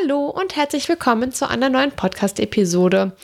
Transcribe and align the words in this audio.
Hallo 0.00 0.26
und 0.26 0.54
herzlich 0.54 0.88
willkommen 0.88 1.32
zu 1.32 1.48
einer 1.48 1.70
neuen 1.70 1.92
Podcast-Episode. 1.92 3.16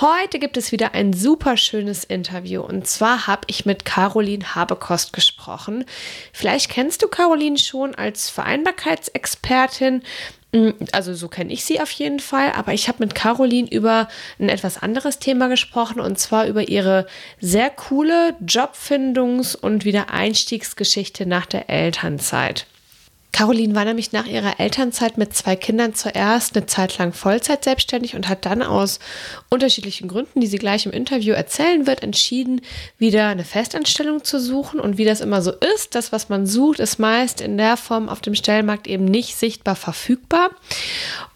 Heute 0.00 0.38
gibt 0.38 0.56
es 0.56 0.72
wieder 0.72 0.94
ein 0.94 1.12
super 1.12 1.56
schönes 1.56 2.04
Interview 2.04 2.62
und 2.62 2.86
zwar 2.86 3.26
habe 3.26 3.42
ich 3.46 3.66
mit 3.66 3.84
Caroline 3.84 4.54
Habekost 4.54 5.12
gesprochen. 5.12 5.84
Vielleicht 6.32 6.70
kennst 6.70 7.02
du 7.02 7.08
Caroline 7.08 7.58
schon 7.58 7.94
als 7.94 8.30
Vereinbarkeitsexpertin. 8.30 10.02
Mm, 10.52 10.70
also 10.92 11.14
so 11.14 11.28
kenne 11.28 11.52
ich 11.52 11.64
sie 11.64 11.80
auf 11.80 11.90
jeden 11.92 12.20
Fall, 12.20 12.52
aber 12.52 12.72
ich 12.72 12.88
habe 12.88 12.98
mit 13.00 13.14
Caroline 13.14 13.68
über 13.70 14.08
ein 14.38 14.48
etwas 14.48 14.78
anderes 14.78 15.18
Thema 15.18 15.48
gesprochen 15.48 16.00
und 16.00 16.18
zwar 16.18 16.46
über 16.46 16.68
ihre 16.68 17.06
sehr 17.40 17.70
coole 17.70 18.34
Jobfindungs- 18.44 19.56
und 19.56 19.84
Wiedereinstiegsgeschichte 19.84 21.26
nach 21.26 21.46
der 21.46 21.70
Elternzeit. 21.70 22.66
Caroline 23.32 23.74
war 23.74 23.84
nämlich 23.84 24.12
nach 24.12 24.26
ihrer 24.26 24.58
Elternzeit 24.58 25.18
mit 25.18 25.34
zwei 25.34 25.54
Kindern 25.54 25.94
zuerst 25.94 26.56
eine 26.56 26.66
Zeit 26.66 26.98
lang 26.98 27.12
Vollzeit 27.12 27.62
selbstständig 27.62 28.16
und 28.16 28.28
hat 28.28 28.46
dann 28.46 28.62
aus 28.62 28.98
unterschiedlichen 29.48 30.08
Gründen, 30.08 30.40
die 30.40 30.46
sie 30.46 30.58
gleich 30.58 30.86
im 30.86 30.92
Interview 30.92 31.34
erzählen 31.34 31.86
wird, 31.86 32.02
entschieden, 32.02 32.62
wieder 32.98 33.28
eine 33.28 33.44
Festanstellung 33.44 34.24
zu 34.24 34.40
suchen. 34.40 34.80
Und 34.80 34.98
wie 34.98 35.04
das 35.04 35.20
immer 35.20 35.42
so 35.42 35.52
ist, 35.74 35.94
das, 35.94 36.10
was 36.10 36.28
man 36.28 36.46
sucht, 36.46 36.80
ist 36.80 36.98
meist 36.98 37.40
in 37.40 37.58
der 37.58 37.76
Form 37.76 38.08
auf 38.08 38.20
dem 38.20 38.34
Stellenmarkt 38.34 38.86
eben 38.86 39.04
nicht 39.04 39.36
sichtbar 39.36 39.76
verfügbar. 39.76 40.50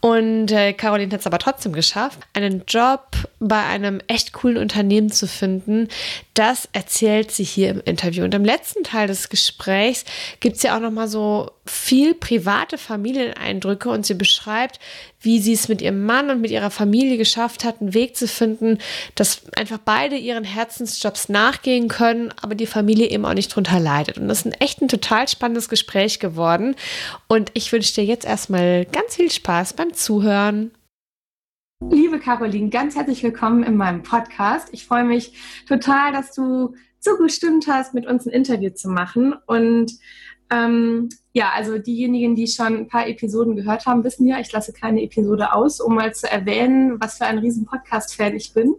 Und 0.01 0.51
äh, 0.51 0.73
Caroline 0.73 1.13
hat 1.13 1.21
es 1.21 1.27
aber 1.27 1.39
trotzdem 1.39 1.73
geschafft, 1.73 2.19
einen 2.33 2.65
Job 2.67 3.07
bei 3.49 3.65
einem 3.65 4.01
echt 4.07 4.33
coolen 4.33 4.57
Unternehmen 4.57 5.11
zu 5.11 5.27
finden. 5.27 5.89
Das 6.35 6.69
erzählt 6.73 7.33
sie 7.33 7.45
hier 7.45 7.71
im 7.71 7.81
Interview. 7.85 8.25
Und 8.25 8.35
im 8.35 8.45
letzten 8.45 8.85
Teil 8.85 9.09
des 9.09 9.29
Gesprächs 9.29 10.05
gibt 10.41 10.57
es 10.57 10.63
ja 10.63 10.77
auch 10.77 10.81
noch 10.81 10.91
mal 10.91 11.09
so 11.09 11.51
viel 11.67 12.15
private 12.15 12.79
Familieneindrücke 12.79 13.89
und 13.89 14.07
sie 14.07 14.15
beschreibt, 14.15 14.79
wie 15.21 15.41
sie 15.41 15.53
es 15.53 15.69
mit 15.69 15.83
ihrem 15.83 16.05
Mann 16.05 16.31
und 16.31 16.41
mit 16.41 16.51
ihrer 16.51 16.71
Familie 16.71 17.17
geschafft 17.17 17.65
hat, 17.65 17.81
einen 17.81 17.95
Weg 17.95 18.17
zu 18.17 18.27
finden, 18.27 18.79
dass 19.15 19.43
einfach 19.57 19.79
beide 19.79 20.17
ihren 20.17 20.45
Herzensjobs 20.45 21.29
nachgehen 21.29 21.89
können, 21.89 22.33
aber 22.41 22.55
die 22.55 22.67
Familie 22.67 23.09
eben 23.09 23.25
auch 23.25 23.35
nicht 23.35 23.55
drunter 23.55 23.79
leidet. 23.81 24.19
Und 24.19 24.29
das 24.29 24.41
ist 24.41 24.47
ein 24.47 24.61
echt 24.61 24.83
ein 24.83 24.89
total 24.89 25.29
spannendes 25.29 25.69
Gespräch 25.69 26.19
geworden. 26.19 26.77
Und 27.29 27.51
ich 27.55 27.73
wünsche 27.73 27.95
dir 27.95 28.05
jetzt 28.05 28.25
erstmal 28.25 28.85
ganz 28.87 29.17
viel 29.17 29.31
Spaß 29.31 29.75
beim 29.75 29.95
Zuhören. 29.95 30.73
Liebe 31.91 32.19
Caroline, 32.19 32.71
ganz 32.71 32.97
herzlich 32.97 33.23
willkommen 33.23 33.63
in 33.63 33.77
meinem 33.77 34.03
Podcast. 34.03 34.69
Ich 34.73 34.87
freue 34.87 35.05
mich 35.05 35.33
total, 35.67 36.13
dass 36.13 36.35
du 36.35 36.75
zugestimmt 37.01 37.67
hast, 37.69 37.95
mit 37.95 38.07
uns 38.07 38.27
ein 38.27 38.33
Interview 38.33 38.71
zu 38.71 38.89
machen. 38.89 39.35
Und 39.47 39.93
ähm, 40.51 41.09
ja, 41.33 41.51
also 41.55 41.79
diejenigen, 41.79 42.35
die 42.35 42.47
schon 42.47 42.77
ein 42.77 42.89
paar 42.89 43.09
Episoden 43.09 43.57
gehört 43.57 43.87
haben, 43.87 44.05
wissen 44.05 44.27
ja, 44.27 44.39
ich 44.41 44.53
lasse 44.53 44.73
keine 44.73 45.03
Episode 45.03 45.55
aus, 45.55 45.81
um 45.81 45.95
mal 45.95 46.15
zu 46.15 46.31
erwähnen, 46.31 47.01
was 47.01 47.19
für 47.19 47.27
ein 47.27 47.39
riesen 47.39 47.65
Podcast-Fan 47.65 48.35
ich 48.37 48.53
bin. 48.53 48.75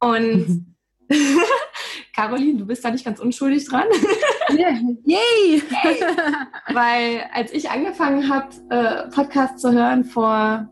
Und 0.00 0.66
Caroline, 2.14 2.58
du 2.58 2.66
bist 2.66 2.84
da 2.84 2.90
nicht 2.90 3.04
ganz 3.04 3.20
unschuldig 3.20 3.66
dran. 3.66 3.84
Yeah. 4.50 4.78
Yay! 5.04 5.62
Weil 6.74 7.24
als 7.32 7.54
ich 7.54 7.70
angefangen 7.70 8.28
habe, 8.28 8.48
äh, 8.68 9.08
Podcast 9.08 9.60
zu 9.60 9.72
hören 9.72 10.04
vor 10.04 10.68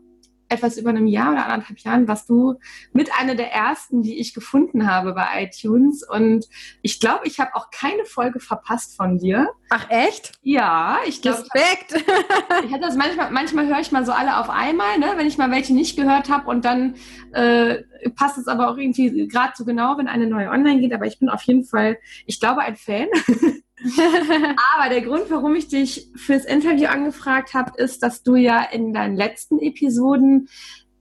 etwas 0.51 0.77
über 0.77 0.89
einem 0.89 1.07
Jahr 1.07 1.31
oder 1.31 1.45
anderthalb 1.47 1.79
Jahren 1.79 2.07
warst 2.07 2.29
du 2.29 2.55
mit 2.93 3.09
einer 3.17 3.35
der 3.35 3.51
ersten, 3.51 4.03
die 4.03 4.19
ich 4.19 4.33
gefunden 4.33 4.89
habe 4.89 5.13
bei 5.13 5.43
iTunes. 5.43 6.03
Und 6.07 6.47
ich 6.81 6.99
glaube, 6.99 7.25
ich 7.25 7.39
habe 7.39 7.55
auch 7.55 7.69
keine 7.71 8.05
Folge 8.05 8.39
verpasst 8.39 8.95
von 8.95 9.17
dir. 9.17 9.49
Ach 9.69 9.89
echt? 9.89 10.33
Ja, 10.41 10.99
ich 11.05 11.21
glaube. 11.21 11.39
Respekt. 11.39 12.03
Ich 12.63 12.71
hatte 12.71 12.85
das 12.85 12.95
manchmal, 12.95 13.31
manchmal 13.31 13.67
höre 13.67 13.79
ich 13.79 13.91
mal 13.91 14.05
so 14.05 14.11
alle 14.11 14.37
auf 14.37 14.49
einmal, 14.49 14.99
ne, 14.99 15.13
wenn 15.15 15.27
ich 15.27 15.37
mal 15.37 15.51
welche 15.51 15.73
nicht 15.73 15.95
gehört 15.95 16.29
habe 16.29 16.49
und 16.49 16.63
dann 16.63 16.95
äh, 17.33 17.83
passt 18.15 18.37
es 18.37 18.47
aber 18.47 18.69
auch 18.69 18.77
irgendwie 18.77 19.27
gerade 19.27 19.53
so 19.55 19.65
genau, 19.65 19.97
wenn 19.97 20.07
eine 20.07 20.27
neue 20.27 20.49
online 20.49 20.79
geht. 20.79 20.93
Aber 20.93 21.05
ich 21.05 21.19
bin 21.19 21.29
auf 21.29 21.41
jeden 21.43 21.63
Fall, 21.63 21.97
ich 22.25 22.39
glaube, 22.39 22.61
ein 22.61 22.75
Fan. 22.75 23.07
Aber 24.75 24.89
der 24.89 25.01
Grund, 25.01 25.29
warum 25.29 25.55
ich 25.55 25.67
dich 25.67 26.09
fürs 26.15 26.45
Interview 26.45 26.87
angefragt 26.87 27.53
habe, 27.53 27.81
ist, 27.81 28.03
dass 28.03 28.23
du 28.23 28.35
ja 28.35 28.63
in 28.63 28.93
deinen 28.93 29.15
letzten 29.15 29.59
Episoden 29.59 30.49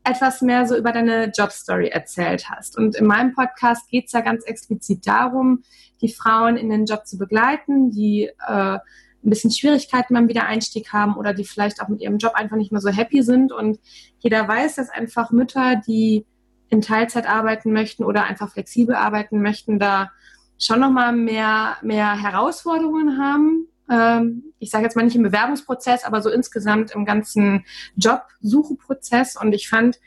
etwas 0.05 0.41
mehr 0.41 0.67
so 0.67 0.77
über 0.77 0.93
deine 0.93 1.31
Jobstory 1.37 1.89
erzählt 1.89 2.49
hast. 2.49 2.79
Und 2.79 2.97
in 2.97 3.07
meinem 3.07 3.35
Podcast 3.35 3.89
geht 3.91 4.07
es 4.07 4.13
ja 4.13 4.21
ganz 4.21 4.45
explizit 4.45 5.07
darum, 5.07 5.63
die 6.01 6.13
Frauen 6.13 6.57
in 6.57 6.71
den 6.71 6.87
Job 6.87 7.07
zu 7.07 7.19
begleiten, 7.19 7.91
die 7.91 8.31
äh, 8.47 8.79
ein 9.23 9.29
bisschen 9.29 9.51
Schwierigkeiten 9.51 10.15
beim 10.15 10.29
Wiedereinstieg 10.29 10.93
haben 10.93 11.17
oder 11.17 11.35
die 11.35 11.45
vielleicht 11.45 11.83
auch 11.83 11.89
mit 11.89 12.01
ihrem 12.01 12.17
Job 12.17 12.33
einfach 12.35 12.57
nicht 12.57 12.73
mehr 12.73 12.81
so 12.81 12.89
happy 12.89 13.23
sind. 13.23 13.53
Und 13.53 13.79
jeder 14.21 14.49
weiß, 14.49 14.77
dass 14.77 14.89
einfach 14.89 15.31
Mütter, 15.31 15.77
die 15.87 16.25
in 16.71 16.81
Teilzeit 16.81 17.29
arbeiten 17.29 17.73
möchten 17.73 18.05
oder 18.05 18.25
einfach 18.25 18.51
flexibel 18.51 18.95
arbeiten 18.95 19.43
möchten, 19.43 19.79
da 19.79 20.11
schon 20.60 20.81
nochmal 20.81 21.12
mehr, 21.12 21.76
mehr 21.82 22.21
Herausforderungen 22.21 23.19
haben. 23.19 23.66
Ähm, 23.91 24.53
ich 24.59 24.71
sage 24.71 24.84
jetzt 24.84 24.94
mal 24.94 25.04
nicht 25.04 25.16
im 25.16 25.22
Bewerbungsprozess, 25.22 26.04
aber 26.04 26.22
so 26.22 26.31
insgesamt 26.31 26.93
im 26.93 27.04
ganzen 27.04 27.65
Jobsucheprozess. 27.97 29.37
Und 29.37 29.53
ich 29.54 29.69
fand 29.69 29.98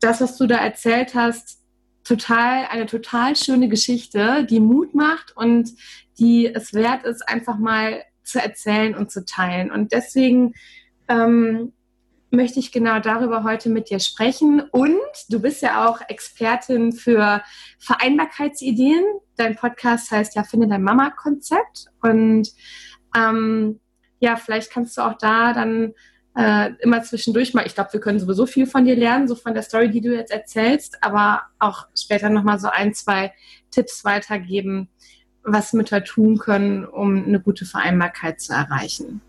das, 0.00 0.20
was 0.20 0.36
du 0.38 0.46
da 0.46 0.56
erzählt 0.56 1.14
hast, 1.14 1.60
total, 2.04 2.66
eine 2.70 2.86
total 2.86 3.36
schöne 3.36 3.68
Geschichte, 3.68 4.44
die 4.44 4.60
Mut 4.60 4.94
macht 4.94 5.36
und 5.36 5.70
die 6.18 6.52
es 6.52 6.72
wert 6.72 7.04
ist, 7.04 7.28
einfach 7.28 7.58
mal 7.58 8.02
zu 8.24 8.40
erzählen 8.40 8.94
und 8.94 9.10
zu 9.10 9.24
teilen. 9.24 9.70
Und 9.70 9.92
deswegen 9.92 10.54
ähm, 11.08 11.72
möchte 12.32 12.58
ich 12.58 12.72
genau 12.72 12.98
darüber 12.98 13.44
heute 13.44 13.68
mit 13.68 13.90
dir 13.90 14.00
sprechen. 14.00 14.60
Und 14.60 14.98
du 15.28 15.40
bist 15.40 15.62
ja 15.62 15.86
auch 15.88 16.00
Expertin 16.08 16.92
für 16.92 17.42
Vereinbarkeitsideen. 17.78 19.04
Dein 19.36 19.54
Podcast 19.54 20.10
heißt 20.10 20.34
ja 20.34 20.42
Finde 20.42 20.66
dein 20.66 20.82
Mama-Konzept. 20.82 21.86
Und 22.00 22.48
ähm, 23.14 23.80
ja, 24.18 24.36
vielleicht 24.36 24.72
kannst 24.72 24.96
du 24.96 25.02
auch 25.02 25.18
da 25.18 25.52
dann 25.52 25.92
äh, 26.34 26.70
immer 26.80 27.02
zwischendurch 27.02 27.52
mal, 27.52 27.66
ich 27.66 27.74
glaube, 27.74 27.92
wir 27.92 28.00
können 28.00 28.18
sowieso 28.18 28.46
viel 28.46 28.66
von 28.66 28.86
dir 28.86 28.96
lernen, 28.96 29.28
so 29.28 29.34
von 29.34 29.52
der 29.52 29.62
Story, 29.62 29.90
die 29.90 30.00
du 30.00 30.14
jetzt 30.14 30.32
erzählst, 30.32 30.98
aber 31.02 31.42
auch 31.58 31.86
später 31.94 32.30
nochmal 32.30 32.58
so 32.58 32.68
ein, 32.68 32.94
zwei 32.94 33.34
Tipps 33.70 34.04
weitergeben, 34.04 34.88
was 35.42 35.74
Mütter 35.74 36.02
tun 36.02 36.38
können, 36.38 36.86
um 36.86 37.24
eine 37.24 37.40
gute 37.40 37.66
Vereinbarkeit 37.66 38.40
zu 38.40 38.54
erreichen. 38.54 39.20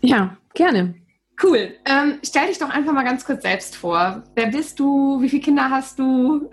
Ja, 0.00 0.36
gerne. 0.54 0.94
Cool. 1.40 1.74
Ähm, 1.84 2.18
stell 2.24 2.48
dich 2.48 2.58
doch 2.58 2.70
einfach 2.70 2.92
mal 2.92 3.04
ganz 3.04 3.24
kurz 3.24 3.42
selbst 3.42 3.76
vor. 3.76 4.22
Wer 4.34 4.46
bist 4.46 4.78
du? 4.78 5.20
Wie 5.20 5.28
viele 5.28 5.42
Kinder 5.42 5.70
hast 5.70 5.98
du? 5.98 6.50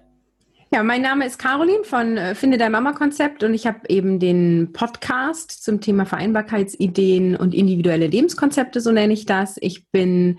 ja, 0.72 0.82
mein 0.82 1.02
Name 1.02 1.26
ist 1.26 1.38
Caroline 1.38 1.84
von 1.84 2.16
äh, 2.16 2.34
Finde 2.34 2.58
dein 2.58 2.72
Mama 2.72 2.92
Konzept 2.92 3.42
und 3.42 3.54
ich 3.54 3.66
habe 3.66 3.80
eben 3.88 4.20
den 4.20 4.72
Podcast 4.72 5.64
zum 5.64 5.80
Thema 5.80 6.06
Vereinbarkeitsideen 6.06 7.34
und 7.34 7.54
individuelle 7.54 8.06
Lebenskonzepte, 8.06 8.80
so 8.80 8.92
nenne 8.92 9.12
ich 9.12 9.26
das. 9.26 9.56
Ich 9.60 9.88
bin 9.90 10.38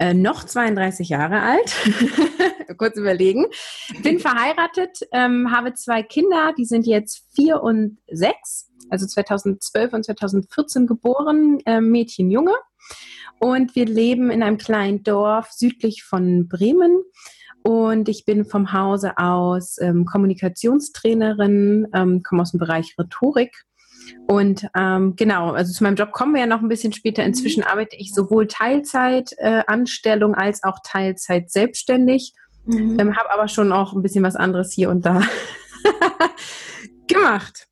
äh, 0.00 0.14
noch 0.14 0.44
32 0.44 1.08
Jahre 1.08 1.42
alt. 1.42 1.76
Kurz 2.76 2.96
überlegen. 2.96 3.46
Bin 4.02 4.18
verheiratet, 4.18 5.00
ähm, 5.12 5.50
habe 5.50 5.74
zwei 5.74 6.02
Kinder, 6.02 6.54
die 6.58 6.64
sind 6.64 6.86
jetzt 6.86 7.24
vier 7.34 7.62
und 7.62 7.98
sechs, 8.10 8.70
also 8.90 9.06
2012 9.06 9.92
und 9.92 10.04
2014 10.04 10.86
geboren, 10.86 11.60
äh, 11.66 11.80
Mädchen, 11.80 12.30
Junge. 12.30 12.52
Und 13.40 13.74
wir 13.76 13.86
leben 13.86 14.30
in 14.30 14.42
einem 14.42 14.58
kleinen 14.58 15.02
Dorf 15.02 15.50
südlich 15.52 16.02
von 16.02 16.48
Bremen. 16.48 17.02
Und 17.62 18.08
ich 18.08 18.24
bin 18.24 18.44
vom 18.44 18.72
Hause 18.72 19.18
aus 19.18 19.78
ähm, 19.80 20.04
Kommunikationstrainerin, 20.04 21.88
ähm, 21.92 22.22
komme 22.22 22.42
aus 22.42 22.52
dem 22.52 22.60
Bereich 22.60 22.94
Rhetorik. 22.98 23.52
Und 24.26 24.66
ähm, 24.76 25.16
genau, 25.16 25.52
also 25.52 25.72
zu 25.72 25.82
meinem 25.82 25.96
Job 25.96 26.12
kommen 26.12 26.32
wir 26.32 26.40
ja 26.40 26.46
noch 26.46 26.62
ein 26.62 26.68
bisschen 26.68 26.92
später. 26.92 27.24
Inzwischen 27.24 27.62
arbeite 27.62 27.96
ich 27.96 28.14
sowohl 28.14 28.46
Teilzeit-Anstellung 28.46 30.34
äh, 30.34 30.38
als 30.38 30.64
auch 30.64 30.78
Teilzeit 30.82 31.50
selbstständig, 31.50 32.32
mhm. 32.64 32.98
ähm, 32.98 33.16
habe 33.16 33.30
aber 33.30 33.48
schon 33.48 33.72
auch 33.72 33.92
ein 33.92 34.02
bisschen 34.02 34.24
was 34.24 34.36
anderes 34.36 34.72
hier 34.72 34.88
und 34.88 35.04
da. 35.04 35.20
gemacht. 37.08 37.67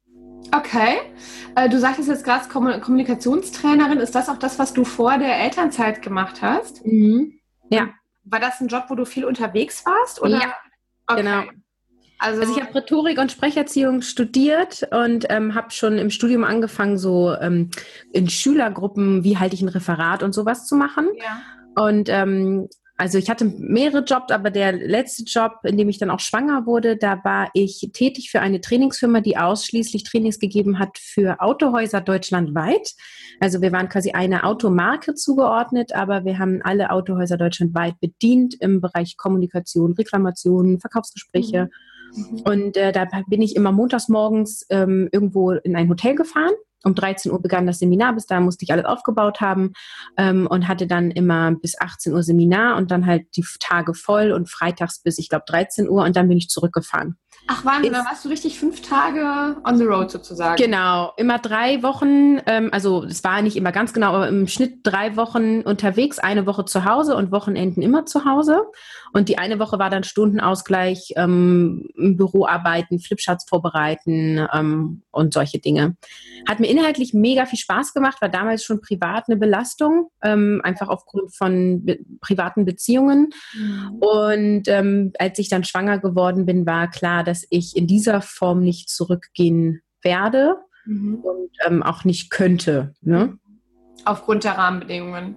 Okay. 0.52 0.98
Äh, 1.54 1.68
du 1.68 1.78
sagtest 1.78 2.08
jetzt 2.08 2.24
gerade 2.24 2.48
Kommunikationstrainerin. 2.48 3.98
Ist 3.98 4.14
das 4.14 4.28
auch 4.28 4.38
das, 4.38 4.58
was 4.58 4.72
du 4.72 4.84
vor 4.84 5.18
der 5.18 5.38
Elternzeit 5.40 6.02
gemacht 6.02 6.42
hast? 6.42 6.84
Mhm. 6.84 7.38
Ja. 7.70 7.88
War 8.24 8.40
das 8.40 8.60
ein 8.60 8.68
Job, 8.68 8.84
wo 8.88 8.94
du 8.94 9.04
viel 9.04 9.24
unterwegs 9.24 9.84
warst? 9.86 10.20
Oder? 10.20 10.40
Ja, 10.40 10.54
okay. 11.06 11.22
genau. 11.22 11.42
Also, 12.18 12.40
also, 12.40 12.56
ich 12.56 12.62
habe 12.62 12.74
Rhetorik 12.74 13.18
und 13.18 13.30
Sprecherziehung 13.30 14.00
studiert 14.00 14.88
und 14.90 15.26
ähm, 15.28 15.54
habe 15.54 15.70
schon 15.70 15.98
im 15.98 16.10
Studium 16.10 16.44
angefangen, 16.44 16.96
so 16.96 17.34
ähm, 17.34 17.70
in 18.12 18.30
Schülergruppen, 18.30 19.22
wie 19.22 19.36
halte 19.36 19.54
ich 19.54 19.60
ein 19.60 19.68
Referat 19.68 20.22
und 20.22 20.32
sowas 20.32 20.66
zu 20.66 20.76
machen. 20.76 21.08
Ja. 21.18 21.42
Und 21.82 22.08
ähm, 22.08 22.68
also 22.98 23.18
ich 23.18 23.28
hatte 23.28 23.44
mehrere 23.44 24.02
Jobs, 24.04 24.32
aber 24.32 24.50
der 24.50 24.72
letzte 24.72 25.24
Job, 25.24 25.52
in 25.64 25.76
dem 25.76 25.88
ich 25.88 25.98
dann 25.98 26.10
auch 26.10 26.20
schwanger 26.20 26.64
wurde, 26.64 26.96
da 26.96 27.22
war 27.24 27.50
ich 27.52 27.90
tätig 27.92 28.30
für 28.30 28.40
eine 28.40 28.62
Trainingsfirma, 28.62 29.20
die 29.20 29.36
ausschließlich 29.36 30.04
Trainings 30.04 30.38
gegeben 30.38 30.78
hat 30.78 30.96
für 30.98 31.40
Autohäuser 31.40 32.00
deutschlandweit. 32.00 32.94
Also 33.38 33.60
wir 33.60 33.70
waren 33.72 33.90
quasi 33.90 34.12
eine 34.12 34.44
Automarke 34.44 35.14
zugeordnet, 35.14 35.94
aber 35.94 36.24
wir 36.24 36.38
haben 36.38 36.62
alle 36.62 36.90
Autohäuser 36.90 37.36
deutschlandweit 37.36 38.00
bedient 38.00 38.54
im 38.60 38.80
Bereich 38.80 39.18
Kommunikation, 39.18 39.92
Reklamationen, 39.92 40.80
Verkaufsgespräche. 40.80 41.68
Mhm. 42.14 42.40
Und 42.46 42.76
äh, 42.78 42.92
da 42.92 43.06
bin 43.26 43.42
ich 43.42 43.56
immer 43.56 43.72
montags 43.72 44.08
morgens 44.08 44.64
ähm, 44.70 45.10
irgendwo 45.12 45.50
in 45.50 45.76
ein 45.76 45.90
Hotel 45.90 46.14
gefahren 46.14 46.54
um 46.86 46.94
13 46.94 47.32
Uhr 47.32 47.42
begann 47.42 47.66
das 47.66 47.80
Seminar, 47.80 48.14
bis 48.14 48.26
da 48.26 48.40
musste 48.40 48.64
ich 48.64 48.72
alles 48.72 48.84
aufgebaut 48.84 49.40
haben 49.40 49.72
ähm, 50.16 50.46
und 50.46 50.68
hatte 50.68 50.86
dann 50.86 51.10
immer 51.10 51.52
bis 51.52 51.78
18 51.78 52.12
Uhr 52.12 52.22
Seminar 52.22 52.76
und 52.76 52.90
dann 52.90 53.06
halt 53.06 53.26
die 53.36 53.44
Tage 53.58 53.92
voll 53.92 54.32
und 54.32 54.48
freitags 54.48 55.02
bis, 55.02 55.18
ich 55.18 55.28
glaube, 55.28 55.44
13 55.48 55.88
Uhr 55.88 56.04
und 56.04 56.16
dann 56.16 56.28
bin 56.28 56.38
ich 56.38 56.48
zurückgefahren. 56.48 57.18
Ach 57.48 57.64
Wahnsinn, 57.64 57.92
da 57.92 58.04
warst 58.04 58.24
du 58.24 58.28
richtig 58.28 58.58
fünf 58.58 58.82
Tage 58.82 59.56
on 59.64 59.78
the 59.78 59.84
road 59.84 60.10
sozusagen. 60.10 60.56
Genau, 60.56 61.12
immer 61.16 61.38
drei 61.38 61.82
Wochen, 61.82 62.40
ähm, 62.46 62.70
also 62.72 63.04
es 63.04 63.22
war 63.22 63.40
nicht 63.42 63.56
immer 63.56 63.70
ganz 63.70 63.92
genau, 63.92 64.14
aber 64.14 64.28
im 64.28 64.48
Schnitt 64.48 64.80
drei 64.82 65.16
Wochen 65.16 65.60
unterwegs, 65.60 66.18
eine 66.18 66.46
Woche 66.46 66.64
zu 66.64 66.84
Hause 66.84 67.14
und 67.14 67.30
Wochenenden 67.30 67.82
immer 67.82 68.04
zu 68.04 68.24
Hause. 68.24 68.62
Und 69.12 69.28
die 69.28 69.38
eine 69.38 69.58
Woche 69.58 69.78
war 69.78 69.90
dann 69.90 70.04
Stundenausgleich, 70.04 71.14
ähm, 71.16 71.88
im 71.96 72.16
Büro 72.16 72.46
arbeiten, 72.46 72.98
Flipcharts 72.98 73.48
vorbereiten 73.48 74.46
ähm, 74.52 75.02
und 75.10 75.32
solche 75.32 75.58
Dinge. 75.58 75.96
Hat 76.48 76.60
mir 76.60 76.68
inhaltlich 76.68 77.14
mega 77.14 77.46
viel 77.46 77.58
Spaß 77.58 77.94
gemacht, 77.94 78.20
war 78.20 78.28
damals 78.28 78.64
schon 78.64 78.80
privat 78.80 79.24
eine 79.28 79.36
Belastung, 79.36 80.10
ähm, 80.22 80.60
einfach 80.64 80.88
aufgrund 80.88 81.34
von 81.34 81.84
be 81.84 81.98
privaten 82.20 82.64
Beziehungen. 82.64 83.30
Mhm. 83.54 83.96
Und 84.00 84.68
ähm, 84.68 85.12
als 85.18 85.38
ich 85.38 85.48
dann 85.48 85.64
schwanger 85.64 85.98
geworden 85.98 86.44
bin, 86.44 86.66
war 86.66 86.90
klar, 86.90 87.24
dass 87.24 87.35
ich 87.50 87.76
in 87.76 87.86
dieser 87.86 88.20
Form 88.22 88.60
nicht 88.60 88.88
zurückgehen 88.88 89.82
werde 90.02 90.56
mhm. 90.84 91.16
und 91.16 91.50
ähm, 91.66 91.82
auch 91.82 92.04
nicht 92.04 92.30
könnte. 92.30 92.94
Ne? 93.00 93.38
Aufgrund 94.04 94.44
der 94.44 94.58
Rahmenbedingungen. 94.58 95.36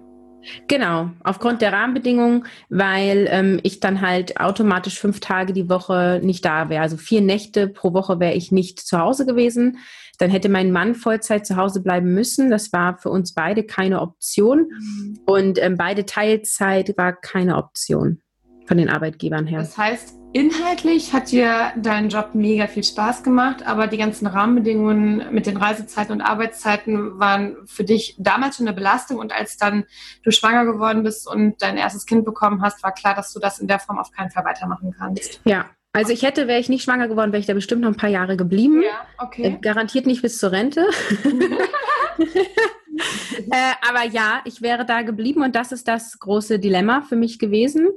Genau, 0.68 1.10
aufgrund 1.22 1.60
der 1.60 1.72
Rahmenbedingungen, 1.72 2.46
weil 2.70 3.28
ähm, 3.30 3.60
ich 3.62 3.80
dann 3.80 4.00
halt 4.00 4.40
automatisch 4.40 4.98
fünf 4.98 5.20
Tage 5.20 5.52
die 5.52 5.68
Woche 5.68 6.20
nicht 6.22 6.44
da 6.44 6.68
wäre. 6.70 6.82
Also 6.82 6.96
vier 6.96 7.20
Nächte 7.20 7.68
pro 7.68 7.92
Woche 7.92 8.20
wäre 8.20 8.34
ich 8.34 8.50
nicht 8.50 8.80
zu 8.80 8.98
Hause 8.98 9.26
gewesen. 9.26 9.78
Dann 10.18 10.30
hätte 10.30 10.48
mein 10.48 10.72
Mann 10.72 10.94
Vollzeit 10.94 11.46
zu 11.46 11.56
Hause 11.56 11.82
bleiben 11.82 12.14
müssen. 12.14 12.50
Das 12.50 12.72
war 12.72 12.96
für 12.96 13.10
uns 13.10 13.34
beide 13.34 13.64
keine 13.64 14.00
Option. 14.00 14.68
Mhm. 14.70 15.18
Und 15.26 15.62
ähm, 15.62 15.76
beide 15.76 16.06
Teilzeit 16.06 16.96
war 16.96 17.12
keine 17.12 17.56
Option 17.56 18.22
von 18.66 18.78
den 18.78 18.88
Arbeitgebern 18.88 19.46
her. 19.46 19.60
Das 19.60 19.76
heißt, 19.76 20.19
Inhaltlich 20.32 21.12
hat 21.12 21.32
dir 21.32 21.72
dein 21.76 22.08
Job 22.08 22.34
mega 22.34 22.68
viel 22.68 22.84
Spaß 22.84 23.24
gemacht, 23.24 23.66
aber 23.66 23.88
die 23.88 23.96
ganzen 23.96 24.28
Rahmenbedingungen 24.28 25.32
mit 25.32 25.46
den 25.46 25.56
Reisezeiten 25.56 26.12
und 26.12 26.20
Arbeitszeiten 26.20 27.18
waren 27.18 27.56
für 27.66 27.82
dich 27.82 28.14
damals 28.16 28.56
schon 28.56 28.68
eine 28.68 28.76
Belastung 28.76 29.18
und 29.18 29.32
als 29.32 29.56
dann 29.56 29.86
du 30.22 30.30
schwanger 30.30 30.66
geworden 30.66 31.02
bist 31.02 31.28
und 31.28 31.60
dein 31.60 31.76
erstes 31.76 32.06
Kind 32.06 32.24
bekommen 32.24 32.62
hast, 32.62 32.82
war 32.84 32.92
klar, 32.92 33.16
dass 33.16 33.32
du 33.32 33.40
das 33.40 33.58
in 33.58 33.66
der 33.66 33.80
Form 33.80 33.98
auf 33.98 34.12
keinen 34.12 34.30
Fall 34.30 34.44
weitermachen 34.44 34.94
kannst. 34.96 35.40
Ja, 35.44 35.66
also 35.92 36.12
ich 36.12 36.22
hätte, 36.22 36.46
wäre 36.46 36.60
ich 36.60 36.68
nicht 36.68 36.84
schwanger 36.84 37.08
geworden, 37.08 37.32
wäre 37.32 37.40
ich 37.40 37.46
da 37.46 37.54
bestimmt 37.54 37.82
noch 37.82 37.88
ein 37.88 37.96
paar 37.96 38.10
Jahre 38.10 38.36
geblieben. 38.36 38.82
Ja, 38.82 39.06
okay. 39.18 39.42
Äh, 39.42 39.58
garantiert 39.60 40.06
nicht 40.06 40.22
bis 40.22 40.38
zur 40.38 40.52
Rente. 40.52 40.86
äh, 42.18 43.72
aber 43.88 44.04
ja, 44.04 44.42
ich 44.44 44.62
wäre 44.62 44.86
da 44.86 45.02
geblieben 45.02 45.42
und 45.42 45.56
das 45.56 45.72
ist 45.72 45.88
das 45.88 46.20
große 46.20 46.60
Dilemma 46.60 47.02
für 47.02 47.16
mich 47.16 47.40
gewesen 47.40 47.88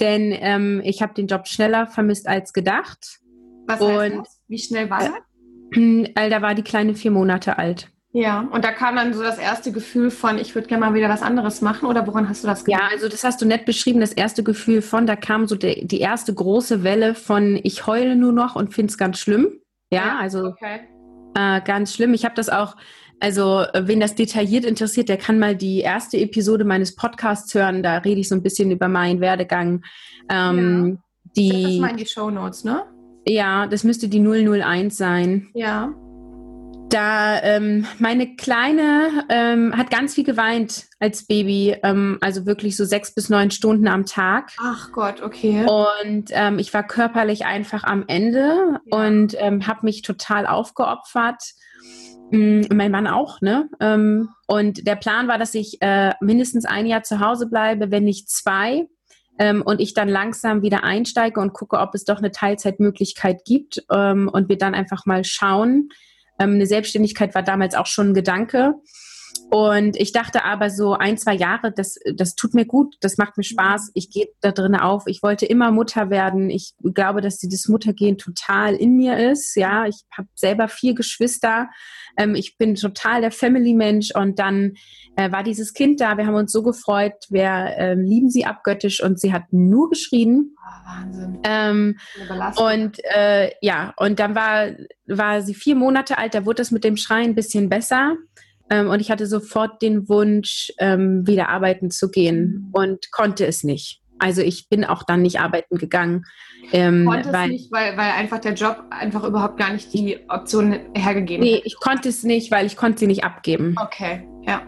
denn 0.00 0.34
ähm, 0.38 0.80
ich 0.84 1.02
habe 1.02 1.14
den 1.14 1.26
Job 1.26 1.46
schneller 1.46 1.86
vermisst 1.86 2.28
als 2.28 2.52
gedacht. 2.52 3.20
Was 3.66 3.80
heißt 3.80 4.12
und, 4.12 4.18
das? 4.20 4.40
Wie 4.48 4.58
schnell 4.58 4.90
war 4.90 5.00
das? 5.00 5.10
Äh, 5.72 6.30
da 6.30 6.42
war 6.42 6.54
die 6.54 6.62
kleine 6.62 6.94
vier 6.94 7.10
Monate 7.10 7.58
alt. 7.58 7.90
Ja, 8.12 8.48
und 8.50 8.64
da 8.64 8.72
kam 8.72 8.96
dann 8.96 9.12
so 9.12 9.22
das 9.22 9.38
erste 9.38 9.72
Gefühl 9.72 10.10
von, 10.10 10.38
ich 10.38 10.54
würde 10.54 10.68
gerne 10.68 10.86
mal 10.86 10.94
wieder 10.94 11.10
was 11.10 11.20
anderes 11.20 11.60
machen 11.60 11.86
oder 11.86 12.06
woran 12.06 12.30
hast 12.30 12.44
du 12.44 12.46
das 12.46 12.64
gemacht? 12.64 12.80
Ja, 12.80 12.88
also 12.90 13.10
das 13.10 13.24
hast 13.24 13.42
du 13.42 13.46
nett 13.46 13.66
beschrieben, 13.66 14.00
das 14.00 14.14
erste 14.14 14.42
Gefühl 14.42 14.80
von, 14.80 15.06
da 15.06 15.16
kam 15.16 15.46
so 15.46 15.54
de, 15.54 15.84
die 15.84 16.00
erste 16.00 16.32
große 16.32 16.82
Welle 16.82 17.14
von, 17.14 17.60
ich 17.62 17.86
heule 17.86 18.16
nur 18.16 18.32
noch 18.32 18.56
und 18.56 18.72
finde 18.72 18.90
es 18.90 18.96
ganz 18.96 19.18
schlimm. 19.18 19.60
Ja, 19.90 19.98
ja 19.98 20.18
also 20.18 20.46
okay. 20.46 20.80
äh, 21.34 21.60
ganz 21.60 21.92
schlimm. 21.92 22.14
Ich 22.14 22.24
habe 22.24 22.34
das 22.34 22.48
auch 22.48 22.76
also, 23.20 23.60
äh, 23.60 23.86
wen 23.86 24.00
das 24.00 24.14
detailliert 24.14 24.64
interessiert, 24.64 25.08
der 25.08 25.16
kann 25.16 25.38
mal 25.38 25.56
die 25.56 25.80
erste 25.80 26.18
Episode 26.18 26.64
meines 26.64 26.94
Podcasts 26.94 27.54
hören. 27.54 27.82
Da 27.82 27.98
rede 27.98 28.20
ich 28.20 28.28
so 28.28 28.34
ein 28.34 28.42
bisschen 28.42 28.70
über 28.70 28.88
meinen 28.88 29.20
Werdegang. 29.20 29.82
Ähm, 30.28 30.98
ja. 30.98 31.32
die, 31.36 31.62
das 31.62 31.72
mal 31.76 31.90
in 31.90 31.96
die 31.96 32.06
Show 32.06 32.30
Notes, 32.30 32.64
ne? 32.64 32.84
Ja, 33.26 33.66
das 33.66 33.84
müsste 33.84 34.08
die 34.08 34.20
001 34.20 34.96
sein. 34.96 35.48
Ja. 35.54 35.92
Da 36.90 37.42
ähm, 37.42 37.84
meine 37.98 38.36
Kleine 38.36 39.24
ähm, 39.28 39.76
hat 39.76 39.90
ganz 39.90 40.14
viel 40.14 40.22
geweint 40.22 40.84
als 41.00 41.26
Baby, 41.26 41.76
ähm, 41.82 42.18
also 42.20 42.46
wirklich 42.46 42.76
so 42.76 42.84
sechs 42.84 43.12
bis 43.12 43.28
neun 43.28 43.50
Stunden 43.50 43.88
am 43.88 44.06
Tag. 44.06 44.52
Ach 44.58 44.92
Gott, 44.92 45.20
okay. 45.20 45.66
Und 45.66 46.30
ähm, 46.30 46.60
ich 46.60 46.72
war 46.72 46.86
körperlich 46.86 47.44
einfach 47.44 47.82
am 47.82 48.04
Ende 48.06 48.80
ja. 48.84 48.98
und 48.98 49.34
ähm, 49.38 49.66
habe 49.66 49.80
mich 49.82 50.02
total 50.02 50.46
aufgeopfert 50.46 51.42
mein 52.30 52.90
Mann 52.90 53.06
auch, 53.06 53.40
ne? 53.40 53.68
Ähm, 53.80 54.30
und 54.46 54.86
der 54.86 54.96
Plan 54.96 55.28
war, 55.28 55.38
dass 55.38 55.54
ich 55.54 55.80
äh, 55.80 56.12
mindestens 56.20 56.64
ein 56.64 56.86
Jahr 56.86 57.02
zu 57.02 57.20
Hause 57.20 57.48
bleibe, 57.48 57.90
wenn 57.90 58.04
nicht 58.04 58.28
zwei. 58.30 58.86
Ähm, 59.38 59.62
und 59.62 59.80
ich 59.80 59.92
dann 59.92 60.08
langsam 60.08 60.62
wieder 60.62 60.82
einsteige 60.82 61.40
und 61.40 61.52
gucke, 61.52 61.78
ob 61.78 61.94
es 61.94 62.04
doch 62.04 62.18
eine 62.18 62.30
Teilzeitmöglichkeit 62.30 63.44
gibt 63.44 63.84
ähm, 63.92 64.30
und 64.32 64.48
wir 64.48 64.56
dann 64.56 64.74
einfach 64.74 65.04
mal 65.04 65.24
schauen. 65.24 65.90
eine 66.38 66.66
Selbstständigkeit 66.66 67.34
war 67.34 67.42
damals 67.42 67.74
auch 67.74 67.86
schon 67.86 68.10
ein 68.10 68.14
Gedanke. 68.14 68.74
Und 69.50 69.96
ich 69.96 70.12
dachte 70.12 70.44
aber 70.44 70.70
so 70.70 70.94
ein, 70.94 71.18
zwei 71.18 71.34
Jahre, 71.34 71.70
das, 71.70 71.98
das 72.14 72.34
tut 72.34 72.54
mir 72.54 72.66
gut, 72.66 72.96
das 73.00 73.16
macht 73.16 73.36
mir 73.36 73.44
Spaß, 73.44 73.92
ich 73.94 74.10
gehe 74.10 74.26
da 74.40 74.50
drin 74.50 74.74
auf. 74.74 75.04
Ich 75.06 75.22
wollte 75.22 75.46
immer 75.46 75.70
Mutter 75.70 76.10
werden. 76.10 76.50
Ich 76.50 76.74
glaube, 76.82 77.20
dass 77.20 77.38
dieses 77.38 77.68
Muttergehen 77.68 78.18
total 78.18 78.74
in 78.74 78.96
mir 78.96 79.16
ist. 79.30 79.54
Ja, 79.54 79.86
ich 79.86 80.02
habe 80.16 80.28
selber 80.34 80.68
vier 80.68 80.94
Geschwister. 80.94 81.68
Ähm, 82.16 82.34
ich 82.34 82.58
bin 82.58 82.74
total 82.74 83.20
der 83.20 83.30
Family-Mensch 83.30 84.10
und 84.14 84.38
dann 84.40 84.72
äh, 85.14 85.30
war 85.30 85.44
dieses 85.44 85.74
Kind 85.74 86.00
da. 86.00 86.18
Wir 86.18 86.26
haben 86.26 86.34
uns 86.34 86.50
so 86.50 86.62
gefreut. 86.62 87.14
Wir 87.28 87.48
äh, 87.48 87.94
lieben 87.94 88.30
sie 88.30 88.46
abgöttisch 88.46 89.02
und 89.02 89.20
sie 89.20 89.32
hat 89.32 89.44
nur 89.52 89.90
geschrien. 89.90 90.56
Oh, 90.58 90.88
Wahnsinn. 90.88 91.38
Ähm, 91.44 91.98
und 92.56 92.98
äh, 93.14 93.52
ja, 93.60 93.94
und 93.96 94.18
dann 94.18 94.34
war, 94.34 94.70
war 95.06 95.42
sie 95.42 95.54
vier 95.54 95.76
Monate 95.76 96.18
alt. 96.18 96.34
Da 96.34 96.44
wurde 96.44 96.62
es 96.62 96.72
mit 96.72 96.82
dem 96.82 96.96
Schreien 96.96 97.30
ein 97.30 97.34
bisschen 97.36 97.68
besser. 97.68 98.16
Ähm, 98.70 98.88
und 98.88 99.00
ich 99.00 99.10
hatte 99.10 99.26
sofort 99.26 99.80
den 99.82 100.08
Wunsch, 100.08 100.72
ähm, 100.78 101.26
wieder 101.26 101.48
arbeiten 101.48 101.90
zu 101.90 102.10
gehen 102.10 102.66
mhm. 102.66 102.70
und 102.72 103.12
konnte 103.12 103.46
es 103.46 103.64
nicht. 103.64 104.00
Also 104.18 104.40
ich 104.40 104.68
bin 104.68 104.84
auch 104.84 105.02
dann 105.02 105.22
nicht 105.22 105.40
arbeiten 105.40 105.76
gegangen. 105.76 106.24
Ähm, 106.72 107.04
konnte 107.06 107.32
weil, 107.32 107.50
es 107.50 107.52
nicht, 107.52 107.72
weil, 107.72 107.96
weil 107.96 108.10
einfach 108.12 108.38
der 108.38 108.54
Job 108.54 108.82
einfach 108.90 109.24
überhaupt 109.24 109.58
gar 109.58 109.72
nicht 109.72 109.92
die 109.92 110.18
Option 110.28 110.78
hergegeben 110.94 111.44
nee, 111.44 111.56
hat? 111.56 111.60
Nee, 111.60 111.66
ich 111.66 111.76
konnte 111.76 112.08
es 112.08 112.22
nicht, 112.22 112.50
weil 112.50 112.66
ich 112.66 112.76
konnte 112.76 113.00
sie 113.00 113.06
nicht 113.06 113.24
abgeben. 113.24 113.76
Okay, 113.80 114.26
ja. 114.46 114.62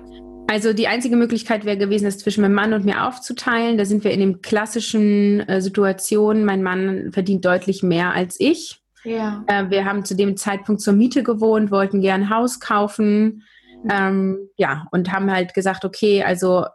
Also 0.51 0.73
die 0.73 0.89
einzige 0.89 1.17
Möglichkeit 1.17 1.65
wäre 1.65 1.77
gewesen, 1.77 2.07
es 2.07 2.19
zwischen 2.19 2.41
meinem 2.41 2.55
Mann 2.55 2.73
und 2.73 2.85
mir 2.85 3.07
aufzuteilen. 3.07 3.77
Da 3.77 3.85
sind 3.85 4.05
wir 4.05 4.13
in 4.13 4.21
dem 4.21 4.41
klassischen 4.41 5.41
äh, 5.41 5.61
Situation. 5.61 6.45
Mein 6.45 6.63
Mann 6.63 7.11
verdient 7.13 7.45
deutlich 7.45 7.83
mehr 7.83 8.15
als 8.15 8.39
ich. 8.39 8.81
Ja. 9.05 9.45
Äh, 9.47 9.71
wir 9.71 9.85
haben 9.85 10.05
zu 10.05 10.15
dem 10.15 10.37
Zeitpunkt 10.37 10.81
zur 10.81 10.95
Miete 10.95 11.23
gewohnt, 11.23 11.71
wollten 11.71 12.01
gern 12.01 12.23
ein 12.23 12.31
Haus 12.31 12.61
kaufen. 12.61 13.45
Ähm, 13.91 14.49
ja, 14.57 14.87
und 14.91 15.13
haben 15.13 15.31
halt 15.31 15.55
gesagt, 15.55 15.85
okay, 15.85 16.23
also 16.23 16.67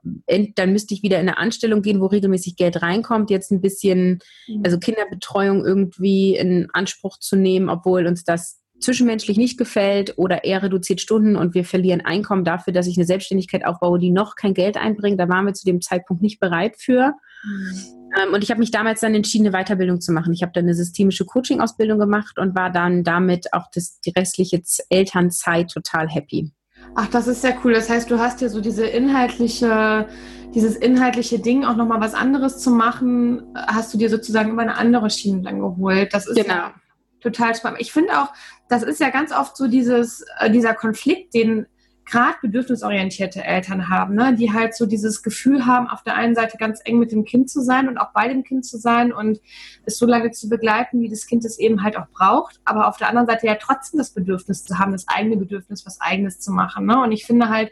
dann 0.56 0.72
müsste 0.72 0.94
ich 0.94 1.04
wieder 1.04 1.20
in 1.20 1.28
eine 1.28 1.38
Anstellung 1.38 1.82
gehen, 1.82 2.00
wo 2.00 2.06
regelmäßig 2.06 2.56
Geld 2.56 2.82
reinkommt, 2.82 3.30
jetzt 3.30 3.52
ein 3.52 3.62
bisschen, 3.62 4.20
mhm. 4.48 4.62
also 4.64 4.80
Kinderbetreuung 4.80 5.66
irgendwie 5.66 6.36
in 6.36 6.70
Anspruch 6.74 7.18
zu 7.18 7.36
nehmen, 7.36 7.70
obwohl 7.70 8.08
uns 8.08 8.24
das 8.24 8.62
zwischenmenschlich 8.80 9.38
nicht 9.38 9.58
gefällt 9.58 10.18
oder 10.18 10.44
eher 10.44 10.64
reduziert 10.64 11.02
Stunden 11.02 11.36
und 11.36 11.54
wir 11.54 11.66
verlieren 11.66 12.02
Einkommen 12.02 12.44
dafür, 12.44 12.74
dass 12.74 12.88
ich 12.88 12.98
eine 12.98 13.06
Selbstständigkeit 13.06 13.66
aufbaue, 13.66 14.00
die 14.00 14.12
noch 14.12 14.36
kein 14.36 14.54
Geld 14.54 14.78
einbringt. 14.78 15.20
Da 15.20 15.30
waren 15.30 15.46
wir 15.46 15.54
zu 15.54 15.66
dem 15.66 15.82
Zeitpunkt 15.82 16.22
nicht 16.22 16.40
bereit 16.40 16.76
für. 16.78 17.14
Mhm. 17.44 18.04
Ähm, 18.22 18.34
und 18.34 18.44
ich 18.44 18.52
habe 18.52 18.60
mich 18.60 18.72
damals 18.72 19.00
dann 19.02 19.16
entschieden, 19.16 19.48
eine 19.48 19.58
Weiterbildung 19.58 20.02
zu 20.02 20.12
machen. 20.12 20.34
Ich 20.34 20.44
habe 20.44 20.52
dann 20.54 20.66
eine 20.66 20.76
systemische 20.76 21.26
Coaching-Ausbildung 21.26 21.98
gemacht 21.98 22.38
und 22.38 22.56
war 22.56 22.72
dann 22.72 23.04
damit 23.04 23.54
auch 23.54 23.70
das, 23.74 24.00
die 24.02 24.12
restliche 24.12 24.62
Elternzeit 24.90 25.72
total 25.72 26.10
happy. 26.10 26.52
Ach, 26.96 27.08
das 27.08 27.28
ist 27.28 27.42
sehr 27.42 27.58
cool. 27.64 27.74
Das 27.74 27.90
heißt, 27.90 28.10
du 28.10 28.20
hast 28.20 28.42
ja 28.42 28.50
so 28.50 28.62
diese 28.62 28.86
inhaltliche, 28.86 30.08
dieses 30.54 30.76
inhaltliche 30.76 31.40
Ding, 31.40 31.66
auch 31.66 31.76
nochmal 31.76 32.02
was 32.02 32.14
anderes 32.14 32.60
zu 32.60 32.72
machen, 32.72 33.54
hast 33.56 33.94
du 33.94 33.98
dir 33.98 34.10
sozusagen 34.10 34.52
immer 34.52 34.62
eine 34.62 34.78
andere 34.78 35.10
Schiene 35.10 35.42
dann 35.42 35.60
geholt. 35.60 36.14
Das 36.14 36.28
ist 36.28 36.36
genau. 36.36 36.54
ja 36.54 36.74
total 37.22 37.56
spannend. 37.56 37.82
Ich 37.82 37.92
finde 37.92 38.22
auch, 38.22 38.28
das 38.70 38.84
ist 38.84 39.00
ja 39.00 39.10
ganz 39.10 39.32
oft 39.32 39.58
so 39.58 39.68
dieses, 39.68 40.26
äh, 40.40 40.52
dieser 40.52 40.74
Konflikt, 40.74 41.34
den 41.34 41.66
gerade 42.06 42.38
bedürfnisorientierte 42.42 43.44
Eltern 43.44 43.90
haben, 43.90 44.16
ne? 44.16 44.36
die 44.36 44.52
halt 44.52 44.76
so 44.76 44.86
dieses 44.86 45.24
Gefühl 45.24 45.66
haben, 45.66 45.88
auf 45.88 46.04
der 46.04 46.16
einen 46.16 46.36
Seite 46.36 46.58
ganz 46.58 46.82
eng 46.84 47.00
mit 47.00 47.12
dem 47.12 47.24
Kind 47.24 47.50
zu 47.50 47.62
sein 47.62 47.88
und 47.88 47.98
auch 47.98 48.12
bei 48.14 48.28
dem 48.28 48.44
Kind 48.44 48.66
zu 48.66 48.78
sein 48.78 49.14
und 49.14 49.40
es 49.86 49.98
so 49.98 50.06
lange 50.06 50.32
zu 50.32 50.50
begleiten, 50.50 51.02
wie 51.02 51.10
das 51.10 51.26
Kind 51.26 51.46
es 51.46 51.60
eben 51.60 51.84
halt 51.84 51.98
auch 51.98 52.08
braucht, 52.10 52.60
aber 52.66 52.88
auf 52.88 52.98
der 52.98 53.10
anderen 53.10 53.28
Seite 53.28 53.48
ja 53.48 53.56
trotzdem 53.56 54.00
das 54.00 54.12
Bedürfnis 54.12 54.64
zu 54.64 54.80
haben, 54.80 54.92
das 54.92 55.08
eigene 55.08 55.38
Bedürfnis, 55.38 55.86
was 55.86 56.02
eigenes 56.02 56.40
zu 56.40 56.52
machen. 56.52 56.86
Ne? 56.86 57.02
Und 57.02 57.12
ich 57.12 57.26
finde 57.26 57.50
halt, 57.50 57.72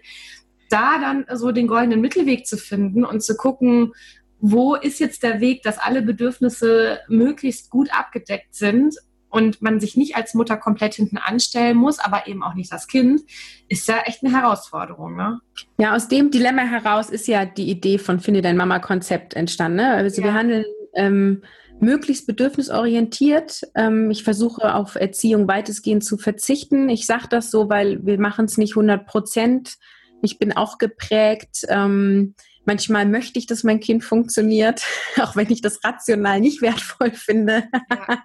da 0.69 0.99
dann 0.99 1.25
so 1.37 1.51
den 1.51 1.67
goldenen 1.67 1.99
Mittelweg 1.99 2.47
zu 2.47 2.57
finden 2.57 3.03
und 3.03 3.21
zu 3.21 3.35
gucken, 3.35 3.91
wo 4.39 4.75
ist 4.75 4.99
jetzt 4.99 5.21
der 5.21 5.39
Weg, 5.39 5.63
dass 5.63 5.77
alle 5.77 6.01
Bedürfnisse 6.01 6.99
möglichst 7.07 7.69
gut 7.69 7.89
abgedeckt 7.93 8.55
sind 8.55 8.95
und 9.31 9.61
man 9.61 9.79
sich 9.79 9.97
nicht 9.97 10.15
als 10.15 10.33
Mutter 10.33 10.57
komplett 10.57 10.93
hinten 10.95 11.17
anstellen 11.17 11.77
muss, 11.77 11.99
aber 11.99 12.27
eben 12.27 12.43
auch 12.43 12.53
nicht 12.53 12.71
das 12.71 12.87
Kind, 12.87 13.21
ist 13.69 13.87
ja 13.87 14.01
echt 14.05 14.23
eine 14.23 14.37
Herausforderung. 14.37 15.15
Ne? 15.15 15.39
Ja, 15.79 15.95
aus 15.95 16.07
dem 16.07 16.29
Dilemma 16.29 16.63
heraus 16.63 17.09
ist 17.09 17.27
ja 17.27 17.45
die 17.45 17.69
Idee 17.69 17.97
von 17.97 18.19
Finde 18.19 18.41
dein 18.41 18.57
Mama-Konzept 18.57 19.33
entstanden. 19.33 19.77
Ne? 19.77 19.93
Also 19.93 20.21
ja. 20.21 20.27
wir 20.27 20.33
handeln 20.33 20.65
ähm, 20.93 21.43
möglichst 21.79 22.27
bedürfnisorientiert. 22.27 23.61
Ähm, 23.73 24.11
ich 24.11 24.23
versuche 24.23 24.75
auf 24.75 24.95
Erziehung 24.95 25.47
weitestgehend 25.47 26.03
zu 26.03 26.17
verzichten. 26.17 26.89
Ich 26.89 27.05
sage 27.05 27.27
das 27.29 27.49
so, 27.49 27.69
weil 27.69 28.05
wir 28.05 28.19
machen 28.19 28.45
es 28.45 28.57
nicht 28.57 28.73
100 28.73 29.07
Prozent. 29.07 29.77
Ich 30.21 30.37
bin 30.37 30.55
auch 30.55 30.77
geprägt. 30.77 31.65
Ähm, 31.69 32.35
Manchmal 32.65 33.07
möchte 33.07 33.39
ich, 33.39 33.47
dass 33.47 33.63
mein 33.63 33.79
Kind 33.79 34.03
funktioniert, 34.03 34.83
auch 35.21 35.35
wenn 35.35 35.49
ich 35.51 35.61
das 35.61 35.83
rational 35.83 36.39
nicht 36.39 36.61
wertvoll 36.61 37.11
finde. 37.11 37.63
Ja, 37.73 37.97
ja, 37.97 38.23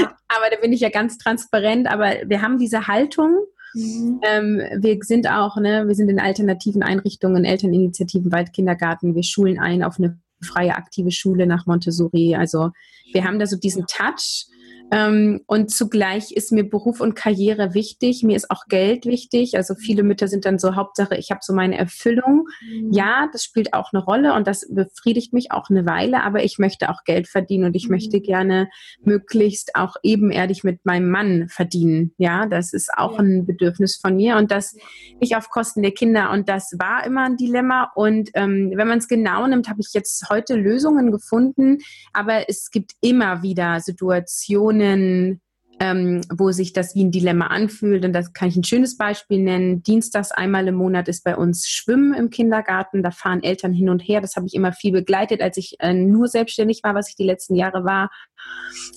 ja. 0.00 0.16
aber 0.28 0.50
da 0.50 0.56
bin 0.60 0.72
ich 0.72 0.80
ja 0.80 0.88
ganz 0.88 1.18
transparent. 1.18 1.86
Aber 1.86 2.14
wir 2.26 2.42
haben 2.42 2.58
diese 2.58 2.86
Haltung. 2.86 3.36
Mhm. 3.74 4.20
Ähm, 4.22 4.62
wir 4.78 4.98
sind 5.02 5.28
auch, 5.28 5.56
ne, 5.56 5.86
wir 5.86 5.94
sind 5.94 6.08
in 6.08 6.20
alternativen 6.20 6.82
Einrichtungen, 6.82 7.44
Elterninitiativen, 7.44 8.32
Waldkindergarten. 8.32 9.14
Wir 9.14 9.22
schulen 9.22 9.58
ein 9.58 9.82
auf 9.82 9.98
eine 9.98 10.18
freie 10.42 10.74
aktive 10.74 11.10
Schule 11.10 11.46
nach 11.46 11.66
Montessori. 11.66 12.34
Also 12.34 12.70
wir 13.12 13.24
haben 13.24 13.38
da 13.38 13.46
so 13.46 13.56
diesen 13.56 13.86
Touch. 13.86 14.46
Ähm, 14.92 15.40
und 15.46 15.70
zugleich 15.70 16.32
ist 16.32 16.52
mir 16.52 16.68
Beruf 16.68 17.00
und 17.00 17.14
Karriere 17.14 17.74
wichtig. 17.74 18.22
Mir 18.22 18.36
ist 18.36 18.50
auch 18.50 18.66
Geld 18.68 19.04
wichtig. 19.04 19.56
Also 19.56 19.74
viele 19.74 20.02
Mütter 20.02 20.28
sind 20.28 20.44
dann 20.44 20.58
so 20.58 20.76
Hauptsache, 20.76 21.16
ich 21.16 21.30
habe 21.30 21.40
so 21.42 21.52
meine 21.52 21.76
Erfüllung. 21.76 22.46
Mhm. 22.62 22.92
Ja, 22.92 23.28
das 23.32 23.42
spielt 23.42 23.74
auch 23.74 23.92
eine 23.92 24.02
Rolle 24.02 24.34
und 24.34 24.46
das 24.46 24.66
befriedigt 24.70 25.32
mich 25.32 25.50
auch 25.50 25.70
eine 25.70 25.86
Weile, 25.86 26.22
aber 26.22 26.44
ich 26.44 26.58
möchte 26.58 26.90
auch 26.90 27.04
Geld 27.04 27.28
verdienen 27.28 27.64
und 27.64 27.76
ich 27.76 27.86
mhm. 27.86 27.94
möchte 27.94 28.20
gerne 28.20 28.68
möglichst 29.02 29.74
auch 29.74 29.96
ebenerdig 30.02 30.62
mit 30.62 30.84
meinem 30.84 31.10
Mann 31.10 31.48
verdienen. 31.48 32.12
Ja, 32.18 32.46
das 32.46 32.72
ist 32.72 32.90
auch 32.96 33.14
ja. 33.14 33.20
ein 33.20 33.46
Bedürfnis 33.46 33.96
von 33.96 34.16
mir 34.16 34.36
und 34.36 34.50
das 34.50 34.76
nicht 35.20 35.36
auf 35.36 35.48
Kosten 35.48 35.82
der 35.82 35.92
Kinder. 35.92 36.30
Und 36.30 36.48
das 36.48 36.74
war 36.78 37.04
immer 37.04 37.24
ein 37.24 37.36
Dilemma. 37.36 37.90
Und 37.94 38.30
ähm, 38.34 38.72
wenn 38.74 38.88
man 38.88 38.98
es 38.98 39.08
genau 39.08 39.46
nimmt, 39.46 39.68
habe 39.68 39.80
ich 39.80 39.92
jetzt 39.92 40.28
heute 40.30 40.54
Lösungen 40.54 41.10
gefunden, 41.10 41.78
aber 42.12 42.48
es 42.48 42.70
gibt 42.70 42.92
immer 43.00 43.42
wieder 43.42 43.80
Situationen, 43.80 44.75
Situationen, 44.76 45.40
ähm, 45.78 46.22
wo 46.34 46.52
sich 46.52 46.72
das 46.72 46.94
wie 46.94 47.04
ein 47.04 47.10
Dilemma 47.10 47.48
anfühlt. 47.48 48.02
Und 48.06 48.14
das 48.14 48.32
kann 48.32 48.48
ich 48.48 48.56
ein 48.56 48.64
schönes 48.64 48.96
Beispiel 48.96 49.42
nennen. 49.42 49.82
Dienstags 49.82 50.32
einmal 50.32 50.66
im 50.68 50.74
Monat 50.74 51.06
ist 51.06 51.22
bei 51.22 51.36
uns 51.36 51.68
Schwimmen 51.68 52.14
im 52.14 52.30
Kindergarten. 52.30 53.02
Da 53.02 53.10
fahren 53.10 53.42
Eltern 53.42 53.74
hin 53.74 53.90
und 53.90 54.00
her. 54.00 54.22
Das 54.22 54.36
habe 54.36 54.46
ich 54.46 54.54
immer 54.54 54.72
viel 54.72 54.92
begleitet, 54.92 55.42
als 55.42 55.58
ich 55.58 55.76
äh, 55.80 55.92
nur 55.92 56.28
selbstständig 56.28 56.80
war, 56.82 56.94
was 56.94 57.10
ich 57.10 57.16
die 57.16 57.26
letzten 57.26 57.56
Jahre 57.56 57.84
war. 57.84 58.10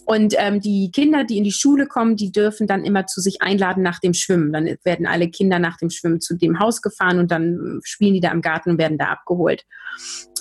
Und 0.05 0.36
ähm, 0.38 0.62
die 0.62 0.89
Kinder, 0.91 1.25
die 1.25 1.38
in 1.38 1.43
die 1.43 1.51
Schule 1.51 1.86
kommen, 1.86 2.15
die 2.15 2.31
dürfen 2.31 2.65
dann 2.65 2.86
immer 2.86 3.07
zu 3.07 3.19
sich 3.19 3.41
einladen 3.41 3.83
nach 3.83 4.00
dem 4.00 4.13
Schwimmen. 4.13 4.53
Dann 4.53 4.77
werden 4.86 5.05
alle 5.05 5.29
Kinder 5.29 5.59
nach 5.59 5.75
dem 5.75 5.89
Schwimmen 5.89 6.21
zu 6.21 6.38
dem 6.38 6.59
Haus 6.59 6.81
gefahren 6.81 7.19
und 7.19 7.29
dann 7.29 7.81
spielen 7.83 8.13
die 8.13 8.21
da 8.21 8.31
im 8.31 8.41
Garten 8.41 8.71
und 8.71 8.77
werden 8.77 8.98
da 8.98 9.07
abgeholt. 9.07 9.65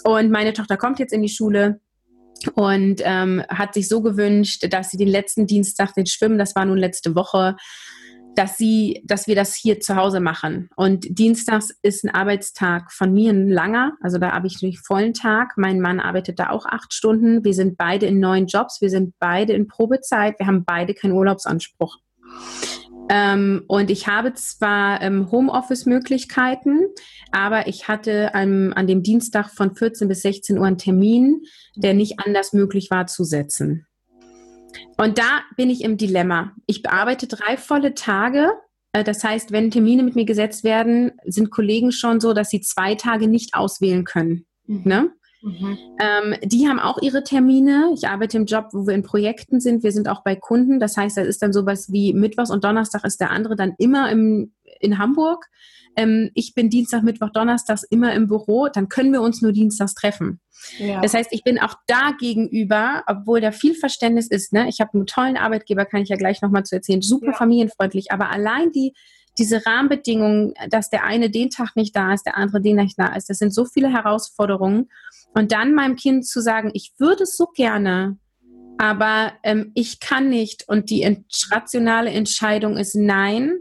Und 0.05 0.31
meine 0.31 0.53
Tochter 0.53 0.77
kommt 0.77 1.01
jetzt 1.01 1.13
in 1.13 1.23
die 1.23 1.29
Schule 1.29 1.81
und 2.55 3.01
ähm, 3.05 3.43
hat 3.49 3.75
sich 3.75 3.89
so 3.89 4.03
gewünscht, 4.03 4.67
dass 4.71 4.91
sie 4.91 4.97
den 4.97 5.09
letzten 5.09 5.47
Dienstag, 5.47 5.95
den 5.95 6.07
Schwimmen, 6.07 6.39
das 6.39 6.55
war 6.55 6.65
nun 6.65 6.79
letzte 6.79 7.15
Woche, 7.15 7.57
dass 8.35 8.57
sie, 8.57 9.03
dass 9.05 9.27
wir 9.27 9.35
das 9.35 9.57
hier 9.57 9.81
zu 9.81 9.97
Hause 9.97 10.21
machen. 10.21 10.71
Und 10.77 11.19
Dienstags 11.19 11.71
ist 11.83 12.05
ein 12.05 12.15
Arbeitstag 12.15 12.93
von 12.93 13.13
mir 13.13 13.33
ein 13.33 13.49
langer, 13.49 13.95
also 14.01 14.19
da 14.19 14.31
habe 14.31 14.47
ich 14.47 14.63
einen 14.63 14.75
vollen 14.75 15.13
Tag. 15.13 15.55
Mein 15.57 15.81
Mann 15.81 15.99
arbeitet 15.99 16.39
da 16.39 16.51
auch 16.51 16.65
acht 16.65 16.95
Stunden. 16.95 17.45
Wir 17.45 17.55
sind 17.55 17.77
beide 17.77 18.07
in 18.07 18.21
neuen 18.21 18.47
Jobs, 18.47 18.81
wir 18.81 18.91
sind 18.91 19.15
beide 19.19 19.55
in 19.55 19.67
Probezeit, 19.67 20.39
wir 20.39 20.47
haben 20.47 20.65
beide 20.65 20.95
keinen 20.95 21.15
Urlaubsanspruch. 21.15 21.97
Ähm, 23.09 23.65
und 23.69 23.91
ich 23.91 24.07
habe 24.07 24.35
zwar 24.35 25.01
ähm, 25.01 25.31
Homeoffice-Möglichkeiten, 25.31 26.87
aber 27.33 27.67
ich 27.67 27.89
hatte 27.89 28.31
ähm, 28.35 28.73
an 28.77 28.87
dem 28.87 29.03
Dienstag 29.03 29.51
von 29.51 29.75
14 29.75 30.09
bis 30.09 30.23
16 30.23 30.59
Uhr 30.59 30.67
einen 30.67 30.79
Termin, 30.79 31.43
der 31.75 31.95
nicht 31.95 32.21
anders 32.25 32.53
möglich 32.53 32.91
war 32.91 33.07
zu 33.07 33.25
setzen. 33.25 33.87
Und 34.97 35.19
da 35.19 35.41
bin 35.57 35.71
ich 35.71 35.83
im 35.83 35.97
Dilemma. 35.97 36.53
Ich 36.67 36.83
bearbeite 36.83 37.27
drei 37.27 37.57
volle 37.57 37.95
Tage. 37.95 38.51
Äh, 38.93 39.05
das 39.05 39.25
heißt, 39.25 39.53
wenn 39.53 39.71
Termine 39.71 40.03
mit 40.03 40.15
mir 40.15 40.27
gesetzt 40.27 40.65
werden, 40.65 41.13
sind 41.25 41.51
Kollegen 41.51 41.93
schon 41.93 42.21
so, 42.21 42.35
dass 42.35 42.51
sie 42.51 42.61
zwei 42.61 42.95
Tage 42.95 43.29
nicht 43.29 43.55
auswählen 43.55 44.05
können. 44.05 44.47
Mhm. 44.67 44.83
Ne? 44.85 45.11
Mhm. 45.43 45.79
Ähm, 46.01 46.35
die 46.43 46.69
haben 46.69 46.81
auch 46.81 47.01
ihre 47.01 47.23
Termine. 47.23 47.91
Ich 47.95 48.09
arbeite 48.09 48.37
im 48.37 48.47
Job, 48.47 48.69
wo 48.73 48.87
wir 48.87 48.95
in 48.95 49.03
Projekten 49.03 49.61
sind. 49.61 49.83
Wir 49.83 49.93
sind 49.93 50.09
auch 50.09 50.23
bei 50.23 50.35
Kunden. 50.35 50.81
Das 50.81 50.97
heißt, 50.97 51.17
da 51.17 51.23
ist 51.23 51.43
dann 51.43 51.53
sowas 51.53 51.93
wie 51.93 52.13
Mittwochs 52.13 52.51
und 52.51 52.65
Donnerstag 52.65 53.05
ist 53.05 53.21
der 53.21 53.31
andere 53.31 53.57
dann 53.57 53.75
immer 53.79 54.11
im, 54.11 54.53
in 54.81 54.99
Hamburg. 54.99 55.47
Ähm, 55.97 56.31
ich 56.35 56.55
bin 56.55 56.71
Dienstag, 56.71 57.03
Mittwoch, 57.03 57.31
Donnerstags 57.31 57.85
immer 57.85 58.13
im 58.15 58.27
Büro. 58.27 58.69
Dann 58.69 58.89
können 58.89 59.13
wir 59.13 59.23
uns 59.23 59.41
nur 59.41 59.53
Dienstags 59.53 59.95
treffen. 59.95 60.41
Ja. 60.79 61.01
Das 61.01 61.15
heißt, 61.15 61.33
ich 61.33 61.45
bin 61.45 61.61
auch 61.61 61.75
da 61.87 62.13
gegenüber, 62.19 63.05
obwohl 63.07 63.41
da 63.41 63.53
viel 63.53 63.75
Verständnis 63.75 64.27
ist. 64.29 64.53
Ne? 64.53 64.69
Ich 64.69 64.81
habe 64.81 64.95
einen 64.95 65.07
tollen 65.07 65.37
Arbeitgeber, 65.37 65.85
kann 65.85 66.03
ich 66.03 66.09
ja 66.09 66.17
gleich 66.17 66.43
nochmal 66.43 66.65
zu 66.65 66.75
erzählen, 66.75 67.01
super 67.01 67.29
ja. 67.29 67.33
familienfreundlich. 67.35 68.11
Aber 68.11 68.31
allein 68.31 68.73
die 68.73 68.93
diese 69.39 69.65
Rahmenbedingungen, 69.65 70.55
dass 70.69 70.91
der 70.91 71.05
eine 71.05 71.31
den 71.31 71.51
Tag 71.51 71.77
nicht 71.77 71.95
da 71.95 72.13
ist, 72.13 72.25
der 72.25 72.37
andere 72.37 72.61
den 72.61 72.77
nicht 72.77 72.99
da 72.99 73.15
ist, 73.15 73.31
das 73.31 73.39
sind 73.39 73.55
so 73.55 73.65
viele 73.65 73.89
Herausforderungen. 73.89 74.89
Und 75.39 75.53
dann 75.53 75.73
meinem 75.73 75.95
Kind 75.95 76.27
zu 76.27 76.41
sagen, 76.41 76.73
ich 76.75 76.95
würde 76.99 77.23
es 77.23 77.37
so 77.37 77.47
gerne, 77.47 78.19
aber 78.77 79.35
ähm, 79.45 79.71
ich 79.77 80.01
kann 80.01 80.29
nicht. 80.29 80.65
Und 80.67 80.91
die 80.91 81.25
rationale 81.53 82.11
Entscheidung 82.11 82.77
ist 82.77 82.97
nein. 82.97 83.61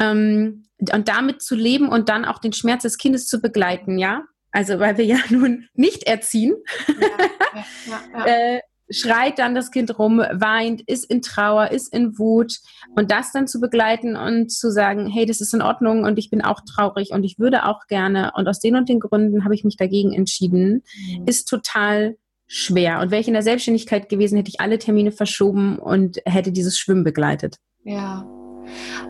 Ähm, 0.00 0.66
und 0.92 1.06
damit 1.06 1.40
zu 1.40 1.54
leben 1.54 1.88
und 1.88 2.08
dann 2.08 2.24
auch 2.24 2.40
den 2.40 2.52
Schmerz 2.52 2.82
des 2.82 2.98
Kindes 2.98 3.28
zu 3.28 3.40
begleiten, 3.40 3.96
ja. 3.96 4.24
Also 4.50 4.80
weil 4.80 4.98
wir 4.98 5.04
ja 5.04 5.18
nun 5.30 5.68
nicht 5.74 6.02
erziehen. 6.02 6.56
Ja, 6.88 7.64
ja, 7.86 8.02
ja, 8.12 8.26
äh, 8.56 8.60
schreit 8.90 9.38
dann 9.38 9.54
das 9.54 9.70
Kind 9.70 9.98
rum, 9.98 10.18
weint, 10.18 10.82
ist 10.82 11.10
in 11.10 11.22
Trauer, 11.22 11.70
ist 11.70 11.92
in 11.92 12.18
Wut 12.18 12.58
und 12.96 13.10
das 13.10 13.32
dann 13.32 13.46
zu 13.46 13.60
begleiten 13.60 14.16
und 14.16 14.50
zu 14.50 14.70
sagen, 14.70 15.08
hey, 15.08 15.26
das 15.26 15.40
ist 15.40 15.54
in 15.54 15.62
Ordnung 15.62 16.04
und 16.04 16.18
ich 16.18 16.30
bin 16.30 16.42
auch 16.42 16.60
traurig 16.60 17.10
und 17.10 17.24
ich 17.24 17.38
würde 17.38 17.66
auch 17.66 17.86
gerne 17.86 18.32
und 18.36 18.46
aus 18.48 18.60
den 18.60 18.76
und 18.76 18.88
den 18.88 19.00
Gründen 19.00 19.44
habe 19.44 19.54
ich 19.54 19.64
mich 19.64 19.76
dagegen 19.76 20.12
entschieden, 20.12 20.82
mhm. 21.08 21.24
ist 21.26 21.46
total 21.46 22.16
schwer. 22.46 23.00
Und 23.00 23.10
wäre 23.10 23.20
ich 23.20 23.28
in 23.28 23.34
der 23.34 23.42
Selbstständigkeit 23.42 24.08
gewesen, 24.08 24.36
hätte 24.36 24.50
ich 24.50 24.60
alle 24.60 24.78
Termine 24.78 25.12
verschoben 25.12 25.78
und 25.78 26.20
hätte 26.26 26.52
dieses 26.52 26.78
Schwimmen 26.78 27.04
begleitet. 27.04 27.56
Ja, 27.84 28.26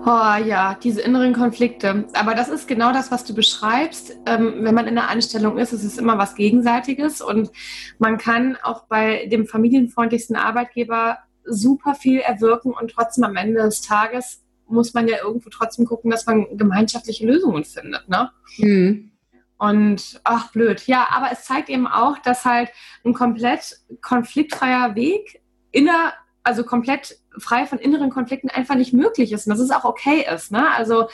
Oh 0.04 0.34
ja, 0.44 0.78
diese 0.82 1.00
inneren 1.00 1.32
Konflikte. 1.32 2.04
Aber 2.14 2.34
das 2.34 2.48
ist 2.48 2.68
genau 2.68 2.92
das, 2.92 3.10
was 3.10 3.24
du 3.24 3.34
beschreibst. 3.34 4.16
Ähm, 4.26 4.56
wenn 4.60 4.74
man 4.74 4.86
in 4.86 4.94
der 4.94 5.08
Anstellung 5.08 5.58
ist, 5.58 5.72
ist 5.72 5.84
es 5.84 5.98
immer 5.98 6.18
was 6.18 6.34
Gegenseitiges 6.34 7.20
und 7.20 7.50
man 7.98 8.18
kann 8.18 8.56
auch 8.62 8.84
bei 8.86 9.26
dem 9.26 9.46
familienfreundlichsten 9.46 10.36
Arbeitgeber 10.36 11.18
super 11.44 11.94
viel 11.94 12.20
erwirken 12.20 12.72
und 12.72 12.90
trotzdem 12.90 13.24
am 13.24 13.36
Ende 13.36 13.62
des 13.62 13.82
Tages 13.82 14.42
muss 14.66 14.94
man 14.94 15.08
ja 15.08 15.18
irgendwo 15.22 15.50
trotzdem 15.50 15.86
gucken, 15.86 16.10
dass 16.10 16.26
man 16.26 16.56
gemeinschaftliche 16.56 17.26
Lösungen 17.26 17.64
findet. 17.64 18.08
Ne? 18.08 18.30
Mhm. 18.58 19.10
Und 19.58 20.20
ach 20.24 20.52
blöd. 20.52 20.86
Ja, 20.86 21.08
aber 21.10 21.30
es 21.32 21.44
zeigt 21.44 21.68
eben 21.68 21.86
auch, 21.86 22.18
dass 22.18 22.44
halt 22.44 22.70
ein 23.04 23.14
komplett 23.14 23.78
konfliktfreier 24.00 24.94
Weg 24.94 25.42
inner, 25.70 26.12
also 26.42 26.64
komplett 26.64 27.18
frei 27.38 27.66
von 27.66 27.78
inneren 27.78 28.10
Konflikten 28.10 28.50
einfach 28.50 28.74
nicht 28.74 28.92
möglich 28.92 29.32
ist 29.32 29.46
und 29.46 29.50
dass 29.50 29.60
es 29.60 29.70
auch 29.70 29.84
okay 29.84 30.26
ist. 30.32 30.52
Ne? 30.52 30.70
Also 30.76 31.08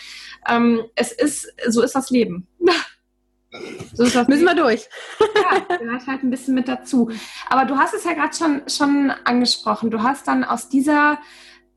ähm, 0.49 0.83
es 0.95 1.13
ist, 1.13 1.53
so 1.69 1.83
ist 1.83 1.95
das 1.95 2.11
Leben. 2.11 2.47
So 3.95 4.05
ist 4.05 4.15
das 4.15 4.29
Müssen 4.29 4.45
wir 4.45 4.55
durch. 4.55 4.89
Ja, 5.19 5.77
gehört 5.77 6.07
halt 6.07 6.23
ein 6.23 6.31
bisschen 6.31 6.55
mit 6.55 6.69
dazu. 6.69 7.11
Aber 7.49 7.65
du 7.65 7.77
hast 7.77 7.95
es 7.95 8.05
ja 8.05 8.13
gerade 8.13 8.33
schon, 8.33 8.63
schon 8.69 9.11
angesprochen. 9.25 9.91
Du 9.91 10.05
hast 10.05 10.29
dann 10.29 10.45
aus 10.45 10.69
dieser 10.69 11.19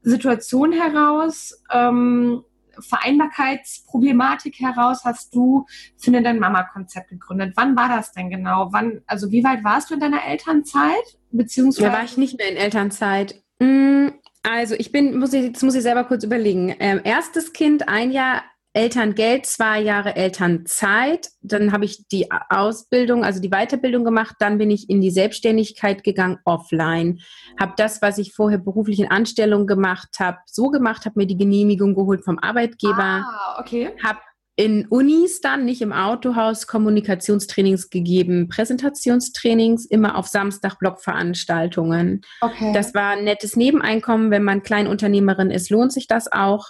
Situation 0.04 0.72
heraus, 0.72 1.60
ähm, 1.72 2.44
Vereinbarkeitsproblematik 2.80 4.60
heraus, 4.60 5.04
hast 5.04 5.34
du 5.36 5.66
Finde 5.98 6.22
dein 6.22 6.40
Mama-Konzept 6.40 7.10
gegründet. 7.10 7.54
Wann 7.56 7.76
war 7.76 7.90
das 7.90 8.12
denn 8.12 8.30
genau? 8.30 8.70
Wann, 8.72 9.02
also 9.06 9.32
wie 9.32 9.44
weit 9.44 9.64
warst 9.64 9.90
du 9.90 9.96
in 9.96 10.00
deiner 10.00 10.26
Elternzeit? 10.26 11.18
Beziehungsweise. 11.32 11.90
Da 11.90 11.94
war 11.98 12.04
ich 12.04 12.18
nicht 12.18 12.38
mehr 12.38 12.50
in 12.50 12.58
Elternzeit. 12.58 13.42
Mm, 13.60 14.10
also 14.44 14.76
ich 14.78 14.92
bin, 14.92 15.18
muss 15.18 15.34
ich, 15.34 15.44
jetzt 15.44 15.64
muss 15.64 15.76
ich 15.76 15.84
selber 15.84 16.04
kurz 16.04 16.24
überlegen. 16.24 16.76
Ähm, 16.80 17.02
erstes 17.04 17.54
Kind, 17.54 17.88
ein 17.88 18.12
Jahr 18.12 18.44
Elterngeld, 18.76 19.46
zwei 19.46 19.80
Jahre 19.82 20.16
Elternzeit. 20.16 21.30
Dann 21.42 21.72
habe 21.72 21.86
ich 21.86 22.08
die 22.08 22.30
Ausbildung, 22.50 23.24
also 23.24 23.40
die 23.40 23.52
Weiterbildung 23.52 24.04
gemacht. 24.04 24.36
Dann 24.40 24.58
bin 24.58 24.72
ich 24.72 24.90
in 24.90 25.00
die 25.00 25.12
Selbstständigkeit 25.12 26.04
gegangen, 26.04 26.40
offline. 26.44 27.20
Habe 27.60 27.74
das, 27.78 28.02
was 28.02 28.18
ich 28.18 28.34
vorher 28.34 28.58
beruflich 28.58 29.00
in 29.00 29.12
Anstellung 29.12 29.68
gemacht 29.68 30.20
habe, 30.20 30.40
so 30.48 30.70
gemacht, 30.70 31.06
habe 31.06 31.20
mir 31.20 31.28
die 31.28 31.38
Genehmigung 31.38 31.94
geholt 31.94 32.26
vom 32.26 32.40
Arbeitgeber. 32.40 33.24
Ah, 33.24 33.58
okay. 33.60 33.92
Habe 34.04 34.20
in 34.56 34.86
Unis 34.88 35.42
dann, 35.42 35.66
nicht 35.66 35.82
im 35.82 35.92
Autohaus, 35.92 36.68
Kommunikationstrainings 36.68 37.90
gegeben, 37.90 38.50
Präsentationstrainings, 38.50 39.86
immer 39.86 40.18
auf 40.18 40.28
Samstag 40.28 40.78
Blogveranstaltungen. 40.78 42.22
Okay. 42.42 42.72
Das 42.74 42.94
war 42.94 43.12
ein 43.12 43.24
nettes 43.24 43.56
Nebeneinkommen. 43.56 44.30
Wenn 44.30 44.44
man 44.44 44.62
Kleinunternehmerin 44.62 45.50
ist, 45.50 45.70
lohnt 45.70 45.92
sich 45.92 46.08
das 46.08 46.32
auch. 46.32 46.70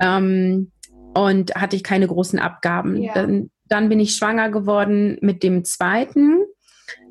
Ähm, 0.00 0.72
und 1.14 1.54
hatte 1.54 1.74
ich 1.74 1.82
keine 1.82 2.06
großen 2.06 2.38
Abgaben. 2.38 3.02
Ja. 3.02 3.14
Dann, 3.14 3.50
dann 3.66 3.88
bin 3.88 3.98
ich 4.00 4.14
schwanger 4.14 4.50
geworden 4.50 5.18
mit 5.20 5.42
dem 5.42 5.64
zweiten 5.64 6.38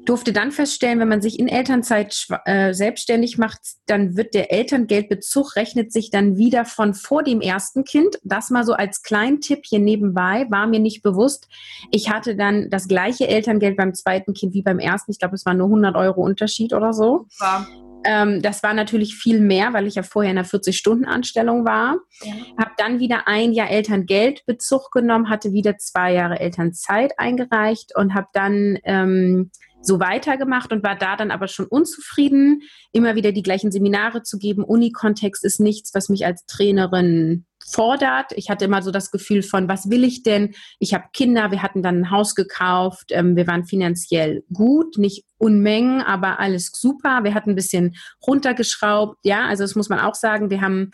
durfte 0.08 0.32
dann 0.32 0.52
feststellen, 0.52 1.00
wenn 1.00 1.10
man 1.10 1.22
sich 1.22 1.38
in 1.38 1.50
Elternzeit 1.50 2.28
äh, 2.46 2.74
selbstständig 2.74 3.38
macht, 3.38 3.60
dann 3.88 4.16
wird 4.16 4.34
der 4.34 4.54
Elterngeldbezug 4.54 5.56
rechnet 5.58 5.92
sich 5.92 6.10
dann 6.12 6.38
wieder 6.38 6.64
von 6.64 6.94
vor 6.94 7.24
dem 7.24 7.42
ersten 7.42 7.84
Kind. 7.84 8.18
Das 8.24 8.50
mal 8.50 8.64
so 8.64 8.74
als 8.74 9.02
Kleintipp 9.02 9.66
hier 9.66 9.80
nebenbei, 9.80 10.48
war 10.50 10.66
mir 10.66 10.80
nicht 10.80 11.04
bewusst. 11.04 11.48
Ich 11.92 12.10
hatte 12.10 12.36
dann 12.38 12.70
das 12.70 12.88
gleiche 12.88 13.28
Elterngeld 13.28 13.76
beim 13.76 13.94
zweiten 13.94 14.34
Kind 14.34 14.54
wie 14.54 14.62
beim 14.62 14.80
ersten. 14.80 15.12
Ich 15.12 15.20
glaube, 15.20 15.36
es 15.36 15.46
war 15.46 15.54
nur 15.54 15.68
100 15.68 15.96
Euro 15.96 16.22
Unterschied 16.22 16.74
oder 16.74 16.94
so. 16.94 17.26
Ja. 17.42 17.68
Ähm, 18.06 18.42
das 18.42 18.64
war 18.64 18.74
natürlich 18.74 19.16
viel 19.16 19.42
mehr, 19.42 19.74
weil 19.74 19.88
ich 19.88 19.96
ja 19.96 20.04
vorher 20.04 20.32
in 20.32 20.38
einer 20.38 20.48
40-Stunden-Anstellung 20.48 21.66
war. 21.66 21.98
Ja. 22.22 22.34
Habe 22.58 22.72
dann 22.78 23.00
wieder 23.00 23.28
ein 23.28 23.52
Jahr 23.52 23.70
Elterngeldbezug 23.70 24.92
genommen, 24.92 25.30
hatte 25.30 25.52
wieder 25.52 25.78
zwei 25.78 26.14
Jahre 26.14 26.40
Elternzeit 26.40 27.14
eingereicht 27.18 27.94
und 27.96 28.14
habe 28.14 28.28
dann 28.32 28.78
ähm, 28.86 29.52
so 29.82 30.00
weitergemacht 30.00 30.72
und 30.72 30.84
war 30.84 30.96
da 30.96 31.16
dann 31.16 31.32
aber 31.32 31.48
schon 31.48 31.66
unzufrieden, 31.66 32.62
immer 32.92 33.16
wieder 33.16 33.32
die 33.32 33.44
gleichen 33.44 33.72
Seminare 33.72 34.24
zu 34.24 34.38
geben. 34.38 34.64
Unikontext 34.64 35.46
ist 35.46 35.60
nichts, 35.60 35.94
was 35.94 36.10
mich 36.10 36.26
als 36.26 36.46
Trainerin 36.46 37.46
fordert. 37.70 38.32
Ich 38.36 38.50
hatte 38.50 38.66
immer 38.66 38.82
so 38.82 38.92
das 38.92 39.12
Gefühl 39.12 39.44
von, 39.44 39.68
was 39.68 39.90
will 39.90 40.04
ich 40.04 40.24
denn? 40.24 40.56
Ich 40.80 40.94
habe 40.94 41.06
Kinder, 41.14 41.52
wir 41.52 41.62
hatten 41.62 41.84
dann 41.84 42.00
ein 42.00 42.12
Haus 42.12 42.34
gekauft, 42.34 43.08
ähm, 43.10 43.36
wir 43.36 43.48
waren 43.48 43.66
finanziell 43.66 44.44
gut, 44.54 44.98
nicht 44.98 45.26
Unmengen, 45.38 46.02
aber 46.02 46.40
alles 46.40 46.72
super. 46.74 47.24
Wir 47.24 47.34
hatten 47.34 47.52
ein 47.52 47.56
bisschen 47.56 47.96
runtergeschraubt, 48.26 49.18
ja, 49.24 49.46
also 49.46 49.64
das 49.64 49.76
muss 49.76 49.90
man 49.90 50.00
auch 50.00 50.16
sagen. 50.16 50.50
Wir 50.50 50.62
haben, 50.62 50.92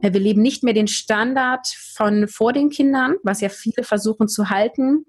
äh, 0.00 0.12
wir 0.12 0.20
leben 0.20 0.42
nicht 0.42 0.62
mehr 0.62 0.74
den 0.74 0.88
Standard 0.88 1.66
von 1.94 2.28
vor 2.28 2.52
den 2.52 2.70
Kindern, 2.70 3.16
was 3.22 3.40
ja 3.40 3.48
viele 3.48 3.84
versuchen 3.84 4.28
zu 4.28 4.48
halten. 4.48 5.04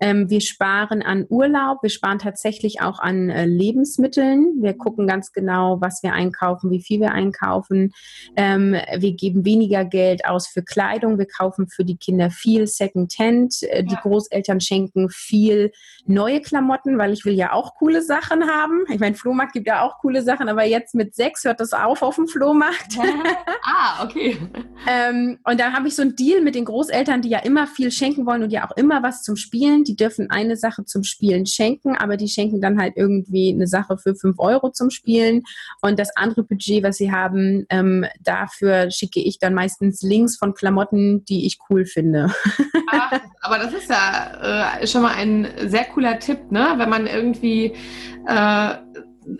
Ähm, 0.00 0.30
wir 0.30 0.40
sparen 0.40 1.02
an 1.02 1.26
Urlaub, 1.28 1.82
wir 1.82 1.90
sparen 1.90 2.18
tatsächlich 2.18 2.80
auch 2.80 2.98
an 2.98 3.30
äh, 3.30 3.46
Lebensmitteln. 3.46 4.54
Wir 4.60 4.74
gucken 4.74 5.06
ganz 5.06 5.32
genau, 5.32 5.80
was 5.80 6.02
wir 6.02 6.12
einkaufen, 6.12 6.70
wie 6.70 6.82
viel 6.82 7.00
wir 7.00 7.12
einkaufen. 7.12 7.92
Ähm, 8.36 8.76
wir 8.96 9.12
geben 9.14 9.44
weniger 9.44 9.84
Geld 9.84 10.24
aus 10.24 10.48
für 10.48 10.62
Kleidung. 10.62 11.18
Wir 11.18 11.26
kaufen 11.26 11.68
für 11.68 11.84
die 11.84 11.96
Kinder 11.96 12.30
viel 12.30 12.66
Secondhand. 12.66 13.62
Äh, 13.62 13.84
die 13.84 13.96
Großeltern 13.96 14.60
schenken 14.60 15.08
viel 15.10 15.72
neue 16.06 16.40
Klamotten, 16.40 16.98
weil 16.98 17.12
ich 17.12 17.24
will 17.24 17.34
ja 17.34 17.52
auch 17.52 17.74
coole 17.74 18.02
Sachen 18.02 18.48
haben. 18.48 18.84
Ich 18.92 19.00
meine, 19.00 19.14
Flohmarkt 19.14 19.52
gibt 19.52 19.66
ja 19.66 19.82
auch 19.82 19.98
coole 19.98 20.22
Sachen, 20.22 20.48
aber 20.48 20.64
jetzt 20.64 20.94
mit 20.94 21.14
sechs 21.14 21.44
hört 21.44 21.60
das 21.60 21.72
auf 21.72 22.02
auf 22.02 22.16
dem 22.16 22.26
Flohmarkt. 22.26 22.98
ah, 23.64 24.04
okay. 24.04 24.38
ähm, 24.88 25.38
und 25.44 25.60
da 25.60 25.72
habe 25.72 25.88
ich 25.88 25.94
so 25.94 26.02
einen 26.02 26.16
Deal 26.16 26.40
mit 26.40 26.54
den 26.54 26.64
Großeltern, 26.64 27.22
die 27.22 27.28
ja 27.28 27.38
immer 27.38 27.66
viel 27.66 27.90
schenken 27.90 28.26
wollen 28.26 28.42
und 28.42 28.50
ja 28.50 28.68
auch 28.68 28.76
immer 28.76 29.02
was 29.02 29.22
zum 29.22 29.36
Spielen. 29.36 29.81
Die 29.84 29.96
dürfen 29.96 30.30
eine 30.30 30.56
Sache 30.56 30.84
zum 30.84 31.04
Spielen 31.04 31.46
schenken, 31.46 31.96
aber 31.96 32.16
die 32.16 32.28
schenken 32.28 32.60
dann 32.60 32.80
halt 32.80 32.94
irgendwie 32.96 33.52
eine 33.52 33.66
Sache 33.66 33.98
für 33.98 34.14
fünf 34.14 34.38
Euro 34.38 34.70
zum 34.70 34.90
Spielen. 34.90 35.42
Und 35.80 35.98
das 35.98 36.16
andere 36.16 36.42
Budget, 36.42 36.82
was 36.82 36.96
sie 36.96 37.12
haben, 37.12 37.66
ähm, 37.70 38.04
dafür 38.20 38.90
schicke 38.90 39.20
ich 39.20 39.38
dann 39.38 39.54
meistens 39.54 40.02
Links 40.02 40.36
von 40.36 40.54
Klamotten, 40.54 41.24
die 41.24 41.46
ich 41.46 41.58
cool 41.70 41.84
finde. 41.84 42.32
Ach, 42.90 43.20
aber 43.40 43.58
das 43.58 43.72
ist 43.72 43.90
ja 43.90 44.78
äh, 44.80 44.86
schon 44.86 45.02
mal 45.02 45.14
ein 45.14 45.48
sehr 45.66 45.84
cooler 45.84 46.18
Tipp, 46.18 46.50
ne? 46.50 46.74
Wenn 46.76 46.90
man 46.90 47.06
irgendwie 47.06 47.72
äh, 48.26 48.74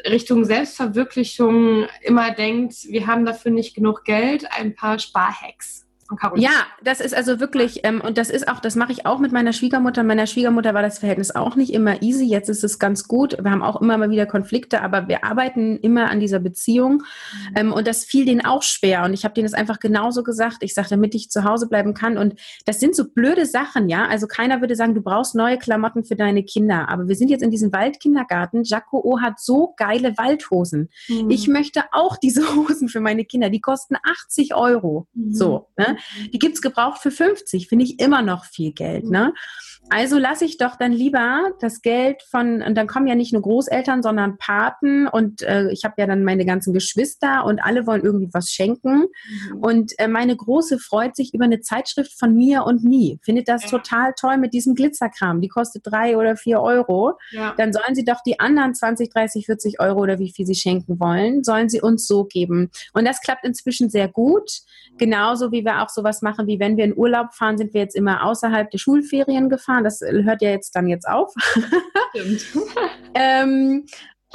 Richtung 0.09 0.45
Selbstverwirklichung 0.45 1.87
immer 2.03 2.31
denkt, 2.33 2.75
wir 2.89 3.07
haben 3.07 3.25
dafür 3.25 3.51
nicht 3.51 3.75
genug 3.75 4.05
Geld, 4.05 4.47
ein 4.53 4.75
paar 4.75 4.99
Sparhacks 4.99 5.82
von 6.13 6.19
Caroline. 6.19 6.47
Ja, 6.47 6.67
das 6.83 7.01
ist 7.01 7.15
also 7.15 7.41
wirklich, 7.41 7.81
ähm, 7.85 8.01
und 8.01 8.19
das 8.19 8.31
ist 8.31 8.49
auch, 8.49 8.61
das 8.61 8.77
mache 8.77 8.93
ich 8.93 9.07
auch 9.07 9.19
mit 9.19 9.33
meiner 9.33 9.53
Schwiegermutter. 9.53 10.03
Meiner 10.03 10.27
Schwiegermutter 10.27 10.75
war 10.75 10.83
das 10.83 10.99
Verhältnis 10.99 11.35
auch 11.35 11.57
nicht 11.57 11.73
immer 11.73 12.03
easy. 12.03 12.25
Jetzt 12.25 12.49
ist 12.49 12.65
es 12.65 12.79
ganz 12.79 13.09
gut. 13.09 13.37
Wir 13.43 13.51
haben 13.51 13.63
auch 13.63 13.81
immer 13.81 13.97
mal 13.99 14.11
wieder 14.11 14.27
Konflikte, 14.27 14.83
aber 14.83 15.09
wir 15.09 15.25
arbeiten 15.25 15.79
immer 15.79 16.11
an 16.11 16.21
dieser 16.21 16.39
Beziehung. 16.39 16.95
Mhm. 16.95 17.57
Ähm, 17.57 17.73
und 17.73 17.87
das 17.87 18.05
fiel 18.05 18.25
denen 18.25 18.45
auch 18.45 18.63
schwer. 18.63 19.05
Und 19.05 19.15
ich 19.15 19.25
habe 19.25 19.35
denen 19.35 19.47
das 19.47 19.55
einfach 19.55 19.81
genauso 19.81 20.23
gesagt. 20.23 20.59
Ich 20.61 20.75
sage, 20.75 20.89
damit 20.91 21.15
ich 21.15 21.31
zu 21.31 21.45
Hause 21.45 21.69
bleiben 21.69 21.95
kann. 21.95 22.19
Und 22.19 22.35
das 22.67 22.81
sind 22.81 22.95
so 22.95 23.09
blöde 23.09 23.47
Sachen, 23.47 23.89
ja. 23.89 24.07
Also 24.07 24.27
keiner 24.27 24.61
würde 24.61 24.77
sagen, 24.77 24.95
du 24.95 25.03
brauchst 25.03 25.35
neue 25.35 25.59
Klamotten 25.59 26.05
für 26.05 26.17
deine 26.17 26.45
Kinder. 26.45 26.89
Aber 26.89 27.09
wir 27.09 27.17
sind 27.17 27.31
jetzt 27.31 27.43
in 27.43 27.51
diesem 27.51 27.73
Waldkindergarten. 27.73 28.65
Jaco 28.65 29.01
O 29.03 29.21
hat 29.21 29.41
so 29.41 29.75
geile 29.77 30.17
Waldhosen. 30.19 30.91
Mhm. 31.09 31.31
Ich 31.31 31.49
möchte 31.49 31.85
auch 31.93 32.17
diese 32.17 32.43
Hosen 32.57 32.89
für 32.89 33.01
meine 33.01 33.25
Kinder. 33.25 33.51
Die 33.51 33.61
kosten 33.61 33.97
80 34.03 34.55
Euro. 34.55 35.07
Mhm. 35.15 35.35
So. 35.35 35.69
Ne? 35.77 35.97
Die 36.33 36.39
gibt 36.39 36.55
es 36.55 36.63
gebraucht 36.63 37.01
für 37.01 37.11
50, 37.11 37.69
finde 37.69 37.85
ich 37.85 38.01
immer 38.01 38.23
noch 38.23 38.45
viel 38.45 38.73
Geld. 38.73 39.05
Ne? 39.05 39.33
Also 39.91 40.17
lasse 40.17 40.45
ich 40.45 40.59
doch 40.59 40.77
dann 40.77 40.93
lieber 40.93 41.53
das 41.61 41.83
Geld 41.83 42.23
von, 42.23 42.63
und 42.63 42.77
dann 42.77 42.87
kommen 42.87 43.07
ja 43.07 43.15
nicht 43.15 43.33
nur 43.33 43.43
Großeltern, 43.43 44.03
sondern 44.03 44.39
Paten 44.39 45.07
und 45.07 45.43
äh, 45.43 45.71
ich 45.71 45.85
habe 45.85 45.95
ja 45.99 46.07
dann 46.07 46.25
meine 46.25 46.47
ganzen 46.47 46.73
Geschwister 46.73 47.45
und 47.45 47.59
alle 47.59 47.87
wollen 47.87 48.03
irgendwie 48.03 48.31
was 48.33 48.51
schenken. 48.51 49.07
Mhm. 49.51 49.59
Und 49.61 49.99
äh, 49.99 50.09
meine 50.09 50.37
Große 50.37 50.79
freut 50.79 51.17
sich 51.17 51.35
über 51.35 51.45
eine 51.45 51.61
Zeitschrift 51.61 52.19
von 52.19 52.35
mir 52.35 52.65
und 52.65 52.85
nie. 52.85 53.19
Findet 53.23 53.49
das 53.49 53.67
total 53.67 54.15
toll 54.19 54.39
mit 54.39 54.55
diesem 54.55 54.75
Glitzerkram. 54.75 55.41
Die 55.41 55.49
kostet 55.49 55.83
drei 55.85 56.17
oder 56.17 56.37
vier 56.37 56.61
Euro. 56.61 57.19
Ja. 57.31 57.55
Dann 57.57 57.73
sollen 57.73 57.95
sie 57.95 58.05
doch 58.05 58.23
die 58.25 58.41
anderen 58.41 58.75
20, 58.75 59.11
30, 59.11 59.47
40 59.47 59.81
Euro 59.81 60.01
oder 60.01 60.19
wie 60.19 60.33
viel 60.33 60.47
sie 60.47 60.55
schenken 60.55 61.01
wollen, 61.01 61.45
sollen 61.45 61.69
sie 61.69 61.81
uns 61.81 62.07
so 62.07 62.25
geben. 62.25 62.71
Und 62.95 63.05
das 63.05 63.21
klappt 63.21 63.45
inzwischen 63.45 63.91
sehr 63.91 64.09
gut. 64.09 64.63
Genauso 64.99 65.53
wie 65.53 65.65
wir 65.65 65.83
auch 65.83 65.89
sowas 65.93 66.23
machen, 66.23 66.47
wie 66.47 66.59
wenn 66.59 66.77
wir 66.77 66.85
in 66.85 66.97
Urlaub 66.97 67.35
fahren, 67.35 67.59
sind 67.59 67.75
wir 67.75 67.81
jetzt 67.81 67.97
immer 67.97 68.25
außerhalb 68.25 68.71
der 68.71 68.79
Schulferien 68.79 69.49
gefahren 69.49 69.85
das 69.85 70.01
hört 70.01 70.43
ja 70.43 70.51
jetzt 70.51 70.75
dann 70.75 70.89
jetzt 70.89 71.09
auf. 71.09 71.33
Stimmt. 72.15 72.47
ähm, 73.15 73.85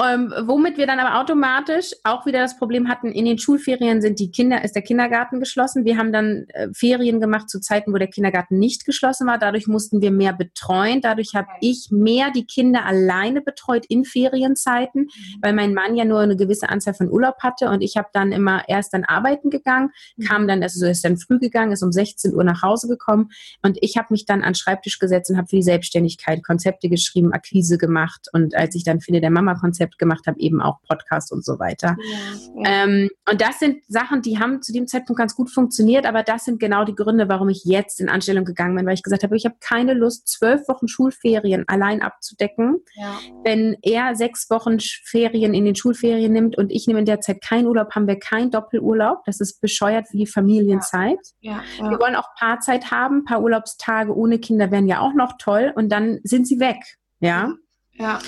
ähm, 0.04 0.34
womit 0.46 0.78
wir 0.78 0.86
dann 0.86 1.00
aber 1.00 1.20
automatisch 1.20 1.92
auch 2.04 2.26
wieder 2.26 2.40
das 2.40 2.58
Problem 2.58 2.88
hatten, 2.88 3.12
in 3.12 3.26
den 3.26 3.40
Schulferien 3.40 4.02
sind 4.02 4.20
die 4.20 4.32
Kinder, 4.32 4.64
ist 4.64 4.76
der 4.76 4.82
Kindergarten 4.82 5.40
geschlossen. 5.40 5.86
Wir 5.86 5.98
haben 5.98 6.12
dann 6.12 6.46
äh, 6.50 6.68
Ferien 6.74 7.20
gemacht 7.20 7.50
zu 7.50 7.60
Zeiten, 7.60 7.94
wo 7.94 7.98
der 7.98 8.08
Kindergarten 8.08 8.60
nicht 8.60 8.86
geschlossen 8.86 9.26
war. 9.28 9.40
Dadurch 9.40 9.68
mussten 9.68 10.02
wir 10.02 10.12
mehr 10.12 10.34
betreuen. 10.34 11.02
Dadurch 11.02 11.34
habe 11.34 11.48
ich 11.62 11.88
mehr 11.90 12.32
die 12.32 12.46
Kinder 12.46 12.86
alleine 12.86 13.42
betreut 13.42 13.86
in 13.88 14.06
Ferienzeiten, 14.06 15.04
mhm. 15.04 15.38
weil 15.42 15.54
mein 15.54 15.74
Mann 15.74 15.96
ja 15.96 16.06
nur 16.06 16.20
eine 16.20 16.36
gewisse 16.36 16.70
Anzahl 16.70 16.94
von 16.94 17.10
Urlaub 17.10 17.42
hatte 17.42 17.70
und 17.70 17.82
ich 17.82 17.98
habe 17.98 18.10
dann 18.14 18.32
immer 18.32 18.68
erst 18.68 18.94
dann 18.94 19.04
arbeiten 19.04 19.50
gegangen, 19.50 19.92
mhm. 20.16 20.24
kam 20.26 20.48
dann, 20.48 20.62
also 20.62 20.86
ist 20.86 21.06
dann 21.06 21.18
früh 21.18 21.40
gegangen, 21.40 21.72
ist 21.72 21.84
um 21.84 21.92
16 21.92 22.36
Uhr 22.36 22.44
nach 22.44 22.62
Hause 22.62 22.88
gekommen 22.88 23.30
und 23.64 23.78
ich 23.82 23.98
habe 23.98 24.08
mich 24.12 24.26
dann 24.26 24.42
an 24.42 24.50
den 24.50 24.56
Schreibtisch 24.56 25.00
gesetzt 25.00 25.32
und 25.32 25.38
habe 25.38 25.48
für 25.48 25.56
die 25.56 25.64
Selbstständigkeit 25.64 26.44
Konzepte 26.44 26.90
geschrieben, 26.90 27.34
Akquise 27.34 27.78
gemacht 27.78 28.28
und 28.34 28.56
als 28.56 28.76
ich 28.76 28.84
dann 28.84 29.02
finde, 29.02 29.22
der 29.22 29.32
Mama-Konzept 29.32 29.87
Konzept 29.87 29.87
gemacht 29.98 30.28
habe, 30.28 30.40
eben 30.40 30.62
auch 30.62 30.82
Podcast 30.88 31.32
und 31.32 31.44
so 31.44 31.60
weiter. 31.60 31.96
Ja, 32.56 32.62
ja. 32.62 32.84
Ähm, 32.84 33.10
und 33.30 33.42
das 33.42 33.60
sind 33.60 33.84
Sachen, 33.88 34.22
die 34.22 34.40
haben 34.40 34.62
zu 34.62 34.74
dem 34.74 34.88
Zeitpunkt 34.88 35.20
ganz 35.20 35.36
gut 35.36 35.50
funktioniert, 35.52 36.06
aber 36.06 36.24
das 36.24 36.46
sind 36.46 36.60
genau 36.60 36.84
die 36.84 36.96
Gründe, 36.96 37.30
warum 37.30 37.50
ich 37.50 37.64
jetzt 37.66 38.00
in 38.00 38.10
Anstellung 38.10 38.46
gegangen 38.46 38.76
bin, 38.76 38.86
weil 38.86 38.94
ich 38.94 39.04
gesagt 39.04 39.24
habe, 39.24 39.36
ich 39.36 39.46
habe 39.46 39.56
keine 39.60 39.94
Lust, 39.94 40.28
zwölf 40.28 40.68
Wochen 40.68 40.88
Schulferien 40.88 41.64
allein 41.68 42.02
abzudecken. 42.02 42.78
Ja. 42.96 43.18
Wenn 43.44 43.78
er 43.82 44.16
sechs 44.16 44.50
Wochen 44.50 44.78
Ferien 44.80 45.54
in 45.54 45.66
den 45.66 45.76
Schulferien 45.76 46.34
nimmt 46.34 46.58
und 46.58 46.72
ich 46.72 46.88
nehme 46.88 47.00
in 47.00 47.06
der 47.06 47.22
Zeit 47.22 47.42
keinen 47.42 47.68
Urlaub, 47.68 47.96
haben 47.96 48.08
wir 48.08 48.20
keinen 48.20 48.52
Doppelurlaub. 48.52 49.24
Das 49.26 49.40
ist 49.40 49.62
bescheuert 49.62 50.08
die 50.14 50.26
Familienzeit. 50.26 51.20
Wir 51.42 52.00
wollen 52.00 52.16
auch 52.16 52.30
Paarzeit 52.38 52.92
haben, 52.92 53.20
ein 53.20 53.26
paar 53.26 53.42
Urlaubstage 53.42 54.16
ohne 54.16 54.40
Kinder 54.40 54.72
wären 54.72 54.88
ja 54.88 55.00
auch 55.00 55.14
noch 55.14 55.38
toll 55.38 55.74
und 55.76 55.90
dann 55.90 56.20
sind 56.24 56.48
sie 56.48 56.60
weg. 56.60 56.78
Ja. 57.20 57.54
Ja. 57.94 58.20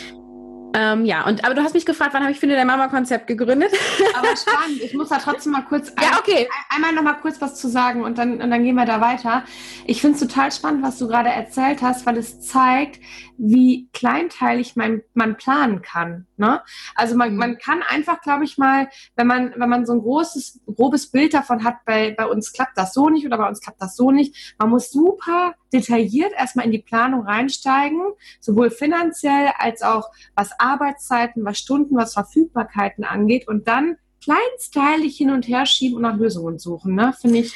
Ähm, 0.74 1.06
ja, 1.06 1.26
und 1.26 1.44
aber 1.44 1.56
du 1.56 1.64
hast 1.64 1.74
mich 1.74 1.86
gefragt, 1.86 2.14
wann 2.14 2.22
habe 2.22 2.32
ich 2.32 2.40
Finde 2.40 2.56
der 2.56 2.66
Mama-Konzept 2.66 3.28
gegründet? 3.28 3.72
Aber 4.16 4.28
spannend. 4.38 4.82
Ich 4.84 4.94
muss 4.94 5.10
da 5.10 5.18
trotzdem 5.18 5.54
mal 5.54 5.64
kurz 5.64 5.92
ja, 6.00 6.20
okay. 6.20 6.48
ein, 6.70 6.76
einmal 6.76 6.94
noch 6.94 7.02
mal 7.02 7.20
kurz 7.20 7.42
was 7.42 7.56
zu 7.56 7.68
sagen 7.68 8.04
und 8.04 8.18
dann, 8.18 8.42
und 8.42 8.52
dann 8.52 8.64
gehen 8.64 8.76
wir 8.76 8.86
da 8.86 9.02
weiter. 9.02 9.44
Ich 9.86 10.02
finde 10.02 10.16
es 10.16 10.22
total 10.22 10.52
spannend, 10.52 10.84
was 10.84 11.00
du 11.00 11.08
gerade 11.08 11.30
erzählt 11.30 11.82
hast, 11.82 12.06
weil 12.06 12.18
es 12.18 12.42
zeigt, 12.42 13.00
wie 13.38 13.90
kleinteilig 13.94 14.76
man, 14.76 15.02
man 15.14 15.38
planen 15.38 15.82
kann. 15.82 16.28
Ne? 16.38 16.62
Also 16.94 17.16
man, 17.16 17.32
mhm. 17.32 17.38
man 17.38 17.58
kann 17.58 17.82
einfach, 17.82 18.22
glaube 18.22 18.44
ich 18.44 18.58
mal, 18.58 18.90
wenn 19.16 19.28
man, 19.28 19.54
wenn 19.56 19.70
man 19.70 19.86
so 19.86 19.94
ein 19.94 20.02
großes, 20.02 20.62
grobes 20.76 21.10
Bild 21.10 21.34
davon 21.34 21.64
hat, 21.64 21.86
bei, 21.86 22.14
bei 22.18 22.26
uns 22.26 22.54
klappt 22.54 22.78
das 22.78 22.94
so 22.94 23.10
nicht 23.10 23.26
oder 23.26 23.38
bei 23.38 23.48
uns 23.48 23.62
klappt 23.62 23.82
das 23.82 23.96
so 23.96 24.12
nicht, 24.12 24.56
man 24.60 24.70
muss 24.70 24.92
super 24.92 25.56
detailliert 25.74 26.34
erstmal 26.34 26.66
in 26.66 26.72
die 26.72 26.82
Planung 26.82 27.26
reinsteigen, 27.26 28.02
sowohl 28.40 28.72
finanziell 28.72 29.52
als 29.58 29.82
auch 29.82 30.10
was 30.36 30.60
Arbeitszeiten, 30.60 31.46
was 31.46 31.58
Stunden, 31.58 31.96
was 31.96 32.14
Verfügbarkeiten 32.14 33.04
angeht 33.04 33.48
und 33.48 33.68
dann 33.68 33.98
kleinsteilig 34.24 35.18
hin 35.18 35.32
und 35.32 35.48
her 35.48 35.66
schieben 35.66 35.98
und 35.98 36.02
nach 36.04 36.18
Lösungen 36.18 36.60
suchen. 36.60 36.96
Ne? 36.96 37.14
Finde 37.20 37.40
ich 37.40 37.54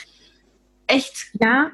echt. 0.87 1.31
Ja. 1.39 1.71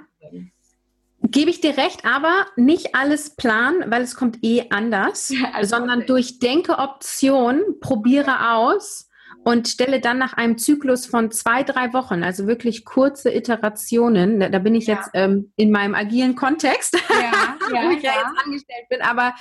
Gebe 1.21 1.51
ich 1.51 1.59
dir 1.59 1.77
recht, 1.77 2.05
aber 2.05 2.45
nicht 2.55 2.95
alles 2.95 3.35
planen, 3.35 3.91
weil 3.91 4.01
es 4.01 4.15
kommt 4.15 4.39
eh 4.41 4.69
anders, 4.69 5.29
ja, 5.37 5.51
also 5.53 5.75
sondern 5.75 6.05
durch 6.05 6.39
Denke 6.39 6.79
Option, 6.79 7.61
probiere 7.81 8.53
aus 8.53 9.08
und 9.49 9.67
stelle 9.67 9.99
dann 9.99 10.19
nach 10.19 10.33
einem 10.33 10.59
Zyklus 10.59 11.07
von 11.07 11.31
zwei, 11.31 11.63
drei 11.63 11.91
Wochen, 11.91 12.23
also 12.23 12.45
wirklich 12.45 12.85
kurze 12.85 13.33
Iterationen, 13.33 14.39
da, 14.39 14.49
da 14.49 14.59
bin 14.59 14.75
ich 14.75 14.85
ja. 14.85 14.97
jetzt 14.97 15.09
ähm, 15.15 15.51
in 15.55 15.71
meinem 15.71 15.95
agilen 15.95 16.35
Kontext, 16.35 16.95
ja, 17.09 17.57
ja, 17.73 17.87
wo 17.87 17.89
ich 17.89 18.03
ja, 18.03 18.11
jetzt 18.11 18.45
angestellt 18.45 18.89
bin, 18.89 19.01
aber 19.01 19.33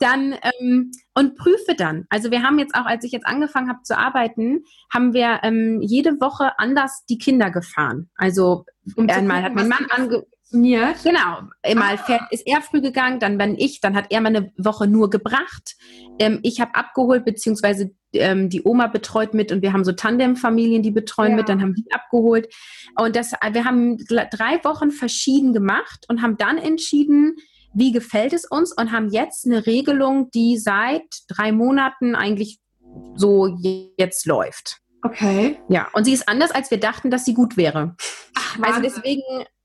dann 0.00 0.34
ähm, 0.42 0.90
und 1.14 1.36
prüfe 1.36 1.76
dann. 1.76 2.04
Also 2.08 2.32
wir 2.32 2.42
haben 2.42 2.58
jetzt 2.58 2.74
auch, 2.74 2.84
als 2.84 3.04
ich 3.04 3.12
jetzt 3.12 3.26
angefangen 3.26 3.68
habe 3.68 3.82
zu 3.84 3.96
arbeiten, 3.96 4.64
haben 4.92 5.14
wir 5.14 5.38
ähm, 5.44 5.80
jede 5.80 6.20
Woche 6.20 6.58
anders 6.58 7.04
die 7.08 7.18
Kinder 7.18 7.52
gefahren. 7.52 8.10
Also 8.16 8.64
um 8.96 9.08
einmal 9.08 9.44
hat 9.44 9.54
mein 9.54 9.68
Mann 9.68 9.86
ange 9.90 10.26
funktioniert. 10.54 11.02
Genau. 11.02 11.74
Mal 11.74 11.98
ah. 12.06 12.26
ist 12.30 12.46
er 12.46 12.60
früh 12.62 12.80
gegangen, 12.80 13.18
dann 13.18 13.38
bin 13.38 13.56
ich, 13.58 13.80
dann 13.80 13.94
hat 13.94 14.06
er 14.10 14.20
mal 14.20 14.34
eine 14.34 14.52
Woche 14.56 14.86
nur 14.86 15.10
gebracht. 15.10 15.76
Ähm, 16.18 16.40
ich 16.42 16.60
habe 16.60 16.74
abgeholt, 16.74 17.24
beziehungsweise 17.24 17.90
ähm, 18.12 18.48
die 18.48 18.62
Oma 18.64 18.86
betreut 18.86 19.34
mit 19.34 19.52
und 19.52 19.62
wir 19.62 19.72
haben 19.72 19.84
so 19.84 19.92
Tandemfamilien, 19.92 20.82
die 20.82 20.90
betreuen 20.90 21.32
ja. 21.32 21.36
mit, 21.36 21.48
dann 21.48 21.60
haben 21.60 21.74
die 21.74 21.90
abgeholt. 21.92 22.52
Und 22.98 23.16
das, 23.16 23.32
wir 23.32 23.64
haben 23.64 23.98
drei 23.98 24.62
Wochen 24.64 24.90
verschieden 24.90 25.52
gemacht 25.52 26.06
und 26.08 26.22
haben 26.22 26.36
dann 26.36 26.58
entschieden, 26.58 27.36
wie 27.74 27.90
gefällt 27.90 28.32
es 28.32 28.44
uns 28.44 28.72
und 28.72 28.92
haben 28.92 29.08
jetzt 29.10 29.46
eine 29.46 29.66
Regelung, 29.66 30.30
die 30.30 30.58
seit 30.58 31.02
drei 31.28 31.50
Monaten 31.50 32.14
eigentlich 32.14 32.60
so 33.16 33.58
jetzt 33.98 34.26
läuft. 34.26 34.78
Okay. 35.02 35.58
Ja, 35.68 35.88
und 35.92 36.04
sie 36.04 36.12
ist 36.12 36.28
anders, 36.28 36.50
als 36.50 36.70
wir 36.70 36.78
dachten, 36.78 37.10
dass 37.10 37.24
sie 37.24 37.34
gut 37.34 37.56
wäre. 37.56 37.96
Ach, 38.36 38.58
also 38.62 38.80
deswegen 38.80 39.22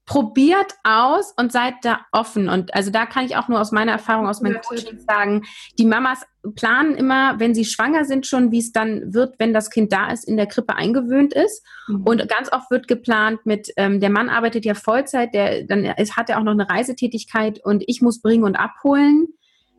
probiert 0.09 0.73
aus 0.83 1.35
und 1.37 1.51
seid 1.51 1.75
da 1.83 1.99
offen. 2.11 2.49
Und 2.49 2.73
also 2.73 2.89
da 2.89 3.05
kann 3.05 3.25
ich 3.25 3.35
auch 3.35 3.47
nur 3.47 3.61
aus 3.61 3.71
meiner 3.71 3.91
Erfahrung, 3.91 4.27
aus 4.27 4.41
meinem 4.41 4.59
Coaching 4.59 4.99
sagen, 5.07 5.43
die 5.77 5.85
Mamas 5.85 6.25
planen 6.55 6.95
immer, 6.95 7.39
wenn 7.39 7.53
sie 7.53 7.63
schwanger 7.63 8.05
sind, 8.05 8.25
schon, 8.25 8.51
wie 8.51 8.57
es 8.57 8.71
dann 8.71 9.13
wird, 9.13 9.35
wenn 9.37 9.53
das 9.53 9.69
Kind 9.69 9.93
da 9.93 10.09
ist, 10.09 10.27
in 10.27 10.35
der 10.35 10.47
Krippe 10.47 10.75
eingewöhnt 10.75 11.35
ist. 11.35 11.63
Mhm. 11.87 12.01
Und 12.05 12.27
ganz 12.27 12.51
oft 12.51 12.71
wird 12.71 12.87
geplant 12.87 13.45
mit, 13.45 13.71
ähm, 13.77 13.99
der 13.99 14.09
Mann 14.09 14.29
arbeitet 14.29 14.65
ja 14.65 14.73
Vollzeit, 14.73 15.31
der, 15.35 15.65
dann 15.65 15.85
ist, 15.85 16.17
hat 16.17 16.27
er 16.31 16.39
auch 16.39 16.43
noch 16.43 16.53
eine 16.53 16.67
Reisetätigkeit 16.67 17.63
und 17.63 17.83
ich 17.85 18.01
muss 18.01 18.19
bringen 18.19 18.45
und 18.45 18.55
abholen. 18.55 19.27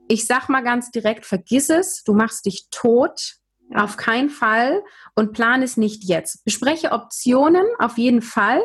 Ich 0.06 0.26
sag 0.26 0.48
mal 0.48 0.62
ganz 0.62 0.92
direkt, 0.92 1.26
vergiss 1.26 1.70
es, 1.70 2.04
du 2.04 2.14
machst 2.14 2.46
dich 2.46 2.68
tot. 2.70 3.34
Auf 3.74 3.96
keinen 3.96 4.30
Fall 4.30 4.82
und 5.14 5.32
plan 5.32 5.62
es 5.62 5.76
nicht 5.76 6.04
jetzt. 6.04 6.44
Bespreche 6.44 6.90
Optionen 6.92 7.66
auf 7.78 7.98
jeden 7.98 8.22
Fall 8.22 8.60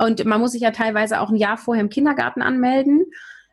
und 0.00 0.24
man 0.24 0.40
muss 0.40 0.52
sich 0.52 0.62
ja 0.62 0.70
teilweise 0.70 1.20
auch 1.20 1.30
ein 1.30 1.36
Jahr 1.36 1.56
vorher 1.56 1.82
im 1.82 1.90
Kindergarten 1.90 2.42
anmelden. 2.42 3.04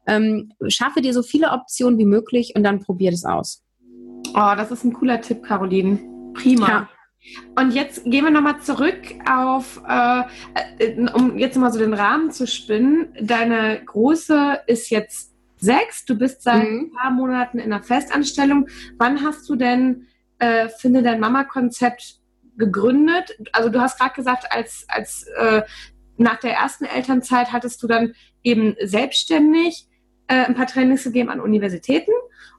Ähm, 0.08 0.54
schaffe 0.70 1.02
dir 1.02 1.14
so 1.14 1.22
viele 1.22 1.52
Optionen 1.52 2.00
wie 2.00 2.06
möglich 2.06 2.54
und 2.56 2.64
dann 2.64 2.80
probier 2.80 3.12
das 3.12 3.26
aus. 3.26 3.64
Oh, 4.30 4.54
das 4.56 4.72
ist 4.72 4.84
ein 4.84 4.94
cooler 4.94 5.22
Tipp, 5.22 5.44
Caroline. 5.44 6.00
Prima. 6.34 6.68
Ja. 6.68 6.90
Und 7.56 7.72
jetzt 7.74 8.06
gehen 8.06 8.24
wir 8.24 8.32
nochmal 8.32 8.62
zurück 8.62 9.02
auf, 9.30 9.82
äh, 9.88 10.22
äh, 10.80 11.10
um 11.14 11.38
jetzt 11.38 11.58
mal 11.58 11.74
so 11.74 11.80
den 11.80 11.94
Rahmen 11.94 12.32
zu 12.32 12.48
spinnen. 12.48 13.14
Deine 13.20 13.84
Große 13.84 14.62
ist 14.68 14.90
jetzt 14.90 15.34
sechs, 15.58 16.06
du 16.06 16.16
bist 16.16 16.44
seit 16.44 16.64
mhm. 16.64 16.80
ein 16.80 16.92
paar 16.92 17.12
Monaten 17.12 17.60
in 17.60 17.74
einer 17.74 17.84
Festanstellung. 17.84 18.68
Wann 18.98 19.24
hast 19.26 19.50
du 19.50 19.56
denn 19.56 20.08
äh, 20.40 20.70
Finde 20.70 21.04
dein 21.04 21.20
Mama-Konzept 21.20 22.20
gegründet? 22.58 23.38
Also 23.52 23.70
du 23.70 23.82
hast 23.82 24.00
gerade 24.00 24.14
gesagt, 24.14 24.46
als, 24.52 24.86
als 24.88 25.26
äh, 25.38 25.64
nach 26.18 26.40
der 26.40 26.54
ersten 26.54 26.86
Elternzeit 26.86 27.52
hattest 27.52 27.82
du 27.84 27.88
dann 27.88 28.14
eben 28.44 28.76
selbstständig 28.82 29.88
äh, 30.28 30.46
ein 30.46 30.56
paar 30.56 30.68
Trainings 30.68 31.04
gegeben 31.04 31.30
an 31.30 31.40
Universitäten 31.40 32.12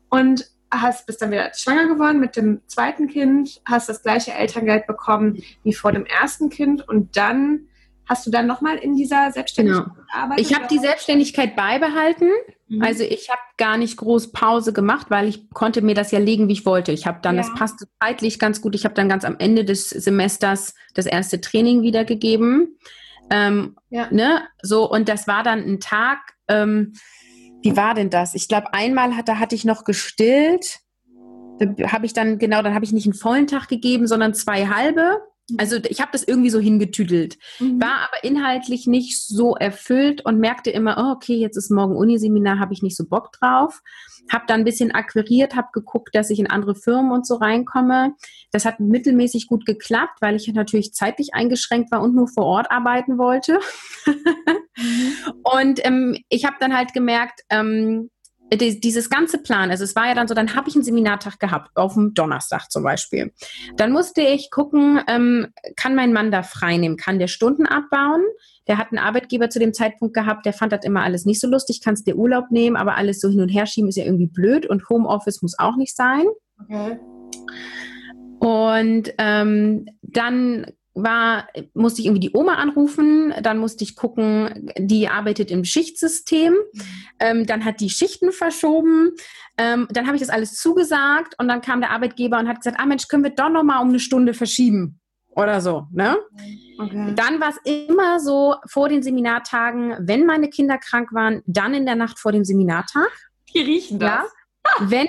und 0.08 0.46
hast 0.70 1.06
bist 1.06 1.22
dann 1.22 1.30
wieder 1.30 1.50
schwanger 1.54 1.88
geworden 1.88 2.20
mit 2.20 2.36
dem 2.36 2.60
zweiten 2.66 3.08
Kind, 3.08 3.60
hast 3.64 3.88
das 3.88 4.02
gleiche 4.02 4.32
Elterngeld 4.32 4.86
bekommen 4.86 5.42
wie 5.64 5.72
vor 5.72 5.92
dem 5.92 6.04
ersten 6.04 6.50
Kind 6.50 6.86
und 6.86 7.16
dann 7.16 7.68
hast 8.08 8.26
du 8.26 8.30
dann 8.30 8.46
nochmal 8.46 8.78
in 8.78 8.96
dieser 8.96 9.30
Selbstständigkeit 9.32 9.84
genau. 9.84 10.06
gearbeitet? 10.10 10.46
Ich 10.46 10.54
habe 10.54 10.66
die 10.68 10.78
Selbstständigkeit 10.78 11.56
beibehalten. 11.56 12.30
Mhm. 12.68 12.82
Also 12.82 13.04
ich 13.04 13.28
habe 13.28 13.40
gar 13.58 13.76
nicht 13.76 13.98
groß 13.98 14.32
Pause 14.32 14.72
gemacht, 14.72 15.08
weil 15.10 15.28
ich 15.28 15.50
konnte 15.50 15.82
mir 15.82 15.94
das 15.94 16.10
ja 16.10 16.18
legen, 16.18 16.48
wie 16.48 16.54
ich 16.54 16.66
wollte. 16.66 16.92
Ich 16.92 17.06
habe 17.06 17.18
dann, 17.22 17.36
ja. 17.36 17.42
das 17.42 17.54
passte 17.54 17.86
zeitlich 18.02 18.38
ganz 18.38 18.62
gut. 18.62 18.74
Ich 18.74 18.84
habe 18.84 18.94
dann 18.94 19.08
ganz 19.08 19.24
am 19.24 19.36
Ende 19.38 19.64
des 19.64 19.90
Semesters 19.90 20.74
das 20.94 21.06
erste 21.06 21.40
Training 21.40 21.82
wiedergegeben. 21.82 22.78
Ähm, 23.30 23.76
ja. 23.90 24.08
ne? 24.10 24.42
So, 24.62 24.90
und 24.90 25.08
das 25.08 25.26
war 25.26 25.42
dann 25.42 25.60
ein 25.60 25.80
Tag, 25.80 26.18
ähm, 26.48 26.94
wie 27.62 27.76
war 27.76 27.94
denn 27.94 28.10
das? 28.10 28.34
Ich 28.34 28.48
glaube, 28.48 28.72
einmal 28.72 29.16
hat, 29.16 29.28
da 29.28 29.38
hatte 29.38 29.54
ich 29.54 29.64
noch 29.64 29.84
gestillt. 29.84 30.78
Da 31.58 31.90
habe 31.90 32.06
ich 32.06 32.12
dann, 32.12 32.38
genau, 32.38 32.62
dann 32.62 32.74
habe 32.74 32.84
ich 32.84 32.92
nicht 32.92 33.06
einen 33.06 33.14
vollen 33.14 33.46
Tag 33.46 33.68
gegeben, 33.68 34.06
sondern 34.06 34.34
zwei 34.34 34.68
halbe. 34.68 35.20
Also 35.56 35.76
ich 35.88 36.00
habe 36.00 36.10
das 36.12 36.24
irgendwie 36.24 36.50
so 36.50 36.60
hingetüdelt, 36.60 37.38
mhm. 37.58 37.80
war 37.80 38.08
aber 38.08 38.22
inhaltlich 38.22 38.86
nicht 38.86 39.26
so 39.26 39.56
erfüllt 39.56 40.24
und 40.26 40.38
merkte 40.38 40.70
immer, 40.70 40.96
oh, 40.98 41.12
okay, 41.16 41.36
jetzt 41.36 41.56
ist 41.56 41.70
morgen 41.70 41.96
Uniseminar, 41.96 42.58
habe 42.58 42.74
ich 42.74 42.82
nicht 42.82 42.96
so 42.96 43.06
Bock 43.06 43.32
drauf. 43.32 43.80
Habe 44.32 44.44
dann 44.46 44.60
ein 44.60 44.64
bisschen 44.64 44.92
akquiriert, 44.92 45.56
habe 45.56 45.68
geguckt, 45.72 46.14
dass 46.14 46.30
ich 46.30 46.38
in 46.38 46.50
andere 46.50 46.74
Firmen 46.74 47.12
und 47.12 47.26
so 47.26 47.36
reinkomme. 47.36 48.14
Das 48.52 48.64
hat 48.64 48.80
mittelmäßig 48.80 49.46
gut 49.46 49.66
geklappt, 49.66 50.18
weil 50.20 50.36
ich 50.36 50.48
natürlich 50.52 50.92
zeitlich 50.92 51.34
eingeschränkt 51.34 51.90
war 51.90 52.02
und 52.02 52.14
nur 52.14 52.28
vor 52.28 52.44
Ort 52.44 52.70
arbeiten 52.70 53.18
wollte. 53.18 53.60
mhm. 54.06 54.14
Und 55.42 55.84
ähm, 55.84 56.16
ich 56.28 56.44
habe 56.44 56.56
dann 56.60 56.76
halt 56.76 56.92
gemerkt, 56.92 57.40
ähm, 57.50 58.10
dieses 58.56 59.10
ganze 59.10 59.38
Plan, 59.38 59.70
also 59.70 59.84
es 59.84 59.94
war 59.94 60.08
ja 60.08 60.14
dann 60.14 60.28
so, 60.28 60.34
dann 60.34 60.54
habe 60.54 60.68
ich 60.68 60.74
einen 60.74 60.84
Seminartag 60.84 61.38
gehabt, 61.38 61.76
auf 61.76 61.94
dem 61.94 62.14
Donnerstag 62.14 62.70
zum 62.70 62.82
Beispiel. 62.82 63.32
Dann 63.76 63.92
musste 63.92 64.22
ich 64.22 64.50
gucken, 64.50 65.00
ähm, 65.06 65.48
kann 65.76 65.94
mein 65.94 66.12
Mann 66.12 66.30
da 66.30 66.42
frei 66.42 66.78
nehmen, 66.78 66.96
kann 66.96 67.18
der 67.18 67.26
Stunden 67.26 67.66
abbauen? 67.66 68.22
Der 68.66 68.78
hat 68.78 68.88
einen 68.90 68.98
Arbeitgeber 68.98 69.50
zu 69.50 69.58
dem 69.58 69.74
Zeitpunkt 69.74 70.14
gehabt, 70.14 70.46
der 70.46 70.52
fand 70.52 70.72
das 70.72 70.84
immer 70.84 71.02
alles 71.02 71.26
nicht 71.26 71.40
so 71.40 71.48
lustig, 71.48 71.80
kannst 71.82 72.06
dir 72.06 72.16
Urlaub 72.16 72.50
nehmen, 72.50 72.76
aber 72.76 72.96
alles 72.96 73.20
so 73.20 73.28
hin 73.28 73.40
und 73.40 73.48
her 73.48 73.66
schieben 73.66 73.88
ist 73.88 73.96
ja 73.96 74.04
irgendwie 74.04 74.28
blöd 74.28 74.66
und 74.66 74.88
Homeoffice 74.88 75.42
muss 75.42 75.58
auch 75.58 75.76
nicht 75.76 75.94
sein. 75.94 76.24
Okay. 76.62 76.98
Und 78.40 79.12
ähm, 79.18 79.86
dann 80.02 80.66
war, 80.94 81.48
musste 81.74 82.00
ich 82.00 82.06
irgendwie 82.06 82.28
die 82.28 82.34
Oma 82.34 82.54
anrufen, 82.54 83.32
dann 83.42 83.58
musste 83.58 83.84
ich 83.84 83.94
gucken, 83.94 84.72
die 84.76 85.08
arbeitet 85.08 85.50
im 85.50 85.64
Schichtsystem, 85.64 86.52
mhm. 86.52 86.82
ähm, 87.20 87.46
dann 87.46 87.64
hat 87.64 87.80
die 87.80 87.90
Schichten 87.90 88.32
verschoben, 88.32 89.10
ähm, 89.56 89.86
dann 89.90 90.06
habe 90.06 90.16
ich 90.16 90.22
das 90.22 90.30
alles 90.30 90.56
zugesagt 90.56 91.34
und 91.38 91.48
dann 91.48 91.60
kam 91.60 91.80
der 91.80 91.90
Arbeitgeber 91.90 92.38
und 92.38 92.48
hat 92.48 92.58
gesagt, 92.58 92.80
ah 92.80 92.86
Mensch, 92.86 93.08
können 93.08 93.24
wir 93.24 93.30
doch 93.30 93.50
noch 93.50 93.62
mal 93.62 93.80
um 93.80 93.88
eine 93.88 94.00
Stunde 94.00 94.34
verschieben 94.34 95.00
oder 95.28 95.60
so, 95.60 95.86
ne? 95.92 96.16
Okay. 96.80 97.12
Dann 97.14 97.40
war 97.40 97.50
es 97.50 97.58
immer 97.64 98.20
so 98.20 98.56
vor 98.66 98.88
den 98.88 99.02
Seminartagen, 99.02 99.96
wenn 100.00 100.26
meine 100.26 100.48
Kinder 100.48 100.78
krank 100.78 101.12
waren, 101.12 101.42
dann 101.46 101.74
in 101.74 101.86
der 101.86 101.96
Nacht 101.96 102.18
vor 102.18 102.32
dem 102.32 102.44
Seminartag. 102.44 103.10
Die 103.54 103.60
riechen 103.60 103.98
das. 103.98 104.10
Ja, 104.10 104.90
wenn 104.90 105.08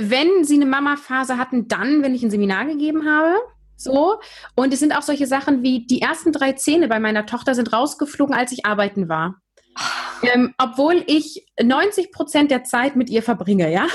wenn 0.00 0.44
sie 0.44 0.54
eine 0.54 0.66
Mama-Phase 0.66 1.36
hatten, 1.36 1.68
dann, 1.68 2.02
wenn 2.02 2.14
ich 2.14 2.22
ein 2.22 2.30
Seminar 2.30 2.64
gegeben 2.64 3.08
habe. 3.08 3.34
So. 3.76 4.20
Und 4.54 4.72
es 4.72 4.80
sind 4.80 4.96
auch 4.96 5.02
solche 5.02 5.26
Sachen 5.26 5.62
wie 5.62 5.86
die 5.86 6.00
ersten 6.00 6.32
drei 6.32 6.52
Zähne 6.52 6.88
bei 6.88 7.00
meiner 7.00 7.26
Tochter 7.26 7.54
sind 7.54 7.72
rausgeflogen, 7.72 8.34
als 8.34 8.52
ich 8.52 8.66
arbeiten 8.66 9.08
war. 9.08 9.36
Ähm, 10.22 10.54
obwohl 10.58 11.02
ich 11.06 11.46
90 11.60 12.12
Prozent 12.12 12.50
der 12.50 12.64
Zeit 12.64 12.96
mit 12.96 13.10
ihr 13.10 13.22
verbringe, 13.22 13.70
ja. 13.72 13.86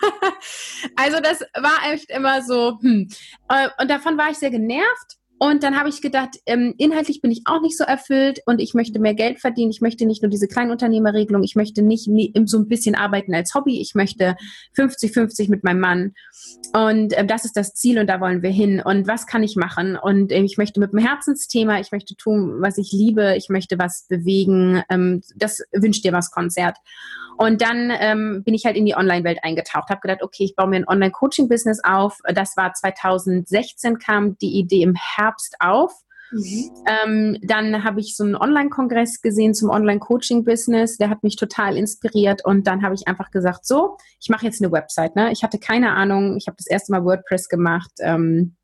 also 0.96 1.20
das 1.20 1.40
war 1.54 1.92
echt 1.92 2.10
immer 2.10 2.42
so. 2.42 2.78
Hm. 2.80 3.08
Äh, 3.48 3.68
und 3.80 3.90
davon 3.90 4.16
war 4.16 4.30
ich 4.30 4.38
sehr 4.38 4.50
genervt. 4.50 5.18
Und 5.38 5.62
dann 5.62 5.78
habe 5.78 5.88
ich 5.88 6.02
gedacht, 6.02 6.40
ähm, 6.46 6.74
inhaltlich 6.78 7.20
bin 7.20 7.30
ich 7.30 7.42
auch 7.44 7.60
nicht 7.60 7.76
so 7.76 7.84
erfüllt 7.84 8.40
und 8.46 8.60
ich 8.60 8.74
möchte 8.74 8.98
mehr 8.98 9.14
Geld 9.14 9.40
verdienen. 9.40 9.70
Ich 9.70 9.80
möchte 9.80 10.04
nicht 10.04 10.22
nur 10.22 10.30
diese 10.30 10.48
Kleinunternehmerregelung, 10.48 11.44
ich 11.44 11.54
möchte 11.54 11.82
nicht 11.82 12.08
nie, 12.08 12.32
so 12.46 12.58
ein 12.58 12.68
bisschen 12.68 12.96
arbeiten 12.96 13.34
als 13.34 13.54
Hobby. 13.54 13.80
Ich 13.80 13.94
möchte 13.94 14.36
50-50 14.76 15.48
mit 15.48 15.62
meinem 15.62 15.80
Mann. 15.80 16.14
Und 16.74 17.12
äh, 17.12 17.24
das 17.24 17.44
ist 17.44 17.56
das 17.56 17.74
Ziel 17.74 17.98
und 17.98 18.08
da 18.08 18.20
wollen 18.20 18.42
wir 18.42 18.50
hin. 18.50 18.82
Und 18.84 19.06
was 19.06 19.26
kann 19.26 19.42
ich 19.44 19.54
machen? 19.54 19.96
Und 19.96 20.32
äh, 20.32 20.40
ich 20.40 20.58
möchte 20.58 20.80
mit 20.80 20.92
dem 20.92 20.98
Herzensthema, 20.98 21.78
ich 21.78 21.92
möchte 21.92 22.16
tun, 22.16 22.60
was 22.60 22.76
ich 22.78 22.90
liebe, 22.92 23.36
ich 23.36 23.48
möchte 23.48 23.78
was 23.78 24.06
bewegen. 24.08 24.82
Ähm, 24.90 25.22
das 25.36 25.62
wünscht 25.72 26.04
dir 26.04 26.12
was 26.12 26.30
Konzert. 26.32 26.78
Und 27.38 27.62
dann 27.62 27.92
ähm, 28.00 28.42
bin 28.44 28.54
ich 28.54 28.64
halt 28.64 28.76
in 28.76 28.84
die 28.84 28.96
Online-Welt 28.96 29.38
eingetaucht, 29.42 29.90
habe 29.90 30.00
gedacht, 30.00 30.24
okay, 30.24 30.42
ich 30.42 30.56
baue 30.56 30.66
mir 30.66 30.76
ein 30.76 30.88
Online-Coaching-Business 30.88 31.84
auf. 31.84 32.18
Das 32.34 32.56
war 32.56 32.72
2016, 32.74 34.00
kam 34.00 34.36
die 34.38 34.58
Idee 34.58 34.82
im 34.82 34.96
Herbst 34.96 35.27
auf. 35.60 35.92
Mhm. 36.30 36.70
Ähm, 36.86 37.38
dann 37.42 37.84
habe 37.84 38.00
ich 38.00 38.16
so 38.16 38.24
einen 38.24 38.36
Online-Kongress 38.36 39.22
gesehen 39.22 39.54
zum 39.54 39.70
Online-Coaching-Business. 39.70 40.98
Der 40.98 41.10
hat 41.10 41.22
mich 41.22 41.36
total 41.36 41.76
inspiriert 41.76 42.44
und 42.44 42.66
dann 42.66 42.82
habe 42.82 42.94
ich 42.94 43.08
einfach 43.08 43.30
gesagt, 43.30 43.66
so, 43.66 43.96
ich 44.20 44.28
mache 44.28 44.44
jetzt 44.44 44.62
eine 44.62 44.72
Website. 44.72 45.16
Ne? 45.16 45.32
Ich 45.32 45.42
hatte 45.42 45.58
keine 45.58 45.92
Ahnung. 45.92 46.36
Ich 46.36 46.46
habe 46.46 46.56
das 46.56 46.66
erste 46.66 46.92
Mal 46.92 47.04
WordPress 47.04 47.48
gemacht. 47.48 47.92
Ähm, 48.00 48.56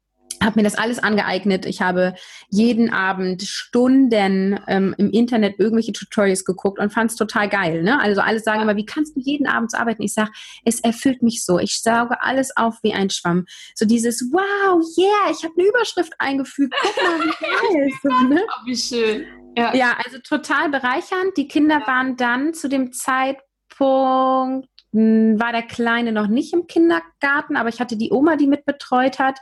habe 0.43 0.59
mir 0.59 0.65
das 0.65 0.75
alles 0.75 0.99
angeeignet. 0.99 1.67
Ich 1.67 1.81
habe 1.81 2.15
jeden 2.49 2.93
Abend 2.93 3.43
Stunden 3.43 4.59
ähm, 4.67 4.95
im 4.99 5.11
Internet 5.11 5.59
irgendwelche 5.59 5.93
Tutorials 5.93 6.45
geguckt 6.45 6.79
und 6.79 6.93
fand 6.93 7.11
es 7.11 7.17
total 7.17 7.49
geil. 7.49 7.83
Ne? 7.83 8.01
Also 8.01 8.21
alle 8.21 8.41
sagen 8.41 8.63
immer, 8.63 8.77
wie 8.77 8.87
kannst 8.87 9.17
du 9.17 9.21
jeden 9.21 9.47
Abend 9.47 9.71
so 9.71 9.79
arbeiten? 9.79 10.03
Ich 10.03 10.15
sage, 10.15 10.31
es 10.65 10.81
erfüllt 10.81 11.23
mich 11.23 11.45
so. 11.45 11.59
Ich 11.59 11.81
sauge 11.81 12.23
alles 12.23 12.57
auf 12.57 12.77
wie 12.83 12.93
ein 12.93 13.11
Schwamm. 13.11 13.47
So 13.75 13.87
dieses, 13.87 14.21
wow, 14.33 14.83
yeah, 14.99 15.31
ich 15.31 15.45
habe 15.45 15.55
eine 15.59 15.69
Überschrift 15.69 16.13
eingefügt. 16.19 16.75
Guck 16.81 16.97
mal, 17.03 17.21
wie 17.21 17.75
geil. 17.79 17.91
so, 18.03 18.09
ne? 18.29 18.43
oh, 18.47 18.67
wie 18.67 18.77
schön. 18.77 19.27
Ja. 19.57 19.75
ja, 19.75 19.97
also 20.05 20.19
total 20.19 20.69
bereichernd. 20.69 21.37
Die 21.37 21.47
Kinder 21.47 21.83
waren 21.87 22.17
dann 22.17 22.55
zu 22.55 22.69
dem 22.69 22.93
Zeitpunkt 22.93 24.69
war 24.95 25.51
der 25.51 25.63
Kleine 25.63 26.13
noch 26.13 26.29
nicht 26.29 26.53
im 26.53 26.69
Kindergarten, 26.69 27.57
aber 27.57 27.69
ich 27.69 27.81
hatte 27.81 27.97
die 27.97 28.13
Oma, 28.13 28.37
die 28.37 28.47
mit 28.47 28.65
betreut 28.65 29.19
hat. 29.19 29.41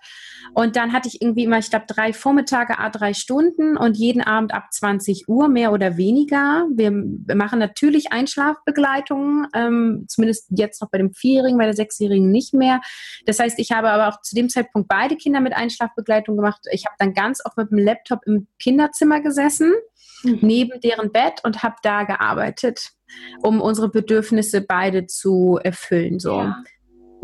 Und 0.55 0.77
dann 0.77 0.95
hatte 0.95 1.09
ich 1.09 1.21
irgendwie 1.21 1.45
immer, 1.45 1.59
ich 1.59 1.69
glaube, 1.69 1.85
drei 1.87 2.15
Vormittage, 2.15 2.79
a 2.79 2.89
drei 2.89 3.13
Stunden 3.13 3.77
und 3.77 3.99
jeden 3.99 4.23
Abend 4.23 4.55
ab 4.55 4.73
20 4.73 5.29
Uhr, 5.29 5.49
mehr 5.49 5.73
oder 5.73 5.99
weniger. 5.99 6.67
Wir 6.75 6.91
machen 6.91 7.59
natürlich 7.59 8.13
Einschlafbegleitungen, 8.13 9.47
ähm, 9.55 10.07
zumindest 10.09 10.47
jetzt 10.57 10.81
noch 10.81 10.91
bei 10.91 10.97
dem 10.97 11.13
Vierjährigen, 11.13 11.59
bei 11.59 11.67
der 11.67 11.77
Sechsjährigen 11.77 12.31
nicht 12.31 12.55
mehr. 12.55 12.81
Das 13.27 13.39
heißt, 13.39 13.59
ich 13.59 13.73
habe 13.73 13.91
aber 13.91 14.09
auch 14.09 14.23
zu 14.23 14.35
dem 14.35 14.49
Zeitpunkt 14.49 14.89
beide 14.89 15.17
Kinder 15.17 15.41
mit 15.41 15.55
Einschlafbegleitung 15.55 16.37
gemacht. 16.37 16.61
Ich 16.73 16.87
habe 16.87 16.97
dann 16.99 17.13
ganz 17.13 17.45
oft 17.45 17.59
mit 17.59 17.71
dem 17.71 17.79
Laptop 17.79 18.21
im 18.25 18.47
Kinderzimmer 18.59 19.21
gesessen, 19.21 19.75
mhm. 20.23 20.39
neben 20.41 20.81
deren 20.81 21.13
Bett 21.13 21.41
und 21.45 21.63
habe 21.63 21.77
da 21.83 22.05
gearbeitet 22.05 22.93
um 23.43 23.61
unsere 23.61 23.89
Bedürfnisse 23.89 24.61
beide 24.61 25.07
zu 25.07 25.59
erfüllen. 25.63 26.19
So. 26.19 26.41
Ja. 26.41 26.63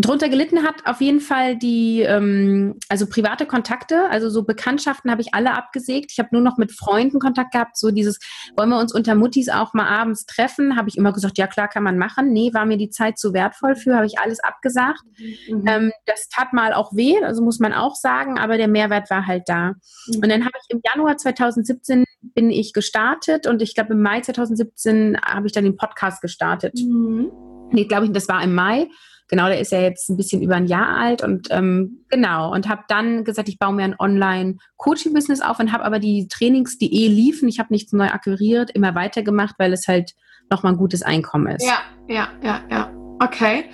Drunter 0.01 0.29
gelitten 0.29 0.63
hat 0.63 0.87
auf 0.87 1.01
jeden 1.01 1.21
Fall 1.21 1.57
die, 1.57 2.03
ähm, 2.03 2.77
also 2.89 3.09
private 3.09 3.47
Kontakte, 3.47 4.09
also 4.11 4.31
so 4.31 4.45
Bekanntschaften 4.45 5.11
habe 5.11 5.23
ich 5.23 5.35
alle 5.35 5.55
abgesägt. 5.55 6.13
Ich 6.13 6.21
habe 6.21 6.29
nur 6.31 6.41
noch 6.41 6.57
mit 6.57 6.71
Freunden 6.71 7.19
Kontakt 7.19 7.53
gehabt, 7.53 7.77
so 7.77 7.91
dieses, 7.91 8.21
wollen 8.57 8.69
wir 8.69 8.79
uns 8.79 8.95
unter 8.95 9.17
Muttis 9.17 9.49
auch 9.49 9.75
mal 9.75 9.89
abends 9.89 10.25
treffen? 10.25 10.77
Habe 10.77 10.89
ich 10.89 10.97
immer 10.97 11.13
gesagt, 11.13 11.37
ja 11.37 11.49
klar, 11.49 11.67
kann 11.67 11.83
man 11.83 11.99
machen. 11.99 12.33
Nee, 12.33 12.55
war 12.55 12.65
mir 12.65 12.77
die 12.77 12.91
Zeit 12.91 13.19
zu 13.19 13.33
wertvoll 13.33 13.75
für, 13.75 13.97
habe 13.97 14.07
ich 14.07 14.21
alles 14.21 14.39
abgesagt. 14.39 15.03
Mhm. 15.19 15.65
Ähm, 15.67 15.93
das 16.07 16.29
tat 16.29 16.53
mal 16.53 16.75
auch 16.75 16.95
weh, 16.95 17.19
also 17.25 17.43
muss 17.43 17.59
man 17.59 17.73
auch 17.73 17.97
sagen, 17.97 18.39
aber 18.39 18.57
der 18.57 18.69
Mehrwert 18.69 19.11
war 19.11 19.27
halt 19.27 19.49
da. 19.49 19.71
Mhm. 19.71 20.21
Und 20.23 20.29
dann 20.29 20.43
habe 20.43 20.55
ich 20.63 20.77
im 20.77 20.81
Januar 20.85 21.17
2017 21.17 22.05
bin 22.21 22.51
ich 22.51 22.73
gestartet 22.73 23.47
und 23.47 23.63
ich 23.63 23.75
glaube 23.75 23.93
im 23.93 24.03
Mai 24.03 24.21
2017 24.21 25.19
habe 25.25 25.47
ich 25.47 25.53
dann 25.53 25.65
den 25.65 25.77
Podcast 25.77 26.21
gestartet. 26.21 26.75
Mhm. 26.75 27.31
Nee, 27.71 27.85
glaube 27.85 28.07
ich, 28.07 28.13
das 28.13 28.29
war 28.29 28.43
im 28.43 28.55
Mai. 28.55 28.89
Genau, 29.29 29.47
der 29.47 29.61
ist 29.61 29.73
ja 29.73 29.81
jetzt 29.81 30.09
ein 30.09 30.17
bisschen 30.17 30.41
über 30.41 30.57
ein 30.57 30.67
Jahr 30.67 30.97
alt 30.97 31.23
und 31.23 31.49
ähm, 31.51 32.05
genau 32.09 32.53
und 32.53 32.67
habe 32.67 32.85
dann 32.89 33.25
gesagt, 33.25 33.51
ich 33.51 33.59
baue 33.59 33.75
mir 33.75 33.85
ein 33.85 33.97
Online-Coaching-Business 33.99 35.43
auf 35.43 35.59
und 35.59 35.71
habe 35.71 35.85
aber 35.85 35.99
die 35.99 36.29
Trainings, 36.29 36.79
die 36.79 37.05
eh 37.05 37.09
liefen, 37.09 37.47
ich 37.47 37.59
habe 37.59 37.73
nichts 37.73 37.93
neu 37.93 38.09
akquiriert, 38.09 38.71
immer 38.71 38.95
weitergemacht, 38.95 39.57
weil 39.59 39.75
es 39.75 39.87
halt 39.87 40.15
nochmal 40.51 40.73
ein 40.73 40.79
gutes 40.79 41.03
Einkommen 41.03 41.55
ist. 41.55 41.67
Ja, 41.67 41.81
ja, 42.09 42.29
ja, 42.43 42.63
ja. 42.71 42.91
Okay. 43.21 43.65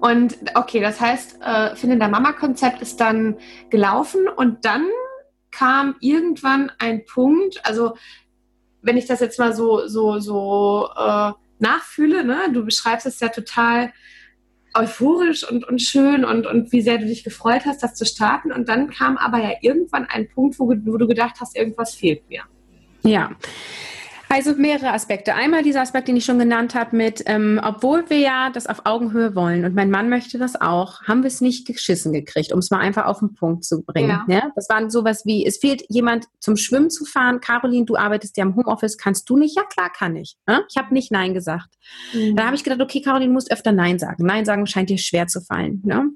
Und 0.00 0.36
okay, 0.54 0.80
das 0.80 1.00
heißt, 1.00 1.40
äh, 1.42 1.76
Finde 1.76 1.98
der 1.98 2.08
Mama-Konzept 2.08 2.80
ist 2.80 3.00
dann 3.00 3.36
gelaufen 3.68 4.28
und 4.28 4.64
dann 4.64 4.86
kam 5.52 5.94
irgendwann 6.00 6.72
ein 6.78 7.04
Punkt, 7.04 7.64
also 7.64 7.96
wenn 8.82 8.96
ich 8.96 9.06
das 9.06 9.20
jetzt 9.20 9.38
mal 9.38 9.54
so, 9.54 9.86
so, 9.86 10.18
so 10.18 10.88
äh, 10.96 11.32
nachfühle, 11.60 12.24
ne, 12.24 12.50
du 12.52 12.64
beschreibst 12.64 13.06
es 13.06 13.20
ja 13.20 13.28
total 13.28 13.92
euphorisch 14.74 15.48
und, 15.48 15.66
und 15.68 15.80
schön 15.80 16.24
und, 16.24 16.46
und 16.46 16.72
wie 16.72 16.80
sehr 16.80 16.98
du 16.98 17.06
dich 17.06 17.24
gefreut 17.24 17.66
hast, 17.66 17.82
das 17.82 17.94
zu 17.94 18.06
starten. 18.06 18.52
Und 18.52 18.68
dann 18.68 18.90
kam 18.90 19.16
aber 19.18 19.38
ja 19.38 19.52
irgendwann 19.60 20.06
ein 20.06 20.28
Punkt, 20.28 20.58
wo, 20.58 20.68
wo 20.68 20.96
du 20.96 21.06
gedacht 21.06 21.36
hast, 21.40 21.56
irgendwas 21.56 21.94
fehlt 21.94 22.28
mir. 22.28 22.42
Ja, 23.02 23.32
also 24.32 24.54
mehrere 24.54 24.92
Aspekte. 24.92 25.34
Einmal 25.34 25.62
dieser 25.62 25.82
Aspekt, 25.82 26.08
den 26.08 26.16
ich 26.16 26.24
schon 26.24 26.38
genannt 26.38 26.74
habe, 26.74 26.96
mit, 26.96 27.22
ähm, 27.26 27.60
obwohl 27.62 28.08
wir 28.08 28.18
ja 28.18 28.50
das 28.50 28.66
auf 28.66 28.82
Augenhöhe 28.84 29.34
wollen 29.34 29.64
und 29.64 29.74
mein 29.74 29.90
Mann 29.90 30.08
möchte 30.08 30.38
das 30.38 30.58
auch, 30.58 31.02
haben 31.02 31.22
wir 31.22 31.28
es 31.28 31.40
nicht 31.42 31.66
geschissen 31.66 32.12
gekriegt, 32.12 32.52
um 32.52 32.58
es 32.58 32.70
mal 32.70 32.78
einfach 32.78 33.04
auf 33.04 33.18
den 33.18 33.34
Punkt 33.34 33.64
zu 33.64 33.82
bringen. 33.82 34.08
Ja. 34.08 34.24
ja. 34.28 34.52
Das 34.56 34.68
war 34.70 34.90
sowas 34.90 35.26
wie, 35.26 35.44
es 35.44 35.58
fehlt 35.58 35.84
jemand 35.90 36.26
zum 36.40 36.56
Schwimmen 36.56 36.88
zu 36.90 37.04
fahren. 37.04 37.40
Caroline, 37.40 37.84
du 37.84 37.96
arbeitest 37.96 38.36
ja 38.38 38.44
im 38.44 38.56
Homeoffice, 38.56 38.96
kannst 38.96 39.28
du 39.28 39.36
nicht? 39.36 39.54
Ja, 39.54 39.64
klar 39.64 39.90
kann 39.90 40.16
ich. 40.16 40.36
Ne? 40.46 40.64
Ich 40.70 40.76
habe 40.76 40.94
nicht 40.94 41.12
Nein 41.12 41.34
gesagt. 41.34 41.68
Mhm. 42.14 42.34
Da 42.36 42.46
habe 42.46 42.56
ich 42.56 42.64
gedacht, 42.64 42.80
okay, 42.80 43.02
Caroline, 43.02 43.28
du 43.28 43.34
musst 43.34 43.52
öfter 43.52 43.72
Nein 43.72 43.98
sagen. 43.98 44.24
Nein 44.24 44.46
sagen 44.46 44.66
scheint 44.66 44.88
dir 44.88 44.98
schwer 44.98 45.26
zu 45.26 45.42
fallen. 45.42 45.82
Ne? 45.84 46.08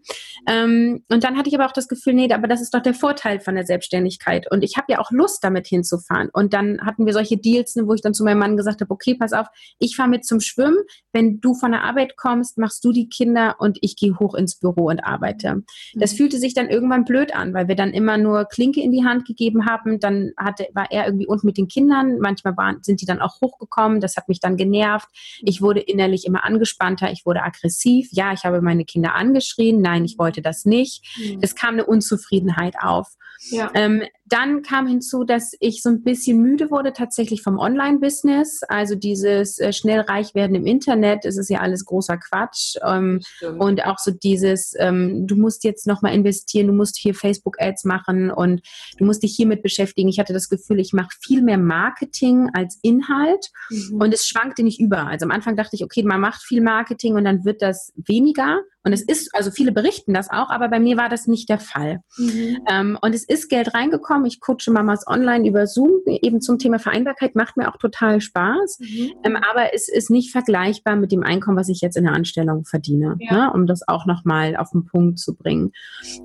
Ähm, 0.49 1.05
und 1.11 1.23
dann 1.23 1.37
hatte 1.37 1.51
ich 1.51 1.55
aber 1.55 1.67
auch 1.67 1.73
das 1.73 1.89
Gefühl, 1.89 2.15
nee, 2.15 2.33
aber 2.33 2.49
das 2.49 2.63
ist 2.63 2.73
doch 2.73 2.83
der 2.83 2.95
Vorteil 2.95 3.41
von 3.41 3.55
der 3.55 3.67
Selbstständigkeit. 3.67 4.51
Und 4.51 4.65
ich 4.65 4.77
habe 4.77 4.87
ja 4.89 5.01
auch 5.01 5.11
Lust, 5.11 5.45
damit 5.45 5.67
hinzufahren. 5.67 6.31
Und 6.33 6.55
dann 6.55 6.81
hatten 6.81 7.05
wir 7.05 7.13
solche 7.13 7.37
Deals, 7.37 7.77
wo 7.77 7.93
ich 7.93 8.06
dann 8.07 8.15
zu 8.15 8.25
meinem 8.25 8.39
Mann 8.39 8.57
gesagt 8.57 8.81
habe, 8.81 8.91
okay, 8.91 9.15
pass 9.15 9.33
auf, 9.33 9.47
ich 9.79 9.97
fahre 9.97 10.09
mit 10.09 10.25
zum 10.25 10.41
Schwimmen. 10.41 10.79
Wenn 11.13 11.41
du 11.41 11.55
von 11.55 11.73
der 11.73 11.83
Arbeit 11.83 12.17
kommst, 12.17 12.59
machst 12.59 12.85
du 12.85 12.93
die 12.93 13.09
Kinder 13.09 13.57
und 13.59 13.79
ich 13.81 13.97
gehe 13.97 14.19
hoch 14.19 14.35
ins 14.35 14.59
Büro 14.59 14.87
und 14.87 15.01
arbeite. 15.01 15.63
Das 15.95 16.13
mhm. 16.13 16.17
fühlte 16.17 16.39
sich 16.39 16.55
dann 16.55 16.69
irgendwann 16.69 17.05
blöd 17.05 17.35
an, 17.35 17.53
weil 17.55 17.69
wir 17.69 17.77
dann 17.77 17.91
immer 17.91 18.19
nur 18.19 18.45
Klinke 18.47 18.81
in 18.81 18.93
die 18.93 19.05
Hand 19.05 19.27
gegeben 19.27 19.67
haben. 19.67 20.01
Dann 20.01 20.33
hatte, 20.37 20.67
war 20.75 20.91
er 20.91 21.07
irgendwie 21.07 21.27
unten 21.27 21.47
mit 21.47 21.59
den 21.59 21.69
Kindern. 21.69 22.19
Manchmal 22.21 22.57
waren, 22.57 22.79
sind 22.83 23.01
die 23.01 23.07
dann 23.07 23.21
auch 23.21 23.41
hochgekommen. 23.41 24.01
Das 24.01 24.17
hat 24.17 24.29
mich 24.29 24.41
dann 24.41 24.57
genervt. 24.57 25.09
Ich 25.43 25.61
wurde 25.61 25.81
innerlich 25.81 26.27
immer 26.27 26.45
angespannter. 26.45 27.11
Ich 27.11 27.27
wurde 27.27 27.43
aggressiv. 27.43 28.09
Ja, 28.13 28.33
ich 28.33 28.45
habe 28.45 28.63
meine 28.63 28.85
Kinder 28.85 29.15
angeschrien. 29.15 29.81
Nein, 29.81 30.05
ich 30.05 30.19
wollte 30.19 30.43
das 30.43 30.65
nicht. 30.65 31.05
Mhm. 31.19 31.39
Es 31.41 31.55
kam 31.55 31.75
eine 31.75 31.87
Unzufriedenheit 31.87 32.77
auf. 32.81 33.17
Ja. 33.51 33.71
Ähm, 33.75 34.03
dann 34.29 34.63
kam 34.63 34.87
hinzu, 34.87 35.25
dass 35.25 35.53
ich 35.61 35.83
so 35.83 35.89
ein 35.89 36.03
bisschen 36.03 36.41
müde 36.41 36.71
wurde 36.71 36.93
tatsächlich 36.93 37.43
vom 37.43 37.59
Online-Business. 37.59 38.63
Also 38.69 38.97
dieses 38.97 39.59
äh, 39.59 39.73
schnell 39.73 40.01
reich 40.01 40.35
werden 40.35 40.57
im 40.57 40.67
Internet, 40.67 41.25
es 41.25 41.37
ist 41.37 41.49
ja 41.49 41.61
alles 41.61 41.85
großer 41.85 42.17
Quatsch. 42.17 42.77
Ähm, 42.85 43.21
und 43.59 43.85
auch 43.85 43.99
so 43.99 44.11
dieses, 44.11 44.75
ähm, 44.79 45.27
du 45.27 45.37
musst 45.37 45.65
jetzt 45.65 45.87
nochmal 45.87 46.15
investieren, 46.15 46.67
du 46.67 46.73
musst 46.73 46.99
hier 46.99 47.15
Facebook-Ads 47.15 47.85
machen 47.85 48.31
und 48.31 48.63
du 48.99 49.05
musst 49.05 49.23
dich 49.23 49.35
hiermit 49.37 49.63
beschäftigen. 49.63 50.09
Ich 50.09 50.19
hatte 50.19 50.33
das 50.33 50.49
Gefühl, 50.49 50.81
ich 50.81 50.93
mache 50.93 51.11
viel 51.21 51.43
mehr 51.43 51.59
Marketing 51.59 52.51
als 52.53 52.79
Inhalt 52.83 53.51
mhm. 53.71 54.01
und 54.01 54.13
es 54.13 54.27
schwankte 54.27 54.65
nicht 54.65 54.81
über. 54.81 55.07
Also 55.07 55.25
am 55.25 55.31
Anfang 55.31 55.57
dachte 55.57 55.77
ich, 55.77 55.85
okay, 55.85 56.03
man 56.03 56.21
macht 56.21 56.43
viel 56.43 56.63
Marketing 56.63 57.15
und 57.15 57.25
dann 57.25 57.45
wird 57.45 57.63
das 57.63 57.93
weniger. 57.97 58.61
Und 58.87 58.93
es 58.93 59.03
ist, 59.03 59.35
also 59.35 59.51
viele 59.51 59.73
berichten 59.73 60.15
das 60.15 60.31
auch, 60.31 60.49
aber 60.49 60.69
bei 60.69 60.79
mir 60.79 60.97
war 60.97 61.09
das 61.09 61.27
nicht 61.27 61.49
der 61.49 61.59
Fall. 61.59 62.03
Mhm. 62.19 62.59
Ähm, 62.71 62.99
und 63.03 63.17
es 63.17 63.25
ist 63.25 63.49
Geld 63.49 63.75
reingekommen. 63.75 64.27
Ich 64.27 64.39
coache 64.39 64.71
Mamas 64.71 65.09
online 65.09 65.49
über 65.49 65.67
Zoom, 65.67 66.03
eben 66.07 66.41
zum 66.41 66.61
Thema 66.61 66.79
Vereinbarkeit, 66.79 67.35
macht 67.35 67.57
mir 67.57 67.69
auch 67.69 67.79
total 67.79 68.21
Spaß. 68.21 68.79
Mhm. 68.79 69.13
Ähm, 69.25 69.37
aber 69.51 69.75
es 69.75 69.89
ist 69.89 70.09
nicht 70.09 70.31
vergleichbar 70.31 70.95
mit 70.95 71.11
dem 71.11 71.25
Einkommen, 71.25 71.57
was 71.57 71.69
ich 71.69 71.81
jetzt 71.81 71.97
in 71.97 72.05
der 72.05 72.13
Anstellung 72.13 72.65
verdiene, 72.65 73.17
ja. 73.19 73.47
ne? 73.49 73.53
um 73.53 73.67
das 73.67 73.89
auch 73.89 74.07
nochmal 74.07 74.55
auf 74.55 74.71
den 74.71 74.87
Punkt 74.87 75.19
zu 75.19 75.35
bringen. 75.35 75.73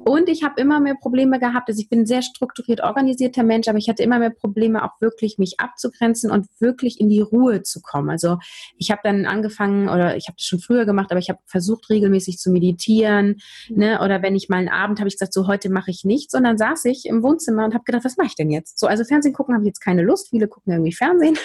Und 0.05 0.29
ich 0.29 0.43
habe 0.43 0.61
immer 0.61 0.79
mehr 0.79 0.95
Probleme 1.01 1.39
gehabt. 1.39 1.67
Also 1.67 1.81
ich 1.81 1.89
bin 1.89 2.01
ein 2.01 2.05
sehr 2.05 2.21
strukturiert 2.21 2.81
organisierter 2.81 3.41
Mensch, 3.41 3.69
aber 3.69 3.79
ich 3.79 3.89
hatte 3.89 4.03
immer 4.03 4.19
mehr 4.19 4.29
Probleme, 4.29 4.83
auch 4.83 5.01
wirklich 5.01 5.39
mich 5.39 5.59
abzugrenzen 5.59 6.29
und 6.29 6.45
wirklich 6.59 6.99
in 6.99 7.09
die 7.09 7.21
Ruhe 7.21 7.63
zu 7.63 7.81
kommen. 7.81 8.11
Also 8.11 8.37
ich 8.77 8.91
habe 8.91 9.01
dann 9.03 9.25
angefangen, 9.25 9.89
oder 9.89 10.15
ich 10.15 10.27
habe 10.27 10.35
das 10.37 10.45
schon 10.45 10.59
früher 10.59 10.85
gemacht, 10.85 11.07
aber 11.09 11.19
ich 11.19 11.29
habe 11.29 11.39
versucht, 11.47 11.89
regelmäßig 11.89 12.37
zu 12.37 12.50
zu 12.51 12.53
meditieren. 12.53 13.41
Ne? 13.69 13.99
Oder 14.01 14.21
wenn 14.21 14.35
ich 14.35 14.49
mal 14.49 14.57
einen 14.57 14.69
Abend 14.69 14.99
habe 14.99 15.07
ich 15.07 15.15
gesagt, 15.15 15.33
so 15.33 15.47
heute 15.47 15.69
mache 15.69 15.91
ich 15.91 16.03
nichts. 16.03 16.33
Und 16.33 16.43
dann 16.43 16.57
saß 16.57 16.85
ich 16.85 17.05
im 17.05 17.23
Wohnzimmer 17.23 17.65
und 17.65 17.73
habe 17.73 17.83
gedacht, 17.83 18.03
was 18.03 18.17
mache 18.17 18.27
ich 18.27 18.35
denn 18.35 18.49
jetzt? 18.49 18.79
So, 18.79 18.87
also 18.87 19.03
Fernsehen 19.03 19.33
gucken 19.33 19.55
habe 19.55 19.63
ich 19.63 19.67
jetzt 19.67 19.81
keine 19.81 20.03
Lust. 20.03 20.29
Viele 20.29 20.47
gucken 20.47 20.73
irgendwie 20.73 20.93
Fernsehen. 20.93 21.37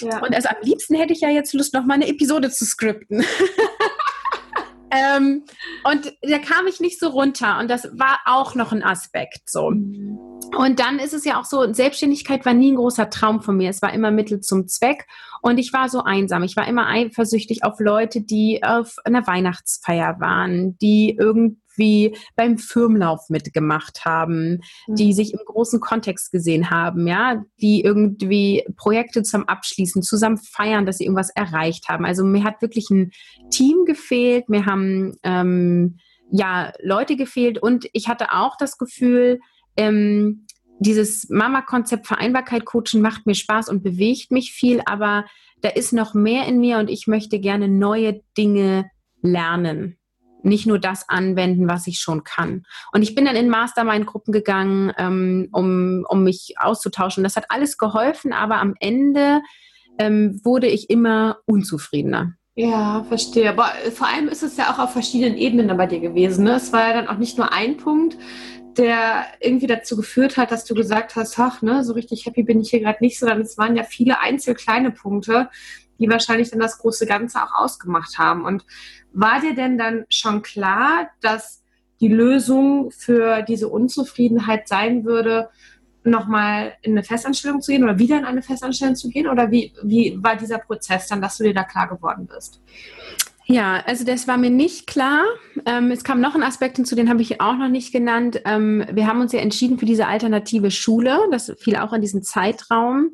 Ja. 0.00 0.18
Und 0.22 0.34
also 0.34 0.48
am 0.48 0.56
liebsten 0.62 0.94
hätte 0.94 1.12
ich 1.12 1.20
ja 1.20 1.28
jetzt 1.28 1.52
Lust, 1.52 1.74
noch 1.74 1.84
mal 1.84 1.94
eine 1.94 2.08
Episode 2.08 2.50
zu 2.50 2.64
skripten. 2.64 3.24
ähm, 4.90 5.44
und 5.84 6.12
da 6.22 6.38
kam 6.38 6.66
ich 6.66 6.80
nicht 6.80 6.98
so 6.98 7.08
runter. 7.08 7.58
Und 7.60 7.70
das 7.70 7.88
war 7.92 8.20
auch 8.26 8.54
noch 8.54 8.72
ein 8.72 8.82
Aspekt. 8.82 9.48
So. 9.48 9.70
Mhm. 9.70 10.11
Und 10.56 10.80
dann 10.80 10.98
ist 10.98 11.14
es 11.14 11.24
ja 11.24 11.40
auch 11.40 11.44
so, 11.44 11.72
Selbstständigkeit 11.72 12.44
war 12.44 12.52
nie 12.52 12.72
ein 12.72 12.76
großer 12.76 13.08
Traum 13.10 13.40
von 13.42 13.56
mir. 13.56 13.70
Es 13.70 13.80
war 13.80 13.92
immer 13.92 14.10
Mittel 14.10 14.40
zum 14.40 14.68
Zweck. 14.68 15.06
Und 15.40 15.58
ich 15.58 15.72
war 15.72 15.88
so 15.88 16.02
einsam. 16.02 16.42
Ich 16.42 16.56
war 16.56 16.68
immer 16.68 16.86
eifersüchtig 16.88 17.64
auf 17.64 17.80
Leute, 17.80 18.20
die 18.20 18.62
auf 18.62 18.96
einer 19.04 19.26
Weihnachtsfeier 19.26 20.20
waren, 20.20 20.76
die 20.78 21.16
irgendwie 21.18 22.16
beim 22.36 22.58
Firmenlauf 22.58 23.28
mitgemacht 23.28 24.04
haben, 24.04 24.60
mhm. 24.86 24.94
die 24.94 25.12
sich 25.14 25.32
im 25.32 25.40
großen 25.44 25.80
Kontext 25.80 26.30
gesehen 26.30 26.70
haben, 26.70 27.06
ja, 27.06 27.42
die 27.60 27.82
irgendwie 27.82 28.64
Projekte 28.76 29.22
zum 29.22 29.48
Abschließen, 29.48 30.02
zusammen 30.02 30.36
feiern, 30.36 30.86
dass 30.86 30.98
sie 30.98 31.04
irgendwas 31.04 31.30
erreicht 31.30 31.88
haben. 31.88 32.04
Also 32.04 32.24
mir 32.24 32.44
hat 32.44 32.60
wirklich 32.60 32.90
ein 32.90 33.10
Team 33.50 33.84
gefehlt, 33.86 34.48
mir 34.48 34.66
haben 34.66 35.16
ähm, 35.22 35.98
ja 36.30 36.72
Leute 36.82 37.16
gefehlt 37.16 37.60
und 37.60 37.88
ich 37.92 38.08
hatte 38.08 38.32
auch 38.32 38.56
das 38.58 38.76
Gefühl, 38.76 39.40
ähm, 39.76 40.46
dieses 40.78 41.28
Mama-Konzept 41.30 42.06
Vereinbarkeit 42.06 42.64
coachen 42.64 43.00
macht 43.00 43.26
mir 43.26 43.34
Spaß 43.34 43.68
und 43.68 43.82
bewegt 43.82 44.30
mich 44.30 44.52
viel, 44.52 44.82
aber 44.84 45.24
da 45.60 45.68
ist 45.68 45.92
noch 45.92 46.14
mehr 46.14 46.46
in 46.46 46.58
mir 46.58 46.78
und 46.78 46.90
ich 46.90 47.06
möchte 47.06 47.38
gerne 47.38 47.68
neue 47.68 48.20
Dinge 48.36 48.90
lernen. 49.22 49.96
Nicht 50.42 50.66
nur 50.66 50.80
das 50.80 51.08
anwenden, 51.08 51.68
was 51.68 51.86
ich 51.86 52.00
schon 52.00 52.24
kann. 52.24 52.64
Und 52.92 53.02
ich 53.02 53.14
bin 53.14 53.24
dann 53.24 53.36
in 53.36 53.48
Mastermind-Gruppen 53.48 54.32
gegangen, 54.32 54.92
ähm, 54.98 55.48
um, 55.52 56.04
um 56.08 56.24
mich 56.24 56.54
auszutauschen. 56.58 57.22
Das 57.22 57.36
hat 57.36 57.44
alles 57.48 57.78
geholfen, 57.78 58.32
aber 58.32 58.56
am 58.56 58.74
Ende 58.80 59.40
ähm, 59.98 60.40
wurde 60.42 60.66
ich 60.66 60.90
immer 60.90 61.38
unzufriedener. 61.46 62.34
Ja, 62.54 63.04
verstehe. 63.04 63.48
Aber 63.48 63.70
vor 63.94 64.08
allem 64.08 64.28
ist 64.28 64.42
es 64.42 64.56
ja 64.56 64.72
auch 64.72 64.78
auf 64.80 64.92
verschiedenen 64.92 65.38
Ebenen 65.38 65.74
bei 65.76 65.86
dir 65.86 66.00
gewesen. 66.00 66.44
Ne? 66.44 66.56
Es 66.56 66.72
war 66.72 66.88
ja 66.88 66.94
dann 66.94 67.08
auch 67.08 67.18
nicht 67.18 67.38
nur 67.38 67.52
ein 67.52 67.76
Punkt, 67.76 68.18
der 68.78 69.26
irgendwie 69.40 69.66
dazu 69.66 69.96
geführt 69.96 70.36
hat, 70.36 70.50
dass 70.50 70.64
du 70.64 70.74
gesagt 70.74 71.16
hast, 71.16 71.38
ach, 71.38 71.62
ne, 71.62 71.84
so 71.84 71.92
richtig 71.92 72.26
happy 72.26 72.42
bin 72.42 72.60
ich 72.60 72.70
hier 72.70 72.80
gerade 72.80 72.98
nicht, 73.00 73.18
sondern 73.18 73.40
es 73.40 73.58
waren 73.58 73.76
ja 73.76 73.84
viele 73.84 74.20
einzel 74.20 74.54
kleine 74.54 74.90
Punkte, 74.90 75.48
die 75.98 76.08
wahrscheinlich 76.08 76.50
dann 76.50 76.60
das 76.60 76.78
große 76.78 77.06
Ganze 77.06 77.42
auch 77.42 77.54
ausgemacht 77.54 78.18
haben. 78.18 78.44
Und 78.44 78.64
war 79.12 79.40
dir 79.40 79.54
denn 79.54 79.78
dann 79.78 80.04
schon 80.08 80.42
klar, 80.42 81.10
dass 81.20 81.62
die 82.00 82.08
Lösung 82.08 82.90
für 82.90 83.42
diese 83.42 83.68
Unzufriedenheit 83.68 84.66
sein 84.68 85.04
würde, 85.04 85.50
nochmal 86.04 86.72
in 86.82 86.92
eine 86.92 87.04
Festanstellung 87.04 87.60
zu 87.60 87.70
gehen 87.70 87.84
oder 87.84 87.98
wieder 87.98 88.18
in 88.18 88.24
eine 88.24 88.42
Festanstellung 88.42 88.96
zu 88.96 89.08
gehen? 89.08 89.28
Oder 89.28 89.50
wie, 89.50 89.72
wie 89.82 90.18
war 90.20 90.36
dieser 90.36 90.58
Prozess 90.58 91.06
dann, 91.06 91.22
dass 91.22 91.38
du 91.38 91.44
dir 91.44 91.54
da 91.54 91.62
klar 91.62 91.88
geworden 91.88 92.26
bist? 92.26 92.60
Ja, 93.52 93.82
also 93.84 94.04
das 94.04 94.26
war 94.26 94.38
mir 94.38 94.48
nicht 94.48 94.86
klar. 94.86 95.24
Ähm, 95.66 95.90
es 95.90 96.04
kam 96.04 96.22
noch 96.22 96.34
ein 96.34 96.42
Aspekt 96.42 96.76
hinzu, 96.76 96.96
den 96.96 97.10
habe 97.10 97.20
ich 97.20 97.42
auch 97.42 97.56
noch 97.56 97.68
nicht 97.68 97.92
genannt. 97.92 98.40
Ähm, 98.46 98.86
wir 98.90 99.06
haben 99.06 99.20
uns 99.20 99.32
ja 99.32 99.40
entschieden 99.40 99.78
für 99.78 99.84
diese 99.84 100.06
alternative 100.06 100.70
Schule. 100.70 101.18
Das 101.30 101.52
fiel 101.58 101.76
auch 101.76 101.92
in 101.92 102.00
diesen 102.00 102.22
Zeitraum. 102.22 103.10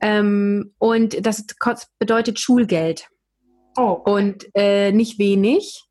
Ähm, 0.00 0.74
und 0.78 1.26
das 1.26 1.44
bedeutet 1.98 2.38
Schulgeld. 2.38 3.08
Oh. 3.76 3.98
Und 4.04 4.46
äh, 4.54 4.92
nicht 4.92 5.18
wenig. 5.18 5.84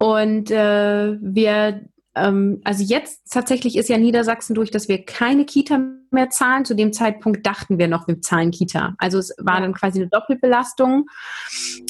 Und 0.00 0.50
äh, 0.50 1.16
wir 1.20 1.84
ähm, 2.14 2.60
also 2.64 2.84
jetzt 2.84 3.32
tatsächlich 3.32 3.76
ist 3.76 3.88
ja 3.88 3.98
Niedersachsen 3.98 4.54
durch, 4.54 4.70
dass 4.70 4.88
wir 4.88 5.04
keine 5.04 5.44
Kita 5.44 5.80
mehr 6.10 6.30
zahlen. 6.30 6.64
Zu 6.64 6.74
dem 6.74 6.92
Zeitpunkt 6.92 7.44
dachten 7.46 7.78
wir 7.78 7.88
noch, 7.88 8.06
wir 8.06 8.20
zahlen 8.20 8.50
Kita. 8.50 8.94
Also 8.98 9.18
es 9.18 9.34
war 9.38 9.60
dann 9.60 9.74
quasi 9.74 10.00
eine 10.00 10.08
Doppelbelastung. 10.08 11.06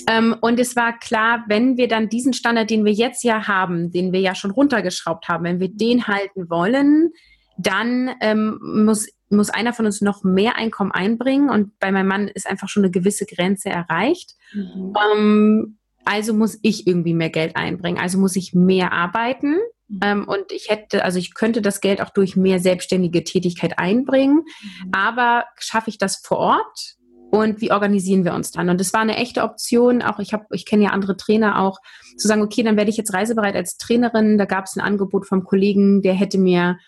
Ähm, 0.08 0.36
und 0.40 0.58
es 0.58 0.76
war 0.76 0.98
klar, 0.98 1.44
wenn 1.48 1.76
wir 1.76 1.88
dann 1.88 2.08
diesen 2.08 2.32
Standard, 2.32 2.70
den 2.70 2.84
wir 2.84 2.92
jetzt 2.92 3.22
ja 3.22 3.46
haben, 3.46 3.90
den 3.90 4.12
wir 4.12 4.20
ja 4.20 4.34
schon 4.34 4.50
runtergeschraubt 4.50 5.28
haben, 5.28 5.44
wenn 5.44 5.60
wir 5.60 5.68
den 5.68 6.06
halten 6.06 6.48
wollen, 6.48 7.12
dann 7.56 8.10
ähm, 8.20 8.58
muss 8.84 9.08
muss 9.30 9.50
einer 9.50 9.72
von 9.72 9.86
uns 9.86 10.00
noch 10.00 10.22
mehr 10.22 10.56
Einkommen 10.56 10.92
einbringen 10.92 11.50
und 11.50 11.78
bei 11.80 11.90
meinem 11.90 12.06
Mann 12.06 12.28
ist 12.28 12.48
einfach 12.48 12.68
schon 12.68 12.84
eine 12.84 12.92
gewisse 12.92 13.26
Grenze 13.26 13.68
erreicht. 13.68 14.34
Mhm. 14.52 14.94
Ähm, 15.12 15.78
also 16.04 16.34
muss 16.34 16.58
ich 16.62 16.86
irgendwie 16.86 17.14
mehr 17.14 17.30
Geld 17.30 17.56
einbringen. 17.56 17.98
Also 17.98 18.18
muss 18.18 18.36
ich 18.36 18.54
mehr 18.54 18.92
arbeiten. 18.92 19.56
Ähm, 20.02 20.26
und 20.26 20.52
ich 20.52 20.68
hätte, 20.68 21.04
also 21.04 21.18
ich 21.18 21.34
könnte 21.34 21.62
das 21.62 21.80
Geld 21.80 22.00
auch 22.00 22.10
durch 22.10 22.36
mehr 22.36 22.60
selbstständige 22.60 23.24
Tätigkeit 23.24 23.78
einbringen. 23.78 24.44
Mhm. 24.44 24.90
Aber 24.92 25.44
schaffe 25.58 25.90
ich 25.90 25.98
das 25.98 26.16
vor 26.16 26.38
Ort? 26.38 26.96
Und 27.34 27.60
wie 27.60 27.72
organisieren 27.72 28.24
wir 28.24 28.32
uns 28.32 28.52
dann? 28.52 28.68
Und 28.68 28.80
das 28.80 28.92
war 28.92 29.00
eine 29.00 29.16
echte 29.16 29.42
Option. 29.42 30.02
Auch 30.02 30.20
ich 30.20 30.32
habe, 30.32 30.46
ich 30.52 30.66
kenne 30.66 30.84
ja 30.84 30.90
andere 30.90 31.16
Trainer 31.16 31.58
auch, 31.58 31.80
zu 32.16 32.28
sagen, 32.28 32.42
okay, 32.42 32.62
dann 32.62 32.76
werde 32.76 32.90
ich 32.90 32.96
jetzt 32.96 33.12
reisebereit 33.12 33.56
als 33.56 33.76
Trainerin. 33.76 34.38
Da 34.38 34.44
gab 34.44 34.66
es 34.66 34.76
ein 34.76 34.80
Angebot 34.80 35.26
vom 35.26 35.42
Kollegen, 35.42 36.00
der 36.00 36.14
hätte 36.14 36.38
mir 36.38 36.78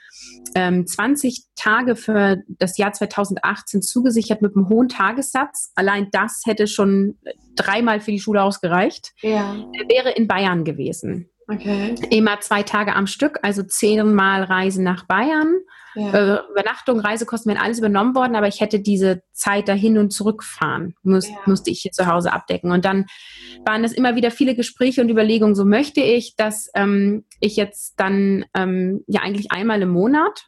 ähm, 0.54 0.86
20 0.86 1.46
Tage 1.56 1.96
für 1.96 2.44
das 2.46 2.78
Jahr 2.78 2.92
2018 2.92 3.82
zugesichert 3.82 4.40
mit 4.40 4.54
einem 4.54 4.68
hohen 4.68 4.88
Tagessatz. 4.88 5.72
Allein 5.74 6.10
das 6.12 6.42
hätte 6.44 6.68
schon 6.68 7.18
dreimal 7.56 8.00
für 8.00 8.12
die 8.12 8.20
Schule 8.20 8.42
ausgereicht. 8.42 9.14
Ja. 9.22 9.56
Der 9.74 9.88
wäre 9.88 10.10
in 10.12 10.28
Bayern 10.28 10.62
gewesen. 10.62 11.28
Okay. 11.48 11.94
Immer 12.10 12.40
zwei 12.40 12.62
Tage 12.62 12.94
am 12.94 13.06
Stück, 13.06 13.38
also 13.42 13.62
zehnmal 13.62 14.42
Reisen 14.42 14.82
nach 14.82 15.04
Bayern. 15.04 15.54
Ja. 15.94 16.12
Äh, 16.12 16.40
Übernachtung, 16.50 17.00
Reisekosten 17.00 17.50
wären 17.50 17.62
alles 17.62 17.78
übernommen 17.78 18.14
worden, 18.14 18.36
aber 18.36 18.48
ich 18.48 18.60
hätte 18.60 18.80
diese 18.80 19.22
Zeit 19.32 19.68
dahin 19.68 19.96
und 19.96 20.10
zurückfahren, 20.10 20.94
muss, 21.02 21.28
ja. 21.28 21.36
musste 21.46 21.70
ich 21.70 21.80
hier 21.80 21.92
zu 21.92 22.06
Hause 22.06 22.32
abdecken. 22.32 22.70
Und 22.70 22.84
dann 22.84 23.06
waren 23.64 23.84
es 23.84 23.92
immer 23.92 24.14
wieder 24.14 24.30
viele 24.30 24.54
Gespräche 24.54 25.00
und 25.00 25.08
Überlegungen, 25.08 25.54
so 25.54 25.64
möchte 25.64 26.00
ich, 26.00 26.36
dass 26.36 26.68
ähm, 26.74 27.24
ich 27.40 27.56
jetzt 27.56 27.94
dann 27.96 28.44
ähm, 28.54 29.04
ja 29.06 29.22
eigentlich 29.22 29.52
einmal 29.52 29.80
im 29.80 29.88
Monat 29.88 30.46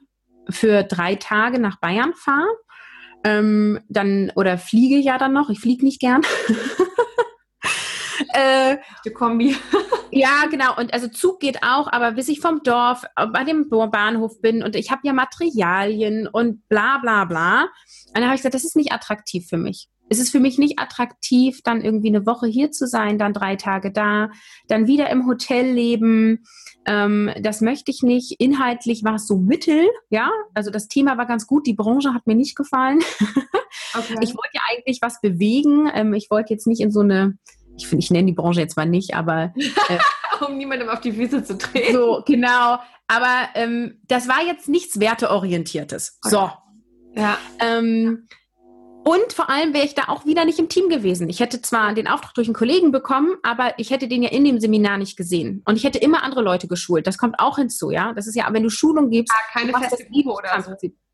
für 0.51 0.83
drei 0.83 1.15
Tage 1.15 1.59
nach 1.59 1.81
Bayern 1.81 2.13
fahre. 2.15 2.49
Ähm, 3.25 3.81
dann, 3.89 4.31
oder 4.37 4.59
fliege 4.59 4.97
ja 4.97 5.19
dann 5.19 5.33
noch, 5.33 5.49
ich 5.51 5.61
fliege 5.61 5.85
nicht 5.85 6.01
gern. 6.01 6.23
äh, 8.39 8.79
Die 9.05 9.11
Kombi. 9.11 9.57
ja, 10.11 10.47
genau. 10.51 10.77
Und 10.77 10.93
also 10.93 11.09
Zug 11.09 11.41
geht 11.41 11.63
auch, 11.63 11.91
aber 11.91 12.13
bis 12.13 12.29
ich 12.29 12.41
vom 12.41 12.63
Dorf 12.63 13.05
äh, 13.17 13.27
bei 13.27 13.45
dem 13.45 13.69
Bahnhof 13.69 14.41
bin 14.41 14.63
und 14.63 14.77
ich 14.77 14.91
habe 14.91 15.03
ja 15.05 15.13
Materialien 15.13 16.29
und 16.29 16.67
bla 16.69 16.99
bla 16.99 17.25
bla. 17.25 17.63
Und 17.63 18.15
dann 18.15 18.25
habe 18.25 18.35
ich 18.35 18.41
gesagt, 18.41 18.55
das 18.55 18.65
ist 18.65 18.77
nicht 18.77 18.93
attraktiv 18.93 19.47
für 19.49 19.59
mich. 19.59 19.89
Es 20.11 20.19
ist 20.19 20.31
für 20.31 20.41
mich 20.41 20.57
nicht 20.57 20.79
attraktiv, 20.79 21.61
dann 21.63 21.83
irgendwie 21.83 22.09
eine 22.09 22.25
Woche 22.25 22.47
hier 22.47 22.71
zu 22.71 22.87
sein, 22.87 23.19
dann 23.19 23.35
drei 23.35 23.57
Tage 23.57 23.93
da, 23.93 24.31
dann 24.67 24.87
wieder 24.87 25.11
im 25.11 25.27
Hotel 25.27 25.71
leben. 25.71 26.45
Ähm, 26.87 27.31
das 27.41 27.61
möchte 27.61 27.91
ich 27.91 28.03
nicht. 28.03 28.37
Inhaltlich 28.39 29.05
war 29.05 29.17
es 29.17 29.27
so 29.27 29.37
mittel, 29.37 29.87
ja. 30.09 30.31
Also 30.55 30.71
das 30.71 30.89
Thema 30.89 31.19
war 31.19 31.27
ganz 31.27 31.47
gut. 31.47 31.67
Die 31.67 31.75
Branche 31.75 32.15
hat 32.15 32.27
mir 32.27 32.37
nicht 32.37 32.57
gefallen. 32.57 33.01
Okay. 33.95 34.17
Ich 34.21 34.31
wollte 34.31 34.55
ja 34.55 34.61
eigentlich 34.71 34.99
was 35.01 35.21
bewegen. 35.21 35.91
Ähm, 35.93 36.13
ich 36.15 36.31
wollte 36.31 36.53
jetzt 36.53 36.67
nicht 36.67 36.81
in 36.81 36.91
so 36.91 37.01
eine 37.01 37.39
ich 37.79 37.87
finde, 37.87 38.05
ich 38.05 38.11
nenne 38.11 38.27
die 38.27 38.33
Branche 38.33 38.61
jetzt 38.61 38.77
mal 38.77 38.87
nicht, 38.87 39.15
aber 39.15 39.53
äh, 39.57 39.99
um 40.47 40.57
niemandem 40.57 40.89
auf 40.89 41.01
die 41.01 41.13
Füße 41.13 41.45
zu 41.45 41.57
treten. 41.57 41.95
So, 41.95 42.23
genau. 42.27 42.79
Aber 43.07 43.49
ähm, 43.55 44.01
das 44.07 44.29
war 44.29 44.45
jetzt 44.45 44.69
nichts 44.69 45.01
Werteorientiertes. 45.01 46.19
Okay. 46.25 46.35
So. 46.35 46.51
Ja. 47.15 47.39
Ähm, 47.61 48.29
und 49.05 49.33
vor 49.33 49.49
allem 49.49 49.73
wäre 49.73 49.87
ich 49.87 49.95
da 49.95 50.05
auch 50.09 50.27
wieder 50.27 50.45
nicht 50.45 50.59
im 50.59 50.69
Team 50.69 50.91
gewesen. 50.91 51.31
Ich 51.31 51.41
hätte 51.41 51.63
zwar 51.63 51.95
den 51.95 52.09
Auftrag 52.09 52.35
durch 52.35 52.47
einen 52.47 52.55
Kollegen 52.55 52.93
bekommen, 52.93 53.37
aber 53.43 53.79
ich 53.79 53.91
hätte 53.91 54.07
den 54.07 54.23
ja 54.23 54.29
in 54.29 54.45
dem 54.45 54.61
Seminar 54.61 54.99
nicht 54.99 55.17
gesehen. 55.17 55.63
Und 55.65 55.77
ich 55.77 55.85
hätte 55.85 55.99
immer 55.99 56.23
andere 56.23 56.43
Leute 56.43 56.69
geschult. 56.69 57.07
Das 57.07 57.17
kommt 57.17 57.39
auch 57.39 57.57
hinzu, 57.57 57.91
ja. 57.91 58.13
Das 58.13 58.27
ist 58.27 58.35
ja, 58.35 58.47
wenn 58.53 58.65
du 58.65 58.69
Schulung 58.69 59.09
gibst, 59.09 59.33
ah, 59.35 59.59
keine 59.59 59.73
feste 59.73 60.05
Gruppe 60.05 60.31
oder 60.31 60.63
so. 60.63 60.73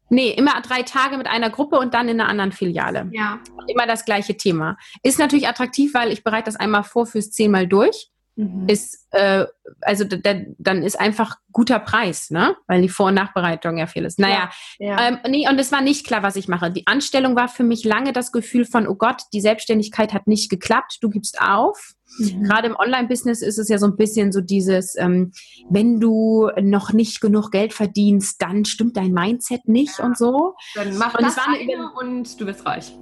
Nee, 0.09 0.31
immer 0.31 0.61
drei 0.61 0.83
Tage 0.83 1.17
mit 1.17 1.27
einer 1.27 1.51
Gruppe 1.51 1.79
und 1.79 1.95
dann 1.95 2.09
in 2.09 2.21
einer 2.21 2.29
anderen 2.29 2.53
Filiale. 2.53 3.09
Ja. 3.13 3.41
Immer 3.67 3.87
das 3.87 4.05
gleiche 4.05 4.37
Thema. 4.37 4.77
Ist 5.03 5.19
natürlich 5.19 5.49
attraktiv, 5.49 5.95
weil 5.95 6.13
ich 6.13 6.23
bereite 6.23 6.47
das 6.47 6.57
einmal 6.57 6.85
vor 6.85 7.07
fürs 7.07 7.31
zehnmal 7.31 7.67
durch. 7.67 8.11
Mhm. 8.37 8.69
Ist, 8.69 9.07
äh, 9.13 9.47
also 9.81 10.05
dann 10.05 10.83
ist 10.83 10.99
einfach 10.99 11.37
guter 11.53 11.79
Preis, 11.79 12.31
ne? 12.31 12.57
Weil 12.67 12.83
die 12.83 12.89
Vor- 12.89 13.07
und 13.07 13.15
Nachbereitung 13.15 13.79
ja 13.79 13.87
viel 13.87 14.05
ist. 14.05 14.19
Naja, 14.19 14.51
ja. 14.79 14.91
Ja. 14.91 15.09
Ähm, 15.09 15.19
nee, 15.29 15.49
und 15.49 15.59
es 15.59 15.71
war 15.71 15.81
nicht 15.81 16.05
klar, 16.05 16.23
was 16.23 16.35
ich 16.35 16.49
mache. 16.49 16.71
Die 16.71 16.87
Anstellung 16.87 17.37
war 17.37 17.49
für 17.49 17.63
mich 17.63 17.85
lange 17.85 18.13
das 18.13 18.33
Gefühl 18.33 18.65
von, 18.65 18.89
oh 18.89 18.97
Gott, 18.97 19.23
die 19.33 19.41
Selbstständigkeit 19.41 20.13
hat 20.13 20.27
nicht 20.27 20.51
geklappt, 20.51 20.99
du 21.01 21.11
gibst 21.11 21.41
auf. 21.41 21.94
Mhm. 22.19 22.45
Gerade 22.45 22.69
im 22.69 22.77
Online-Business 22.77 23.43
ist 23.43 23.59
es 23.59 23.69
ja 23.69 23.79
so 23.79 23.87
ein 23.87 23.97
bisschen 23.97 24.33
so 24.33 24.41
dieses, 24.41 24.97
ähm, 24.97 25.33
wenn 25.69 26.01
du 26.01 26.51
noch 26.61 26.93
nicht 26.93 27.21
genug 27.21 27.51
Geld 27.51 27.73
verdienst, 27.73 28.41
dann 28.41 28.65
stimmt 28.65 28.97
dein 28.97 29.13
Mindset 29.13 29.67
nicht 29.69 29.99
ja. 29.99 30.05
und 30.05 30.17
so. 30.17 30.55
Dann 30.75 30.97
mach 30.97 31.15
und 31.15 31.23
das 31.25 31.37
eine 31.39 31.91
und 32.01 32.41
du 32.41 32.47
bist 32.47 32.65
reich. 32.67 32.93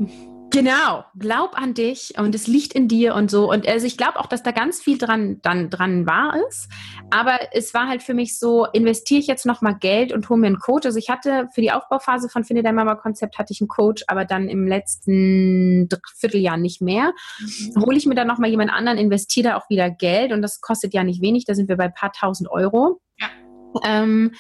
Genau, 0.53 1.05
glaub 1.19 1.57
an 1.57 1.73
dich 1.73 2.13
und 2.19 2.35
es 2.35 2.47
liegt 2.47 2.75
in 2.75 2.87
dir 2.87 3.15
und 3.15 3.31
so. 3.31 3.51
Und 3.51 3.67
also 3.67 3.87
ich 3.87 3.97
glaube 3.97 4.21
auch, 4.21 4.27
dass 4.27 4.43
da 4.43 4.51
ganz 4.51 4.83
viel 4.83 4.99
dran, 4.99 5.39
dann, 5.41 5.71
dran 5.71 6.07
wahr 6.07 6.37
ist. 6.47 6.69
Aber 7.11 7.39
es 7.53 7.73
war 7.73 7.89
halt 7.89 8.03
für 8.03 8.13
mich 8.13 8.39
so, 8.39 8.67
investiere 8.67 9.21
ich 9.21 9.27
jetzt 9.27 9.47
nochmal 9.47 9.79
Geld 9.79 10.13
und 10.13 10.29
hole 10.29 10.39
mir 10.39 10.49
einen 10.49 10.59
Coach. 10.59 10.85
Also 10.85 10.99
ich 10.99 11.09
hatte 11.09 11.49
für 11.55 11.63
die 11.63 11.73
Aufbauphase 11.73 12.29
von 12.29 12.45
Finde 12.45 12.63
dein 12.63 12.75
Mama 12.75 12.97
Konzept 12.97 13.39
hatte 13.39 13.55
ich 13.55 13.63
einen 13.63 13.69
Coach, 13.69 14.05
aber 14.09 14.27
dann 14.27 14.49
im 14.49 14.67
letzten 14.67 15.89
Vierteljahr 16.19 16.59
nicht 16.59 16.83
mehr. 16.83 17.15
Mhm. 17.41 17.83
Hole 17.83 17.97
ich 17.97 18.05
mir 18.05 18.15
dann 18.15 18.29
nochmal 18.29 18.51
jemand 18.51 18.73
anderen, 18.73 18.99
investiere 18.99 19.49
da 19.49 19.57
auch 19.57 19.71
wieder 19.71 19.91
Geld 19.91 20.33
und 20.33 20.43
das 20.43 20.61
kostet 20.61 20.93
ja 20.93 21.03
nicht 21.03 21.23
wenig, 21.23 21.47
da 21.47 21.55
sind 21.55 21.71
wir 21.71 21.77
bei 21.77 21.85
ein 21.85 21.95
paar 21.95 22.13
tausend 22.13 22.51
Euro. 22.51 23.01
Ja. 23.19 23.29
Ähm, 23.87 24.33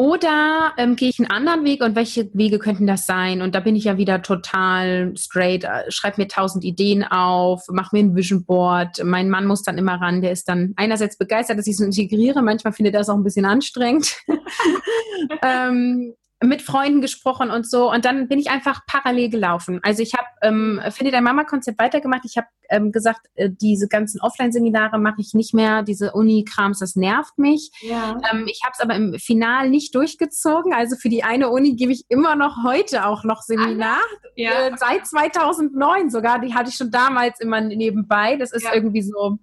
oder 0.00 0.74
ähm, 0.76 0.94
gehe 0.94 1.08
ich 1.08 1.18
einen 1.18 1.28
anderen 1.28 1.64
Weg 1.64 1.82
und 1.82 1.96
welche 1.96 2.30
Wege 2.32 2.60
könnten 2.60 2.86
das 2.86 3.04
sein? 3.04 3.42
Und 3.42 3.56
da 3.56 3.60
bin 3.60 3.74
ich 3.74 3.84
ja 3.84 3.98
wieder 3.98 4.22
total 4.22 5.12
straight, 5.16 5.64
äh, 5.64 5.90
schreibe 5.90 6.20
mir 6.22 6.28
tausend 6.28 6.64
Ideen 6.64 7.02
auf, 7.02 7.64
mache 7.68 7.96
mir 7.96 8.04
ein 8.04 8.14
Vision 8.14 8.44
Board. 8.44 9.02
Mein 9.02 9.28
Mann 9.28 9.44
muss 9.44 9.64
dann 9.64 9.76
immer 9.76 10.00
ran, 10.00 10.22
der 10.22 10.30
ist 10.30 10.48
dann 10.48 10.72
einerseits 10.76 11.18
begeistert, 11.18 11.58
dass 11.58 11.66
ich 11.66 11.74
es 11.74 11.80
integriere, 11.80 12.42
manchmal 12.42 12.72
findet 12.72 12.94
er 12.94 13.00
es 13.00 13.08
auch 13.08 13.16
ein 13.16 13.24
bisschen 13.24 13.44
anstrengend. 13.44 14.14
ähm, 15.42 16.14
mit 16.42 16.62
Freunden 16.62 17.00
gesprochen 17.00 17.50
und 17.50 17.68
so. 17.68 17.90
Und 17.90 18.04
dann 18.04 18.28
bin 18.28 18.38
ich 18.38 18.48
einfach 18.50 18.86
parallel 18.86 19.28
gelaufen. 19.28 19.80
Also 19.82 20.02
ich 20.02 20.14
habe, 20.14 20.26
ähm, 20.42 20.80
finde 20.90 21.10
dein 21.10 21.24
Mama-Konzept 21.24 21.80
weitergemacht. 21.80 22.22
Ich 22.24 22.36
habe 22.36 22.46
ähm, 22.70 22.92
gesagt, 22.92 23.26
äh, 23.34 23.50
diese 23.50 23.88
ganzen 23.88 24.20
Offline-Seminare 24.20 24.98
mache 24.98 25.20
ich 25.20 25.34
nicht 25.34 25.52
mehr. 25.52 25.82
Diese 25.82 26.12
Uni-Krams, 26.12 26.78
das 26.78 26.94
nervt 26.94 27.38
mich. 27.38 27.72
Ja. 27.80 28.18
Ähm, 28.30 28.46
ich 28.46 28.60
habe 28.62 28.72
es 28.72 28.80
aber 28.80 28.94
im 28.94 29.14
Final 29.14 29.68
nicht 29.68 29.94
durchgezogen. 29.96 30.72
Also 30.72 30.94
für 30.96 31.08
die 31.08 31.24
eine 31.24 31.48
Uni 31.48 31.74
gebe 31.74 31.90
ich 31.90 32.04
immer 32.08 32.36
noch 32.36 32.62
heute 32.64 33.06
auch 33.06 33.24
noch 33.24 33.42
Seminar. 33.42 33.98
Ja. 34.36 34.68
Äh, 34.68 34.76
seit 34.76 35.06
2009 35.08 36.10
sogar. 36.10 36.38
Die 36.38 36.54
hatte 36.54 36.70
ich 36.70 36.76
schon 36.76 36.92
damals 36.92 37.40
immer 37.40 37.60
nebenbei. 37.60 38.36
Das 38.36 38.52
ist 38.52 38.64
ja. 38.64 38.74
irgendwie 38.74 39.02
so, 39.02 39.38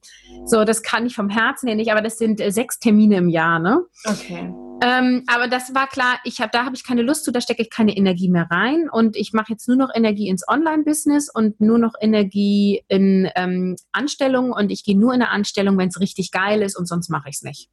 so, 0.45 0.63
das 0.63 0.81
kann 0.81 1.05
ich 1.05 1.15
vom 1.15 1.29
Herzen 1.29 1.67
her 1.67 1.75
nicht. 1.75 1.91
Aber 1.91 2.01
das 2.01 2.17
sind 2.17 2.39
äh, 2.39 2.51
sechs 2.51 2.79
Termine 2.79 3.17
im 3.17 3.27
Jahr, 3.27 3.59
ne? 3.59 3.83
Okay. 4.05 4.53
Ähm, 4.81 5.23
aber 5.27 5.47
das 5.47 5.73
war 5.73 5.87
klar, 5.87 6.19
ich 6.23 6.41
hab, 6.41 6.51
da 6.51 6.65
habe 6.65 6.75
ich 6.75 6.83
keine 6.83 7.01
Lust 7.01 7.23
zu, 7.23 7.31
da 7.31 7.41
stecke 7.41 7.61
ich 7.61 7.69
keine 7.69 7.95
Energie 7.95 8.29
mehr 8.29 8.47
rein 8.51 8.89
und 8.91 9.15
ich 9.15 9.31
mache 9.33 9.53
jetzt 9.53 9.67
nur 9.67 9.77
noch 9.77 9.89
Energie 9.93 10.27
ins 10.27 10.47
Online-Business 10.47 11.29
und 11.33 11.59
nur 11.61 11.77
noch 11.77 11.93
Energie 12.01 12.83
in 12.87 13.29
ähm, 13.35 13.77
Anstellungen 13.93 14.51
und 14.51 14.71
ich 14.71 14.83
gehe 14.83 14.97
nur 14.97 15.13
in 15.13 15.21
eine 15.21 15.31
Anstellung, 15.31 15.77
wenn 15.77 15.87
es 15.87 15.99
richtig 15.99 16.31
geil 16.31 16.61
ist 16.61 16.77
und 16.77 16.87
sonst 16.87 17.09
mache 17.09 17.29
ich 17.29 17.37
es 17.37 17.43
nicht. 17.43 17.69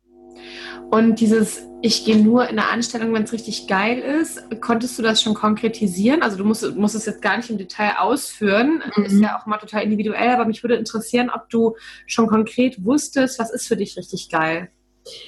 Und 0.91 1.21
dieses, 1.21 1.63
ich 1.81 2.05
gehe 2.05 2.19
nur 2.19 2.49
in 2.49 2.59
eine 2.59 2.69
Anstellung, 2.69 3.13
wenn 3.15 3.23
es 3.23 3.33
richtig 3.33 3.67
geil 3.67 3.99
ist, 3.99 4.61
konntest 4.61 4.99
du 4.99 5.03
das 5.03 5.23
schon 5.23 5.35
konkretisieren? 5.35 6.23
Also 6.23 6.37
du 6.37 6.45
musst, 6.45 6.77
musst 6.77 6.95
es 6.95 7.07
jetzt 7.07 7.23
gar 7.23 7.37
nicht 7.37 7.51
im 7.51 7.59
Detail 7.59 7.95
ausführen, 7.99 8.83
mhm. 8.97 9.05
ist 9.05 9.21
ja 9.21 9.39
auch 9.39 9.47
mal 9.47 9.59
total 9.59 9.83
individuell, 9.83 10.31
aber 10.31 10.45
mich 10.45 10.63
würde 10.63 10.77
interessieren, 10.77 11.31
ob 11.31 11.49
du 11.49 11.77
schon 12.07 12.27
konkret 12.27 12.85
wusstest, 12.85 13.39
was 13.39 13.51
ist 13.51 13.67
für 13.67 13.77
dich 13.77 13.97
richtig 13.97 14.29
geil? 14.29 14.71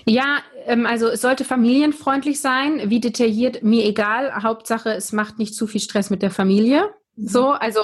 Ja, 0.07 0.39
ähm, 0.67 0.87
also 0.87 1.09
es 1.09 1.21
sollte 1.21 1.45
familienfreundlich 1.45 2.41
sein. 2.41 2.83
Wie 2.91 3.01
detailliert, 3.01 3.63
mir 3.63 3.85
egal. 3.85 4.43
Hauptsache, 4.43 4.91
es 4.91 5.13
macht 5.13 5.39
nicht 5.39 5.55
zu 5.55 5.67
viel 5.67 5.81
Stress 5.81 6.11
mit 6.11 6.23
der 6.23 6.31
Familie. 6.31 6.91
Mhm. 7.17 7.29
So, 7.29 7.51
also 7.51 7.81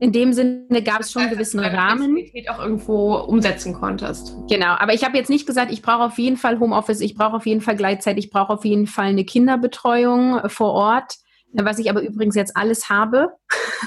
in 0.00 0.12
dem 0.12 0.32
Sinne 0.32 0.82
gab 0.82 1.00
es 1.00 1.12
schon 1.12 1.22
einen 1.22 1.30
gewissen 1.30 1.60
Rahmen. 1.60 2.16
Du 2.16 2.50
auch 2.50 2.58
irgendwo 2.58 3.14
umsetzen 3.16 3.74
konntest. 3.74 4.34
Genau, 4.48 4.74
aber 4.78 4.92
ich 4.92 5.04
habe 5.04 5.16
jetzt 5.16 5.30
nicht 5.30 5.46
gesagt, 5.46 5.72
ich 5.72 5.82
brauche 5.82 6.04
auf 6.04 6.18
jeden 6.18 6.36
Fall 6.36 6.58
Homeoffice, 6.58 7.00
ich 7.00 7.14
brauche 7.14 7.36
auf 7.36 7.46
jeden 7.46 7.60
Fall 7.60 7.76
Gleitzeit, 7.76 8.18
ich 8.18 8.30
brauche 8.30 8.52
auf 8.52 8.64
jeden 8.64 8.86
Fall 8.86 9.06
eine 9.06 9.24
Kinderbetreuung 9.24 10.48
vor 10.48 10.72
Ort 10.72 11.14
was 11.62 11.78
ich 11.78 11.90
aber 11.90 12.02
übrigens 12.02 12.34
jetzt 12.34 12.56
alles 12.56 12.88
habe. 12.88 13.28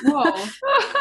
Wow. 0.03 0.59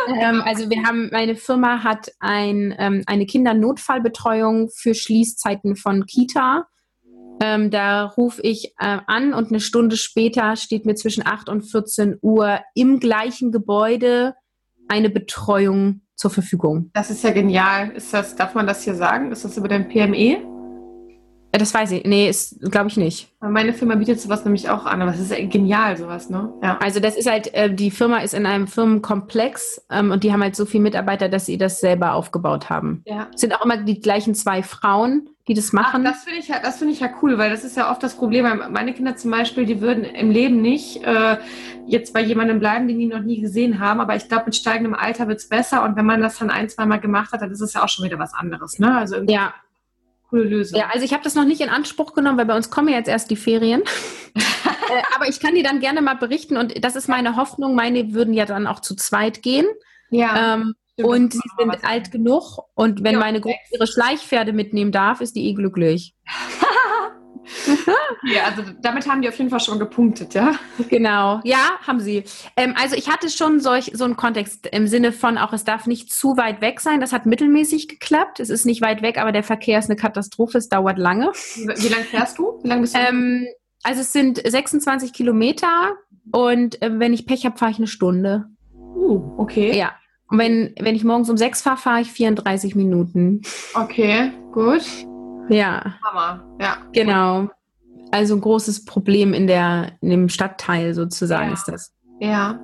ähm, 0.21 0.43
also 0.45 0.69
wir 0.71 0.83
haben, 0.83 1.09
meine 1.13 1.37
Firma 1.37 1.83
hat 1.83 2.11
ein, 2.19 2.75
ähm, 2.79 3.03
eine 3.07 3.27
Kindernotfallbetreuung 3.27 4.71
für 4.71 4.95
Schließzeiten 4.95 5.77
von 5.77 6.07
Kita. 6.07 6.67
Ähm, 7.41 7.71
da 7.71 8.05
rufe 8.05 8.41
ich 8.43 8.73
äh, 8.79 8.99
an 9.07 9.35
und 9.35 9.49
eine 9.49 9.61
Stunde 9.61 9.97
später 9.97 10.57
steht 10.57 10.87
mir 10.87 10.95
zwischen 10.95 11.27
8 11.27 11.49
und 11.49 11.63
14 11.63 12.19
Uhr 12.23 12.61
im 12.75 12.99
gleichen 12.99 13.53
Gebäude 13.53 14.35
eine 14.89 15.11
Betreuung 15.11 16.01
zur 16.15 16.31
Verfügung. 16.31 16.91
Das 16.95 17.11
ist 17.11 17.23
ja 17.23 17.31
genial. 17.31 17.91
Ist 17.91 18.15
das, 18.15 18.37
darf 18.37 18.55
man 18.55 18.67
das 18.67 18.83
hier 18.83 18.95
sagen? 18.95 19.33
Ist 19.33 19.45
das 19.45 19.57
über 19.59 19.69
dein 19.69 19.89
PME? 19.89 20.56
Das 21.59 21.73
weiß 21.73 21.93
ich. 21.93 22.05
Nee, 22.05 22.33
glaube 22.71 22.89
ich 22.89 22.97
nicht. 22.97 23.29
Meine 23.41 23.73
Firma 23.73 23.95
bietet 23.95 24.21
sowas 24.21 24.45
nämlich 24.45 24.69
auch 24.69 24.87
an, 24.87 25.03
aber 25.03 25.13
es 25.13 25.21
ist 25.21 25.51
genial, 25.51 25.97
sowas, 25.97 26.31
ne? 26.31 26.53
Ja. 26.63 26.79
Also 26.79 27.01
das 27.01 27.17
ist 27.17 27.31
halt, 27.31 27.53
äh, 27.55 27.73
die 27.73 27.91
Firma 27.91 28.19
ist 28.19 28.35
in 28.35 28.47
einem 28.47 28.67
Firmenkomplex 28.67 29.87
ähm, 29.91 30.11
und 30.11 30.25
die 30.25 30.33
haben 30.33 30.43
halt 30.43 30.57
so 30.57 30.67
viele 30.67 30.83
Mitarbeiter, 30.83 31.29
dass 31.29 31.47
sie 31.47 31.59
das 31.59 31.81
selber 31.81 32.15
aufgebaut 32.15 32.71
haben. 32.71 33.03
Ja. 33.07 33.29
Es 33.35 33.41
sind 33.41 33.55
auch 33.55 33.65
immer 33.65 33.77
die 33.77 34.01
gleichen 34.01 34.35
zwei 34.35 34.63
Frauen, 34.63 35.29
die 35.49 35.55
das 35.55 35.73
machen. 35.73 36.05
Ach, 36.05 36.13
das 36.13 36.25
finde 36.25 36.41
ich, 36.41 36.49
ja, 36.49 36.57
das 36.61 36.83
ich 36.83 37.01
ja 37.01 37.09
cool, 37.23 37.39
weil 37.39 37.51
das 37.51 37.63
ist 37.63 37.77
ja 37.77 37.91
oft 37.91 38.03
das 38.03 38.17
Problem. 38.17 38.63
Meine 38.71 38.93
Kinder 38.93 39.17
zum 39.17 39.31
Beispiel, 39.31 39.65
die 39.65 39.81
würden 39.81 40.05
im 40.05 40.31
Leben 40.31 40.61
nicht 40.61 41.05
äh, 41.05 41.37
jetzt 41.87 42.13
bei 42.13 42.21
jemandem 42.21 42.59
bleiben, 42.59 42.89
den 42.89 42.99
die 42.99 43.07
noch 43.07 43.21
nie 43.21 43.41
gesehen 43.41 43.79
haben. 43.79 44.01
Aber 44.01 44.17
ich 44.17 44.29
glaube, 44.29 44.47
mit 44.47 44.57
steigendem 44.57 44.95
Alter 44.95 45.29
wird 45.29 45.39
es 45.39 45.49
besser. 45.49 45.85
Und 45.85 45.97
wenn 45.97 46.07
man 46.07 46.21
das 46.21 46.39
dann 46.39 46.51
ein, 46.51 46.69
zweimal 46.69 47.01
gemacht 47.01 47.33
hat, 47.33 47.43
dann 47.43 47.51
ist 47.53 47.61
es 47.61 47.75
ja 47.75 47.85
auch 47.85 47.89
schon 47.89 48.05
wieder 48.05 48.19
was 48.19 48.35
anderes. 48.35 48.81
Ne? 48.81 48.97
Also 48.97 49.17
ja, 49.29 49.55
coole 50.37 50.49
Lösung. 50.49 50.79
Ja, 50.79 50.89
also 50.93 51.05
ich 51.05 51.13
habe 51.13 51.25
das 51.25 51.35
noch 51.35 51.45
nicht 51.45 51.61
in 51.61 51.69
Anspruch 51.69 52.15
genommen, 52.15 52.39
weil 52.39 52.47
bei 52.47 52.57
uns 52.57 52.71
kommen 52.71 52.89
jetzt 52.89 53.09
erst 53.09 53.31
die 53.31 53.37
Ferien. 53.37 53.83
äh, 54.35 55.03
aber 55.15 55.29
ich 55.29 55.41
kann 55.41 55.55
dir 55.55 55.63
dann 55.63 55.81
gerne 55.81 56.03
mal 56.03 56.15
berichten 56.15 56.57
und 56.57 56.85
das 56.85 56.97
ist 56.97 57.09
meine 57.09 57.37
Hoffnung. 57.37 57.75
Meine 57.75 58.13
würden 58.13 58.35
ja 58.35 58.47
dann 58.47 58.67
auch 58.67 58.81
zu 58.81 58.95
zweit 58.95 59.43
gehen. 59.43 59.67
Ja. 60.11 60.55
Ähm, 60.55 60.75
und 61.03 61.35
sie 61.35 61.41
sind 61.59 61.85
alt 61.85 62.11
genug 62.11 62.59
und 62.75 63.05
wenn 63.05 63.15
ja, 63.15 63.19
meine 63.19 63.43
Gruppe 63.43 63.59
ihre 63.71 63.87
Schleichpferde 63.87 64.55
mitnehmen 64.55 64.93
darf, 64.93 65.21
ist 65.21 65.37
die 65.37 65.47
eh 65.49 65.53
glücklich. 65.53 66.15
ja, 68.25 68.45
also 68.45 68.63
damit 68.81 69.09
haben 69.09 69.23
die 69.23 69.29
auf 69.29 69.37
jeden 69.37 69.51
Fall 69.51 69.61
schon 69.61 69.79
gepunktet, 69.79 70.35
ja? 70.35 70.55
Genau, 70.89 71.41
ja, 71.45 71.79
haben 71.87 72.01
sie. 72.01 72.25
Ähm, 72.57 72.75
also 72.77 72.97
ich 72.97 73.09
hatte 73.09 73.29
schon 73.31 73.61
solch, 73.61 73.93
so 73.95 74.05
einen 74.05 74.17
Kontext 74.17 74.67
im 74.67 74.87
Sinne 74.87 75.13
von 75.13 75.39
auch, 75.39 75.53
es 75.53 75.65
darf 75.65 75.87
nicht 75.87 76.13
zu 76.13 76.37
weit 76.37 76.61
weg 76.61 76.81
sein. 76.81 77.01
Das 77.01 77.13
hat 77.13 77.27
mittelmäßig 77.27 77.89
geklappt. 77.89 78.41
Es 78.41 78.51
ist 78.51 78.67
nicht 78.67 78.83
weit 78.83 79.03
weg, 79.03 79.19
aber 79.19 79.33
der 79.33 79.43
Verkehr 79.43 79.79
ist 79.79 79.91
eine 79.91 79.97
Katastrophe. 79.97 80.59
Es 80.59 80.69
dauert 80.69 80.99
lange. 80.99 81.33
Wie, 81.55 81.67
wie 81.67 81.89
lange 81.89 82.05
fährst 82.05 82.39
du? 82.39 82.61
Wie 82.63 82.69
lange 82.69 82.83
bist 82.83 82.95
du? 82.95 82.99
Ähm, 82.99 83.47
also 83.83 84.01
es 84.01 84.13
sind 84.13 84.41
26 84.45 85.13
Kilometer 85.13 85.95
und 86.33 86.83
äh, 86.83 86.99
wenn 86.99 87.13
ich 87.13 87.27
Pech 87.27 87.45
habe, 87.47 87.57
fahre 87.57 87.71
ich 87.71 87.79
eine 87.79 87.87
Stunde. 87.87 88.47
Uh, 88.75 89.35
okay. 89.39 89.77
Ja. 89.77 89.93
Und 90.29 90.39
wenn, 90.39 90.75
wenn 90.81 90.97
ich 90.97 91.05
morgens 91.05 91.31
um 91.31 91.37
sechs 91.37 91.63
fahre, 91.63 91.77
fahre 91.77 92.01
ich 92.01 92.11
34 92.11 92.75
Minuten. 92.75 93.43
Okay, 93.75 94.33
gut. 94.53 94.83
Ja. 95.49 95.95
Hammer, 96.05 96.45
ja. 96.61 96.79
Genau. 96.93 97.49
Also 98.11 98.35
ein 98.35 98.41
großes 98.41 98.85
Problem 98.85 99.35
in, 99.35 99.47
der, 99.47 99.93
in 100.01 100.11
dem 100.11 100.29
Stadtteil 100.29 100.95
sozusagen 100.95 101.49
ja. 101.49 101.55
ist 101.55 101.65
das. 101.69 101.93
Ja. 102.21 102.61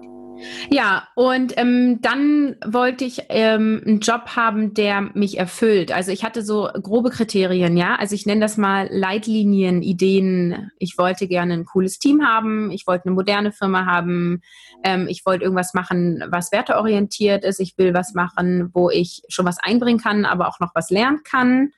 Ja, 0.71 1.09
und 1.15 1.57
ähm, 1.57 2.01
dann 2.01 2.57
wollte 2.65 3.05
ich 3.05 3.27
ähm, 3.29 3.83
einen 3.87 4.01
Job 4.01 4.31
haben, 4.35 4.75
der 4.75 5.03
mich 5.15 5.39
erfüllt. 5.39 5.93
Also 5.93 6.11
ich 6.11 6.25
hatte 6.25 6.43
so 6.43 6.69
grobe 6.83 7.11
Kriterien, 7.11 7.77
ja. 7.77 7.97
Also 7.97 8.15
ich 8.15 8.27
nenne 8.27 8.41
das 8.41 8.57
mal 8.57 8.89
Leitlinien, 8.91 9.83
Ideen. 9.83 10.71
Ich 10.79 10.99
wollte 10.99 11.29
gerne 11.29 11.55
ein 11.55 11.65
cooles 11.65 11.99
Team 11.99 12.27
haben. 12.27 12.71
Ich 12.71 12.87
wollte 12.87 13.07
eine 13.07 13.15
moderne 13.15 13.53
Firma 13.53 13.87
haben. 13.87 14.41
Ähm, 14.83 15.07
ich 15.09 15.25
wollte 15.27 15.45
irgendwas 15.45 15.75
machen, 15.75 16.25
was 16.29 16.51
werteorientiert 16.53 17.45
ist. 17.45 17.61
Ich 17.61 17.79
will 17.79 17.95
was 17.95 18.15
machen, 18.15 18.71
wo 18.73 18.91
ich 18.91 19.23
schon 19.29 19.47
was 19.47 19.59
einbringen 19.59 20.01
kann, 20.01 20.25
aber 20.25 20.49
auch 20.49 20.61
noch 20.61 20.75
was 20.75 20.91
lernen 20.91 21.21
kann. 21.25 21.73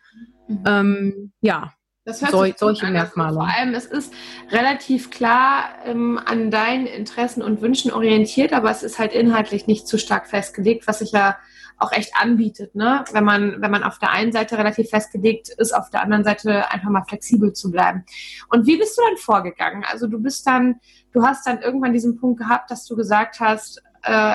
Mhm. 0.49 0.65
Ähm, 0.67 1.33
ja, 1.41 1.73
das 2.05 2.21
hört 2.21 2.33
Sol 2.33 2.47
sich 2.47 2.59
solche 2.59 2.87
an. 2.87 2.93
Merkmale. 2.93 3.35
Vor 3.35 3.49
allem, 3.49 3.75
es 3.75 3.87
ist 3.87 4.13
relativ 4.51 5.11
klar 5.11 5.71
ähm, 5.87 6.21
an 6.23 6.51
deinen 6.51 6.87
Interessen 6.87 7.43
und 7.43 7.63
Wünschen 7.63 7.91
orientiert, 7.91 8.53
aber 8.53 8.71
es 8.71 8.83
ist 8.83 8.99
halt 8.99 9.13
inhaltlich 9.13 9.67
nicht 9.67 9.89
zu 9.89 9.99
stark 9.99 10.27
festgelegt, 10.27 10.87
was 10.87 10.99
sich 10.99 11.13
ja 11.13 11.37
auch 11.79 11.93
echt 11.93 12.13
anbietet, 12.15 12.75
ne? 12.75 13.05
Wenn 13.13 13.25
man, 13.25 13.61
wenn 13.61 13.71
man 13.71 13.83
auf 13.83 13.99
der 13.99 14.11
einen 14.11 14.33
Seite 14.33 14.59
relativ 14.59 14.91
festgelegt 14.91 15.49
ist, 15.49 15.73
auf 15.73 15.91
der 15.91 16.03
anderen 16.03 16.25
Seite 16.25 16.71
einfach 16.71 16.91
mal 16.91 17.05
flexibel 17.09 17.53
zu 17.53 17.71
bleiben. 17.71 18.05
Und 18.49 18.67
wie 18.67 18.77
bist 18.77 18.97
du 18.97 19.03
dann 19.03 19.17
vorgegangen? 19.17 19.85
Also 19.91 20.07
du 20.07 20.21
bist 20.21 20.47
dann, 20.47 20.77
du 21.13 21.23
hast 21.25 21.47
dann 21.47 21.63
irgendwann 21.63 21.93
diesen 21.93 22.17
Punkt 22.21 22.39
gehabt, 22.39 22.71
dass 22.71 22.85
du 22.87 22.95
gesagt 22.95 23.41
hast, 23.41 23.83
äh, 24.03 24.35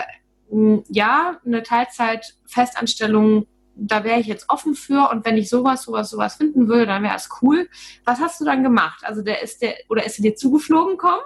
ja, 0.89 1.37
eine 1.45 1.63
Teilzeit-Festanstellung 1.63 3.45
da 3.81 4.03
wäre 4.03 4.19
ich 4.19 4.27
jetzt 4.27 4.49
offen 4.49 4.75
für 4.75 5.09
und 5.11 5.25
wenn 5.25 5.37
ich 5.37 5.49
sowas, 5.49 5.83
sowas, 5.83 6.09
sowas 6.09 6.35
finden 6.35 6.67
würde, 6.67 6.85
dann 6.85 7.03
wäre 7.03 7.15
es 7.15 7.29
cool. 7.41 7.69
Was 8.05 8.19
hast 8.19 8.39
du 8.41 8.45
dann 8.45 8.63
gemacht? 8.63 9.03
Also 9.03 9.21
der 9.21 9.41
ist 9.41 9.61
der 9.61 9.75
oder 9.89 10.05
ist 10.05 10.19
er 10.19 10.23
dir 10.23 10.35
zugeflogen 10.35 10.97
kommen? 10.97 11.21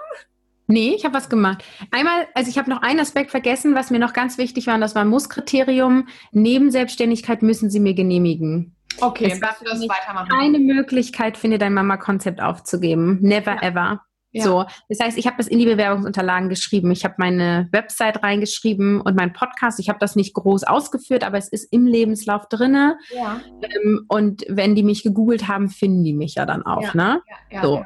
Nee, 0.66 0.94
ich 0.96 1.04
habe 1.04 1.14
was 1.14 1.28
gemacht. 1.28 1.62
Einmal, 1.90 2.26
also 2.34 2.48
ich 2.48 2.56
habe 2.56 2.70
noch 2.70 2.80
einen 2.80 3.00
Aspekt 3.00 3.30
vergessen, 3.30 3.74
was 3.74 3.90
mir 3.90 3.98
noch 3.98 4.14
ganz 4.14 4.38
wichtig 4.38 4.66
war, 4.66 4.74
und 4.76 4.80
das 4.80 4.94
war 4.94 5.02
ein 5.02 5.08
Muss-Kriterium. 5.08 6.08
Neben 6.32 6.70
Selbstständigkeit 6.70 7.42
müssen 7.42 7.68
Sie 7.68 7.80
mir 7.80 7.94
genehmigen. 7.94 8.74
Okay, 9.00 9.30
es 9.30 9.42
war 9.42 9.54
du 9.58 9.64
das 9.66 9.80
weitermachen? 9.80 10.28
keine 10.28 10.58
Möglichkeit, 10.58 11.36
finde 11.36 11.58
dein 11.58 11.74
Mama-Konzept 11.74 12.40
aufzugeben. 12.40 13.18
Never 13.20 13.56
ja. 13.56 13.62
ever. 13.62 14.00
Ja. 14.34 14.42
So, 14.42 14.64
das 14.88 14.98
heißt, 14.98 15.16
ich 15.16 15.26
habe 15.26 15.36
das 15.38 15.46
in 15.46 15.60
die 15.60 15.64
Bewerbungsunterlagen 15.64 16.48
geschrieben. 16.48 16.90
Ich 16.90 17.04
habe 17.04 17.14
meine 17.18 17.68
Website 17.70 18.22
reingeschrieben 18.22 19.00
und 19.00 19.16
mein 19.16 19.32
Podcast. 19.32 19.78
Ich 19.78 19.88
habe 19.88 20.00
das 20.00 20.16
nicht 20.16 20.34
groß 20.34 20.64
ausgeführt, 20.64 21.22
aber 21.22 21.38
es 21.38 21.48
ist 21.48 21.72
im 21.72 21.86
Lebenslauf 21.86 22.48
drinne. 22.48 22.98
Ja. 23.14 23.40
Ähm, 23.62 24.04
und 24.08 24.44
wenn 24.48 24.74
die 24.74 24.82
mich 24.82 25.04
gegoogelt 25.04 25.46
haben, 25.46 25.68
finden 25.68 26.02
die 26.02 26.12
mich 26.12 26.34
ja 26.34 26.46
dann 26.46 26.66
auch. 26.66 26.82
Ja. 26.82 26.90
Ne? 26.94 27.22
Ja, 27.52 27.62
so. 27.62 27.84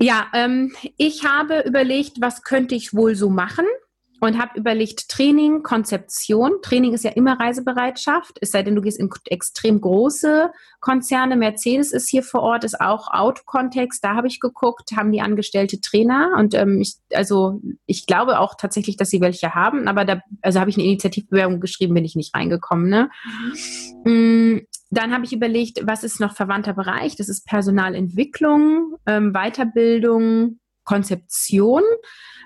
ja 0.00 0.26
ähm, 0.34 0.72
ich 0.98 1.24
habe 1.24 1.60
überlegt, 1.66 2.20
was 2.20 2.42
könnte 2.42 2.74
ich 2.74 2.92
wohl 2.92 3.14
so 3.14 3.30
machen? 3.30 3.64
Und 4.20 4.38
habe 4.38 4.58
überlegt, 4.58 5.08
Training, 5.08 5.62
Konzeption. 5.62 6.52
Training 6.62 6.92
ist 6.92 7.04
ja 7.04 7.10
immer 7.12 7.38
Reisebereitschaft, 7.38 8.38
es 8.40 8.50
sei 8.50 8.62
denn, 8.62 8.74
du 8.74 8.82
gehst 8.82 8.98
in 8.98 9.10
extrem 9.26 9.80
große 9.80 10.50
Konzerne. 10.80 11.36
Mercedes 11.36 11.92
ist 11.92 12.08
hier 12.08 12.22
vor 12.22 12.40
Ort, 12.40 12.64
ist 12.64 12.80
auch 12.80 13.12
Autokontext. 13.12 14.02
Da 14.02 14.14
habe 14.14 14.26
ich 14.26 14.40
geguckt, 14.40 14.92
haben 14.96 15.12
die 15.12 15.20
Angestellte 15.20 15.80
Trainer 15.80 16.34
und 16.36 16.54
ähm, 16.54 16.80
ich, 16.80 16.96
also 17.12 17.60
ich 17.86 18.06
glaube 18.06 18.40
auch 18.40 18.54
tatsächlich, 18.56 18.96
dass 18.96 19.10
sie 19.10 19.20
welche 19.20 19.54
haben, 19.54 19.86
aber 19.88 20.04
da 20.04 20.20
also 20.42 20.60
habe 20.60 20.70
ich 20.70 20.76
eine 20.76 20.86
Initiativbewerbung 20.86 21.60
geschrieben, 21.60 21.94
bin 21.94 22.04
ich 22.04 22.16
nicht 22.16 22.34
reingekommen. 22.34 22.88
Ne? 22.88 23.10
Mhm. 24.04 24.66
Dann 24.90 25.12
habe 25.12 25.24
ich 25.26 25.34
überlegt, 25.34 25.86
was 25.86 26.02
ist 26.02 26.18
noch 26.18 26.34
verwandter 26.34 26.72
Bereich? 26.72 27.14
Das 27.14 27.28
ist 27.28 27.46
Personalentwicklung, 27.46 28.96
ähm, 29.06 29.32
Weiterbildung, 29.34 30.60
Konzeption 30.84 31.82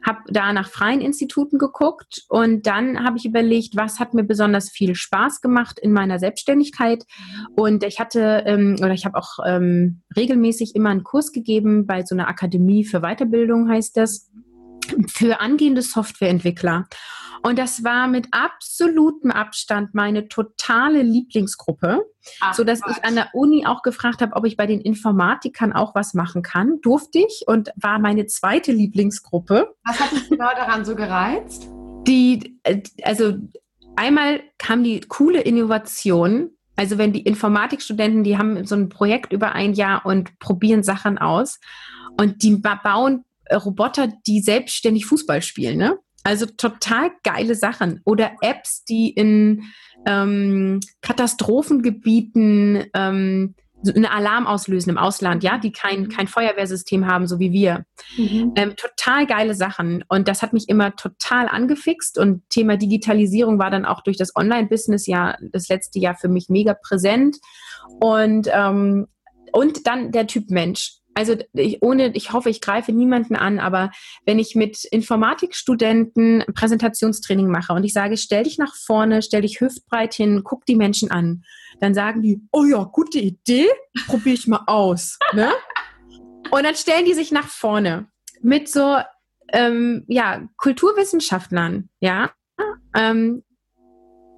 habe 0.05 0.21
da 0.29 0.53
nach 0.53 0.69
freien 0.69 1.01
Instituten 1.01 1.59
geguckt 1.59 2.25
und 2.29 2.67
dann 2.67 3.05
habe 3.05 3.19
ich 3.19 3.25
überlegt, 3.25 3.77
was 3.77 4.01
hat 4.01 4.15
mir 4.15 4.25
besonders 4.25 4.71
viel 4.71 4.95
Spaß 4.95 5.41
gemacht 5.41 5.79
in 5.79 5.93
meiner 5.93 6.19
Selbstständigkeit. 6.19 7.05
Und 7.55 7.85
ich 7.85 8.01
hatte 8.01 8.43
ähm, 8.47 8.77
oder 8.79 8.93
ich 8.93 9.05
habe 9.05 9.19
auch 9.19 9.39
ähm, 9.47 10.03
regelmäßig 10.17 10.75
immer 10.75 10.91
einen 10.91 11.05
Kurs 11.05 11.33
gegeben 11.33 11.87
bei 11.87 12.05
so 12.05 12.15
einer 12.15 12.29
Akademie 12.29 12.85
für 12.85 13.01
Weiterbildung, 13.01 13.69
heißt 13.69 13.97
das, 13.97 14.31
für 15.09 15.41
angehende 15.41 15.83
Softwareentwickler. 15.83 16.87
Und 17.43 17.59
das 17.59 17.83
war 17.83 18.07
mit 18.07 18.29
absolutem 18.31 19.33
Abstand 19.33 19.95
meine 19.95 20.29
totale 20.29 21.03
Lieblingsgruppe, 21.03 22.05
Ach, 22.41 22.55
so 22.55 22.63
dass 22.63 22.81
ich 22.89 23.05
an 23.05 23.17
der 23.17 23.31
Uni 23.35 23.67
auch 23.67 23.83
gefragt 23.83 24.23
habe, 24.23 24.37
ob 24.37 24.47
ich 24.47 24.57
bei 24.57 24.67
den 24.67 24.81
Informatikern 24.81 25.73
auch 25.73 25.95
was 25.97 26.15
machen 26.15 26.43
kann. 26.43 26.81
Durfte 26.83 27.19
ich 27.19 27.45
und 27.47 27.71
war 27.75 27.99
meine 27.99 28.27
zweite 28.27 28.71
Lieblingsgruppe. 28.71 29.75
Was 29.85 29.99
hat 29.99 30.13
dich 30.13 30.29
genau 30.29 30.51
daran 30.55 30.85
so 30.85 30.95
gereizt? 30.95 31.69
Die, 32.07 32.61
äh, 32.63 32.83
also 33.03 33.35
einmal 33.97 34.41
kam 34.59 34.85
die 34.85 35.01
coole 35.01 35.41
Innovation. 35.41 36.51
Also 36.77 36.97
wenn 36.97 37.13
die 37.13 37.23
Informatikstudenten, 37.23 38.23
die 38.23 38.39
haben 38.39 38.65
so 38.67 38.77
ein 38.77 38.89
Projekt 38.89 39.33
über 39.33 39.53
ein 39.53 39.75
Jahr 39.75 40.07
und 40.07 40.39
probieren 40.39 40.85
Sachen 40.85 41.19
aus 41.19 41.59
und 42.21 42.43
die 42.45 42.57
bauen 42.57 43.25
Roboter, 43.57 44.09
die 44.27 44.41
selbstständig 44.41 45.07
Fußball 45.07 45.43
spielen, 45.43 45.79
ne? 45.79 45.99
Also 46.25 46.47
total 46.47 47.11
geile 47.25 47.55
Sachen. 47.55 48.01
Oder 48.05 48.33
Apps, 48.41 48.85
die 48.85 49.11
in 49.11 49.65
ähm, 50.07 50.81
Katastrophengebieten 51.01 52.85
ähm, 52.95 53.55
einen 53.91 54.07
Alarm 54.07 54.47
auslösen 54.47 54.91
im 54.91 54.99
Ausland, 54.99 55.43
ja, 55.43 55.59
die 55.59 55.73
kein, 55.73 56.03
mhm. 56.03 56.09
kein 56.09 56.29
Feuerwehrsystem 56.29 57.07
haben, 57.07 57.27
so 57.27 57.39
wie 57.39 57.53
wir. 57.53 57.85
Mhm. 58.17 58.53
Ähm, 58.57 58.77
total 58.77 59.27
geile 59.27 59.55
Sachen. 59.55 60.05
Und 60.09 60.29
das 60.29 60.43
hat 60.43 60.53
mich 60.53 60.69
immer 60.69 60.95
total 60.95 61.49
angefixt. 61.49 62.19
Und 62.19 62.49
Thema 62.49 62.77
Digitalisierung 62.77 63.59
war 63.59 63.71
dann 63.71 63.85
auch 63.85 64.03
durch 64.03 64.17
das 64.17 64.37
Online-Business 64.37 65.07
ja 65.07 65.37
das 65.51 65.69
letzte 65.69 65.99
Jahr 65.99 66.15
für 66.15 66.29
mich 66.29 66.49
mega 66.49 66.75
präsent. 66.75 67.39
Und, 68.01 68.49
ähm, 68.53 69.09
und 69.53 69.87
dann 69.87 70.13
der 70.13 70.27
Typ 70.27 70.51
Mensch 70.51 71.02
also 71.15 71.37
ich, 71.53 71.83
ohne, 71.83 72.15
ich 72.15 72.33
hoffe, 72.33 72.51
ich 72.51 72.61
greife 72.61 72.93
niemanden 72.93 73.37
an, 73.37 73.59
aber 73.59 73.91
wenn 74.25 74.39
ich 74.39 74.55
mit 74.55 74.85
Informatikstudenten 74.85 76.45
Präsentationstraining 76.55 77.49
mache 77.49 77.73
und 77.73 77.85
ich 77.85 77.93
sage, 77.93 78.17
stell 78.17 78.45
dich 78.45 78.59
nach 78.59 78.75
vorne, 78.75 79.23
stell 79.23 79.43
dich 79.43 79.61
hüftbreit 79.61 80.15
hin, 80.15 80.43
guck 80.45 80.65
die 80.67 80.77
Menschen 80.77 81.11
an, 81.11 81.45
dann 81.81 81.95
sagen 81.95 82.23
die, 82.23 82.41
oh 82.53 82.65
ja, 82.65 82.85
gute 82.85 83.19
Idee, 83.19 83.69
probiere 84.07 84.35
ich 84.35 84.47
mal 84.47 84.63
aus. 84.67 85.19
Ne? 85.33 85.51
Und 86.51 86.65
dann 86.65 86.75
stellen 86.75 87.07
die 87.07 87.15
sich 87.15 87.33
nach 87.33 87.49
vorne 87.49 88.09
mit 88.43 88.69
so 88.69 88.99
ähm, 89.53 90.05
ja, 90.09 90.47
Kulturwissenschaftlern, 90.57 91.89
ja, 92.01 92.31
ähm, 92.95 93.43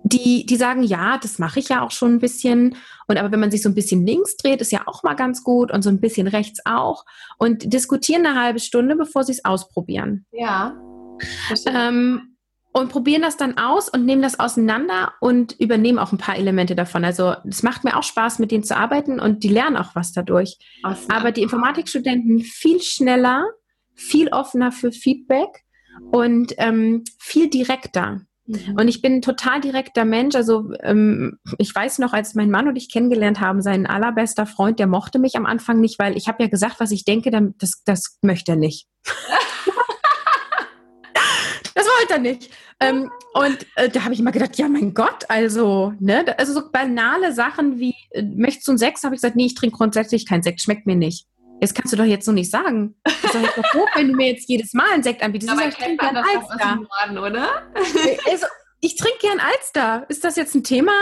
die, 0.05 0.45
die 0.45 0.57
sagen, 0.57 0.83
ja, 0.83 1.19
das 1.19 1.39
mache 1.39 1.59
ich 1.59 1.71
ja 1.71 1.81
auch 1.81 1.91
schon 1.91 2.15
ein 2.15 2.19
bisschen. 2.21 2.77
Und 3.09 3.17
aber 3.17 3.33
wenn 3.33 3.41
man 3.41 3.51
sich 3.51 3.63
so 3.63 3.71
ein 3.71 3.75
bisschen 3.75 4.07
links 4.07 4.37
dreht, 4.37 4.61
ist 4.61 4.71
ja 4.71 4.83
auch 4.87 5.03
mal 5.03 5.15
ganz 5.15 5.43
gut 5.43 5.73
und 5.73 5.83
so 5.83 5.89
ein 5.89 6.01
bisschen 6.01 6.29
rechts 6.29 6.61
auch. 6.67 7.05
Und 7.39 7.73
diskutieren 7.73 8.27
eine 8.27 8.39
halbe 8.41 8.61
Stunde, 8.61 8.97
bevor 8.97 9.25
sie 9.25 9.33
es 9.33 9.45
ausprobieren. 9.45 10.27
Ja. 10.31 10.77
Ähm, 11.67 12.37
und 12.73 12.91
probieren 12.91 13.23
das 13.23 13.39
dann 13.39 13.57
aus 13.57 13.89
und 13.89 14.05
nehmen 14.05 14.21
das 14.21 14.39
auseinander 14.39 15.15
und 15.21 15.53
übernehmen 15.59 15.99
auch 15.99 16.13
ein 16.13 16.19
paar 16.19 16.37
Elemente 16.37 16.75
davon. 16.75 17.05
Also 17.05 17.35
es 17.49 17.63
macht 17.63 17.85
mir 17.85 17.97
auch 17.97 18.03
Spaß, 18.03 18.41
mit 18.41 18.51
denen 18.51 18.65
zu 18.65 18.77
arbeiten 18.77 19.21
und 19.21 19.43
die 19.43 19.49
lernen 19.49 19.77
auch 19.77 19.95
was 19.95 20.13
dadurch. 20.13 20.59
Awesome. 20.83 21.17
Aber 21.17 21.33
die 21.33 21.43
Informatikstudenten 21.43 22.41
viel 22.41 22.83
schneller, 22.83 23.47
viel 23.95 24.29
offener 24.29 24.71
für 24.71 24.93
Feedback 24.93 25.65
und 26.11 26.53
ähm, 26.59 27.05
viel 27.19 27.49
direkter. 27.49 28.23
Mhm. 28.47 28.77
Und 28.79 28.89
ich 28.89 29.01
bin 29.01 29.15
ein 29.15 29.23
total 29.23 29.61
direkter 29.61 30.05
Mensch. 30.05 30.35
Also 30.35 30.73
ähm, 30.83 31.39
ich 31.59 31.75
weiß 31.75 31.99
noch, 31.99 32.13
als 32.13 32.35
mein 32.35 32.51
Mann 32.51 32.69
und 32.69 32.77
ich 32.77 32.93
kennengelernt 32.93 33.41
haben, 33.41 33.63
sein 33.63 33.87
allerbester 33.87 34.47
Freund, 34.47 34.79
der 34.79 34.87
mochte 34.87 35.19
mich 35.19 35.37
am 35.37 35.47
Anfang 35.47 35.81
nicht, 35.81 35.99
weil 35.99 36.17
ich 36.17 36.29
habe 36.29 36.43
ja 36.43 36.49
gesagt, 36.49 36.81
was 36.81 36.91
ich 36.91 37.05
denke, 37.05 37.31
das, 37.59 37.83
das 37.85 38.19
möchte 38.23 38.53
er 38.53 38.57
nicht. 38.57 38.87
das 41.75 41.87
wollte 41.87 42.15
er 42.15 42.19
nicht. 42.19 42.51
Ähm, 42.81 43.11
und 43.35 43.67
äh, 43.77 43.89
da 43.89 44.05
habe 44.05 44.15
ich 44.15 44.21
immer 44.21 44.33
gedacht, 44.33 44.57
ja 44.59 44.69
mein 44.69 44.95
Gott, 44.95 45.25
also, 45.29 45.95
ne, 46.01 46.37
also 46.39 46.53
so 46.53 46.71
banale 46.71 47.33
Sachen 47.33 47.79
wie, 47.79 47.95
äh, 48.11 48.23
möchtest 48.23 48.67
du 48.67 48.73
einen 48.73 48.79
Sekt? 48.79 49.03
Habe 49.05 49.15
ich 49.15 49.21
gesagt, 49.21 49.37
nee, 49.37 49.47
ich 49.47 49.55
trinke 49.55 49.77
grundsätzlich 49.77 50.27
keinen 50.27 50.43
Sekt, 50.43 50.61
schmeckt 50.61 50.87
mir 50.87 50.97
nicht. 50.97 51.27
Das 51.65 51.73
kannst 51.73 51.95
du 51.95 51.97
doch 51.97 52.05
jetzt 52.05 52.27
so 52.27 52.33
nicht 52.33 52.51
sagen. 52.51 52.95
Das 53.05 53.15
ist 53.35 53.35
doch 53.35 53.75
hoch, 53.75 53.89
wenn 53.95 54.09
du 54.09 54.15
mir 54.15 54.33
jetzt 54.33 54.51
jedes 54.51 54.75
Mal 54.75 54.91
einen 54.93 55.03
Sekt 55.03 55.23
anbietest. 55.23 55.51
Aber 55.51 55.67
ich 55.67 55.75
trinke 55.75 55.97
gern 55.97 56.15
Alster. 56.15 56.77
Norden, 56.77 57.19
oder? 57.19 57.63
Also, 58.31 58.47
ich 58.81 58.97
trinke 58.97 59.19
gern 59.23 59.41
Alster. 59.41 60.05
Ist 60.11 60.25
das 60.25 60.37
jetzt 60.37 60.55
ein 60.55 60.63
Thema? 60.63 60.93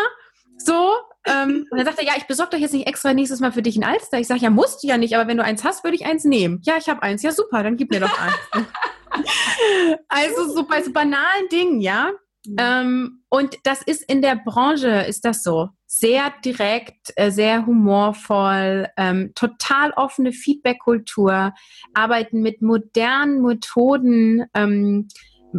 So? 0.59 0.93
Ähm, 1.27 1.67
und 1.69 1.79
dann 1.79 1.85
sagt 1.85 1.99
er, 1.99 2.05
ja, 2.05 2.13
ich 2.17 2.29
besorge 2.29 2.53
doch 2.53 2.59
jetzt 2.59 2.75
nicht 2.75 2.87
extra 2.87 3.13
nächstes 3.13 3.41
Mal 3.41 3.51
für 3.51 3.63
dich 3.63 3.77
ein 3.77 3.83
Alster. 3.83 4.21
Ich 4.21 4.29
sage, 4.29 4.41
ja, 4.41 4.51
musst 4.51 4.85
du 4.85 4.87
ja 4.87 4.99
nicht, 4.99 5.17
aber 5.17 5.29
wenn 5.29 5.37
du 5.37 5.43
eins 5.43 5.65
hast, 5.65 5.83
würde 5.83 5.97
ich 5.97 6.07
eins 6.07 6.25
nehmen. 6.25 6.61
Ja, 6.63 6.77
ich 6.79 6.89
habe 6.89 7.03
eins. 7.03 7.23
Ja, 7.23 7.33
super, 7.33 7.65
dann 7.65 7.77
gib 7.77 7.91
mir 7.91 7.99
doch 7.99 8.21
eins. 8.21 8.67
also 10.09 10.55
so 10.55 10.65
bei 10.65 10.81
so 10.81 10.93
banalen 10.93 11.49
Dingen, 11.51 11.81
ja. 11.81 12.13
Mhm. 12.47 12.57
Ähm, 12.59 13.23
und 13.29 13.57
das 13.65 13.83
ist 13.83 14.03
in 14.11 14.23
der 14.23 14.37
Branche, 14.37 14.89
ist 14.89 15.25
das 15.25 15.43
so. 15.43 15.69
Sehr 15.87 16.33
direkt, 16.45 17.13
äh, 17.17 17.31
sehr 17.31 17.67
humorvoll, 17.67 18.89
ähm, 18.97 19.33
total 19.35 19.93
offene 19.93 20.33
Feedback-Kultur, 20.33 21.53
arbeiten 21.95 22.41
mit 22.41 22.63
modernen 22.63 23.43
Methoden, 23.43 24.45
ähm, 24.55 25.09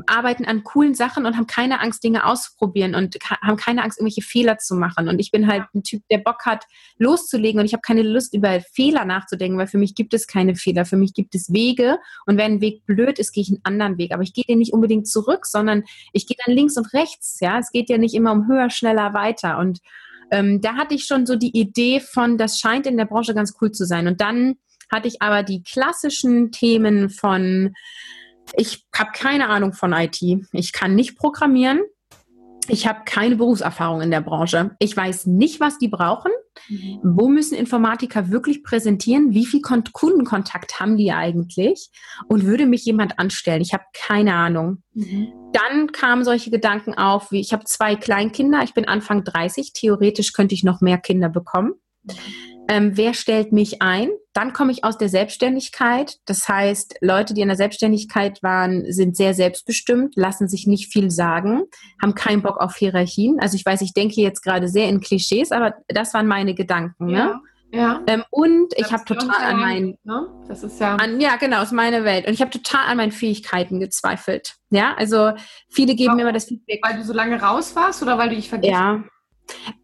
arbeiten 0.07 0.45
an 0.45 0.63
coolen 0.63 0.95
Sachen 0.95 1.25
und 1.25 1.37
haben 1.37 1.47
keine 1.47 1.79
Angst, 1.79 2.03
Dinge 2.03 2.25
auszuprobieren 2.25 2.95
und 2.95 3.15
haben 3.41 3.57
keine 3.57 3.83
Angst, 3.83 3.99
irgendwelche 3.99 4.21
Fehler 4.21 4.57
zu 4.57 4.75
machen. 4.75 5.07
Und 5.07 5.19
ich 5.19 5.31
bin 5.31 5.47
halt 5.47 5.63
ein 5.73 5.83
Typ, 5.83 6.03
der 6.09 6.17
Bock 6.17 6.45
hat, 6.45 6.65
loszulegen 6.97 7.59
und 7.59 7.65
ich 7.65 7.73
habe 7.73 7.81
keine 7.81 8.01
Lust, 8.01 8.33
über 8.33 8.59
Fehler 8.61 9.05
nachzudenken, 9.05 9.57
weil 9.57 9.67
für 9.67 9.77
mich 9.77 9.95
gibt 9.95 10.13
es 10.13 10.27
keine 10.27 10.55
Fehler. 10.55 10.85
Für 10.85 10.97
mich 10.97 11.13
gibt 11.13 11.35
es 11.35 11.53
Wege 11.53 11.97
und 12.25 12.37
wenn 12.37 12.53
ein 12.53 12.61
Weg 12.61 12.85
blöd 12.85 13.19
ist, 13.19 13.33
gehe 13.33 13.43
ich 13.43 13.49
einen 13.49 13.61
anderen 13.63 13.97
Weg. 13.97 14.13
Aber 14.13 14.23
ich 14.23 14.33
gehe 14.33 14.45
den 14.47 14.59
nicht 14.59 14.73
unbedingt 14.73 15.07
zurück, 15.07 15.45
sondern 15.45 15.83
ich 16.11 16.27
gehe 16.27 16.37
dann 16.45 16.55
links 16.55 16.77
und 16.77 16.93
rechts. 16.93 17.39
Ja, 17.39 17.59
es 17.59 17.71
geht 17.71 17.89
ja 17.89 17.97
nicht 17.97 18.15
immer 18.15 18.31
um 18.31 18.47
höher, 18.47 18.69
schneller, 18.69 19.13
weiter. 19.13 19.59
Und 19.59 19.79
ähm, 20.31 20.61
da 20.61 20.75
hatte 20.75 20.95
ich 20.95 21.05
schon 21.05 21.25
so 21.25 21.35
die 21.35 21.57
Idee 21.57 21.99
von, 21.99 22.37
das 22.37 22.59
scheint 22.59 22.87
in 22.87 22.97
der 22.97 23.05
Branche 23.05 23.35
ganz 23.35 23.55
cool 23.61 23.71
zu 23.71 23.85
sein. 23.85 24.07
Und 24.07 24.21
dann 24.21 24.55
hatte 24.91 25.07
ich 25.07 25.21
aber 25.21 25.43
die 25.43 25.63
klassischen 25.63 26.51
Themen 26.51 27.09
von 27.09 27.73
ich 28.55 28.85
habe 28.95 29.11
keine 29.13 29.49
Ahnung 29.49 29.73
von 29.73 29.93
IT. 29.93 30.21
Ich 30.51 30.73
kann 30.73 30.95
nicht 30.95 31.17
programmieren. 31.17 31.81
Ich 32.69 32.87
habe 32.87 33.01
keine 33.05 33.35
Berufserfahrung 33.35 34.01
in 34.01 34.11
der 34.11 34.21
Branche. 34.21 34.71
Ich 34.79 34.95
weiß 34.95 35.25
nicht, 35.25 35.59
was 35.59 35.79
die 35.79 35.89
brauchen. 35.89 36.31
Mhm. 36.69 36.99
Wo 37.03 37.27
müssen 37.27 37.57
Informatiker 37.57 38.29
wirklich 38.29 38.63
präsentieren? 38.63 39.33
Wie 39.33 39.45
viel 39.45 39.61
Kon 39.61 39.83
Kundenkontakt 39.91 40.79
haben 40.79 40.95
die 40.95 41.11
eigentlich? 41.11 41.89
Und 42.27 42.45
würde 42.45 42.65
mich 42.65 42.85
jemand 42.85 43.19
anstellen? 43.19 43.61
Ich 43.61 43.73
habe 43.73 43.83
keine 43.93 44.35
Ahnung. 44.35 44.81
Mhm. 44.93 45.33
Dann 45.51 45.91
kamen 45.91 46.23
solche 46.23 46.51
Gedanken 46.51 46.93
auf, 46.93 47.31
wie 47.31 47.41
ich 47.41 47.51
habe 47.51 47.65
zwei 47.65 47.95
Kleinkinder. 47.95 48.63
Ich 48.63 48.73
bin 48.73 48.87
Anfang 48.87 49.25
30. 49.25 49.73
Theoretisch 49.73 50.31
könnte 50.31 50.55
ich 50.55 50.63
noch 50.63 50.79
mehr 50.79 50.99
Kinder 50.99 51.27
bekommen. 51.27 51.73
Mhm 52.03 52.52
ähm, 52.69 52.95
wer 52.95 53.13
stellt 53.13 53.51
mich 53.51 53.81
ein? 53.81 54.09
Dann 54.33 54.53
komme 54.53 54.71
ich 54.71 54.83
aus 54.83 54.97
der 54.97 55.09
Selbstständigkeit. 55.09 56.17
Das 56.25 56.47
heißt, 56.47 56.95
Leute, 57.01 57.33
die 57.33 57.41
in 57.41 57.49
der 57.49 57.57
Selbstständigkeit 57.57 58.41
waren, 58.41 58.91
sind 58.91 59.15
sehr 59.15 59.33
selbstbestimmt, 59.33 60.15
lassen 60.15 60.47
sich 60.47 60.65
nicht 60.65 60.91
viel 60.91 61.11
sagen, 61.11 61.63
haben 62.01 62.15
keinen 62.15 62.41
Bock 62.41 62.57
auf 62.57 62.75
Hierarchien. 62.75 63.39
Also 63.39 63.55
ich 63.55 63.65
weiß, 63.65 63.81
ich 63.81 63.93
denke 63.93 64.21
jetzt 64.21 64.41
gerade 64.41 64.67
sehr 64.67 64.89
in 64.89 65.01
Klischees, 65.01 65.51
aber 65.51 65.75
das 65.87 66.13
waren 66.13 66.27
meine 66.27 66.55
Gedanken. 66.55 67.07
Ne? 67.07 67.17
Ja. 67.17 67.41
Ja. 67.73 68.03
Ähm, 68.05 68.23
und 68.29 68.71
ich 68.77 68.93
habe 68.93 69.03
total 69.03 69.43
an 69.43 69.59
meinen, 69.59 69.97
ne? 70.03 70.27
das 70.47 70.61
ist 70.61 70.79
ja, 70.79 70.95
an, 70.95 71.19
ja 71.19 71.37
genau, 71.37 71.63
ist 71.63 71.71
meine 71.71 72.03
Welt. 72.03 72.27
Und 72.27 72.33
ich 72.33 72.41
habe 72.41 72.51
total 72.51 72.85
an 72.85 72.97
meinen 72.97 73.11
Fähigkeiten 73.11 73.79
gezweifelt. 73.79 74.57
Ja, 74.69 74.93
also 74.95 75.31
viele 75.69 75.95
geben 75.95 76.15
mir 76.15 76.21
immer 76.21 76.33
das 76.33 76.45
Feedback. 76.45 76.81
Weil 76.83 76.97
du 76.97 77.03
so 77.03 77.13
lange 77.13 77.41
raus 77.41 77.75
warst 77.75 78.03
oder 78.03 78.19
weil 78.19 78.29
du 78.29 78.35
dich 78.35 78.47
vergisst? 78.47 78.71
Ja. 78.71 79.03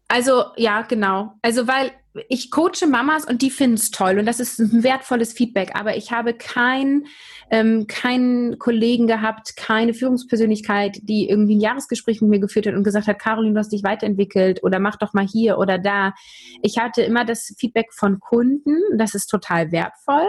Also 0.06 0.44
ja, 0.56 0.82
genau. 0.82 1.34
Also 1.42 1.66
weil 1.66 1.90
ich 2.28 2.50
coache 2.50 2.86
Mamas 2.88 3.24
und 3.24 3.42
die 3.42 3.50
finden 3.50 3.76
es 3.76 3.90
toll 3.90 4.18
und 4.18 4.26
das 4.26 4.40
ist 4.40 4.58
ein 4.58 4.82
wertvolles 4.82 5.32
Feedback. 5.32 5.74
Aber 5.74 5.96
ich 5.96 6.10
habe 6.10 6.34
kein 6.34 7.04
ähm, 7.50 7.86
keinen 7.88 8.58
Kollegen 8.58 9.06
gehabt, 9.06 9.56
keine 9.56 9.92
Führungspersönlichkeit, 9.92 10.98
die 11.02 11.28
irgendwie 11.28 11.56
ein 11.56 11.60
Jahresgespräch 11.60 12.20
mit 12.20 12.30
mir 12.30 12.40
geführt 12.40 12.66
hat 12.66 12.74
und 12.74 12.84
gesagt 12.84 13.08
hat, 13.08 13.18
Caroline, 13.18 13.54
du 13.54 13.58
hast 13.58 13.72
dich 13.72 13.82
weiterentwickelt 13.82 14.62
oder 14.62 14.78
mach 14.78 14.96
doch 14.96 15.12
mal 15.12 15.26
hier 15.26 15.58
oder 15.58 15.78
da. 15.78 16.14
Ich 16.62 16.78
hatte 16.78 17.02
immer 17.02 17.24
das 17.24 17.54
Feedback 17.58 17.92
von 17.92 18.20
Kunden, 18.20 18.76
das 18.96 19.14
ist 19.14 19.26
total 19.26 19.72
wertvoll. 19.72 20.28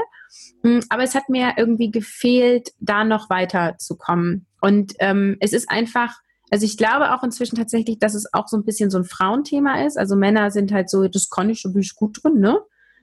Mm, 0.63 0.79
aber 0.89 1.03
es 1.03 1.13
hat 1.13 1.29
mir 1.29 1.53
irgendwie 1.57 1.91
gefehlt, 1.91 2.69
da 2.79 3.03
noch 3.03 3.29
weiterzukommen. 3.29 4.47
Und 4.59 4.93
ähm, 4.99 5.37
es 5.39 5.53
ist 5.53 5.69
einfach, 5.69 6.15
also 6.51 6.65
ich 6.65 6.77
glaube 6.77 7.13
auch 7.13 7.23
inzwischen 7.23 7.55
tatsächlich, 7.55 7.97
dass 7.99 8.13
es 8.13 8.31
auch 8.33 8.47
so 8.47 8.57
ein 8.57 8.65
bisschen 8.65 8.91
so 8.91 8.97
ein 8.97 9.05
Frauenthema 9.05 9.85
ist. 9.85 9.97
Also 9.97 10.15
Männer 10.15 10.51
sind 10.51 10.71
halt 10.71 10.89
so, 10.89 11.07
das 11.07 11.29
kann 11.29 11.49
ich, 11.49 11.63
da 11.63 11.69
bin 11.69 11.81
ich 11.81 11.95
gut 11.95 12.21
drin, 12.21 12.39
ne? 12.39 12.59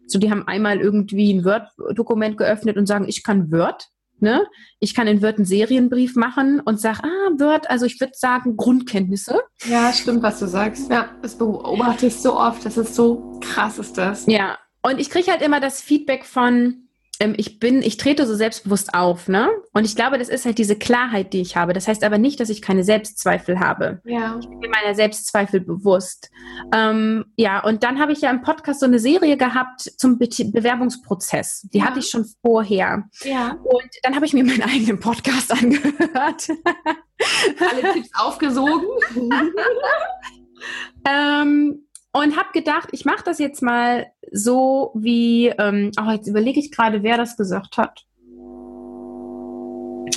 So, 0.07 0.19
die 0.19 0.31
haben 0.31 0.47
einmal 0.47 0.81
irgendwie 0.81 1.33
ein 1.33 1.45
Word-Dokument 1.45 2.39
geöffnet 2.39 2.77
und 2.77 2.87
sagen, 2.87 3.07
ich 3.09 3.23
kann 3.23 3.51
Word. 3.51 3.89
Ne? 4.21 4.47
Ich 4.81 4.95
kann 4.95 5.07
in 5.07 5.23
Word 5.23 5.37
einen 5.37 5.45
Serienbrief 5.45 6.17
machen 6.17 6.61
und 6.61 6.81
sage, 6.81 7.05
ah, 7.05 7.31
Word, 7.39 7.71
also 7.71 7.87
ich 7.87 8.01
würde 8.01 8.15
sagen 8.17 8.57
Grundkenntnisse. 8.57 9.41
Ja, 9.67 9.93
stimmt, 9.93 10.23
was 10.23 10.41
du 10.41 10.47
sagst. 10.47 10.91
Ja, 10.91 11.11
das 11.23 11.37
beobachte 11.37 12.07
ich 12.07 12.17
so 12.17 12.37
oft. 12.37 12.65
Das 12.65 12.77
ist 12.77 12.95
so 12.95 13.39
krass, 13.41 13.79
ist 13.79 13.97
das. 13.97 14.27
Ja, 14.27 14.59
und 14.83 14.99
ich 14.99 15.11
kriege 15.11 15.31
halt 15.31 15.43
immer 15.43 15.61
das 15.61 15.81
Feedback 15.81 16.25
von, 16.25 16.88
ich 17.21 17.59
bin, 17.59 17.83
ich 17.83 17.97
trete 17.97 18.27
so 18.27 18.35
selbstbewusst 18.35 18.95
auf, 18.95 19.27
ne? 19.27 19.49
Und 19.73 19.85
ich 19.85 19.97
glaube, 19.97 20.19
das 20.19 20.29
ist 20.29 20.45
halt 20.47 20.59
diese 20.59 20.77
Klarheit, 20.77 21.33
die 21.33 21.41
ich 21.41 21.57
habe. 21.57 21.73
Das 21.73 21.89
heißt 21.89 22.05
aber 22.05 22.17
nicht, 22.17 22.39
dass 22.39 22.49
ich 22.49 22.63
keine 22.63 22.85
Selbstzweifel 22.85 23.59
habe. 23.59 24.01
Ja. 24.05 24.39
Ich 24.39 24.49
bin 24.49 24.61
mir 24.61 24.69
meiner 24.69 24.95
Selbstzweifel 24.95 25.61
bewusst. 25.61 26.31
Ähm, 26.73 27.25
ja, 27.37 27.63
und 27.65 27.83
dann 27.83 27.99
habe 27.99 28.13
ich 28.13 28.21
ja 28.21 28.31
im 28.31 28.43
Podcast 28.43 28.81
so 28.81 28.87
eine 28.87 29.01
Serie 29.01 29.37
gehabt 29.37 29.81
zum 29.97 30.19
Be 30.19 30.29
Bewerbungsprozess. 30.29 31.67
Die 31.73 31.79
ja. 31.79 31.87
hatte 31.87 31.99
ich 31.99 32.09
schon 32.09 32.25
vorher. 32.41 33.05
Ja. 33.25 33.59
Und 33.65 33.91
dann 34.03 34.15
habe 34.15 34.25
ich 34.25 34.33
mir 34.33 34.45
meinen 34.45 34.63
eigenen 34.63 35.01
Podcast 35.01 35.51
angehört. 35.61 36.49
Alle 37.59 37.93
Tipps 37.95 38.11
aufgesogen. 38.15 38.87
ähm, 41.09 41.88
und 42.21 42.37
habe 42.37 42.49
gedacht, 42.53 42.89
ich 42.93 43.05
mache 43.05 43.25
das 43.25 43.39
jetzt 43.39 43.63
mal 43.63 44.07
so 44.31 44.93
wie, 44.95 45.49
ähm, 45.59 45.91
oh, 46.01 46.11
jetzt 46.11 46.29
überlege 46.29 46.61
ich 46.61 46.71
gerade, 46.71 47.03
wer 47.03 47.17
das 47.17 47.37
gesagt 47.37 47.77
hat. 47.77 48.05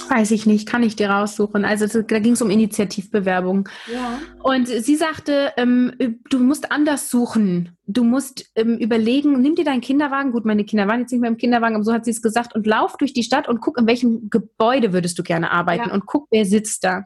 Weiß 0.09 0.31
ich 0.31 0.45
nicht, 0.45 0.67
kann 0.67 0.83
ich 0.83 0.95
dir 0.95 1.09
raussuchen. 1.09 1.63
Also 1.63 2.01
da 2.01 2.19
ging 2.19 2.33
es 2.33 2.41
um 2.41 2.49
Initiativbewerbung. 2.49 3.69
Ja. 3.91 4.19
Und 4.43 4.67
sie 4.67 4.95
sagte, 4.95 5.53
ähm, 5.57 6.17
du 6.29 6.39
musst 6.39 6.71
anders 6.71 7.09
suchen. 7.09 7.77
Du 7.87 8.03
musst 8.03 8.51
ähm, 8.55 8.77
überlegen, 8.77 9.41
nimm 9.41 9.55
dir 9.55 9.65
deinen 9.65 9.81
Kinderwagen. 9.81 10.31
Gut, 10.31 10.45
meine 10.45 10.65
Kinder 10.65 10.87
waren 10.87 11.01
jetzt 11.01 11.11
nicht 11.11 11.21
mehr 11.21 11.29
im 11.29 11.37
Kinderwagen, 11.37 11.75
aber 11.75 11.83
so 11.83 11.93
hat 11.93 12.05
sie 12.05 12.11
es 12.11 12.21
gesagt. 12.21 12.55
Und 12.55 12.67
lauf 12.67 12.97
durch 12.97 13.13
die 13.13 13.23
Stadt 13.23 13.47
und 13.47 13.61
guck, 13.61 13.77
in 13.77 13.87
welchem 13.87 14.29
Gebäude 14.29 14.91
würdest 14.91 15.17
du 15.17 15.23
gerne 15.23 15.51
arbeiten. 15.51 15.89
Ja. 15.89 15.93
Und 15.93 16.05
guck, 16.05 16.27
wer 16.29 16.45
sitzt 16.45 16.83
da. 16.83 17.05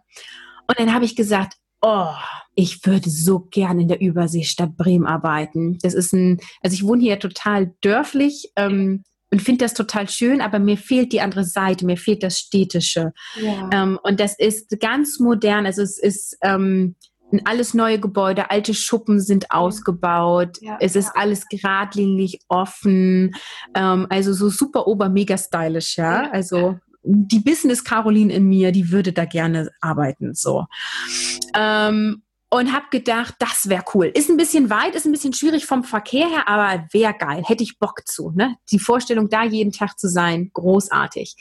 Und 0.67 0.79
dann 0.79 0.93
habe 0.93 1.05
ich 1.05 1.15
gesagt, 1.15 1.57
oh, 1.85 2.15
ich 2.55 2.85
würde 2.85 3.09
so 3.09 3.39
gern 3.39 3.79
in 3.79 3.87
der 3.87 4.01
Überseestadt 4.01 4.75
Bremen 4.77 5.05
arbeiten. 5.05 5.77
Das 5.81 5.93
ist 5.93 6.13
ein, 6.13 6.39
also 6.61 6.73
ich 6.73 6.83
wohne 6.83 7.01
hier 7.01 7.19
total 7.19 7.73
dörflich 7.81 8.51
ähm, 8.55 9.03
und 9.31 9.41
finde 9.41 9.65
das 9.65 9.73
total 9.73 10.09
schön, 10.09 10.41
aber 10.41 10.59
mir 10.59 10.77
fehlt 10.77 11.11
die 11.11 11.21
andere 11.21 11.43
Seite, 11.43 11.85
mir 11.85 11.97
fehlt 11.97 12.23
das 12.23 12.39
Städtische. 12.39 13.11
Ja. 13.41 13.69
Ähm, 13.71 13.99
und 14.03 14.19
das 14.19 14.37
ist 14.39 14.79
ganz 14.79 15.19
modern, 15.19 15.65
also 15.65 15.81
es 15.81 15.99
ist 15.99 16.37
ähm, 16.41 16.95
alles 17.43 17.73
neue 17.73 17.99
Gebäude, 17.99 18.49
alte 18.49 18.73
Schuppen 18.73 19.19
sind 19.19 19.51
ausgebaut, 19.51 20.57
ja, 20.61 20.77
es 20.79 20.95
ist 20.95 21.11
ja. 21.15 21.21
alles 21.21 21.47
geradlinig 21.47 22.39
offen, 22.47 23.35
ähm, 23.75 24.07
also 24.09 24.31
so 24.31 24.49
super 24.49 24.87
ober 24.87 25.09
mega 25.09 25.37
stylisch, 25.37 25.97
ja. 25.97 26.29
Also 26.31 26.79
die 27.05 27.39
Business 27.39 27.83
Caroline 27.83 28.33
in 28.33 28.47
mir, 28.47 28.71
die 28.71 28.91
würde 28.91 29.13
da 29.13 29.25
gerne 29.25 29.69
arbeiten, 29.81 30.33
so. 30.33 30.65
Ähm, 31.55 32.23
und 32.49 32.71
habe 32.71 32.85
gedacht, 32.91 33.35
das 33.39 33.69
wäre 33.69 33.83
cool. 33.93 34.11
Ist 34.13 34.29
ein 34.29 34.37
bisschen 34.37 34.69
weit, 34.69 34.95
ist 34.95 35.05
ein 35.05 35.11
bisschen 35.11 35.33
schwierig 35.33 35.65
vom 35.65 35.83
Verkehr 35.83 36.29
her, 36.29 36.47
aber 36.47 36.85
wäre 36.91 37.13
geil. 37.13 37.43
Hätte 37.45 37.63
ich 37.63 37.79
Bock 37.79 38.01
zu. 38.05 38.31
Ne? 38.31 38.55
Die 38.71 38.79
Vorstellung, 38.79 39.29
da 39.29 39.43
jeden 39.43 39.71
Tag 39.71 39.99
zu 39.99 40.07
sein, 40.07 40.51
großartig. 40.53 41.35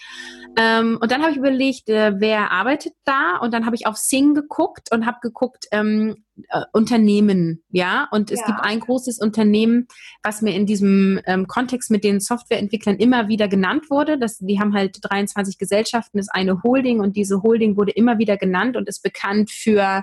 Ähm, 0.57 0.99
und 1.01 1.13
dann 1.13 1.21
habe 1.23 1.31
ich 1.31 1.37
überlegt, 1.37 1.89
äh, 1.89 2.15
wer 2.19 2.51
arbeitet 2.51 2.95
da? 3.05 3.37
Und 3.37 3.53
dann 3.53 3.67
habe 3.67 3.77
ich 3.77 3.87
auf 3.87 3.97
Sing 3.97 4.35
geguckt 4.35 4.91
und 4.93 5.07
habe 5.07 5.19
geguckt, 5.23 5.67
ähm, 5.71 6.25
äh, 6.49 6.63
Unternehmen, 6.73 7.63
ja. 7.71 8.09
Und 8.11 8.31
es 8.31 8.41
ja. 8.41 8.47
gibt 8.47 8.59
ein 8.61 8.81
großes 8.81 9.19
Unternehmen, 9.19 9.87
was 10.23 10.43
mir 10.43 10.55
in 10.55 10.67
diesem 10.67 11.21
ähm, 11.27 11.47
Kontext 11.47 11.91
mit 11.91 12.03
den 12.03 12.21
Softwareentwicklern 12.21 12.97
immer 12.97 13.29
wieder 13.29 13.47
genannt 13.47 13.89
wurde. 13.89 14.19
Das, 14.19 14.39
die 14.39 14.59
haben 14.59 14.75
halt 14.75 14.99
23 15.01 15.59
Gesellschaften, 15.59 16.19
ist 16.19 16.33
eine 16.33 16.63
Holding 16.63 17.01
und 17.01 17.17
diese 17.17 17.43
Holding 17.43 17.77
wurde 17.77 17.93
immer 17.93 18.19
wieder 18.19 18.37
genannt 18.37 18.77
und 18.77 18.89
ist 18.89 19.03
bekannt 19.03 19.51
für, 19.51 20.03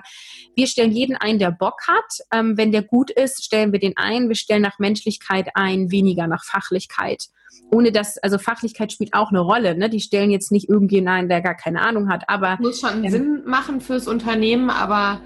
wir 0.56 0.66
stellen 0.66 0.92
jeden 0.92 1.16
ein, 1.16 1.38
der 1.38 1.50
Bock 1.50 1.86
hat. 1.86 2.18
Ähm, 2.32 2.56
wenn 2.56 2.72
der 2.72 2.82
gut 2.82 3.10
ist, 3.10 3.44
stellen 3.44 3.72
wir 3.72 3.80
den 3.80 3.96
ein. 3.96 4.28
Wir 4.28 4.36
stellen 4.36 4.62
nach 4.62 4.78
Menschlichkeit 4.78 5.50
ein, 5.54 5.90
weniger 5.90 6.26
nach 6.26 6.44
Fachlichkeit 6.44 7.28
ohne 7.70 7.90
dass, 7.90 8.18
also 8.18 8.38
Fachlichkeit 8.38 8.92
spielt 8.92 9.14
auch 9.14 9.30
eine 9.30 9.40
Rolle. 9.40 9.76
Ne? 9.76 9.88
Die 9.88 10.00
stellen 10.00 10.30
jetzt 10.30 10.52
nicht 10.52 10.68
irgendjemanden 10.68 11.24
ein, 11.24 11.28
der 11.28 11.40
gar 11.40 11.54
keine 11.54 11.80
Ahnung 11.80 12.08
hat. 12.10 12.28
Aber 12.28 12.58
muss 12.60 12.80
schon 12.80 13.04
ähm, 13.04 13.10
Sinn 13.10 13.42
machen 13.46 13.80
fürs 13.80 14.08
Unternehmen, 14.08 14.70
aber 14.70 15.20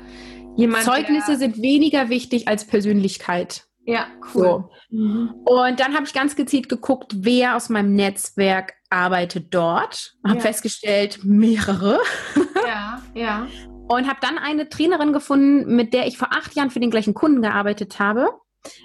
Jemand, 0.56 0.84
Zeugnisse 0.84 1.36
sind 1.36 1.60
weniger 1.60 2.08
wichtig 2.08 2.48
als 2.48 2.66
Persönlichkeit. 2.66 3.64
Ja, 3.84 4.06
cool. 4.34 4.42
So. 4.42 4.70
Mhm. 4.90 5.34
Und 5.44 5.80
dann 5.80 5.94
habe 5.94 6.04
ich 6.04 6.12
ganz 6.12 6.34
gezielt 6.34 6.68
geguckt, 6.68 7.12
wer 7.18 7.56
aus 7.56 7.68
meinem 7.68 7.94
Netzwerk 7.94 8.74
arbeitet 8.90 9.54
dort. 9.54 10.16
Habe 10.24 10.36
ja. 10.36 10.40
festgestellt, 10.40 11.20
mehrere. 11.22 12.00
Ja, 12.66 13.00
ja. 13.14 13.46
Und 13.86 14.08
habe 14.08 14.18
dann 14.20 14.38
eine 14.38 14.68
Trainerin 14.68 15.12
gefunden, 15.12 15.76
mit 15.76 15.94
der 15.94 16.08
ich 16.08 16.18
vor 16.18 16.32
acht 16.32 16.56
Jahren 16.56 16.70
für 16.70 16.80
den 16.80 16.90
gleichen 16.90 17.14
Kunden 17.14 17.42
gearbeitet 17.42 18.00
habe. 18.00 18.30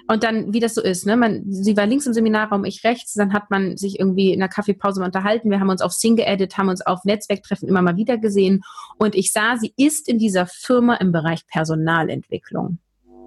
Und 0.08 0.24
dann, 0.24 0.52
wie 0.52 0.60
das 0.60 0.74
so 0.74 0.82
ist, 0.82 1.06
ne? 1.06 1.16
Man, 1.16 1.44
sie 1.46 1.76
war 1.76 1.86
links 1.86 2.06
im 2.06 2.12
Seminarraum, 2.12 2.64
ich 2.64 2.84
rechts, 2.84 3.14
dann 3.14 3.32
hat 3.32 3.50
man 3.50 3.76
sich 3.76 3.98
irgendwie 3.98 4.32
in 4.32 4.40
der 4.40 4.48
Kaffeepause 4.48 5.00
mal 5.00 5.06
unterhalten. 5.06 5.50
Wir 5.50 5.60
haben 5.60 5.70
uns 5.70 5.82
auf 5.82 5.92
Sing 5.92 6.16
geedit, 6.16 6.56
haben 6.58 6.68
uns 6.68 6.84
auf 6.84 7.04
Netzwerktreffen 7.04 7.68
immer 7.68 7.82
mal 7.82 7.96
wieder 7.96 8.18
gesehen. 8.18 8.62
Und 8.98 9.14
ich 9.14 9.32
sah, 9.32 9.56
sie 9.56 9.72
ist 9.76 10.08
in 10.08 10.18
dieser 10.18 10.46
Firma 10.46 10.96
im 10.96 11.12
Bereich 11.12 11.46
Personalentwicklung. 11.46 12.78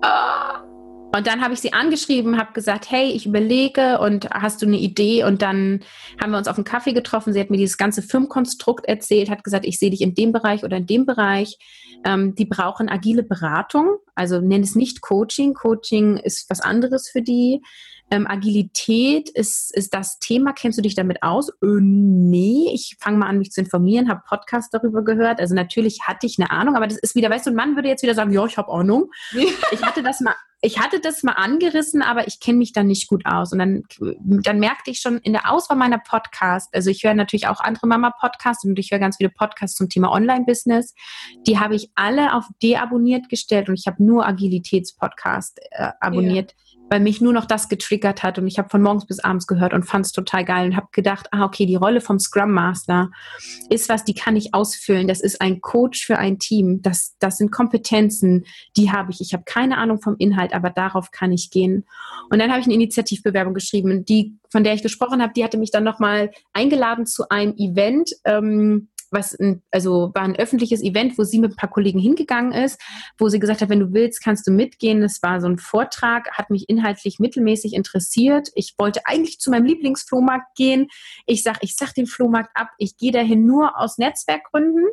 Ah. 0.01 0.44
Und 1.15 1.27
dann 1.27 1.41
habe 1.41 1.53
ich 1.53 1.61
sie 1.61 1.71
angeschrieben, 1.71 2.37
habe 2.37 2.51
gesagt, 2.51 2.91
hey, 2.91 3.09
ich 3.09 3.25
überlege 3.25 3.99
und 3.99 4.29
hast 4.31 4.61
du 4.61 4.65
eine 4.65 4.77
Idee? 4.77 5.23
Und 5.23 5.41
dann 5.41 5.79
haben 6.21 6.31
wir 6.31 6.37
uns 6.37 6.49
auf 6.49 6.57
einen 6.57 6.65
Kaffee 6.65 6.91
getroffen. 6.91 7.31
Sie 7.31 7.39
hat 7.39 7.49
mir 7.49 7.57
dieses 7.57 7.77
ganze 7.77 8.01
Firmenkonstrukt 8.01 8.85
erzählt, 8.85 9.29
hat 9.29 9.45
gesagt, 9.45 9.65
ich 9.65 9.79
sehe 9.79 9.91
dich 9.91 10.01
in 10.01 10.13
dem 10.13 10.33
Bereich 10.33 10.65
oder 10.65 10.75
in 10.75 10.87
dem 10.87 11.05
Bereich. 11.05 11.57
Ähm, 12.03 12.35
die 12.35 12.45
brauchen 12.45 12.89
agile 12.89 13.23
Beratung, 13.23 13.95
also 14.13 14.41
nenn 14.41 14.61
es 14.61 14.75
nicht 14.75 14.99
Coaching. 14.99 15.53
Coaching 15.53 16.17
ist 16.17 16.49
was 16.49 16.59
anderes 16.59 17.07
für 17.07 17.21
die. 17.21 17.61
Ähm, 18.11 18.27
Agilität 18.27 19.29
ist, 19.29 19.75
ist 19.75 19.93
das 19.93 20.19
Thema. 20.19 20.53
Kennst 20.53 20.77
du 20.77 20.81
dich 20.81 20.95
damit 20.95 21.23
aus? 21.23 21.49
Äh, 21.49 21.79
nee, 21.81 22.69
ich 22.73 22.97
fange 22.99 23.17
mal 23.17 23.27
an, 23.27 23.39
mich 23.39 23.51
zu 23.51 23.61
informieren, 23.61 24.09
habe 24.09 24.21
Podcast 24.27 24.73
darüber 24.73 25.03
gehört. 25.03 25.39
Also 25.39 25.55
natürlich 25.55 26.01
hatte 26.03 26.27
ich 26.27 26.39
eine 26.39 26.51
Ahnung, 26.51 26.75
aber 26.75 26.87
das 26.87 26.97
ist 26.97 27.15
wieder, 27.15 27.29
weißt 27.29 27.47
du, 27.47 27.51
ein 27.51 27.55
Mann 27.55 27.75
würde 27.75 27.89
jetzt 27.89 28.03
wieder 28.03 28.15
sagen, 28.15 28.31
ja, 28.31 28.45
ich 28.45 28.57
habe 28.57 28.71
Ahnung. 28.71 29.11
ich 29.71 29.83
hatte 29.83 30.03
das 30.03 30.21
mal 30.21 30.35
ich 30.65 30.79
hatte 30.79 30.99
das 30.99 31.21
mal 31.21 31.33
angerissen, 31.33 32.01
aber 32.01 32.27
ich 32.27 32.39
kenne 32.39 32.57
mich 32.57 32.73
da 32.73 32.83
nicht 32.83 33.07
gut 33.07 33.25
aus. 33.25 33.53
Und 33.53 33.59
dann, 33.59 33.83
dann 34.19 34.59
merkte 34.59 34.89
ich 34.89 34.99
schon 34.99 35.19
in 35.19 35.33
der 35.33 35.51
Auswahl 35.51 35.77
meiner 35.77 35.99
Podcasts, 35.99 36.73
also 36.73 36.89
ich 36.89 37.03
höre 37.03 37.13
natürlich 37.13 37.47
auch 37.47 37.59
andere 37.59 37.85
Mama-Podcasts 37.85 38.65
und 38.65 38.79
ich 38.79 38.89
höre 38.91 38.97
ganz 38.97 39.17
viele 39.17 39.29
Podcasts 39.29 39.77
zum 39.77 39.89
Thema 39.89 40.11
Online-Business. 40.11 40.95
Die 41.45 41.59
habe 41.59 41.75
ich 41.75 41.91
alle 41.93 42.33
auf 42.33 42.45
deabonniert 42.63 43.29
gestellt 43.29 43.69
und 43.69 43.75
ich 43.77 43.85
habe 43.85 44.03
nur 44.03 44.25
Agilitäts-Podcast 44.25 45.59
äh, 45.69 45.91
abonniert. 45.99 46.51
Ja 46.51 46.74
weil 46.89 46.99
mich 46.99 47.21
nur 47.21 47.33
noch 47.33 47.45
das 47.45 47.69
getriggert 47.69 48.23
hat 48.23 48.37
und 48.37 48.47
ich 48.47 48.57
habe 48.57 48.69
von 48.69 48.81
morgens 48.81 49.05
bis 49.05 49.19
abends 49.19 49.47
gehört 49.47 49.73
und 49.73 49.83
fand 49.83 50.05
es 50.05 50.11
total 50.11 50.45
geil 50.45 50.67
und 50.67 50.75
habe 50.75 50.87
gedacht, 50.91 51.27
ah 51.31 51.45
okay, 51.45 51.65
die 51.65 51.75
Rolle 51.75 52.01
vom 52.01 52.19
Scrum 52.19 52.51
Master 52.51 53.09
ist 53.69 53.89
was, 53.89 54.03
die 54.03 54.13
kann 54.13 54.35
ich 54.35 54.53
ausfüllen. 54.53 55.07
Das 55.07 55.21
ist 55.21 55.41
ein 55.41 55.61
Coach 55.61 56.05
für 56.05 56.17
ein 56.17 56.39
Team. 56.39 56.81
Das, 56.81 57.15
das 57.19 57.37
sind 57.37 57.51
Kompetenzen, 57.51 58.45
die 58.77 58.91
habe 58.91 59.11
ich. 59.11 59.21
Ich 59.21 59.33
habe 59.33 59.43
keine 59.45 59.77
Ahnung 59.77 60.01
vom 60.01 60.15
Inhalt, 60.17 60.53
aber 60.53 60.69
darauf 60.69 61.11
kann 61.11 61.31
ich 61.31 61.49
gehen. 61.49 61.85
Und 62.29 62.39
dann 62.39 62.49
habe 62.49 62.59
ich 62.59 62.65
eine 62.65 62.75
Initiativbewerbung 62.75 63.53
geschrieben, 63.53 64.05
die 64.05 64.37
von 64.51 64.63
der 64.63 64.73
ich 64.73 64.83
gesprochen 64.83 65.21
habe, 65.21 65.33
die 65.33 65.43
hatte 65.43 65.57
mich 65.57 65.71
dann 65.71 65.83
nochmal 65.83 66.31
eingeladen 66.53 67.05
zu 67.05 67.27
einem 67.29 67.55
Event. 67.57 68.11
Ähm, 68.23 68.87
was, 69.15 69.33
ein, 69.33 69.63
also 69.71 70.11
war 70.13 70.21
ein 70.21 70.35
öffentliches 70.35 70.83
Event, 70.83 71.17
wo 71.17 71.23
sie 71.23 71.39
mit 71.39 71.53
ein 71.53 71.55
paar 71.55 71.71
Kollegen 71.71 71.99
hingegangen 71.99 72.51
ist, 72.51 72.79
wo 73.17 73.29
sie 73.29 73.39
gesagt 73.39 73.61
hat, 73.61 73.69
wenn 73.69 73.79
du 73.79 73.93
willst, 73.93 74.23
kannst 74.23 74.45
du 74.45 74.51
mitgehen. 74.51 75.01
Das 75.01 75.23
war 75.23 75.41
so 75.41 75.47
ein 75.47 75.57
Vortrag, 75.57 76.29
hat 76.31 76.51
mich 76.51 76.69
inhaltlich 76.69 77.17
mittelmäßig 77.19 77.73
interessiert. 77.73 78.49
Ich 78.53 78.75
wollte 78.77 79.01
eigentlich 79.05 79.39
zu 79.39 79.49
meinem 79.49 79.65
Lieblingsflohmarkt 79.65 80.55
gehen. 80.55 80.87
Ich 81.25 81.41
sag, 81.41 81.57
ich 81.61 81.75
sag 81.75 81.93
den 81.93 82.05
Flohmarkt 82.05 82.51
ab, 82.53 82.69
ich 82.77 82.97
gehe 82.97 83.11
dahin 83.11 83.47
nur 83.47 83.79
aus 83.79 83.97
Netzwerkgründen. 83.97 84.85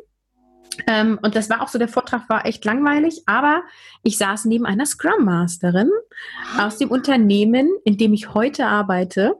Ähm, 0.87 1.19
und 1.21 1.35
das 1.35 1.49
war 1.49 1.61
auch 1.61 1.67
so, 1.67 1.77
der 1.77 1.87
Vortrag 1.87 2.27
war 2.29 2.45
echt 2.45 2.65
langweilig, 2.65 3.23
aber 3.27 3.63
ich 4.01 4.17
saß 4.17 4.45
neben 4.45 4.65
einer 4.65 4.85
Scrum 4.87 5.25
Masterin 5.25 5.91
aus 6.57 6.77
dem 6.77 6.89
Unternehmen, 6.89 7.69
in 7.83 7.97
dem 7.97 8.13
ich 8.13 8.33
heute 8.33 8.65
arbeite. 8.65 9.35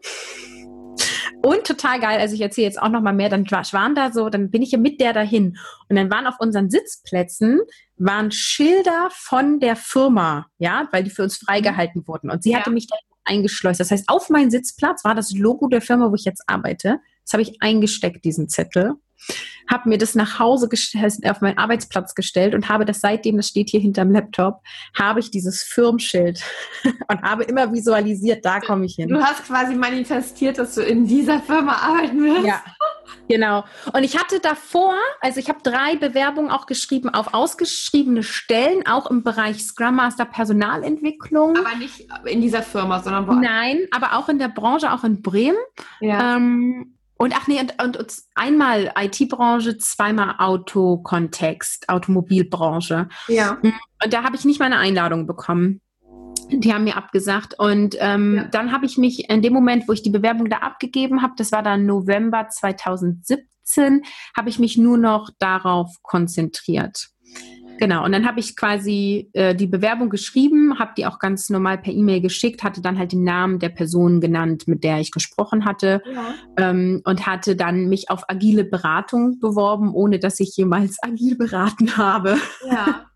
Und 1.46 1.66
total 1.66 2.00
geil, 2.00 2.22
also 2.22 2.36
ich 2.36 2.42
erzähle 2.42 2.68
jetzt 2.68 2.82
auch 2.82 2.88
noch 2.88 3.02
mal 3.02 3.12
mehr, 3.12 3.28
dann 3.28 3.46
waren 3.52 3.96
da 3.96 4.14
so, 4.14 4.30
dann 4.30 4.50
bin 4.50 4.62
ich 4.62 4.72
ja 4.72 4.78
mit 4.78 5.02
der 5.02 5.12
dahin. 5.12 5.58
Und 5.90 5.98
dann 5.98 6.10
waren 6.10 6.26
auf 6.26 6.36
unseren 6.40 6.70
Sitzplätzen, 6.70 7.60
waren 7.98 8.32
Schilder 8.32 9.10
von 9.12 9.60
der 9.60 9.76
Firma, 9.76 10.48
ja, 10.58 10.88
weil 10.92 11.04
die 11.04 11.10
für 11.10 11.24
uns 11.24 11.36
freigehalten 11.36 12.08
wurden. 12.08 12.30
Und 12.30 12.44
sie 12.44 12.52
ja. 12.52 12.60
hatte 12.60 12.72
mich 12.72 12.88
da 12.88 12.96
eingeschleust. 13.26 13.82
Das 13.82 13.92
heißt, 13.92 14.06
auf 14.08 14.30
meinen 14.30 14.52
Sitzplatz 14.52 15.04
war 15.04 15.16
das 15.16 15.34
Logo 15.34 15.68
der 15.68 15.82
Firma, 15.82 16.10
wo 16.10 16.16
ich 16.16 16.24
jetzt 16.24 16.44
arbeite. 16.48 17.00
Das 17.26 17.34
habe 17.34 17.44
ich 17.44 17.62
eingesteckt, 17.62 18.24
diesen 18.24 18.48
Zettel 18.48 18.94
habe 19.70 19.90
mir 19.90 19.98
das 19.98 20.16
nach 20.16 20.40
Hause 20.40 20.68
gestellt, 20.70 21.30
auf 21.30 21.42
meinen 21.42 21.58
Arbeitsplatz 21.58 22.16
gestellt 22.16 22.54
und 22.54 22.70
habe 22.70 22.86
das 22.86 23.02
seitdem, 23.02 23.38
das 23.38 23.48
steht 23.48 23.70
hier 23.70 23.80
hinterm 23.80 24.12
Laptop, 24.12 24.62
habe 24.98 25.20
ich 25.20 25.32
dieses 25.32 25.64
Firmenschild 25.64 26.44
und 27.08 27.22
habe 27.22 27.44
immer 27.44 27.72
visualisiert, 27.72 28.46
da 28.46 28.60
komme 28.60 28.86
ich 28.86 28.96
hin. 28.96 29.10
Du 29.10 29.22
hast 29.22 29.46
quasi 29.46 29.76
manifestiert, 29.76 30.58
dass 30.58 30.76
du 30.76 30.82
in 30.82 31.08
dieser 31.08 31.40
Firma 31.40 31.76
arbeiten 31.78 32.24
wirst. 32.24 32.46
Ja. 32.46 32.64
Genau. 33.30 33.64
Und 33.94 34.04
ich 34.04 34.20
hatte 34.20 34.40
davor, 34.40 34.96
also 35.22 35.40
ich 35.40 35.48
habe 35.48 35.60
drei 35.64 35.96
Bewerbungen 35.96 36.52
auch 36.52 36.66
geschrieben 36.66 37.10
auf 37.10 37.34
ausgeschriebene 37.34 38.24
Stellen, 38.24 38.86
auch 38.86 39.10
im 39.10 39.24
Bereich 39.24 39.64
Scrum 39.64 39.96
Master 39.96 40.26
Personalentwicklung. 40.26 41.58
Aber 41.58 41.76
nicht 41.76 42.06
in 42.26 42.42
dieser 42.42 42.64
Firma, 42.64 43.02
sondern 43.02 43.28
woanders. 43.28 43.50
Nein, 43.50 43.88
aber 43.92 44.18
auch 44.18 44.30
in 44.30 44.40
der 44.40 44.50
Branche, 44.50 44.92
auch 44.92 45.04
in 45.04 45.22
Bremen. 45.22 45.58
Ja. 46.02 46.36
Ähm, 46.36 46.98
und 47.18 47.36
ach 47.36 47.48
nee, 47.48 47.60
und, 47.60 47.82
und, 47.82 47.98
und 47.98 48.14
einmal 48.36 48.94
IT-Branche, 48.98 49.78
zweimal 49.78 50.36
Autokontext, 50.40 51.88
Automobilbranche. 51.90 53.08
Ja. 53.28 53.60
Mm, 53.62 53.74
und 54.04 54.14
da 54.14 54.24
habe 54.24 54.36
ich 54.36 54.46
nicht 54.46 54.60
meine 54.60 54.78
Einladung 54.78 55.28
bekommen. 55.28 55.82
Die 56.50 56.74
haben 56.74 56.84
mir 56.84 56.98
abgesagt. 56.98 57.58
Und 57.58 57.96
ähm, 58.00 58.36
ja. 58.36 58.44
dann 58.46 58.72
habe 58.72 58.86
ich 58.86 58.98
mich 58.98 59.30
in 59.30 59.42
dem 59.42 59.54
Moment, 59.54 59.88
wo 59.88 59.94
ich 59.94 60.04
die 60.04 60.10
Bewerbung 60.10 60.50
da 60.50 60.58
abgegeben 60.58 61.22
habe, 61.22 61.34
das 61.38 61.52
war 61.52 61.64
dann 61.64 61.86
November 61.86 62.50
2017, 62.50 64.02
habe 64.36 64.50
ich 64.50 64.60
mich 64.60 64.78
nur 64.78 64.98
noch 64.98 65.30
darauf 65.40 65.96
konzentriert. 66.02 67.13
Genau, 67.84 68.06
und 68.06 68.14
dann 68.14 68.26
habe 68.26 68.40
ich 68.40 68.56
quasi 68.56 69.30
äh, 69.34 69.54
die 69.54 69.68
Bewerbung 69.68 70.10
geschrieben, 70.10 70.80
habe 70.80 70.94
die 70.96 71.06
auch 71.06 71.20
ganz 71.20 71.50
normal 71.50 71.78
per 71.78 71.92
E-Mail 71.92 72.22
geschickt, 72.22 72.64
hatte 72.64 72.82
dann 72.82 72.98
halt 72.98 73.12
den 73.12 73.26
Namen 73.26 73.60
der 73.60 73.68
Person 73.68 74.22
genannt, 74.22 74.70
mit 74.70 74.86
der 74.86 75.02
ich 75.02 75.12
gesprochen 75.12 75.66
hatte 75.66 76.02
ja. 76.10 76.34
ähm, 76.56 77.02
und 77.04 77.28
hatte 77.28 77.58
dann 77.58 77.90
mich 77.90 78.10
auf 78.10 78.24
agile 78.30 78.64
Beratung 78.64 79.38
beworben, 79.42 79.94
ohne 79.94 80.18
dass 80.18 80.40
ich 80.40 80.56
jemals 80.56 80.96
agil 81.04 81.36
beraten 81.36 81.98
habe. 81.98 82.38
Ja. 82.66 83.08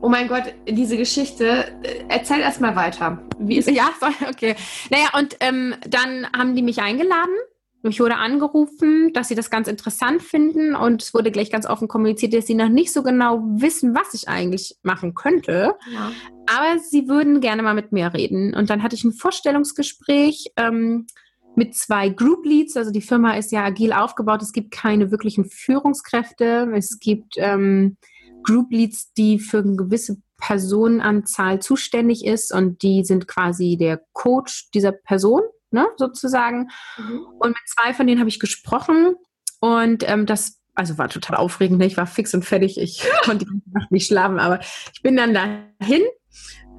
Oh 0.00 0.08
mein 0.08 0.26
Gott, 0.28 0.54
diese 0.66 0.96
Geschichte, 0.96 1.66
äh, 1.82 2.04
erzähl 2.08 2.40
erst 2.40 2.62
mal 2.62 2.74
weiter. 2.76 3.22
Wie 3.38 3.58
ist 3.58 3.70
ja, 3.70 3.90
okay. 4.30 4.56
Naja, 4.88 5.08
und 5.18 5.36
ähm, 5.40 5.74
dann 5.86 6.26
haben 6.34 6.54
die 6.54 6.62
mich 6.62 6.80
eingeladen 6.80 7.34
mich 7.82 8.00
wurde 8.00 8.16
angerufen, 8.16 9.12
dass 9.12 9.28
sie 9.28 9.34
das 9.34 9.50
ganz 9.50 9.68
interessant 9.68 10.22
finden 10.22 10.74
und 10.74 11.02
es 11.02 11.14
wurde 11.14 11.30
gleich 11.30 11.50
ganz 11.50 11.66
offen 11.66 11.86
kommuniziert, 11.86 12.34
dass 12.34 12.46
sie 12.46 12.54
noch 12.54 12.68
nicht 12.68 12.92
so 12.92 13.02
genau 13.02 13.40
wissen, 13.44 13.94
was 13.94 14.14
ich 14.14 14.28
eigentlich 14.28 14.76
machen 14.82 15.14
könnte. 15.14 15.74
Ja. 15.92 16.12
Aber 16.46 16.78
sie 16.80 17.08
würden 17.08 17.40
gerne 17.40 17.62
mal 17.62 17.74
mit 17.74 17.92
mir 17.92 18.12
reden. 18.12 18.54
Und 18.54 18.70
dann 18.70 18.82
hatte 18.82 18.96
ich 18.96 19.04
ein 19.04 19.12
Vorstellungsgespräch 19.12 20.52
ähm, 20.56 21.06
mit 21.54 21.74
zwei 21.76 22.08
Group 22.08 22.44
Leads. 22.44 22.76
Also 22.76 22.90
die 22.90 23.02
Firma 23.02 23.34
ist 23.34 23.52
ja 23.52 23.64
agil 23.64 23.92
aufgebaut. 23.92 24.42
Es 24.42 24.52
gibt 24.52 24.70
keine 24.72 25.10
wirklichen 25.10 25.44
Führungskräfte. 25.44 26.70
Es 26.74 26.98
gibt 26.98 27.34
ähm, 27.36 27.96
Group 28.42 28.72
Leads, 28.72 29.12
die 29.12 29.38
für 29.38 29.58
eine 29.58 29.76
gewisse 29.76 30.16
Personenanzahl 30.38 31.60
zuständig 31.60 32.24
ist 32.24 32.54
und 32.54 32.82
die 32.82 33.04
sind 33.04 33.26
quasi 33.26 33.76
der 33.76 34.00
Coach 34.12 34.70
dieser 34.70 34.92
Person 34.92 35.42
ne, 35.70 35.86
sozusagen. 35.96 36.68
Mhm. 36.96 37.26
Und 37.38 37.48
mit 37.48 37.68
zwei 37.68 37.94
von 37.94 38.06
denen 38.06 38.20
habe 38.20 38.28
ich 38.28 38.40
gesprochen 38.40 39.16
und 39.60 40.08
ähm, 40.08 40.26
das 40.26 40.58
also 40.74 40.96
war 40.96 41.08
total 41.08 41.36
aufregend. 41.36 41.78
Ne? 41.78 41.86
Ich 41.86 41.96
war 41.96 42.06
fix 42.06 42.34
und 42.34 42.44
fertig. 42.44 42.78
Ich 42.78 43.04
konnte 43.24 43.46
die 43.46 43.62
Nacht 43.72 43.90
nicht 43.90 44.06
schlafen, 44.06 44.38
aber 44.38 44.60
ich 44.92 45.02
bin 45.02 45.16
dann 45.16 45.34
dahin 45.34 46.02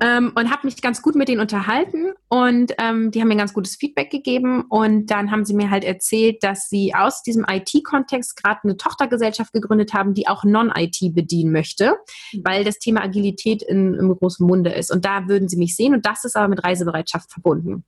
ähm, 0.02 0.32
und 0.36 0.50
habe 0.50 0.66
mich 0.66 0.82
ganz 0.82 1.02
gut 1.02 1.16
mit 1.16 1.28
denen 1.28 1.42
unterhalten 1.42 2.14
und 2.30 2.74
ähm, 2.78 3.12
die 3.12 3.22
haben 3.22 3.28
mir 3.28 3.36
ganz 3.36 3.54
gutes 3.54 3.76
Feedback 3.76 4.10
gegeben 4.10 4.64
und 4.70 5.08
dann 5.08 5.32
haben 5.32 5.46
sie 5.46 5.54
mir 5.54 5.70
halt 5.70 5.84
erzählt, 5.84 6.44
dass 6.44 6.70
sie 6.70 6.94
aus 6.96 7.22
diesem 7.24 7.46
IT-Kontext 7.50 8.42
gerade 8.42 8.62
eine 8.64 8.78
Tochtergesellschaft 8.78 9.52
gegründet 9.54 9.94
haben, 9.94 10.14
die 10.14 10.28
auch 10.28 10.44
Non-IT 10.44 11.14
bedienen 11.14 11.52
möchte, 11.52 11.98
mhm. 12.32 12.42
weil 12.44 12.64
das 12.64 12.80
Thema 12.80 13.04
Agilität 13.04 13.62
in, 13.62 13.94
im 13.94 14.16
großen 14.16 14.46
Munde 14.46 14.72
ist 14.72 14.92
und 14.92 15.06
da 15.06 15.28
würden 15.28 15.50
sie 15.50 15.58
mich 15.58 15.76
sehen 15.76 15.94
und 15.94 16.06
das 16.06 16.24
ist 16.24 16.38
aber 16.38 16.48
mit 16.48 16.64
Reisebereitschaft 16.64 17.32
verbunden. 17.32 17.84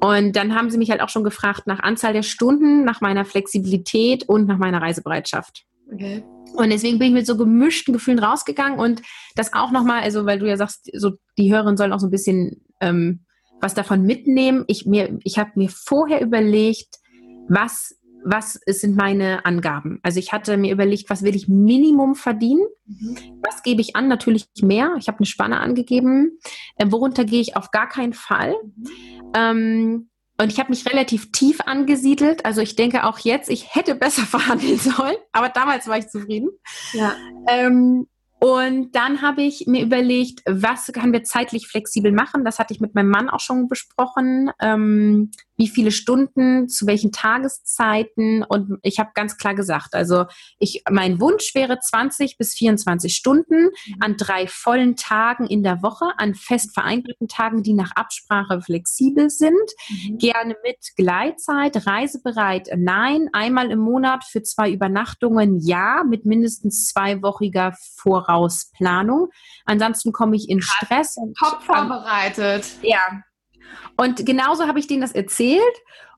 Und 0.00 0.36
dann 0.36 0.54
haben 0.54 0.70
sie 0.70 0.78
mich 0.78 0.90
halt 0.90 1.00
auch 1.00 1.08
schon 1.08 1.24
gefragt 1.24 1.66
nach 1.66 1.80
Anzahl 1.80 2.12
der 2.12 2.22
Stunden, 2.22 2.84
nach 2.84 3.00
meiner 3.00 3.24
Flexibilität 3.24 4.28
und 4.28 4.46
nach 4.46 4.58
meiner 4.58 4.80
Reisebereitschaft. 4.80 5.64
Okay. 5.92 6.22
Und 6.54 6.70
deswegen 6.70 6.98
bin 6.98 7.08
ich 7.08 7.14
mit 7.14 7.26
so 7.26 7.36
gemischten 7.36 7.92
Gefühlen 7.92 8.18
rausgegangen 8.18 8.78
und 8.78 9.02
das 9.36 9.52
auch 9.52 9.70
nochmal, 9.70 10.02
also 10.02 10.26
weil 10.26 10.38
du 10.38 10.48
ja 10.48 10.56
sagst, 10.56 10.90
so 10.94 11.12
die 11.36 11.52
Hörerin 11.52 11.76
sollen 11.76 11.92
auch 11.92 12.00
so 12.00 12.06
ein 12.06 12.10
bisschen 12.10 12.62
ähm, 12.80 13.24
was 13.60 13.74
davon 13.74 14.02
mitnehmen. 14.02 14.64
Ich, 14.66 14.86
mir, 14.86 15.18
ich 15.24 15.38
habe 15.38 15.52
mir 15.56 15.68
vorher 15.68 16.20
überlegt, 16.20 16.96
was, 17.48 17.98
was 18.24 18.58
sind 18.66 18.96
meine 18.96 19.44
Angaben. 19.44 20.00
Also 20.02 20.18
ich 20.18 20.32
hatte 20.32 20.56
mir 20.56 20.72
überlegt, 20.72 21.10
was 21.10 21.22
will 21.22 21.34
ich 21.34 21.48
Minimum 21.48 22.14
verdienen? 22.14 22.66
Mhm. 22.86 23.40
Was 23.42 23.62
gebe 23.62 23.80
ich 23.80 23.96
an? 23.96 24.08
Natürlich 24.08 24.46
mehr. 24.62 24.94
Ich 24.98 25.08
habe 25.08 25.18
eine 25.18 25.26
Spanne 25.26 25.60
angegeben. 25.60 26.38
Äh, 26.76 26.90
worunter 26.90 27.24
gehe 27.24 27.40
ich 27.40 27.56
auf 27.56 27.70
gar 27.70 27.88
keinen 27.88 28.12
Fall? 28.12 28.54
Mhm. 28.76 28.86
Ähm, 29.34 30.10
und 30.40 30.52
ich 30.52 30.58
habe 30.58 30.70
mich 30.70 30.86
relativ 30.86 31.32
tief 31.32 31.60
angesiedelt. 31.60 32.44
Also 32.44 32.60
ich 32.60 32.76
denke 32.76 33.04
auch 33.04 33.18
jetzt, 33.18 33.50
ich 33.50 33.74
hätte 33.74 33.94
besser 33.94 34.22
verhandeln 34.26 34.78
sollen, 34.78 35.16
aber 35.32 35.48
damals 35.48 35.86
war 35.88 35.98
ich 35.98 36.08
zufrieden. 36.08 36.50
Ja. 36.92 37.14
Ähm, 37.48 38.06
und 38.40 38.94
dann 38.94 39.20
habe 39.20 39.42
ich 39.42 39.66
mir 39.66 39.82
überlegt, 39.82 40.42
was 40.46 40.86
können 40.92 41.12
wir 41.12 41.24
zeitlich 41.24 41.66
flexibel 41.66 42.12
machen. 42.12 42.44
Das 42.44 42.60
hatte 42.60 42.72
ich 42.72 42.80
mit 42.80 42.94
meinem 42.94 43.10
Mann 43.10 43.28
auch 43.28 43.40
schon 43.40 43.68
besprochen. 43.68 44.50
Ähm, 44.60 45.32
wie 45.58 45.68
viele 45.68 45.90
Stunden, 45.90 46.68
zu 46.68 46.86
welchen 46.86 47.10
Tageszeiten. 47.10 48.44
Und 48.44 48.78
ich 48.82 48.98
habe 49.00 49.10
ganz 49.14 49.36
klar 49.36 49.54
gesagt, 49.54 49.94
also 49.94 50.24
ich, 50.58 50.84
mein 50.88 51.20
Wunsch 51.20 51.54
wäre 51.54 51.80
20 51.80 52.38
bis 52.38 52.54
24 52.54 53.14
Stunden 53.14 53.70
an 54.00 54.16
drei 54.16 54.46
vollen 54.46 54.94
Tagen 54.94 55.46
in 55.46 55.64
der 55.64 55.82
Woche, 55.82 56.06
an 56.16 56.34
fest 56.34 56.72
vereinbarten 56.74 57.26
Tagen, 57.26 57.64
die 57.64 57.74
nach 57.74 57.90
Absprache 57.96 58.62
flexibel 58.62 59.30
sind. 59.30 59.52
Mhm. 59.88 60.18
Gerne 60.18 60.56
mit 60.62 60.78
Gleitzeit, 60.96 61.86
reisebereit, 61.86 62.68
nein. 62.76 63.28
Einmal 63.32 63.72
im 63.72 63.80
Monat 63.80 64.24
für 64.24 64.42
zwei 64.44 64.70
Übernachtungen, 64.70 65.58
ja, 65.58 66.04
mit 66.08 66.24
mindestens 66.24 66.86
zweiwöchiger 66.86 67.74
Vorausplanung. 67.96 69.28
Ansonsten 69.64 70.12
komme 70.12 70.36
ich 70.36 70.48
in 70.48 70.62
Stress. 70.62 71.16
Top 71.36 71.62
vorbereitet. 71.62 72.64
Ja, 72.82 73.24
und 73.96 74.24
genauso 74.24 74.66
habe 74.66 74.78
ich 74.78 74.86
denen 74.86 75.00
das 75.00 75.12
erzählt. 75.12 75.62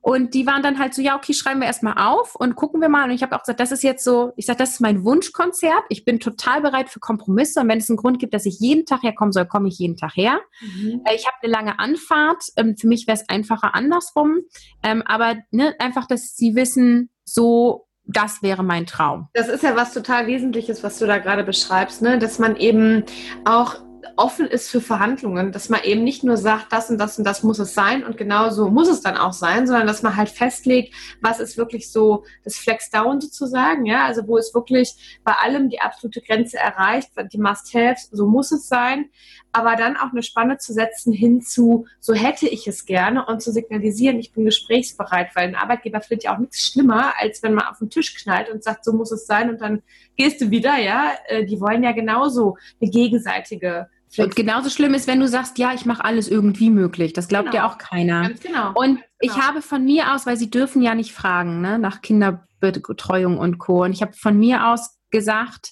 Und 0.03 0.33
die 0.33 0.47
waren 0.47 0.63
dann 0.63 0.79
halt 0.79 0.95
so, 0.95 1.01
ja, 1.01 1.15
okay, 1.15 1.33
schreiben 1.33 1.59
wir 1.59 1.67
erstmal 1.67 1.93
auf 1.95 2.35
und 2.35 2.55
gucken 2.55 2.81
wir 2.81 2.89
mal. 2.89 3.05
Und 3.05 3.11
ich 3.11 3.21
habe 3.21 3.35
auch 3.35 3.41
gesagt, 3.41 3.59
das 3.59 3.71
ist 3.71 3.83
jetzt 3.83 4.03
so, 4.03 4.33
ich 4.35 4.47
sage, 4.47 4.57
das 4.57 4.71
ist 4.71 4.81
mein 4.81 5.03
Wunschkonzert. 5.03 5.83
Ich 5.89 6.05
bin 6.05 6.19
total 6.19 6.61
bereit 6.61 6.89
für 6.89 6.99
Kompromisse. 6.99 7.59
Und 7.59 7.67
wenn 7.67 7.77
es 7.77 7.89
einen 7.89 7.97
Grund 7.97 8.17
gibt, 8.17 8.33
dass 8.33 8.47
ich 8.47 8.59
jeden 8.59 8.87
Tag 8.87 9.03
herkommen 9.03 9.31
soll, 9.31 9.45
komme 9.45 9.67
ich 9.67 9.77
jeden 9.77 9.97
Tag 9.97 10.15
her. 10.15 10.39
Mhm. 10.61 11.01
Äh, 11.05 11.15
ich 11.15 11.27
habe 11.27 11.37
eine 11.43 11.51
lange 11.51 11.79
Anfahrt. 11.79 12.43
Ähm, 12.57 12.75
für 12.77 12.87
mich 12.87 13.05
wäre 13.05 13.17
es 13.17 13.29
einfacher 13.29 13.75
andersrum. 13.75 14.39
Ähm, 14.81 15.03
aber 15.05 15.35
ne, 15.51 15.75
einfach, 15.77 16.07
dass 16.07 16.35
sie 16.35 16.55
wissen, 16.55 17.11
so 17.23 17.87
das 18.05 18.41
wäre 18.41 18.63
mein 18.63 18.87
Traum. 18.87 19.27
Das 19.33 19.47
ist 19.47 19.63
ja 19.63 19.75
was 19.75 19.93
total 19.93 20.27
Wesentliches, 20.27 20.83
was 20.83 20.97
du 20.97 21.05
da 21.05 21.19
gerade 21.19 21.43
beschreibst, 21.43 22.01
ne? 22.01 22.17
dass 22.17 22.39
man 22.39 22.55
eben 22.55 23.03
auch 23.45 23.75
offen 24.17 24.47
ist 24.47 24.69
für 24.69 24.81
Verhandlungen, 24.81 25.51
dass 25.51 25.69
man 25.69 25.83
eben 25.83 26.03
nicht 26.03 26.23
nur 26.23 26.37
sagt, 26.37 26.71
das 26.71 26.89
und 26.89 26.97
das 26.97 27.17
und 27.17 27.23
das 27.23 27.43
muss 27.43 27.59
es 27.59 27.73
sein 27.73 28.03
und 28.03 28.17
genau 28.17 28.49
so 28.49 28.69
muss 28.69 28.87
es 28.87 29.01
dann 29.01 29.17
auch 29.17 29.33
sein, 29.33 29.67
sondern 29.67 29.87
dass 29.87 30.03
man 30.03 30.15
halt 30.15 30.29
festlegt, 30.29 30.93
was 31.21 31.39
ist 31.39 31.57
wirklich 31.57 31.91
so 31.91 32.23
das 32.43 32.57
Flex 32.57 32.89
Down 32.89 33.21
sozusagen, 33.21 33.85
ja, 33.85 34.05
also 34.05 34.27
wo 34.27 34.37
es 34.37 34.53
wirklich 34.53 35.19
bei 35.23 35.33
allem 35.33 35.69
die 35.69 35.81
absolute 35.81 36.21
Grenze 36.21 36.57
erreicht, 36.57 37.11
die 37.31 37.37
Must-Haves, 37.37 38.09
so 38.11 38.27
muss 38.27 38.51
es 38.51 38.67
sein, 38.67 39.09
aber 39.51 39.75
dann 39.75 39.97
auch 39.97 40.11
eine 40.11 40.23
Spanne 40.23 40.57
zu 40.57 40.73
setzen 40.73 41.11
hinzu, 41.13 41.85
so 41.99 42.13
hätte 42.13 42.47
ich 42.47 42.67
es 42.67 42.85
gerne 42.85 43.25
und 43.25 43.41
zu 43.41 43.51
signalisieren, 43.51 44.19
ich 44.19 44.31
bin 44.33 44.45
gesprächsbereit, 44.45 45.35
weil 45.35 45.47
ein 45.47 45.55
Arbeitgeber 45.55 46.01
findet 46.01 46.23
ja 46.23 46.35
auch 46.35 46.39
nichts 46.39 46.61
schlimmer, 46.61 47.13
als 47.19 47.43
wenn 47.43 47.53
man 47.53 47.65
auf 47.67 47.79
den 47.79 47.89
Tisch 47.89 48.15
knallt 48.15 48.49
und 48.49 48.63
sagt, 48.63 48.85
so 48.85 48.93
muss 48.93 49.11
es 49.11 49.25
sein 49.25 49.49
und 49.49 49.61
dann 49.61 49.81
gehst 50.15 50.41
du 50.41 50.51
wieder, 50.51 50.77
ja, 50.77 51.13
äh, 51.27 51.45
die 51.45 51.59
wollen 51.59 51.83
ja 51.83 51.91
genauso 51.91 52.57
eine 52.79 52.89
gegenseitige 52.89 53.87
und 54.17 54.35
genauso 54.35 54.69
schlimm 54.69 54.93
ist, 54.93 55.07
wenn 55.07 55.19
du 55.19 55.27
sagst, 55.27 55.57
ja, 55.57 55.73
ich 55.73 55.85
mache 55.85 56.03
alles 56.03 56.27
irgendwie 56.27 56.69
möglich. 56.69 57.13
Das 57.13 57.27
glaubt 57.27 57.51
genau. 57.51 57.63
ja 57.63 57.69
auch 57.69 57.77
keiner. 57.77 58.23
Ganz 58.23 58.41
genau. 58.41 58.69
Und 58.69 58.75
Ganz 58.75 58.99
genau. 58.99 59.05
ich 59.19 59.37
habe 59.37 59.61
von 59.61 59.85
mir 59.85 60.13
aus, 60.13 60.25
weil 60.25 60.37
sie 60.37 60.49
dürfen 60.49 60.81
ja 60.81 60.95
nicht 60.95 61.13
fragen, 61.13 61.61
ne, 61.61 61.79
nach 61.79 62.01
Kinderbetreuung 62.01 63.37
und 63.37 63.57
Co. 63.57 63.83
Und 63.83 63.93
ich 63.93 64.01
habe 64.01 64.13
von 64.13 64.37
mir 64.37 64.67
aus 64.67 64.97
gesagt, 65.11 65.71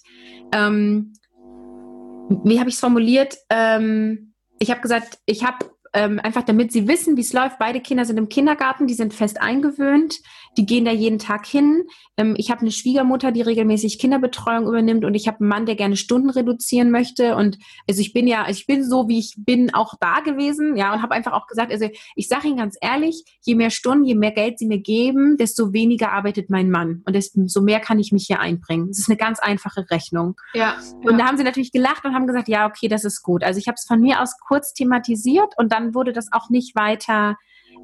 ähm, 0.54 1.14
wie 2.44 2.60
habe 2.60 2.70
ich 2.70 2.76
es 2.76 2.82
formuliert? 2.82 3.38
Ähm, 3.50 4.34
ich 4.60 4.72
habe 4.72 4.82
gesagt, 4.82 5.18
ich 5.26 5.44
habe 5.44 5.66
ähm, 5.94 6.20
einfach 6.20 6.44
damit 6.44 6.72
sie 6.72 6.88
wissen, 6.88 7.18
wie 7.18 7.22
es 7.22 7.34
läuft. 7.34 7.58
Beide 7.58 7.82
Kinder 7.82 8.06
sind 8.06 8.18
im 8.18 8.30
Kindergarten, 8.30 8.88
die 8.88 8.94
sind 8.94 9.14
fest 9.14 9.42
eingewöhnt, 9.42 10.20
die 10.58 10.66
gehen 10.66 10.86
da 10.86 10.92
jeden 10.92 11.20
Tag 11.20 11.46
hin. 11.46 11.84
Ähm, 12.18 12.36
ich 12.38 12.52
habe 12.52 12.62
eine 12.62 12.72
Schwiegermutter, 12.72 13.32
die 13.32 13.42
regelmäßig 13.42 14.00
Kinderbetreuung 14.00 14.68
übernimmt 14.68 15.06
und 15.06 15.14
ich 15.14 15.28
habe 15.28 15.40
einen 15.40 15.50
Mann, 15.50 15.66
der 15.66 15.76
gerne 15.76 15.96
Stunden 15.96 16.30
reduzieren 16.30 16.92
möchte. 16.92 17.36
Und 17.36 17.58
also 17.88 18.02
ich 18.02 18.14
bin 18.14 18.28
ja, 18.28 18.44
also 18.44 18.60
ich 18.60 18.68
bin 18.68 18.84
so, 18.84 19.08
wie 19.08 19.20
ich 19.20 19.36
bin, 19.38 19.74
auch 19.74 19.94
da 20.00 20.20
gewesen, 20.22 20.76
ja, 20.76 20.94
und 20.94 21.02
habe 21.02 21.14
einfach 21.14 21.34
auch 21.34 21.48
gesagt, 21.48 21.72
also 21.72 21.88
ich 22.16 22.28
sage 22.28 22.48
Ihnen 22.48 22.58
ganz 22.58 22.78
ehrlich, 22.82 23.24
je 23.42 23.56
mehr 23.56 23.70
Stunden, 23.70 24.06
je 24.06 24.16
mehr 24.16 24.32
Geld 24.32 24.60
Sie 24.60 24.68
mir 24.68 24.80
geben, 24.80 25.38
desto 25.38 25.74
weniger 25.74 26.12
arbeitet 26.12 26.50
mein 26.50 26.70
Mann 26.70 27.04
und 27.06 27.14
desto 27.16 27.62
mehr 27.62 27.80
kann 27.80 28.00
ich 28.00 28.12
mich 28.12 28.26
hier 28.28 28.40
einbringen. 28.40 28.88
Das 28.90 29.00
ist 29.00 29.10
eine 29.10 29.18
ganz 29.18 29.40
einfache 29.40 29.86
Rechnung. 29.90 30.36
Ja, 30.54 30.76
ja. 31.04 31.10
Und 31.10 31.18
da 31.18 31.26
haben 31.26 31.38
sie 31.38 31.44
natürlich 31.44 31.72
gelacht 31.72 32.06
und 32.06 32.14
haben 32.14 32.28
gesagt, 32.28 32.48
ja, 32.48 32.68
okay, 32.68 32.88
das 32.88 33.06
ist 33.06 33.24
gut. 33.24 33.44
Also 33.44 33.60
ich 33.60 33.68
habe 33.68 33.76
es 33.76 33.86
von 33.86 34.00
mir 34.00 34.22
aus 34.22 34.38
kurz 34.40 34.74
thematisiert 34.74 35.54
und 35.58 35.72
dann 35.72 35.94
wurde 35.94 36.14
das 36.14 36.32
auch 36.32 36.50
nicht 36.50 36.76
weiter 36.76 37.38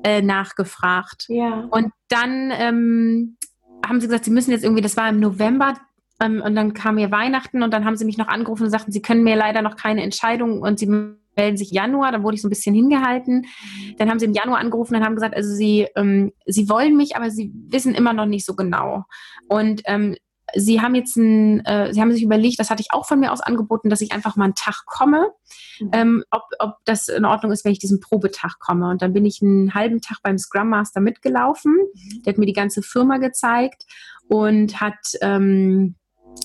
äh, 0.04 0.22
nachgefragt. 0.22 1.26
Ja. 1.28 1.68
Und 1.72 1.92
dann 2.10 2.52
ähm, 2.52 3.38
haben 3.86 4.00
sie 4.00 4.08
gesagt, 4.08 4.26
sie 4.26 4.32
müssen 4.32 4.52
jetzt 4.52 4.64
irgendwie, 4.64 4.82
das 4.82 4.98
war 4.98 5.10
im 5.10 5.20
November, 5.20 5.76
ähm, 6.22 6.42
und 6.46 6.56
dann 6.56 6.74
kam 6.74 6.98
ihr 6.98 7.12
Weihnachten 7.12 7.64
und 7.64 7.74
dann 7.74 7.86
haben 7.86 7.98
sie 7.98 8.06
mich 8.06 8.18
noch 8.18 8.28
angerufen 8.28 8.64
und 8.64 8.70
sagten, 8.70 8.92
sie 8.92 9.02
können 9.02 9.24
mir 9.24 9.36
leider 9.36 9.62
noch 9.62 9.76
keine 9.76 10.04
Entscheidung 10.04 10.62
und 10.62 10.80
sie 10.80 10.88
melden 11.36 11.58
sich 11.58 11.72
Januar, 11.72 12.12
dann 12.12 12.24
wurde 12.24 12.36
ich 12.36 12.42
so 12.42 12.48
ein 12.48 12.50
bisschen 12.50 12.74
hingehalten. 12.74 13.46
Dann 13.98 14.10
haben 14.10 14.20
sie 14.20 14.26
im 14.26 14.34
Januar 14.34 14.60
angerufen 14.60 14.96
und 14.96 15.04
haben 15.04 15.16
gesagt, 15.16 15.36
also 15.36 15.54
sie, 15.54 15.88
ähm, 15.96 16.32
sie 16.46 16.70
wollen 16.70 16.96
mich, 16.96 17.16
aber 17.18 17.30
sie 17.30 17.52
wissen 17.68 17.94
immer 17.94 18.14
noch 18.14 18.26
nicht 18.26 18.46
so 18.46 18.56
genau. 18.56 19.04
Und 19.50 19.82
ähm, 19.86 20.16
Sie 20.56 20.82
haben 20.82 20.96
jetzt 20.96 21.16
ein, 21.18 21.64
äh, 21.66 21.94
Sie 21.94 22.02
haben 22.02 22.12
sich 22.12 22.24
überlegt, 22.24 22.60
das 22.60 22.70
hatte 22.70 22.82
ich 22.82 22.92
auch 22.92 23.06
von 23.06 23.20
mir 23.20 23.32
aus 23.32 23.42
angeboten, 23.42 23.90
dass 23.90 24.02
ich 24.02 24.12
einfach 24.12 24.36
mal 24.36 24.46
einen 24.46 24.56
Tag 24.56 24.86
komme, 24.86 25.28
mhm. 25.80 25.92
ähm, 25.94 26.24
ob, 26.32 26.44
ob 26.60 26.78
das 26.86 27.08
in 27.08 27.26
Ordnung 27.26 27.52
ist, 27.52 27.66
wenn 27.66 27.72
ich 27.72 27.80
diesen 27.80 28.00
Probetag 28.00 28.60
komme. 28.60 28.90
Und 28.90 29.02
dann 29.02 29.14
bin 29.14 29.26
ich 29.26 29.42
einen 29.42 29.74
halben 29.74 30.02
Tag 30.02 30.20
beim 30.24 30.38
Scrum 30.38 30.70
Master 30.70 31.02
mitgelaufen. 31.02 31.74
Mhm. 31.74 32.24
Der 32.24 32.34
hat 32.34 32.38
mir 32.38 32.46
die 32.46 32.54
ganze 32.54 32.82
Firma 32.82 33.18
gezeigt 33.18 33.84
und 34.28 34.80
hat 34.82 35.14
ähm, 35.22 35.96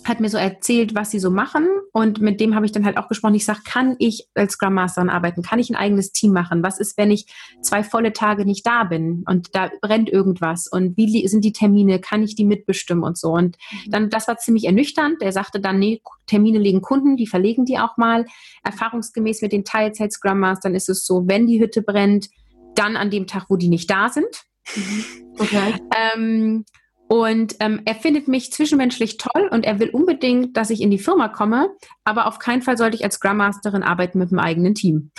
hat 0.04 0.20
mir 0.20 0.28
so 0.28 0.38
erzählt, 0.38 0.94
was 0.94 1.10
sie 1.10 1.18
so 1.18 1.30
machen 1.30 1.68
und 1.92 2.20
mit 2.20 2.40
dem 2.40 2.54
habe 2.54 2.66
ich 2.66 2.72
dann 2.72 2.84
halt 2.84 2.96
auch 2.96 3.08
gesprochen. 3.08 3.34
Ich 3.34 3.44
sage, 3.44 3.60
kann 3.64 3.96
ich 3.98 4.28
als 4.34 4.54
Scrum 4.54 4.74
Master 4.74 5.08
arbeiten? 5.08 5.42
Kann 5.42 5.58
ich 5.58 5.70
ein 5.70 5.76
eigenes 5.76 6.12
Team 6.12 6.32
machen? 6.32 6.62
Was 6.62 6.80
ist, 6.80 6.96
wenn 6.96 7.10
ich 7.10 7.26
zwei 7.62 7.82
volle 7.82 8.12
Tage 8.12 8.44
nicht 8.44 8.66
da 8.66 8.84
bin 8.84 9.24
und 9.26 9.54
da 9.54 9.70
brennt 9.80 10.08
irgendwas 10.08 10.68
und 10.68 10.96
wie 10.96 11.26
sind 11.28 11.44
die 11.44 11.52
Termine? 11.52 12.00
Kann 12.00 12.22
ich 12.22 12.34
die 12.34 12.44
mitbestimmen 12.44 13.04
und 13.04 13.18
so? 13.18 13.32
Und 13.32 13.56
mhm. 13.70 13.90
dann, 13.90 14.10
das 14.10 14.26
war 14.26 14.38
ziemlich 14.38 14.64
ernüchternd. 14.64 15.22
Er 15.22 15.32
sagte 15.32 15.60
dann, 15.60 15.78
nee, 15.78 16.00
Termine 16.26 16.58
legen 16.58 16.80
Kunden, 16.80 17.16
die 17.16 17.26
verlegen 17.26 17.64
die 17.64 17.78
auch 17.78 17.96
mal. 17.96 18.24
Erfahrungsgemäß 18.64 19.42
mit 19.42 19.52
den 19.52 19.64
Teilzeit 19.64 20.12
Scrum 20.12 20.40
Mastern 20.40 20.74
ist 20.74 20.88
es 20.88 21.04
so, 21.04 21.26
wenn 21.26 21.46
die 21.46 21.60
Hütte 21.60 21.82
brennt, 21.82 22.30
dann 22.74 22.96
an 22.96 23.10
dem 23.10 23.26
Tag, 23.26 23.46
wo 23.48 23.56
die 23.56 23.68
nicht 23.68 23.90
da 23.90 24.08
sind. 24.08 24.44
Mhm. 24.74 25.04
Okay. 25.38 25.74
ähm, 26.14 26.64
und 27.12 27.56
ähm, 27.58 27.82
er 27.86 27.96
findet 27.96 28.28
mich 28.28 28.52
zwischenmenschlich 28.52 29.16
toll 29.16 29.48
und 29.50 29.64
er 29.64 29.80
will 29.80 29.90
unbedingt, 29.90 30.56
dass 30.56 30.70
ich 30.70 30.80
in 30.80 30.92
die 30.92 30.98
Firma 31.00 31.26
komme, 31.26 31.70
aber 32.04 32.28
auf 32.28 32.38
keinen 32.38 32.62
Fall 32.62 32.78
sollte 32.78 32.96
ich 32.96 33.02
als 33.02 33.16
Scrum 33.16 33.36
Masterin 33.36 33.82
arbeiten 33.82 34.20
mit 34.20 34.30
einem 34.30 34.38
eigenen 34.38 34.76
Team. 34.76 35.10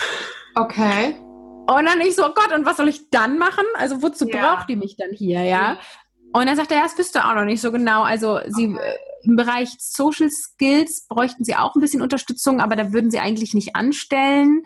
Okay. 0.54 1.14
Und 1.66 1.84
dann 1.84 2.00
ich 2.00 2.16
so, 2.16 2.24
oh 2.24 2.32
Gott, 2.34 2.50
und 2.56 2.64
was 2.64 2.78
soll 2.78 2.88
ich 2.88 3.10
dann 3.10 3.36
machen? 3.36 3.64
Also 3.74 4.02
wozu 4.02 4.26
ja. 4.26 4.54
braucht 4.54 4.70
die 4.70 4.76
mich 4.76 4.96
dann 4.96 5.10
hier, 5.12 5.42
ja? 5.42 5.76
Und 6.32 6.46
dann 6.46 6.56
sagt 6.56 6.70
er, 6.70 6.78
ja, 6.78 6.84
das 6.84 6.96
wüsste 6.96 7.26
auch 7.26 7.34
noch 7.34 7.44
nicht 7.44 7.60
so 7.60 7.70
genau. 7.70 8.04
Also 8.04 8.40
sie 8.48 8.68
okay. 8.68 8.80
äh, 8.80 9.26
im 9.26 9.36
Bereich 9.36 9.68
Social 9.78 10.30
Skills 10.30 11.06
bräuchten 11.08 11.44
sie 11.44 11.56
auch 11.56 11.74
ein 11.74 11.80
bisschen 11.82 12.00
Unterstützung, 12.00 12.60
aber 12.60 12.74
da 12.74 12.94
würden 12.94 13.10
sie 13.10 13.18
eigentlich 13.20 13.52
nicht 13.52 13.76
anstellen. 13.76 14.62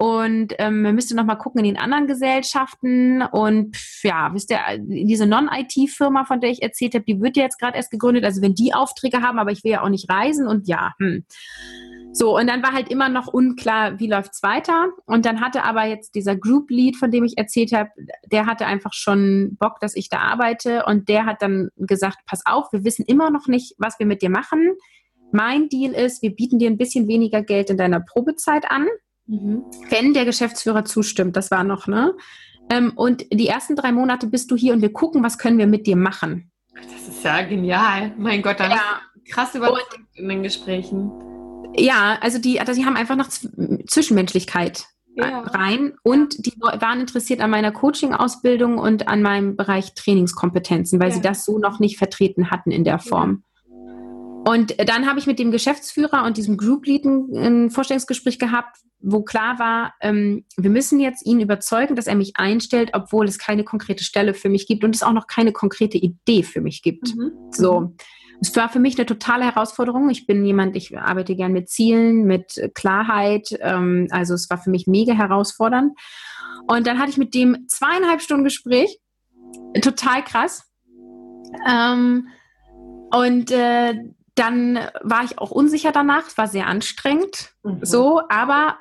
Und 0.00 0.54
ähm, 0.58 0.80
man 0.80 0.94
müsste 0.94 1.14
noch 1.14 1.26
mal 1.26 1.34
gucken 1.34 1.58
in 1.58 1.74
den 1.74 1.76
anderen 1.76 2.06
Gesellschaften. 2.06 3.20
Und 3.20 3.76
ja, 4.02 4.30
wisst 4.32 4.50
ihr, 4.50 4.58
diese 4.78 5.26
Non-IT-Firma, 5.26 6.24
von 6.24 6.40
der 6.40 6.48
ich 6.48 6.62
erzählt 6.62 6.94
habe, 6.94 7.04
die 7.04 7.20
wird 7.20 7.36
ja 7.36 7.42
jetzt 7.42 7.58
gerade 7.58 7.76
erst 7.76 7.90
gegründet. 7.90 8.24
Also 8.24 8.40
wenn 8.40 8.54
die 8.54 8.72
Aufträge 8.72 9.20
haben, 9.20 9.38
aber 9.38 9.50
ich 9.50 9.62
will 9.62 9.72
ja 9.72 9.82
auch 9.82 9.90
nicht 9.90 10.08
reisen 10.08 10.46
und 10.46 10.68
ja, 10.68 10.94
hm. 10.98 11.26
So, 12.14 12.34
und 12.36 12.46
dann 12.46 12.62
war 12.62 12.72
halt 12.72 12.90
immer 12.90 13.10
noch 13.10 13.26
unklar, 13.28 14.00
wie 14.00 14.08
läuft's 14.08 14.42
weiter. 14.42 14.88
Und 15.04 15.26
dann 15.26 15.42
hatte 15.42 15.64
aber 15.64 15.84
jetzt 15.84 16.14
dieser 16.14 16.34
Group 16.34 16.70
Lead, 16.70 16.96
von 16.96 17.10
dem 17.10 17.24
ich 17.24 17.36
erzählt 17.36 17.72
habe, 17.72 17.90
der 18.32 18.46
hatte 18.46 18.64
einfach 18.64 18.94
schon 18.94 19.58
Bock, 19.60 19.80
dass 19.80 19.94
ich 19.94 20.08
da 20.08 20.20
arbeite. 20.20 20.86
Und 20.86 21.10
der 21.10 21.26
hat 21.26 21.42
dann 21.42 21.68
gesagt, 21.76 22.20
pass 22.24 22.40
auf, 22.46 22.72
wir 22.72 22.84
wissen 22.84 23.04
immer 23.04 23.30
noch 23.30 23.48
nicht, 23.48 23.74
was 23.76 23.98
wir 23.98 24.06
mit 24.06 24.22
dir 24.22 24.30
machen. 24.30 24.72
Mein 25.30 25.68
Deal 25.68 25.92
ist, 25.92 26.22
wir 26.22 26.34
bieten 26.34 26.58
dir 26.58 26.70
ein 26.70 26.78
bisschen 26.78 27.06
weniger 27.06 27.42
Geld 27.42 27.68
in 27.68 27.76
deiner 27.76 28.00
Probezeit 28.00 28.70
an. 28.70 28.88
Mhm. 29.30 29.64
Wenn 29.88 30.12
der 30.12 30.24
Geschäftsführer 30.24 30.84
zustimmt, 30.84 31.36
das 31.36 31.52
war 31.52 31.62
noch, 31.62 31.86
ne? 31.86 32.14
Ähm, 32.68 32.92
und 32.96 33.24
die 33.32 33.46
ersten 33.46 33.76
drei 33.76 33.92
Monate 33.92 34.26
bist 34.26 34.50
du 34.50 34.56
hier 34.56 34.72
und 34.72 34.82
wir 34.82 34.92
gucken, 34.92 35.22
was 35.22 35.38
können 35.38 35.58
wir 35.58 35.66
mit 35.66 35.86
dir 35.86 35.96
machen. 35.96 36.50
Das 36.74 37.08
ist 37.08 37.24
ja 37.24 37.42
genial. 37.42 38.12
Mein 38.16 38.42
Gott, 38.42 38.58
dann 38.58 38.72
ja. 38.72 39.00
krass 39.28 39.54
überzeugt 39.54 39.98
in 40.14 40.28
den 40.28 40.42
Gesprächen. 40.42 41.12
Ja, 41.76 42.18
also 42.20 42.38
die, 42.38 42.60
also 42.60 42.74
die 42.74 42.84
haben 42.84 42.96
einfach 42.96 43.16
noch 43.16 43.28
Zwischenmenschlichkeit 43.28 44.86
ja. 45.14 45.40
rein 45.42 45.94
und 46.02 46.46
die 46.46 46.54
waren 46.60 47.00
interessiert 47.00 47.40
an 47.40 47.50
meiner 47.50 47.70
Coaching-Ausbildung 47.70 48.78
und 48.78 49.06
an 49.06 49.22
meinem 49.22 49.56
Bereich 49.56 49.94
Trainingskompetenzen, 49.94 50.98
weil 51.00 51.10
ja. 51.10 51.14
sie 51.14 51.22
das 51.22 51.44
so 51.44 51.58
noch 51.58 51.78
nicht 51.78 51.98
vertreten 51.98 52.50
hatten 52.50 52.72
in 52.72 52.82
der 52.82 52.98
Form. 52.98 53.44
Und 54.44 54.74
dann 54.88 55.06
habe 55.06 55.18
ich 55.18 55.26
mit 55.26 55.38
dem 55.38 55.50
Geschäftsführer 55.50 56.24
und 56.24 56.36
diesem 56.36 56.56
Group 56.56 56.86
Lead 56.86 57.04
ein 57.04 57.70
Vorstellungsgespräch 57.70 58.38
gehabt, 58.38 58.78
wo 59.00 59.22
klar 59.22 59.58
war, 59.58 59.94
ähm, 60.00 60.44
wir 60.56 60.70
müssen 60.70 61.00
jetzt 61.00 61.24
ihn 61.26 61.40
überzeugen, 61.40 61.96
dass 61.96 62.06
er 62.06 62.14
mich 62.14 62.36
einstellt, 62.36 62.90
obwohl 62.92 63.26
es 63.26 63.38
keine 63.38 63.64
konkrete 63.64 64.04
Stelle 64.04 64.34
für 64.34 64.48
mich 64.48 64.66
gibt 64.66 64.84
und 64.84 64.94
es 64.94 65.02
auch 65.02 65.12
noch 65.12 65.26
keine 65.26 65.52
konkrete 65.52 65.98
Idee 65.98 66.42
für 66.42 66.60
mich 66.60 66.82
gibt. 66.82 67.14
Mhm. 67.16 67.32
So. 67.50 67.94
Es 68.42 68.54
war 68.56 68.70
für 68.70 68.78
mich 68.78 68.96
eine 68.96 69.04
totale 69.04 69.44
Herausforderung. 69.44 70.08
Ich 70.08 70.26
bin 70.26 70.44
jemand, 70.44 70.74
ich 70.74 70.96
arbeite 70.98 71.36
gern 71.36 71.52
mit 71.52 71.68
Zielen, 71.68 72.24
mit 72.24 72.70
Klarheit. 72.74 73.48
Ähm, 73.60 74.08
also 74.10 74.34
es 74.34 74.48
war 74.48 74.58
für 74.58 74.70
mich 74.70 74.86
mega 74.86 75.12
herausfordernd. 75.12 75.92
Und 76.66 76.86
dann 76.86 76.98
hatte 76.98 77.10
ich 77.10 77.18
mit 77.18 77.34
dem 77.34 77.66
zweieinhalb 77.68 78.22
Stunden 78.22 78.44
Gespräch. 78.44 78.98
Total 79.82 80.24
krass. 80.24 80.64
Ähm, 81.68 82.28
und 83.10 83.50
äh, 83.50 83.94
dann 84.34 84.78
war 85.02 85.24
ich 85.24 85.38
auch 85.38 85.50
unsicher 85.50 85.92
danach, 85.92 86.26
es 86.26 86.38
war 86.38 86.48
sehr 86.48 86.66
anstrengend, 86.66 87.52
mhm. 87.62 87.80
so, 87.82 88.22
aber 88.28 88.76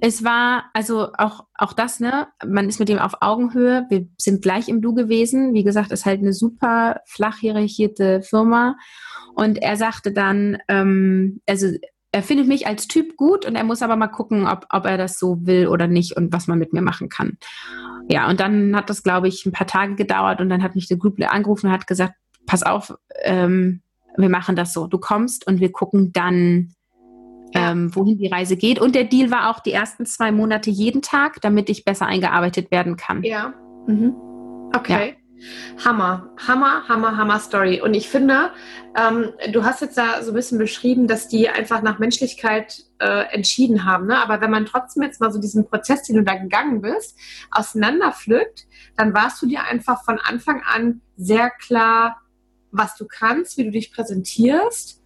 es 0.00 0.24
war, 0.24 0.66
also 0.74 1.12
auch, 1.18 1.44
auch 1.54 1.72
das, 1.72 2.00
ne, 2.00 2.28
man 2.46 2.68
ist 2.68 2.78
mit 2.78 2.88
dem 2.88 2.98
auf 2.98 3.20
Augenhöhe, 3.20 3.86
wir 3.90 4.06
sind 4.16 4.42
gleich 4.42 4.68
im 4.68 4.80
Du 4.80 4.94
gewesen, 4.94 5.54
wie 5.54 5.64
gesagt, 5.64 5.92
ist 5.92 6.06
halt 6.06 6.20
eine 6.20 6.32
super 6.32 7.00
flach 7.06 7.38
hierarchierte 7.38 8.22
Firma 8.22 8.76
und 9.34 9.58
er 9.58 9.76
sagte 9.76 10.12
dann, 10.12 10.58
ähm, 10.68 11.40
also 11.48 11.68
er 12.10 12.22
findet 12.22 12.48
mich 12.48 12.66
als 12.66 12.88
Typ 12.88 13.16
gut 13.16 13.44
und 13.44 13.54
er 13.54 13.64
muss 13.64 13.82
aber 13.82 13.96
mal 13.96 14.08
gucken, 14.08 14.46
ob, 14.46 14.66
ob 14.70 14.86
er 14.86 14.96
das 14.96 15.18
so 15.18 15.46
will 15.46 15.66
oder 15.66 15.86
nicht 15.86 16.16
und 16.16 16.32
was 16.32 16.46
man 16.46 16.58
mit 16.58 16.72
mir 16.72 16.80
machen 16.80 17.08
kann. 17.08 17.36
Ja, 18.08 18.30
und 18.30 18.40
dann 18.40 18.74
hat 18.74 18.88
das, 18.88 19.02
glaube 19.02 19.28
ich, 19.28 19.44
ein 19.44 19.52
paar 19.52 19.66
Tage 19.66 19.94
gedauert 19.94 20.40
und 20.40 20.48
dann 20.48 20.62
hat 20.62 20.74
mich 20.74 20.88
der 20.88 20.96
Group 20.96 21.20
angerufen 21.20 21.66
und 21.66 21.72
hat 21.72 21.86
gesagt, 21.86 22.14
pass 22.46 22.62
auf, 22.62 22.94
ähm, 23.22 23.82
wir 24.22 24.28
machen 24.28 24.56
das 24.56 24.72
so. 24.72 24.86
Du 24.86 24.98
kommst 24.98 25.46
und 25.46 25.60
wir 25.60 25.72
gucken 25.72 26.12
dann, 26.12 26.74
ja. 27.54 27.70
ähm, 27.70 27.94
wohin 27.94 28.18
die 28.18 28.28
Reise 28.28 28.56
geht. 28.56 28.80
Und 28.80 28.94
der 28.94 29.04
Deal 29.04 29.30
war 29.30 29.50
auch 29.50 29.60
die 29.60 29.72
ersten 29.72 30.06
zwei 30.06 30.32
Monate 30.32 30.70
jeden 30.70 31.02
Tag, 31.02 31.40
damit 31.40 31.70
ich 31.70 31.84
besser 31.84 32.06
eingearbeitet 32.06 32.70
werden 32.70 32.96
kann. 32.96 33.22
Ja. 33.22 33.54
Mhm. 33.86 34.14
Okay. 34.74 35.10
Ja. 35.10 35.14
Hammer, 35.84 36.30
Hammer, 36.46 36.88
Hammer, 36.88 37.16
Hammer 37.16 37.38
Story. 37.38 37.80
Und 37.80 37.94
ich 37.94 38.08
finde, 38.08 38.50
ähm, 38.96 39.32
du 39.52 39.64
hast 39.64 39.80
jetzt 39.80 39.96
da 39.96 40.22
so 40.22 40.32
ein 40.32 40.34
bisschen 40.34 40.58
beschrieben, 40.58 41.06
dass 41.06 41.28
die 41.28 41.48
einfach 41.48 41.82
nach 41.82 41.98
Menschlichkeit 41.98 42.82
äh, 42.98 43.32
entschieden 43.32 43.84
haben. 43.84 44.06
Ne? 44.06 44.18
Aber 44.18 44.40
wenn 44.40 44.50
man 44.50 44.66
trotzdem 44.66 45.04
jetzt 45.04 45.20
mal 45.20 45.30
so 45.30 45.40
diesen 45.40 45.68
Prozess, 45.68 46.02
den 46.02 46.16
du 46.16 46.24
da 46.24 46.34
gegangen 46.34 46.80
bist, 46.80 47.16
auseinanderpflückt, 47.52 48.66
dann 48.96 49.14
warst 49.14 49.40
du 49.40 49.46
dir 49.46 49.62
einfach 49.62 50.04
von 50.04 50.18
Anfang 50.18 50.62
an 50.62 51.00
sehr 51.16 51.50
klar, 51.50 52.20
was 52.70 52.96
du 52.96 53.06
kannst, 53.06 53.56
wie 53.56 53.64
du 53.64 53.70
dich 53.70 53.92
präsentierst, 53.92 55.02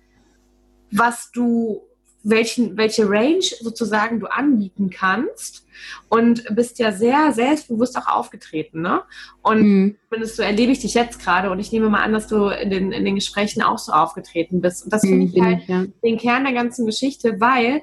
was 0.91 1.31
du 1.33 1.83
welchen, 2.25 2.77
welche 2.77 3.09
Range 3.09 3.43
sozusagen 3.43 4.21
du 4.21 4.27
anbieten 4.27 4.91
kannst 4.91 5.67
und 6.09 6.45
bist 6.55 6.79
ja 6.79 6.93
sehr 6.93 7.33
selbstbewusst 7.33 7.97
auch 7.99 8.07
aufgetreten. 8.07 8.81
Ne? 8.81 9.03
Und 9.43 9.63
mhm. 9.63 9.97
zumindest 10.09 10.37
so 10.37 10.43
erlebe 10.43 10.73
ich 10.73 10.81
dich 10.81 10.95
jetzt 10.95 11.21
gerade 11.21 11.51
und 11.51 11.59
ich 11.59 11.73
nehme 11.73 11.89
mal 11.89 12.03
an, 12.03 12.13
dass 12.13 12.29
du 12.29 12.47
in 12.47 12.71
den, 12.71 12.93
in 12.93 13.05
den 13.05 13.17
Gesprächen 13.17 13.63
auch 13.63 13.79
so 13.79 13.93
aufgetreten 13.93 14.61
bist. 14.61 14.85
Und 14.85 14.93
das 14.93 15.03
finde 15.03 15.27
mhm, 15.27 15.33
ich 15.35 15.41
halt 15.41 15.69
ja. 15.69 15.85
den 16.05 16.19
Kern 16.19 16.45
der 16.45 16.53
ganzen 16.53 16.87
Geschichte, 16.87 17.41
weil 17.41 17.83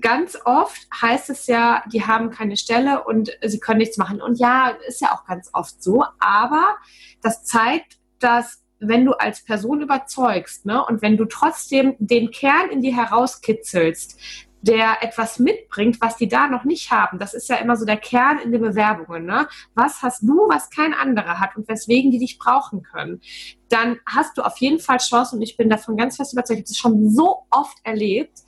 ganz 0.00 0.38
oft 0.44 0.86
heißt 1.00 1.30
es 1.30 1.46
ja, 1.46 1.82
die 1.92 2.04
haben 2.04 2.30
keine 2.30 2.56
Stelle 2.56 3.04
und 3.04 3.30
sie 3.44 3.58
können 3.58 3.78
nichts 3.78 3.96
machen. 3.96 4.20
Und 4.20 4.38
ja, 4.38 4.74
ist 4.86 5.00
ja 5.00 5.12
auch 5.12 5.26
ganz 5.26 5.50
oft 5.52 5.82
so, 5.82 6.04
aber 6.18 6.76
das 7.22 7.44
zeigt, 7.44 7.98
dass 8.18 8.61
wenn 8.82 9.04
du 9.04 9.12
als 9.12 9.42
Person 9.44 9.80
überzeugst 9.80 10.66
ne, 10.66 10.84
und 10.84 11.02
wenn 11.02 11.16
du 11.16 11.24
trotzdem 11.24 11.94
den 11.98 12.30
Kern 12.30 12.70
in 12.70 12.82
dir 12.82 12.94
herauskitzelst, 12.96 14.18
der 14.62 15.02
etwas 15.02 15.40
mitbringt, 15.40 16.00
was 16.00 16.16
die 16.16 16.28
da 16.28 16.46
noch 16.46 16.64
nicht 16.64 16.92
haben. 16.92 17.18
Das 17.18 17.34
ist 17.34 17.48
ja 17.48 17.56
immer 17.56 17.76
so 17.76 17.84
der 17.84 17.96
Kern 17.96 18.38
in 18.38 18.52
den 18.52 18.62
Bewerbungen. 18.62 19.26
Ne? 19.26 19.48
Was 19.74 20.02
hast 20.02 20.22
du, 20.22 20.48
was 20.48 20.70
kein 20.70 20.94
anderer 20.94 21.40
hat 21.40 21.56
und 21.56 21.68
weswegen 21.68 22.12
die 22.12 22.20
dich 22.20 22.38
brauchen 22.38 22.84
können? 22.84 23.20
Dann 23.68 23.98
hast 24.06 24.38
du 24.38 24.42
auf 24.42 24.56
jeden 24.58 24.78
Fall 24.78 24.98
Chance 24.98 25.34
und 25.34 25.42
ich 25.42 25.56
bin 25.56 25.68
davon 25.68 25.96
ganz 25.96 26.16
fest 26.16 26.32
überzeugt, 26.32 26.60
ich 26.60 26.64
habe 26.64 26.68
das 26.68 26.78
schon 26.78 27.10
so 27.10 27.42
oft 27.50 27.76
erlebt, 27.82 28.38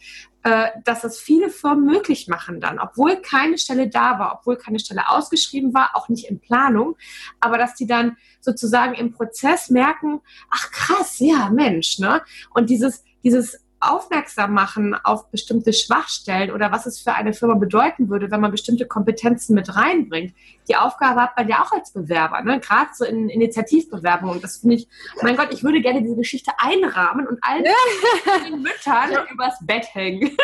äh, 0.44 0.68
dass 0.84 1.04
es 1.04 1.18
viele 1.18 1.48
Firmen 1.48 1.86
möglich 1.86 2.28
machen 2.28 2.60
dann, 2.60 2.78
obwohl 2.78 3.16
keine 3.16 3.56
Stelle 3.56 3.88
da 3.88 4.18
war, 4.18 4.38
obwohl 4.38 4.56
keine 4.56 4.78
Stelle 4.78 5.08
ausgeschrieben 5.08 5.72
war, 5.72 5.92
auch 5.94 6.10
nicht 6.10 6.28
in 6.28 6.38
Planung, 6.38 6.96
aber 7.40 7.56
dass 7.56 7.74
die 7.74 7.86
dann 7.86 8.16
sozusagen 8.40 8.94
im 8.94 9.12
Prozess 9.12 9.70
merken, 9.70 10.20
ach 10.50 10.70
krass, 10.70 11.18
ja, 11.18 11.48
Mensch, 11.48 11.98
ne? 11.98 12.22
Und 12.50 12.68
dieses, 12.68 13.02
dieses 13.22 13.63
aufmerksam 13.90 14.52
machen 14.52 14.94
auf 14.94 15.30
bestimmte 15.30 15.72
Schwachstellen 15.72 16.50
oder 16.50 16.72
was 16.72 16.86
es 16.86 17.00
für 17.00 17.14
eine 17.14 17.32
Firma 17.32 17.54
bedeuten 17.54 18.08
würde, 18.08 18.30
wenn 18.30 18.40
man 18.40 18.50
bestimmte 18.50 18.86
Kompetenzen 18.86 19.54
mit 19.54 19.74
reinbringt. 19.76 20.34
Die 20.68 20.76
Aufgabe 20.76 21.20
hat 21.20 21.36
man 21.36 21.48
ja 21.48 21.62
auch 21.62 21.72
als 21.72 21.92
Bewerber, 21.92 22.42
ne? 22.42 22.60
gerade 22.60 22.90
so 22.94 23.04
in 23.04 23.28
Initiativbewerbungen. 23.28 24.40
Das 24.40 24.58
finde 24.58 24.76
ich, 24.76 24.88
mein 25.22 25.36
Gott, 25.36 25.48
ich 25.52 25.62
würde 25.62 25.80
gerne 25.80 26.02
diese 26.02 26.16
Geschichte 26.16 26.52
einrahmen 26.58 27.26
und 27.26 27.38
allen 27.42 27.64
Müttern 28.62 29.26
übers 29.32 29.54
Bett 29.60 29.86
hängen. 29.92 30.36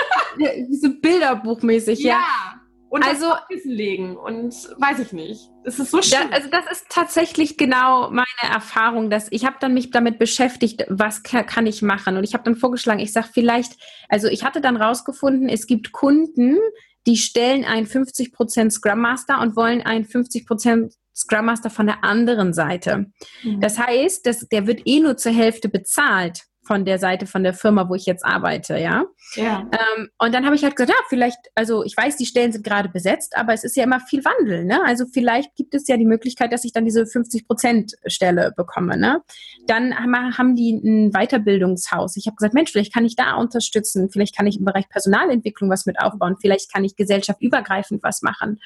So 0.71 0.91
bilderbuchmäßig, 1.01 2.01
ja. 2.01 2.13
ja 2.13 2.60
und 2.91 3.05
also, 3.05 3.29
das 3.29 3.47
Kissen 3.49 3.71
legen 3.71 4.17
und 4.17 4.53
weiß 4.53 4.99
ich 4.99 5.13
nicht. 5.13 5.49
Es 5.65 5.79
ist 5.79 5.93
so 5.93 6.03
schön. 6.03 6.33
also 6.33 6.49
das 6.51 6.65
ist 6.73 6.87
tatsächlich 6.89 7.57
genau 7.57 8.11
meine 8.11 8.27
Erfahrung, 8.53 9.11
dass 9.11 9.29
ich 9.31 9.47
habe 9.47 9.57
dann 9.61 9.75
mich 9.75 9.93
damit 9.93 10.19
beschäftigt, 10.19 10.85
was 10.89 11.23
kann, 11.23 11.47
kann 11.47 11.67
ich 11.67 11.83
machen 11.83 12.17
und 12.17 12.25
ich 12.25 12.35
habe 12.35 12.43
dann 12.43 12.57
vorgeschlagen, 12.57 12.99
ich 12.99 13.13
sage 13.13 13.29
vielleicht, 13.33 13.75
also 14.09 14.27
ich 14.27 14.45
hatte 14.45 14.61
dann 14.61 14.77
rausgefunden, 14.77 15.49
es 15.49 15.69
gibt 15.69 15.93
Kunden, 15.93 16.59
die 17.07 17.17
stellen 17.17 17.65
einen 17.65 17.87
50% 17.87 18.71
Scrum 18.71 19.01
Master 19.01 19.41
und 19.41 19.55
wollen 19.55 19.83
einen 19.83 20.05
50% 20.05 20.93
Scrum 21.15 21.47
Master 21.47 21.71
von 21.71 21.87
der 21.87 22.03
anderen 22.03 22.53
Seite. 22.53 23.07
Mhm. 23.45 23.61
Das 23.61 23.79
heißt, 23.79 24.27
dass, 24.27 24.49
der 24.49 24.67
wird 24.67 24.83
eh 24.85 24.99
nur 24.99 25.17
zur 25.17 25.33
Hälfte 25.33 25.69
bezahlt 25.69 26.43
von 26.71 26.85
der 26.85 27.01
Seite 27.01 27.27
von 27.27 27.43
der 27.43 27.53
Firma, 27.53 27.89
wo 27.89 27.97
ich 27.97 28.07
jetzt 28.07 28.25
arbeite, 28.25 28.79
ja. 28.79 29.05
ja. 29.35 29.69
Ähm, 29.73 30.09
und 30.21 30.33
dann 30.33 30.47
habe 30.47 30.55
ich 30.55 30.63
halt 30.63 30.77
gesagt, 30.77 30.97
ja, 30.97 31.05
vielleicht, 31.09 31.37
also 31.57 31.83
ich 31.83 31.97
weiß, 31.97 32.17
die 32.17 32.27
Stellen 32.27 32.53
sind 32.53 32.65
gerade 32.65 32.89
besetzt, 32.89 33.37
aber 33.37 33.53
es 33.53 33.65
ist 33.65 33.77
ja 33.77 33.83
immer 33.83 33.99
viel 33.99 34.25
Wandel, 34.25 34.65
ne? 34.65 34.81
Also 34.87 35.07
vielleicht 35.13 35.57
gibt 35.57 35.75
es 35.75 35.89
ja 35.89 35.97
die 35.97 36.05
Möglichkeit, 36.05 36.53
dass 36.53 36.63
ich 36.63 36.73
dann 36.73 36.85
diese 36.85 37.07
50 37.07 37.49
Prozent 37.49 37.95
Stelle 38.07 38.53
bekomme, 38.57 38.97
ne? 38.97 39.21
Dann 39.67 39.93
haben 39.97 40.55
die 40.55 40.75
ein 40.75 41.11
Weiterbildungshaus. 41.11 42.17
Ich 42.17 42.29
habe 42.29 42.37
gesagt, 42.37 42.55
Mensch, 42.55 42.71
vielleicht 42.71 42.95
kann 42.95 43.05
ich 43.05 43.17
da 43.17 43.35
unterstützen, 43.35 44.09
vielleicht 44.09 44.37
kann 44.37 44.47
ich 44.47 44.61
im 44.61 44.65
Bereich 44.65 44.89
Personalentwicklung 44.89 45.71
was 45.71 45.87
mit 45.87 45.99
aufbauen, 45.99 46.37
vielleicht 46.41 46.73
kann 46.73 46.85
ich 46.85 46.95
gesellschaftsübergreifend 46.95 48.01
was 48.05 48.23
machen. 48.23 48.61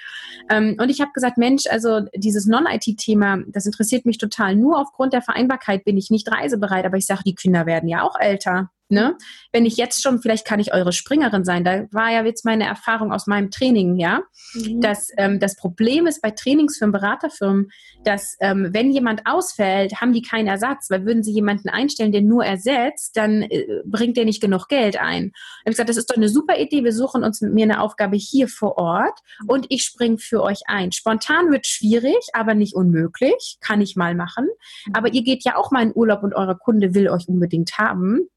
Ähm, 0.50 0.76
und 0.78 0.90
ich 0.90 1.00
habe 1.00 1.12
gesagt, 1.14 1.38
Mensch, 1.38 1.64
also 1.70 2.00
dieses 2.14 2.44
Non-IT-Thema, 2.44 3.38
das 3.46 3.64
interessiert 3.64 4.04
mich 4.04 4.18
total. 4.18 4.56
Nur 4.56 4.78
aufgrund 4.78 5.14
der 5.14 5.22
Vereinbarkeit 5.22 5.86
bin 5.86 5.96
ich 5.96 6.10
nicht 6.10 6.30
reisebereit, 6.30 6.84
aber 6.84 6.98
ich 6.98 7.06
sage, 7.06 7.22
die 7.24 7.34
Kinder 7.34 7.64
werden 7.64 7.88
ja 7.88 7.93
ja 7.94 8.02
auch 8.02 8.16
älter. 8.18 8.70
Ne? 8.94 9.18
Wenn 9.52 9.66
ich 9.66 9.76
jetzt 9.76 10.02
schon, 10.02 10.22
vielleicht 10.22 10.46
kann 10.46 10.60
ich 10.60 10.72
eure 10.72 10.92
Springerin 10.92 11.44
sein, 11.44 11.64
da 11.64 11.86
war 11.90 12.12
ja 12.12 12.24
jetzt 12.24 12.44
meine 12.44 12.64
Erfahrung 12.64 13.12
aus 13.12 13.26
meinem 13.26 13.50
Training, 13.50 13.96
ja, 13.96 14.22
mhm. 14.54 14.80
dass 14.80 15.08
ähm, 15.18 15.40
das 15.40 15.56
Problem 15.56 16.06
ist 16.06 16.22
bei 16.22 16.30
Trainingsfirmen, 16.30 16.92
Beraterfirmen, 16.92 17.70
dass 18.04 18.36
ähm, 18.40 18.70
wenn 18.72 18.92
jemand 18.92 19.22
ausfällt, 19.26 20.00
haben 20.00 20.12
die 20.12 20.22
keinen 20.22 20.46
Ersatz, 20.46 20.90
weil 20.90 21.04
würden 21.04 21.24
sie 21.24 21.32
jemanden 21.32 21.68
einstellen, 21.68 22.12
der 22.12 22.22
nur 22.22 22.44
ersetzt, 22.44 23.16
dann 23.16 23.42
äh, 23.42 23.66
bringt 23.84 24.16
der 24.16 24.24
nicht 24.24 24.40
genug 24.40 24.68
Geld 24.68 24.96
ein. 24.96 25.32
Ich 25.64 25.70
gesagt, 25.70 25.88
das 25.88 25.96
ist 25.96 26.10
doch 26.10 26.16
eine 26.16 26.28
super 26.28 26.56
Idee, 26.58 26.84
wir 26.84 26.92
suchen 26.92 27.24
uns 27.24 27.40
mir 27.40 27.64
eine 27.64 27.80
Aufgabe 27.80 28.16
hier 28.16 28.46
vor 28.46 28.78
Ort 28.78 29.18
und 29.48 29.66
ich 29.70 29.82
springe 29.82 30.18
für 30.18 30.42
euch 30.42 30.60
ein. 30.66 30.92
Spontan 30.92 31.50
wird 31.50 31.66
schwierig, 31.66 32.28
aber 32.32 32.54
nicht 32.54 32.76
unmöglich, 32.76 33.58
kann 33.60 33.80
ich 33.80 33.96
mal 33.96 34.14
machen. 34.14 34.46
Aber 34.92 35.12
ihr 35.12 35.24
geht 35.24 35.44
ja 35.44 35.56
auch 35.56 35.72
mal 35.72 35.82
in 35.82 35.92
Urlaub 35.94 36.22
und 36.22 36.34
euer 36.34 36.56
Kunde 36.56 36.94
will 36.94 37.08
euch 37.08 37.26
unbedingt 37.28 37.76
haben 37.78 38.28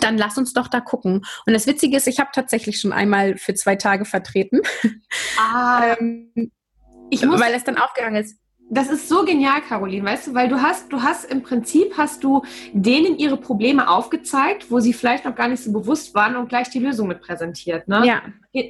dann 0.00 0.18
lass 0.18 0.38
uns 0.38 0.52
doch 0.52 0.68
da 0.68 0.80
gucken. 0.80 1.24
Und 1.46 1.52
das 1.52 1.66
Witzige 1.66 1.96
ist, 1.96 2.06
ich 2.06 2.20
habe 2.20 2.30
tatsächlich 2.32 2.80
schon 2.80 2.92
einmal 2.92 3.36
für 3.36 3.54
zwei 3.54 3.76
Tage 3.76 4.04
vertreten. 4.04 4.60
Ah, 5.38 5.96
ähm, 6.00 6.52
ich 7.10 7.24
muss, 7.24 7.40
weil 7.40 7.54
es 7.54 7.64
dann 7.64 7.78
aufgegangen 7.78 8.22
ist. 8.22 8.38
Das 8.70 8.90
ist 8.90 9.08
so 9.08 9.24
genial, 9.24 9.62
Caroline, 9.62 10.04
weißt 10.04 10.28
du, 10.28 10.34
weil 10.34 10.48
du 10.48 10.60
hast, 10.60 10.92
du 10.92 11.02
hast 11.02 11.24
im 11.24 11.42
Prinzip 11.42 11.96
hast 11.96 12.22
du 12.22 12.42
denen 12.72 13.16
ihre 13.16 13.38
Probleme 13.38 13.88
aufgezeigt, 13.88 14.70
wo 14.70 14.78
sie 14.78 14.92
vielleicht 14.92 15.24
noch 15.24 15.34
gar 15.34 15.48
nicht 15.48 15.62
so 15.62 15.72
bewusst 15.72 16.14
waren 16.14 16.36
und 16.36 16.50
gleich 16.50 16.68
die 16.68 16.78
Lösung 16.78 17.08
mit 17.08 17.22
präsentiert. 17.22 17.88
Ne? 17.88 18.04
Ja. 18.04 18.22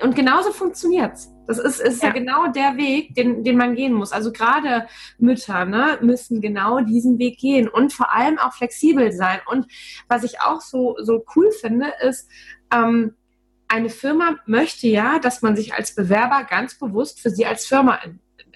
Und 0.05 0.15
genauso 0.15 0.53
funktioniert's. 0.53 1.33
Das 1.49 1.59
ist, 1.59 1.81
ist 1.81 2.03
ja. 2.03 2.11
ja. 2.11 2.15
genau 2.15 2.47
der 2.53 2.77
Weg, 2.77 3.15
den, 3.15 3.43
den 3.43 3.57
man 3.57 3.75
gehen 3.75 3.93
muss. 3.93 4.13
Also 4.13 4.31
gerade 4.31 4.87
Mütter 5.19 5.65
ne, 5.65 5.99
müssen 6.01 6.41
genau 6.41 6.81
diesen 6.81 7.19
Weg 7.19 7.39
gehen 7.39 7.69
und 7.69 7.93
vor 7.93 8.13
allem 8.13 8.39
auch 8.39 8.53
flexibel 8.53 9.11
sein. 9.11 9.41
Und 9.51 9.67
was 10.09 10.23
ich 10.23 10.41
auch 10.41 10.61
so, 10.61 10.97
so 11.01 11.25
cool 11.35 11.51
finde, 11.51 11.87
ist, 12.07 12.31
ähm, 12.73 13.15
eine 13.67 13.91
Firma 13.91 14.37
möchte 14.47 14.89
ja, 14.89 15.19
dass 15.19 15.43
man 15.43 15.57
sich 15.57 15.75
als 15.75 15.95
Bewerber 15.95 16.45
ganz 16.49 16.79
bewusst 16.79 17.21
für 17.21 17.31
sie 17.31 17.47
als 17.47 17.67
Firma 17.67 17.99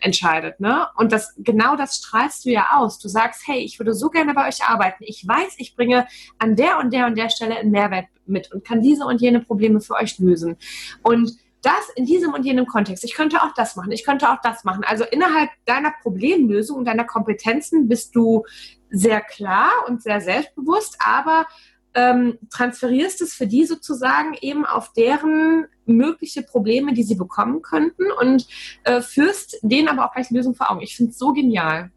entscheidet. 0.02 0.60
Ne? 0.60 0.86
Und 0.96 1.12
das, 1.12 1.34
genau 1.38 1.76
das 1.76 1.96
strahlst 1.96 2.44
du 2.44 2.50
ja 2.50 2.68
aus. 2.74 2.98
Du 2.98 3.08
sagst, 3.08 3.42
hey, 3.46 3.60
ich 3.60 3.78
würde 3.78 3.94
so 3.94 4.10
gerne 4.10 4.34
bei 4.34 4.48
euch 4.48 4.64
arbeiten. 4.64 5.04
Ich 5.06 5.26
weiß, 5.26 5.54
ich 5.58 5.74
bringe 5.76 6.06
an 6.38 6.56
der 6.56 6.78
und 6.78 6.92
der 6.92 7.06
und 7.06 7.16
der 7.16 7.30
Stelle 7.30 7.56
einen 7.56 7.70
Mehrwert 7.70 8.06
mit 8.26 8.52
und 8.52 8.64
kann 8.64 8.82
diese 8.82 9.04
und 9.04 9.20
jene 9.20 9.40
Probleme 9.40 9.80
für 9.80 9.94
euch 9.94 10.18
lösen. 10.18 10.56
Und 11.02 11.36
das 11.62 11.88
in 11.94 12.06
diesem 12.06 12.34
und 12.34 12.44
jenem 12.44 12.66
Kontext. 12.66 13.04
Ich 13.04 13.14
könnte 13.14 13.40
auch 13.42 13.54
das 13.54 13.76
machen. 13.76 13.92
Ich 13.92 14.04
könnte 14.04 14.30
auch 14.30 14.40
das 14.42 14.64
machen. 14.64 14.82
Also 14.84 15.04
innerhalb 15.04 15.48
deiner 15.64 15.92
Problemlösung 16.02 16.78
und 16.78 16.84
deiner 16.86 17.04
Kompetenzen 17.04 17.88
bist 17.88 18.16
du 18.16 18.44
sehr 18.90 19.20
klar 19.20 19.70
und 19.86 20.02
sehr 20.02 20.20
selbstbewusst, 20.20 20.98
aber 20.98 21.46
ähm, 21.94 22.38
transferierst 22.50 23.20
es 23.20 23.34
für 23.34 23.46
die 23.46 23.66
sozusagen 23.66 24.34
eben 24.40 24.64
auf 24.64 24.92
deren 24.92 25.66
mögliche 25.84 26.42
Probleme, 26.42 26.94
die 26.94 27.02
sie 27.02 27.16
bekommen 27.16 27.62
könnten 27.62 28.04
und 28.20 28.46
äh, 28.84 29.00
führst 29.00 29.58
denen 29.62 29.88
aber 29.88 30.06
auch 30.06 30.12
gleich 30.12 30.30
eine 30.30 30.38
Lösung 30.38 30.54
vor 30.54 30.70
Augen. 30.70 30.82
Ich 30.82 30.96
finde 30.96 31.12
es 31.12 31.18
so 31.18 31.32
genial. 31.32 31.90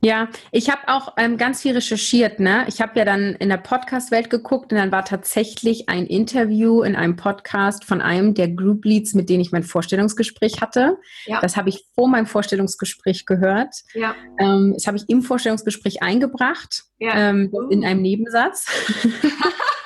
Ja, 0.00 0.28
ich 0.52 0.70
habe 0.70 0.82
auch 0.86 1.14
ähm, 1.16 1.36
ganz 1.38 1.62
viel 1.62 1.72
recherchiert. 1.72 2.38
Ne? 2.38 2.64
Ich 2.68 2.80
habe 2.80 2.96
ja 2.98 3.04
dann 3.04 3.34
in 3.34 3.48
der 3.48 3.56
Podcast-Welt 3.56 4.30
geguckt 4.30 4.72
und 4.72 4.78
dann 4.78 4.92
war 4.92 5.04
tatsächlich 5.04 5.88
ein 5.88 6.06
Interview 6.06 6.82
in 6.82 6.94
einem 6.94 7.16
Podcast 7.16 7.84
von 7.84 8.00
einem 8.00 8.34
der 8.34 8.48
Group 8.48 8.84
Leads, 8.84 9.14
mit 9.14 9.28
denen 9.28 9.40
ich 9.40 9.50
mein 9.50 9.64
Vorstellungsgespräch 9.64 10.60
hatte. 10.60 10.98
Ja. 11.26 11.40
Das 11.40 11.56
habe 11.56 11.68
ich 11.68 11.84
vor 11.94 12.08
meinem 12.08 12.26
Vorstellungsgespräch 12.26 13.26
gehört. 13.26 13.74
Ja. 13.94 14.14
Ähm, 14.38 14.72
das 14.74 14.86
habe 14.86 14.98
ich 14.98 15.08
im 15.08 15.22
Vorstellungsgespräch 15.22 16.00
eingebracht, 16.00 16.84
ja. 16.98 17.30
ähm, 17.30 17.52
in 17.70 17.84
einem 17.84 18.02
Nebensatz. 18.02 18.66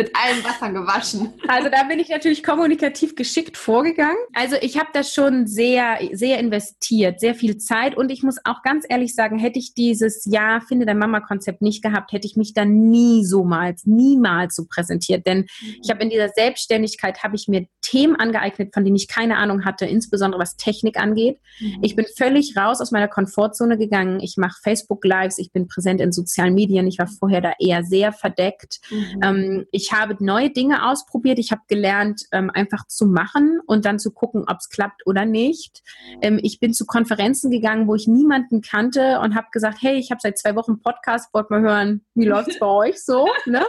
mit 0.00 0.12
allen 0.16 0.42
Wassern 0.42 0.72
gewaschen. 0.72 1.34
Also 1.46 1.68
da 1.68 1.82
bin 1.82 1.98
ich 1.98 2.08
natürlich 2.08 2.42
kommunikativ 2.42 3.16
geschickt 3.16 3.58
vorgegangen. 3.58 4.16
Also 4.32 4.56
ich 4.62 4.78
habe 4.78 4.88
das 4.94 5.12
schon 5.12 5.46
sehr, 5.46 5.98
sehr 6.12 6.38
investiert, 6.38 7.20
sehr 7.20 7.34
viel 7.34 7.58
Zeit 7.58 7.98
und 7.98 8.10
ich 8.10 8.22
muss 8.22 8.36
auch 8.44 8.62
ganz 8.62 8.86
ehrlich 8.88 9.14
sagen, 9.14 9.38
hätte 9.38 9.58
ich 9.58 9.74
dieses 9.74 10.24
Jahr 10.24 10.62
Finde 10.62 10.86
dein 10.86 10.98
Mama-Konzept 10.98 11.60
nicht 11.60 11.82
gehabt, 11.82 12.12
hätte 12.12 12.26
ich 12.26 12.36
mich 12.36 12.54
da 12.54 12.64
nie 12.64 13.26
so 13.26 13.44
mal, 13.44 13.74
niemals 13.84 14.56
so 14.56 14.64
präsentiert. 14.64 15.26
Denn 15.26 15.46
ich 15.82 15.90
habe 15.90 16.02
in 16.02 16.08
dieser 16.08 16.30
Selbstständigkeit, 16.30 17.22
habe 17.22 17.36
ich 17.36 17.46
mir 17.46 17.66
Themen 17.82 18.16
angeeignet, 18.16 18.72
von 18.72 18.84
denen 18.84 18.96
ich 18.96 19.08
keine 19.08 19.36
Ahnung 19.36 19.64
hatte, 19.64 19.84
insbesondere 19.84 20.40
was 20.40 20.56
Technik 20.56 20.98
angeht. 20.98 21.38
Mhm. 21.60 21.78
Ich 21.82 21.94
bin 21.94 22.06
völlig 22.16 22.56
raus 22.56 22.80
aus 22.80 22.90
meiner 22.90 23.08
Komfortzone 23.08 23.76
gegangen. 23.76 24.20
Ich 24.20 24.36
mache 24.36 24.58
Facebook 24.62 25.04
Lives, 25.04 25.38
ich 25.38 25.52
bin 25.52 25.68
präsent 25.68 26.00
in 26.00 26.12
sozialen 26.12 26.54
Medien. 26.54 26.86
Ich 26.86 26.98
war 26.98 27.06
vorher 27.06 27.40
da 27.40 27.52
eher 27.58 27.84
sehr 27.84 28.12
verdeckt. 28.12 28.80
Mhm. 28.90 29.20
Ähm, 29.22 29.66
ich 29.72 29.89
habe 29.92 30.16
neue 30.20 30.50
Dinge 30.50 30.88
ausprobiert. 30.88 31.38
Ich 31.38 31.52
habe 31.52 31.62
gelernt, 31.68 32.22
ähm, 32.32 32.50
einfach 32.52 32.86
zu 32.86 33.06
machen 33.06 33.60
und 33.66 33.84
dann 33.84 33.98
zu 33.98 34.12
gucken, 34.12 34.44
ob 34.46 34.58
es 34.58 34.68
klappt 34.68 35.06
oder 35.06 35.24
nicht. 35.24 35.82
Ähm, 36.20 36.38
ich 36.42 36.60
bin 36.60 36.72
zu 36.72 36.86
Konferenzen 36.86 37.50
gegangen, 37.50 37.86
wo 37.86 37.94
ich 37.94 38.06
niemanden 38.06 38.60
kannte 38.60 39.20
und 39.20 39.34
habe 39.34 39.48
gesagt, 39.52 39.78
hey, 39.80 39.96
ich 39.96 40.10
habe 40.10 40.20
seit 40.20 40.38
zwei 40.38 40.54
Wochen 40.56 40.80
Podcast, 40.80 41.32
wollt 41.32 41.50
mal 41.50 41.60
hören, 41.60 42.04
wie 42.14 42.26
läuft 42.26 42.50
es 42.50 42.58
bei 42.58 42.66
euch 42.66 43.04
so? 43.04 43.28
Ne? 43.46 43.64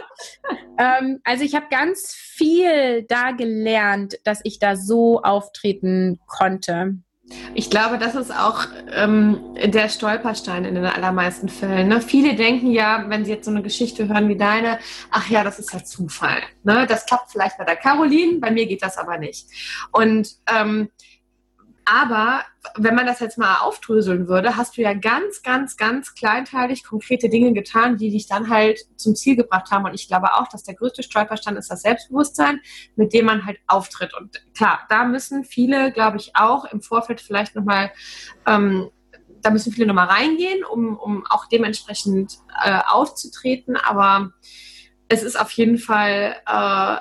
Ähm, 0.78 1.20
also 1.24 1.44
ich 1.44 1.54
habe 1.54 1.66
ganz 1.70 2.12
viel 2.14 3.04
da 3.04 3.32
gelernt, 3.32 4.18
dass 4.24 4.40
ich 4.44 4.58
da 4.58 4.76
so 4.76 5.20
auftreten 5.22 6.20
konnte. 6.26 6.98
Ich 7.54 7.70
glaube, 7.70 7.98
das 7.98 8.14
ist 8.14 8.34
auch 8.34 8.66
ähm, 8.92 9.40
der 9.64 9.88
Stolperstein 9.88 10.64
in 10.64 10.74
den 10.74 10.84
allermeisten 10.84 11.48
Fällen. 11.48 11.88
Ne? 11.88 12.00
Viele 12.00 12.34
denken 12.34 12.70
ja, 12.70 13.04
wenn 13.08 13.24
sie 13.24 13.32
jetzt 13.32 13.44
so 13.44 13.50
eine 13.50 13.62
Geschichte 13.62 14.08
hören 14.08 14.28
wie 14.28 14.36
deine, 14.36 14.78
ach 15.10 15.28
ja, 15.28 15.44
das 15.44 15.58
ist 15.58 15.72
ja 15.72 15.84
Zufall. 15.84 16.42
Ne? 16.64 16.86
Das 16.86 17.06
klappt 17.06 17.30
vielleicht 17.32 17.58
bei 17.58 17.64
der 17.64 17.76
Caroline, 17.76 18.38
bei 18.38 18.50
mir 18.50 18.66
geht 18.66 18.82
das 18.82 18.98
aber 18.98 19.18
nicht. 19.18 19.46
Und 19.92 20.28
ähm, 20.52 20.88
aber 21.84 22.44
wenn 22.76 22.94
man 22.94 23.06
das 23.06 23.20
jetzt 23.20 23.38
mal 23.38 23.56
aufdröseln 23.56 24.28
würde, 24.28 24.56
hast 24.56 24.76
du 24.76 24.82
ja 24.82 24.94
ganz, 24.94 25.42
ganz, 25.42 25.76
ganz 25.76 26.14
kleinteilig 26.14 26.84
konkrete 26.84 27.28
Dinge 27.28 27.52
getan, 27.52 27.96
die 27.96 28.10
dich 28.10 28.28
dann 28.28 28.48
halt 28.48 28.80
zum 28.96 29.16
Ziel 29.16 29.36
gebracht 29.36 29.70
haben. 29.70 29.84
Und 29.84 29.94
ich 29.94 30.06
glaube 30.06 30.34
auch, 30.34 30.48
dass 30.48 30.62
der 30.62 30.74
größte 30.74 31.02
Stolperstand 31.02 31.58
ist 31.58 31.70
das 31.70 31.82
Selbstbewusstsein, 31.82 32.60
mit 32.94 33.12
dem 33.12 33.26
man 33.26 33.46
halt 33.46 33.58
auftritt. 33.66 34.14
Und 34.14 34.42
klar, 34.54 34.80
da 34.88 35.04
müssen 35.04 35.44
viele, 35.44 35.92
glaube 35.92 36.18
ich, 36.18 36.32
auch 36.34 36.64
im 36.66 36.82
Vorfeld 36.82 37.20
vielleicht 37.20 37.56
nochmal, 37.56 37.90
ähm, 38.46 38.90
da 39.40 39.50
müssen 39.50 39.72
viele 39.72 39.86
nochmal 39.86 40.06
reingehen, 40.06 40.64
um, 40.64 40.96
um 40.96 41.26
auch 41.28 41.46
dementsprechend 41.46 42.38
äh, 42.64 42.78
aufzutreten. 42.86 43.76
Aber 43.76 44.32
es 45.08 45.24
ist 45.24 45.38
auf 45.38 45.50
jeden 45.50 45.78
Fall 45.78 46.36
äh, 46.46 46.96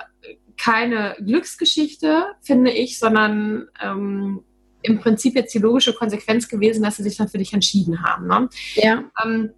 keine 0.58 1.16
Glücksgeschichte, 1.20 2.26
finde 2.42 2.72
ich, 2.72 2.98
sondern 3.00 3.68
ähm, 3.80 4.44
im 4.84 5.00
Prinzip 5.00 5.36
jetzt 5.36 5.54
die 5.54 5.60
logische 5.60 5.94
Konsequenz 5.94 6.48
gewesen, 6.48 6.84
dass 6.84 6.98
sie 6.98 7.04
sich 7.04 7.18
dann 7.18 7.30
für 7.30 7.38
dich 7.38 7.54
entschieden 7.54 8.04
haben. 8.04 8.28
Ne? 8.28 8.50
Ja. 8.76 9.04
Ähm, 9.24 9.52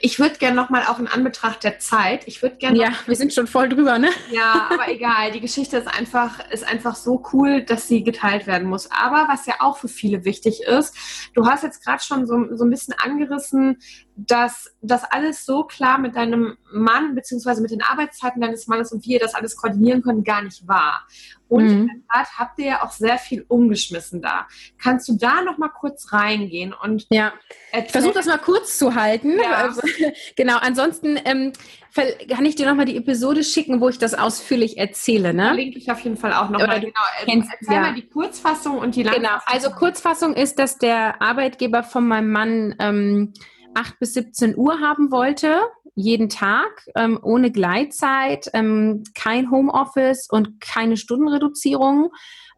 ich 0.00 0.18
würde 0.18 0.38
gerne 0.38 0.56
nochmal 0.56 0.86
auch 0.86 0.98
in 0.98 1.06
Anbetracht 1.06 1.64
der 1.64 1.78
Zeit, 1.78 2.26
ich 2.26 2.42
würde 2.42 2.56
gerne. 2.56 2.78
Ja, 2.78 2.92
wir 3.06 3.16
sind 3.16 3.34
schon 3.34 3.46
voll 3.46 3.68
drüber, 3.68 3.98
ne? 3.98 4.08
Ja, 4.30 4.68
aber 4.70 4.88
egal. 4.88 5.32
Die 5.32 5.40
Geschichte 5.40 5.76
ist 5.76 5.86
einfach, 5.86 6.40
ist 6.50 6.64
einfach 6.64 6.96
so 6.96 7.22
cool, 7.32 7.62
dass 7.62 7.88
sie 7.88 8.02
geteilt 8.02 8.46
werden 8.46 8.68
muss. 8.68 8.90
Aber 8.90 9.26
was 9.28 9.46
ja 9.46 9.56
auch 9.60 9.76
für 9.76 9.88
viele 9.88 10.24
wichtig 10.24 10.62
ist, 10.62 10.96
du 11.34 11.46
hast 11.46 11.62
jetzt 11.62 11.84
gerade 11.84 12.02
schon 12.02 12.26
so, 12.26 12.56
so 12.56 12.64
ein 12.64 12.70
bisschen 12.70 12.94
angerissen, 12.98 13.78
dass 14.14 14.74
das 14.82 15.04
alles 15.04 15.46
so 15.46 15.64
klar 15.64 15.98
mit 15.98 16.16
deinem 16.16 16.56
Mann 16.70 17.14
beziehungsweise 17.14 17.62
mit 17.62 17.70
den 17.70 17.82
Arbeitszeiten 17.82 18.40
deines 18.40 18.66
Mannes 18.66 18.92
und 18.92 19.04
wie 19.06 19.12
ihr 19.12 19.20
das 19.20 19.34
alles 19.34 19.56
koordinieren 19.56 20.02
könnt, 20.02 20.24
gar 20.24 20.42
nicht 20.42 20.66
war. 20.68 21.06
Und 21.48 21.64
mhm. 21.64 21.70
in 21.70 21.86
der 21.86 21.96
Tat 22.10 22.28
habt 22.38 22.58
ihr 22.58 22.66
ja 22.66 22.82
auch 22.82 22.92
sehr 22.92 23.18
viel 23.18 23.44
umgeschmissen 23.46 24.22
da. 24.22 24.46
Kannst 24.78 25.08
du 25.08 25.16
da 25.16 25.42
noch 25.42 25.58
mal 25.58 25.68
kurz 25.68 26.12
reingehen 26.12 26.72
und 26.72 27.06
ja, 27.10 27.32
ich 27.76 27.90
versuche 27.90 28.14
das 28.14 28.26
mal 28.26 28.38
kurz 28.38 28.78
zu 28.78 28.94
halten. 28.94 29.38
Ja. 29.38 29.52
Also, 29.52 29.82
genau. 30.36 30.56
Ansonsten 30.58 31.18
ähm, 31.24 31.52
kann 31.94 32.46
ich 32.46 32.54
dir 32.54 32.66
noch 32.66 32.74
mal 32.74 32.86
die 32.86 32.96
Episode 32.96 33.44
schicken, 33.44 33.82
wo 33.82 33.90
ich 33.90 33.98
das 33.98 34.14
ausführlich 34.14 34.78
erzähle. 34.78 35.34
Ne? 35.34 35.48
Verlinke 35.48 35.78
ich 35.78 35.90
auf 35.92 36.00
jeden 36.00 36.16
Fall 36.16 36.32
auch 36.32 36.48
noch 36.48 36.66
mal. 36.66 36.80
Genau. 36.80 36.92
Kennst, 37.24 37.50
Erzähl 37.52 37.74
ja. 37.74 37.80
mal 37.82 37.94
die 37.94 38.08
Kurzfassung 38.08 38.78
und 38.78 38.96
die 38.96 39.02
Langfassung. 39.02 39.28
Genau. 39.28 39.42
Also 39.44 39.70
Kurzfassung 39.70 40.34
ist, 40.34 40.58
dass 40.58 40.78
der 40.78 41.20
Arbeitgeber 41.20 41.82
von 41.82 42.08
meinem 42.08 42.30
Mann 42.30 42.74
ähm, 42.78 43.34
8 43.74 43.98
bis 43.98 44.14
17 44.14 44.56
Uhr 44.56 44.80
haben 44.80 45.10
wollte, 45.10 45.60
jeden 45.94 46.28
Tag, 46.28 46.86
ähm, 46.96 47.18
ohne 47.22 47.50
Gleitzeit, 47.50 48.50
ähm, 48.54 49.04
kein 49.14 49.50
Homeoffice 49.50 50.28
und 50.30 50.60
keine 50.60 50.96
Stundenreduzierung. 50.96 52.10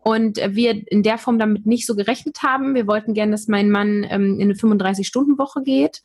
Und 0.05 0.37
wir 0.37 0.83
in 0.93 1.03
der 1.03 1.17
Form 1.17 1.39
damit 1.39 1.65
nicht 1.65 1.87
so 1.87 1.97
gerechnet 1.97 2.43
haben. 2.43 2.75
Wir 2.75 2.87
wollten 2.87 3.15
gerne, 3.15 3.33
dass 3.33 3.49
mein 3.49 3.71
Mann 3.71 4.07
ähm, 4.09 4.39
in 4.39 4.43
eine 4.43 4.53
35-Stunden-Woche 4.53 5.63
geht. 5.63 6.03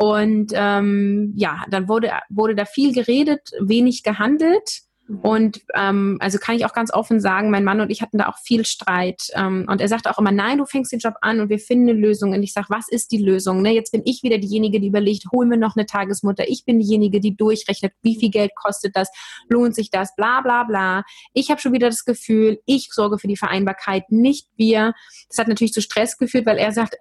Und 0.00 0.50
ähm, 0.52 1.32
ja, 1.36 1.64
dann 1.70 1.88
wurde, 1.88 2.10
wurde 2.28 2.56
da 2.56 2.64
viel 2.64 2.92
geredet, 2.92 3.52
wenig 3.60 4.02
gehandelt. 4.02 4.82
Und 5.22 5.60
ähm, 5.74 6.18
also 6.20 6.38
kann 6.38 6.54
ich 6.54 6.64
auch 6.64 6.72
ganz 6.72 6.92
offen 6.92 7.20
sagen, 7.20 7.50
mein 7.50 7.64
Mann 7.64 7.80
und 7.80 7.90
ich 7.90 8.00
hatten 8.00 8.18
da 8.18 8.28
auch 8.28 8.38
viel 8.38 8.64
Streit. 8.64 9.22
Ähm, 9.34 9.66
und 9.68 9.80
er 9.80 9.88
sagt 9.88 10.06
auch 10.06 10.18
immer, 10.18 10.30
nein, 10.30 10.58
du 10.58 10.66
fängst 10.66 10.92
den 10.92 11.00
Job 11.00 11.14
an 11.20 11.40
und 11.40 11.48
wir 11.48 11.58
finden 11.58 11.90
eine 11.90 11.98
Lösung. 11.98 12.32
Und 12.32 12.42
ich 12.42 12.52
sage, 12.52 12.68
was 12.70 12.88
ist 12.88 13.10
die 13.10 13.18
Lösung? 13.18 13.60
Ne, 13.62 13.72
jetzt 13.72 13.90
bin 13.90 14.02
ich 14.04 14.22
wieder 14.22 14.38
diejenige, 14.38 14.80
die 14.80 14.86
überlegt, 14.86 15.24
hol 15.32 15.46
mir 15.46 15.56
noch 15.56 15.76
eine 15.76 15.86
Tagesmutter. 15.86 16.48
Ich 16.48 16.64
bin 16.64 16.78
diejenige, 16.78 17.20
die 17.20 17.36
durchrechnet, 17.36 17.92
wie 18.02 18.16
viel 18.16 18.30
Geld 18.30 18.52
kostet 18.54 18.94
das, 18.94 19.10
lohnt 19.48 19.74
sich 19.74 19.90
das, 19.90 20.14
bla 20.14 20.40
bla 20.42 20.64
bla. 20.64 21.02
Ich 21.34 21.50
habe 21.50 21.60
schon 21.60 21.72
wieder 21.72 21.88
das 21.88 22.04
Gefühl, 22.04 22.60
ich 22.66 22.88
sorge 22.92 23.18
für 23.18 23.28
die 23.28 23.36
Vereinbarkeit, 23.36 24.10
nicht 24.10 24.48
wir. 24.56 24.94
Das 25.28 25.38
hat 25.38 25.48
natürlich 25.48 25.72
zu 25.72 25.82
Stress 25.82 26.18
geführt, 26.18 26.46
weil 26.46 26.58
er 26.58 26.72
sagt, 26.72 26.96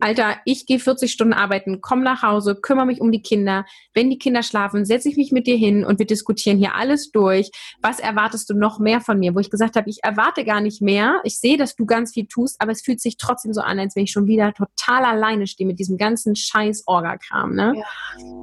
Alter, 0.00 0.36
ich 0.44 0.66
gehe 0.66 0.78
40 0.78 1.10
Stunden 1.10 1.32
arbeiten, 1.32 1.80
komm 1.80 2.02
nach 2.02 2.22
Hause, 2.22 2.54
kümmere 2.54 2.86
mich 2.86 3.00
um 3.00 3.10
die 3.10 3.22
Kinder. 3.22 3.64
Wenn 3.94 4.10
die 4.10 4.18
Kinder 4.18 4.42
schlafen, 4.42 4.84
setze 4.84 5.08
ich 5.08 5.16
mich 5.16 5.32
mit 5.32 5.46
dir 5.46 5.56
hin 5.56 5.84
und 5.84 5.98
wir 5.98 6.06
diskutieren 6.06 6.58
hier 6.58 6.74
alles 6.74 7.10
durch. 7.10 7.50
Was 7.80 7.98
erwartest 7.98 8.50
du 8.50 8.54
noch 8.54 8.78
mehr 8.78 9.00
von 9.00 9.18
mir? 9.18 9.34
Wo 9.34 9.38
ich 9.38 9.50
gesagt 9.50 9.76
habe, 9.76 9.88
ich 9.88 10.04
erwarte 10.04 10.44
gar 10.44 10.60
nicht 10.60 10.82
mehr. 10.82 11.20
Ich 11.24 11.38
sehe, 11.38 11.56
dass 11.56 11.76
du 11.76 11.86
ganz 11.86 12.12
viel 12.12 12.26
tust, 12.26 12.56
aber 12.60 12.72
es 12.72 12.82
fühlt 12.82 13.00
sich 13.00 13.16
trotzdem 13.16 13.54
so 13.54 13.62
an, 13.62 13.78
als 13.78 13.96
wenn 13.96 14.04
ich 14.04 14.12
schon 14.12 14.26
wieder 14.26 14.52
total 14.52 15.04
alleine 15.04 15.46
stehe 15.46 15.66
mit 15.66 15.78
diesem 15.78 15.96
ganzen 15.96 16.36
scheiß 16.36 16.84
Orga-Kram. 16.86 17.54
Ne? 17.54 17.74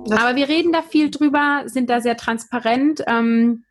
Ja, 0.07 0.17
aber 0.17 0.35
wir 0.35 0.49
reden 0.49 0.71
da 0.71 0.81
viel 0.81 1.11
drüber, 1.11 1.63
sind 1.65 1.89
da 1.89 2.01
sehr 2.01 2.17
transparent. 2.17 3.03
Ähm, 3.07 3.63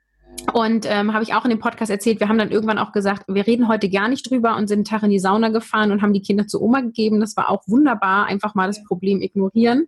und 0.52 0.86
ähm, 0.88 1.14
habe 1.14 1.22
ich 1.22 1.34
auch 1.34 1.44
in 1.44 1.50
dem 1.50 1.60
Podcast 1.60 1.90
erzählt, 1.90 2.20
wir 2.20 2.28
haben 2.28 2.38
dann 2.38 2.50
irgendwann 2.50 2.78
auch 2.78 2.92
gesagt, 2.92 3.24
wir 3.28 3.46
reden 3.46 3.68
heute 3.68 3.88
gar 3.88 4.08
nicht 4.08 4.28
drüber 4.28 4.56
und 4.56 4.68
sind 4.68 4.78
einen 4.78 4.84
Tag 4.84 5.02
in 5.02 5.10
die 5.10 5.18
Sauna 5.18 5.48
gefahren 5.48 5.92
und 5.92 6.02
haben 6.02 6.12
die 6.12 6.22
Kinder 6.22 6.46
zu 6.46 6.60
Oma 6.60 6.80
gegeben. 6.80 7.20
Das 7.20 7.36
war 7.36 7.48
auch 7.48 7.62
wunderbar, 7.66 8.26
einfach 8.26 8.54
mal 8.54 8.66
das 8.66 8.82
Problem 8.84 9.22
ignorieren. 9.22 9.86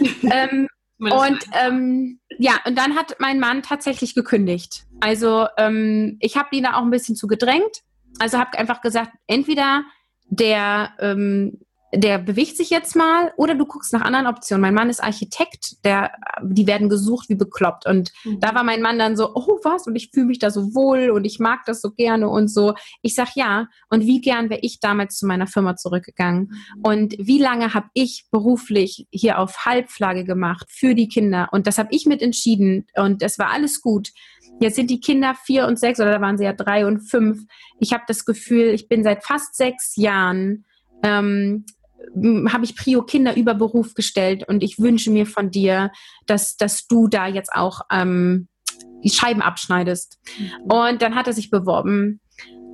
ähm, 0.30 0.68
und 0.98 1.38
ähm, 1.64 2.20
ja, 2.38 2.52
und 2.66 2.76
dann 2.76 2.94
hat 2.94 3.16
mein 3.20 3.40
Mann 3.40 3.62
tatsächlich 3.62 4.14
gekündigt. 4.14 4.84
Also 5.00 5.46
ähm, 5.56 6.18
ich 6.20 6.36
habe 6.36 6.48
ihn 6.52 6.64
da 6.64 6.74
auch 6.74 6.82
ein 6.82 6.90
bisschen 6.90 7.16
zu 7.16 7.26
gedrängt. 7.26 7.82
Also 8.18 8.38
habe 8.38 8.58
einfach 8.58 8.82
gesagt, 8.82 9.12
entweder 9.26 9.84
der 10.28 10.90
ähm, 11.00 11.60
der 11.92 12.18
bewegt 12.18 12.56
sich 12.56 12.70
jetzt 12.70 12.94
mal 12.94 13.32
oder 13.36 13.54
du 13.54 13.66
guckst 13.66 13.92
nach 13.92 14.02
anderen 14.02 14.26
Optionen. 14.26 14.62
Mein 14.62 14.74
Mann 14.74 14.90
ist 14.90 15.02
Architekt, 15.02 15.84
der, 15.84 16.12
die 16.42 16.66
werden 16.66 16.88
gesucht 16.88 17.28
wie 17.28 17.34
bekloppt. 17.34 17.86
Und 17.86 18.12
mhm. 18.24 18.38
da 18.38 18.54
war 18.54 18.62
mein 18.62 18.80
Mann 18.80 18.98
dann 18.98 19.16
so, 19.16 19.34
oh 19.34 19.58
was, 19.64 19.86
und 19.86 19.96
ich 19.96 20.10
fühle 20.12 20.26
mich 20.26 20.38
da 20.38 20.50
so 20.50 20.74
wohl 20.74 21.10
und 21.10 21.24
ich 21.24 21.40
mag 21.40 21.60
das 21.66 21.80
so 21.80 21.90
gerne 21.90 22.28
und 22.28 22.48
so. 22.48 22.74
Ich 23.02 23.14
sag 23.14 23.34
ja, 23.34 23.68
und 23.88 24.02
wie 24.02 24.20
gern 24.20 24.50
wäre 24.50 24.60
ich 24.62 24.78
damals 24.80 25.18
zu 25.18 25.26
meiner 25.26 25.48
Firma 25.48 25.76
zurückgegangen? 25.76 26.52
Mhm. 26.76 26.82
Und 26.82 27.14
wie 27.18 27.40
lange 27.40 27.74
habe 27.74 27.88
ich 27.94 28.26
beruflich 28.30 29.08
hier 29.10 29.38
auf 29.38 29.66
Halbflagge 29.66 30.24
gemacht 30.24 30.66
für 30.70 30.94
die 30.94 31.08
Kinder? 31.08 31.48
Und 31.50 31.66
das 31.66 31.78
habe 31.78 31.88
ich 31.92 32.06
mit 32.06 32.22
entschieden 32.22 32.86
und 32.94 33.22
es 33.22 33.38
war 33.38 33.50
alles 33.50 33.80
gut. 33.80 34.10
Jetzt 34.60 34.76
sind 34.76 34.90
die 34.90 35.00
Kinder 35.00 35.34
vier 35.34 35.66
und 35.66 35.78
sechs 35.78 35.98
oder 35.98 36.12
da 36.12 36.20
waren 36.20 36.38
sie 36.38 36.44
ja 36.44 36.52
drei 36.52 36.86
und 36.86 37.00
fünf. 37.00 37.46
Ich 37.80 37.92
habe 37.92 38.04
das 38.06 38.24
Gefühl, 38.24 38.68
ich 38.74 38.88
bin 38.88 39.02
seit 39.02 39.24
fast 39.24 39.56
sechs 39.56 39.96
Jahren 39.96 40.66
ähm, 41.02 41.64
habe 42.50 42.64
ich 42.64 42.76
Prio 42.76 43.02
Kinder 43.02 43.36
über 43.36 43.54
Beruf 43.54 43.94
gestellt 43.94 44.48
und 44.48 44.62
ich 44.62 44.78
wünsche 44.78 45.10
mir 45.10 45.26
von 45.26 45.50
dir, 45.50 45.92
dass, 46.26 46.56
dass 46.56 46.86
du 46.86 47.08
da 47.08 47.26
jetzt 47.26 47.52
auch 47.52 47.82
ähm, 47.90 48.48
die 49.04 49.10
Scheiben 49.10 49.42
abschneidest. 49.42 50.18
Mhm. 50.38 50.70
Und 50.70 51.02
dann 51.02 51.14
hat 51.14 51.26
er 51.26 51.32
sich 51.32 51.50
beworben 51.50 52.20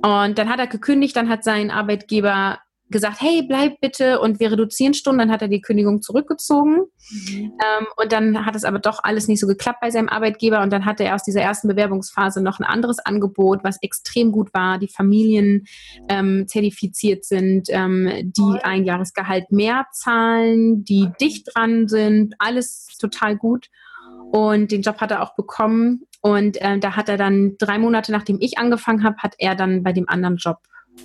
und 0.01 0.37
dann 0.37 0.49
hat 0.49 0.59
er 0.59 0.67
gekündigt, 0.67 1.15
dann 1.15 1.29
hat 1.29 1.43
sein 1.43 1.71
Arbeitgeber 1.71 2.59
gesagt, 2.89 3.21
hey, 3.21 3.43
bleib 3.47 3.81
bitte 3.81 4.19
und 4.19 4.39
wir 4.39 4.51
reduzieren 4.51 4.93
Stunden. 4.93 5.19
Dann 5.19 5.31
hat 5.31 5.41
er 5.41 5.47
die 5.47 5.61
Kündigung 5.61 6.01
zurückgezogen. 6.01 6.85
Mhm. 7.09 7.37
Ähm, 7.37 7.87
und 7.95 8.11
dann 8.11 8.45
hat 8.45 8.55
es 8.55 8.63
aber 8.63 8.79
doch 8.79 8.99
alles 9.03 9.27
nicht 9.27 9.39
so 9.39 9.47
geklappt 9.47 9.79
bei 9.81 9.91
seinem 9.91 10.09
Arbeitgeber. 10.09 10.61
Und 10.61 10.71
dann 10.71 10.85
hatte 10.85 11.03
er 11.03 11.15
aus 11.15 11.23
dieser 11.23 11.41
ersten 11.41 11.67
Bewerbungsphase 11.67 12.41
noch 12.41 12.59
ein 12.59 12.65
anderes 12.65 12.99
Angebot, 12.99 13.63
was 13.63 13.81
extrem 13.81 14.31
gut 14.31 14.53
war, 14.53 14.77
die 14.77 14.87
Familien 14.87 15.65
ähm, 16.09 16.45
zertifiziert 16.47 17.25
sind, 17.25 17.67
ähm, 17.69 18.31
die 18.37 18.59
ein 18.63 18.85
Jahresgehalt 18.85 19.51
mehr 19.51 19.87
zahlen, 19.91 20.83
die 20.83 21.09
dicht 21.19 21.49
dran 21.53 21.87
sind, 21.87 22.35
alles 22.39 22.87
total 22.99 23.35
gut. 23.35 23.67
Und 24.31 24.71
den 24.71 24.81
Job 24.81 24.99
hat 24.99 25.11
er 25.11 25.23
auch 25.23 25.35
bekommen. 25.35 26.03
und 26.21 26.59
äh, 26.61 26.79
da 26.79 26.95
hat 26.95 27.09
er 27.09 27.17
dann 27.17 27.55
drei 27.57 27.77
Monate 27.77 28.11
nachdem 28.11 28.37
ich 28.41 28.57
angefangen 28.57 29.03
habe, 29.03 29.17
hat 29.17 29.35
er 29.37 29.55
dann 29.55 29.83
bei 29.83 29.93
dem 29.93 30.09
anderen 30.09 30.37
Job 30.37 30.57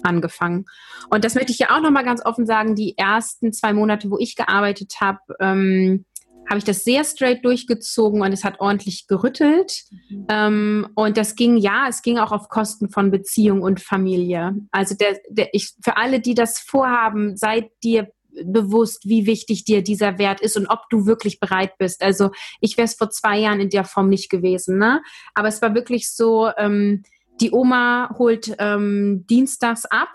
angefangen. 0.03 0.65
Und 1.11 1.25
das 1.25 1.35
möchte 1.35 1.53
ich 1.53 1.59
ja 1.59 1.77
auch 1.77 1.81
nochmal 1.81 2.05
ganz 2.05 2.25
offen 2.25 2.47
sagen, 2.47 2.75
die 2.75 2.97
ersten 2.97 3.53
zwei 3.53 3.73
Monate, 3.73 4.11
wo 4.11 4.19
ich 4.19 4.37
gearbeitet 4.37 4.95
habe, 5.01 5.21
ähm, 5.41 6.05
habe 6.49 6.59
ich 6.59 6.65
das 6.65 6.85
sehr 6.85 7.05
straight 7.05 7.45
durchgezogen 7.45 8.21
und 8.21 8.33
es 8.33 8.45
hat 8.45 8.61
ordentlich 8.61 9.07
gerüttelt. 9.07 9.85
Mhm. 10.09 10.27
Ähm, 10.29 10.89
und 10.95 11.17
das 11.17 11.37
ging, 11.37 11.57
ja, 11.57 11.87
es 11.89 12.03
ging 12.03 12.19
auch 12.19 12.33
auf 12.33 12.49
Kosten 12.49 12.91
von 12.91 13.11
Beziehung 13.11 13.63
und 13.63 13.81
Familie. 13.81 14.55
Also 14.71 14.95
der, 14.95 15.19
der, 15.29 15.49
ich, 15.53 15.73
für 15.83 15.97
alle, 15.97 16.21
die 16.21 16.35
das 16.35 16.59
vorhaben, 16.59 17.37
seid 17.37 17.71
dir 17.83 18.13
bewusst, 18.45 19.09
wie 19.09 19.27
wichtig 19.27 19.65
dir 19.65 19.83
dieser 19.83 20.19
Wert 20.19 20.41
ist 20.41 20.57
und 20.57 20.67
ob 20.67 20.89
du 20.91 21.07
wirklich 21.07 21.39
bereit 21.39 21.77
bist. 21.79 22.03
Also 22.03 22.31
ich 22.61 22.77
wäre 22.77 22.87
es 22.87 22.95
vor 22.95 23.11
zwei 23.11 23.39
Jahren 23.39 23.61
in 23.61 23.71
der 23.71 23.85
Form 23.85 24.09
nicht 24.09 24.31
gewesen, 24.31 24.79
ne? 24.79 25.03
Aber 25.35 25.49
es 25.49 25.61
war 25.61 25.75
wirklich 25.75 26.11
so, 26.11 26.51
ähm, 26.57 27.03
die 27.43 27.53
Oma 27.53 28.15
holt 28.19 28.55
ähm, 28.59 29.27
dienstags 29.29 29.85
ab 29.87 30.09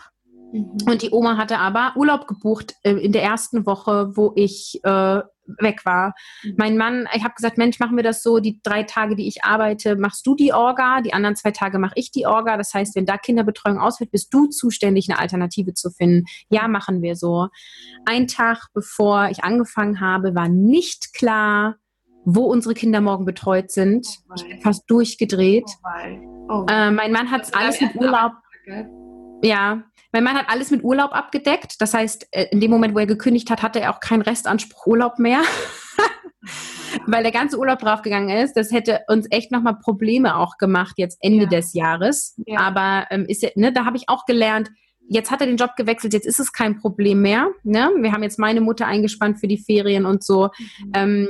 mhm. 0.54 0.78
und 0.86 1.02
die 1.02 1.12
Oma 1.12 1.38
hatte 1.38 1.60
aber 1.60 1.94
Urlaub 1.95 2.28
gebucht 2.28 2.76
äh, 2.84 2.94
in 2.94 3.12
der 3.12 3.24
ersten 3.24 3.66
Woche, 3.66 4.16
wo 4.16 4.32
ich 4.36 4.80
äh, 4.84 5.22
weg 5.60 5.86
war. 5.86 6.14
Mhm. 6.44 6.54
Mein 6.58 6.78
Mann, 6.78 7.08
ich 7.14 7.24
habe 7.24 7.34
gesagt, 7.36 7.58
Mensch, 7.58 7.80
machen 7.80 7.98
wir 7.98 8.04
das 8.04 8.24
so, 8.24 8.40
die 8.40 8.62
drei 8.64 8.84
Tage, 8.84 9.16
die 9.16 9.28
ich 9.28 9.44
arbeite, 9.44 9.98
machst 9.98 10.26
du 10.26 10.36
die 10.36 10.54
Orga, 10.54 11.02
die 11.02 11.14
anderen 11.14 11.36
zwei 11.36 11.52
Tage 11.52 11.80
mache 11.80 11.94
ich 11.95 12.12
die 12.12 12.26
Orga. 12.26 12.56
Das 12.58 12.74
heißt, 12.74 12.95
wenn 12.95 13.06
da 13.06 13.18
Kinderbetreuung 13.18 13.80
ausfällt, 13.80 14.12
bist 14.12 14.34
du 14.34 14.48
zuständig, 14.48 15.10
eine 15.10 15.20
Alternative 15.20 15.74
zu 15.74 15.90
finden. 15.90 16.26
Ja, 16.49 16.68
machen 16.68 17.02
wir 17.02 17.16
so. 17.16 17.49
Ein 18.06 18.28
Tag 18.28 18.68
bevor 18.74 19.30
ich 19.30 19.44
angefangen 19.44 19.99
habe, 19.99 20.34
war 20.34 20.48
nicht 20.48 21.14
klar, 21.14 21.76
wo 22.24 22.44
unsere 22.44 22.74
Kinder 22.74 23.02
morgen 23.02 23.26
betreut 23.26 23.72
sind. 23.72 24.08
Oh 24.30 24.34
ich 24.36 24.48
bin 24.48 24.62
fast 24.62 24.84
durchgedreht. 24.88 25.66
Oh 25.66 26.36
oh 26.49 26.65
äh, 26.69 26.91
mein 26.91 27.11
Mann 27.11 27.32
hat 27.32 27.53
alles 27.56 27.82
mit 27.82 27.95
Urlaub. 27.95 28.34
Ja, 29.44 29.84
mein 30.11 30.24
Mann 30.24 30.36
hat 30.36 30.49
alles 30.49 30.72
mit 30.72 30.84
Urlaub 30.84 31.14
abgedeckt. 31.14 31.76
Das 31.80 31.94
heißt, 31.94 32.28
äh, 32.32 32.48
in 32.52 32.60
dem 32.60 32.72
Moment, 32.72 32.95
wo 32.95 32.99
er 32.99 33.06
gekündigt 33.06 33.49
hat, 33.49 33.61
hatte 33.61 33.80
er 33.80 33.94
auch 33.94 33.99
keinen 33.99 34.22
Restanspruch 34.22 34.88
Urlaub 34.88 35.19
mehr. 35.19 35.41
Weil 37.06 37.24
der 37.24 37.32
ganze 37.32 37.60
Urlaub 37.60 37.80
draufgegangen 37.80 38.30
ist. 38.30 38.53
Das 38.53 38.72
hätte 38.72 39.02
uns 39.07 39.28
echt 39.30 39.52
nochmal 39.52 39.78
Probleme 39.78 40.38
auch 40.38 40.57
gemacht, 40.57 40.95
jetzt 40.98 41.18
Ende 41.22 41.44
ja. 41.44 41.49
des 41.49 41.74
Jahres. 41.74 42.36
Ja. 42.45 42.61
Aber 42.61 43.06
ähm, 43.11 43.26
ist, 43.28 43.45
ne, 43.56 43.72
da 43.72 43.86
habe 43.86 43.98
ich 43.98 44.10
auch 44.10 44.26
gelernt, 44.26 44.72
jetzt 45.09 45.31
hat 45.31 45.41
er 45.41 45.47
den 45.47 45.57
Job 45.57 45.75
gewechselt, 45.75 46.13
jetzt 46.13 46.27
ist 46.27 46.39
es 46.39 46.51
kein 46.51 46.77
Problem 46.77 47.21
mehr. 47.21 47.49
Ne? 47.63 47.91
Wir 47.99 48.11
haben 48.11 48.23
jetzt 48.23 48.39
meine 48.39 48.61
Mutter 48.61 48.85
eingespannt 48.85 49.39
für 49.39 49.47
die 49.47 49.57
Ferien 49.57 50.05
und 50.05 50.23
so. 50.23 50.49
Mhm. 50.79 50.91
Ähm, 50.93 51.29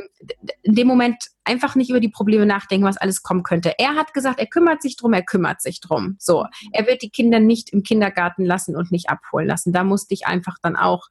in 0.63 0.75
dem 0.75 0.87
Moment 0.87 1.15
einfach 1.43 1.75
nicht 1.75 1.89
über 1.89 1.99
die 1.99 2.09
Probleme 2.09 2.45
nachdenken, 2.45 2.85
was 2.85 2.97
alles 2.97 3.21
kommen 3.23 3.43
könnte. 3.43 3.73
Er 3.77 3.95
hat 3.95 4.13
gesagt, 4.13 4.39
er 4.39 4.47
kümmert 4.47 4.81
sich 4.81 4.97
drum, 4.97 5.13
er 5.13 5.23
kümmert 5.23 5.61
sich 5.61 5.79
drum. 5.79 6.17
So, 6.19 6.45
er 6.73 6.87
wird 6.87 7.01
die 7.01 7.09
Kinder 7.09 7.39
nicht 7.39 7.71
im 7.71 7.83
Kindergarten 7.83 8.45
lassen 8.45 8.75
und 8.75 8.91
nicht 8.91 9.09
abholen 9.09 9.47
lassen. 9.47 9.71
Da 9.71 9.83
musste 9.83 10.13
ich 10.13 10.25
einfach 10.25 10.57
dann 10.61 10.75
auch 10.75 11.07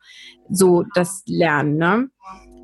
so 0.50 0.84
das 0.94 1.22
lernen. 1.26 1.76
Ne? 1.76 2.10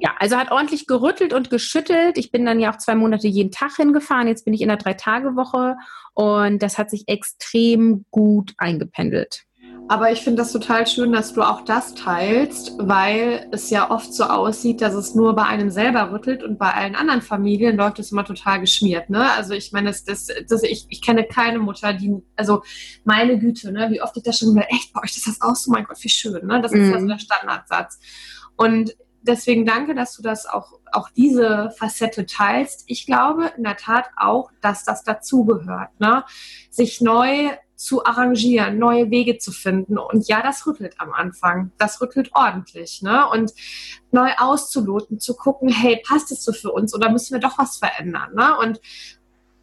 Ja, 0.00 0.14
also 0.18 0.36
hat 0.36 0.50
ordentlich 0.50 0.86
gerüttelt 0.86 1.32
und 1.32 1.48
geschüttelt. 1.48 2.18
Ich 2.18 2.32
bin 2.32 2.44
dann 2.44 2.60
ja 2.60 2.72
auch 2.72 2.78
zwei 2.78 2.96
Monate 2.96 3.28
jeden 3.28 3.52
Tag 3.52 3.76
hingefahren. 3.76 4.26
Jetzt 4.26 4.44
bin 4.44 4.52
ich 4.52 4.60
in 4.60 4.68
der 4.68 4.76
Drei-Tage-Woche 4.76 5.76
und 6.14 6.60
das 6.60 6.76
hat 6.76 6.90
sich 6.90 7.04
extrem 7.06 8.04
gut 8.10 8.52
eingependelt. 8.58 9.44
Aber 9.89 10.11
ich 10.11 10.23
finde 10.23 10.40
das 10.43 10.53
total 10.53 10.86
schön, 10.86 11.12
dass 11.12 11.35
du 11.35 11.43
auch 11.43 11.62
das 11.62 11.94
teilst, 11.94 12.73
weil 12.78 13.47
es 13.51 13.69
ja 13.69 13.90
oft 13.90 14.15
so 14.15 14.24
aussieht, 14.24 14.81
dass 14.81 14.94
es 14.94 15.15
nur 15.15 15.35
bei 15.35 15.43
einem 15.43 15.70
selber 15.70 16.12
rüttelt 16.12 16.43
und 16.43 16.59
bei 16.59 16.73
allen 16.73 16.94
anderen 16.94 17.20
Familien 17.20 17.77
läuft 17.77 17.99
es 17.99 18.12
immer 18.12 18.24
total 18.24 18.61
geschmiert. 18.61 19.11
Ne? 19.11 19.31
Also 19.32 19.53
ich 19.55 19.73
meine, 19.73 19.89
das, 19.89 20.05
das, 20.05 20.28
das, 20.49 20.62
ich, 20.62 20.86
ich 20.89 21.03
kenne 21.03 21.24
keine 21.24 21.59
Mutter, 21.59 21.93
die, 21.93 22.15
also 22.36 22.62
meine 23.05 23.39
Güte, 23.39 23.70
ne, 23.73 23.90
wie 23.90 24.01
oft 24.01 24.16
ich 24.16 24.23
das 24.23 24.39
schon 24.39 24.55
mal, 24.55 24.66
echt, 24.70 24.93
bei 24.94 25.03
euch 25.03 25.16
ist 25.16 25.27
das 25.27 25.40
auch 25.43 25.57
so, 25.57 25.70
mein 25.70 25.85
Gott, 25.85 25.99
wie 26.01 26.09
schön. 26.09 26.47
Ne? 26.47 26.62
Das 26.62 26.73
ist 26.73 26.86
mhm. 26.86 26.93
ja 26.93 27.01
so 27.01 27.07
der 27.07 27.19
Standardsatz. 27.19 27.99
Und 28.57 28.97
deswegen 29.20 29.66
danke, 29.66 29.94
dass 29.94 30.16
du 30.16 30.23
das 30.23 30.47
auch, 30.47 30.73
auch 30.93 31.11
diese 31.11 31.70
Facette 31.77 32.24
teilst. 32.24 32.85
Ich 32.86 33.05
glaube 33.05 33.53
in 33.57 33.65
der 33.65 33.77
Tat 33.77 34.07
auch, 34.16 34.51
dass 34.61 34.85
das 34.85 35.03
dazugehört, 35.03 35.90
ne? 35.99 36.24
sich 36.70 37.01
neu 37.01 37.51
zu 37.82 38.04
arrangieren, 38.04 38.78
neue 38.78 39.10
Wege 39.10 39.38
zu 39.38 39.50
finden. 39.50 39.98
Und 39.98 40.28
ja, 40.28 40.40
das 40.40 40.66
rüttelt 40.66 40.94
am 40.98 41.12
Anfang. 41.12 41.72
Das 41.78 42.00
rüttelt 42.00 42.30
ordentlich. 42.32 43.02
Ne? 43.02 43.28
Und 43.28 43.52
neu 44.12 44.30
auszuloten, 44.38 45.18
zu 45.18 45.34
gucken, 45.34 45.68
hey, 45.68 46.00
passt 46.06 46.30
es 46.30 46.44
so 46.44 46.52
für 46.52 46.70
uns 46.70 46.94
oder 46.94 47.10
müssen 47.10 47.34
wir 47.34 47.40
doch 47.40 47.59
was 47.59 47.78
verändern? 47.78 48.34
Ne? 48.34 48.56
Und 48.56 48.80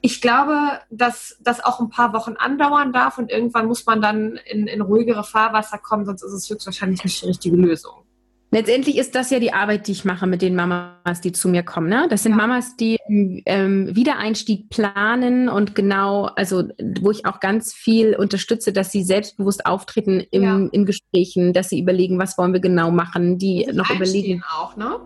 ich 0.02 0.22
glaube, 0.22 0.80
dass 0.90 1.38
das 1.42 1.64
auch 1.64 1.80
ein 1.80 1.90
paar 1.90 2.14
Wochen 2.14 2.34
andauern 2.34 2.92
darf 2.92 3.18
und 3.18 3.32
irgendwann 3.32 3.68
muss 3.68 3.86
man 3.86 4.02
dann 4.02 4.38
in, 4.46 4.68
in 4.68 4.82
ruhigere 4.82 5.24
Fahrwasser 5.24 5.78
kommen, 5.78 6.06
sonst 6.06 6.24
ist 6.24 6.34
es 6.34 6.50
höchstwahrscheinlich 6.50 7.04
nicht 7.04 7.22
die 7.22 7.28
richtige 7.28 7.56
Lösung. 7.56 8.04
Letztendlich 8.52 8.98
ist 8.98 9.14
das 9.14 9.30
ja 9.30 9.40
die 9.40 9.54
Arbeit, 9.54 9.88
die 9.88 9.92
ich 9.92 10.06
mache 10.06 10.26
mit 10.26 10.42
den 10.42 10.56
Mamas, 10.56 11.22
die 11.22 11.32
zu 11.32 11.50
mir 11.50 11.62
kommen. 11.62 11.88
Ne? 11.88 12.08
Das 12.10 12.24
sind 12.24 12.32
ja. 12.32 12.38
Mamas, 12.38 12.76
die 12.76 12.98
ähm, 13.08 13.96
Wiedereinstieg 13.96 14.70
planen 14.70 15.50
und 15.50 15.76
genau, 15.76 16.26
also 16.36 16.64
wo 17.00 17.12
ich 17.12 17.28
auch 17.28 17.40
ganz 17.40 17.74
viel 17.74 18.16
unterstütze, 18.16 18.74
dass 18.74 18.92
sie 18.92 19.04
selbstbewusst 19.04 19.68
auftreten 19.68 20.26
im, 20.32 20.44
ja. 20.44 20.68
in 20.72 20.86
Gesprächen, 20.86 21.54
dass 21.54 21.70
sie 21.70 21.80
überlegen, 21.80 22.18
was 22.18 22.40
wollen 22.40 22.54
wir 22.54 22.60
genau 22.60 22.90
machen, 22.90 23.38
die 23.38 23.68
noch 23.72 23.90
überlegen. 23.92 24.44
auch, 24.52 24.76
ne? 24.76 25.00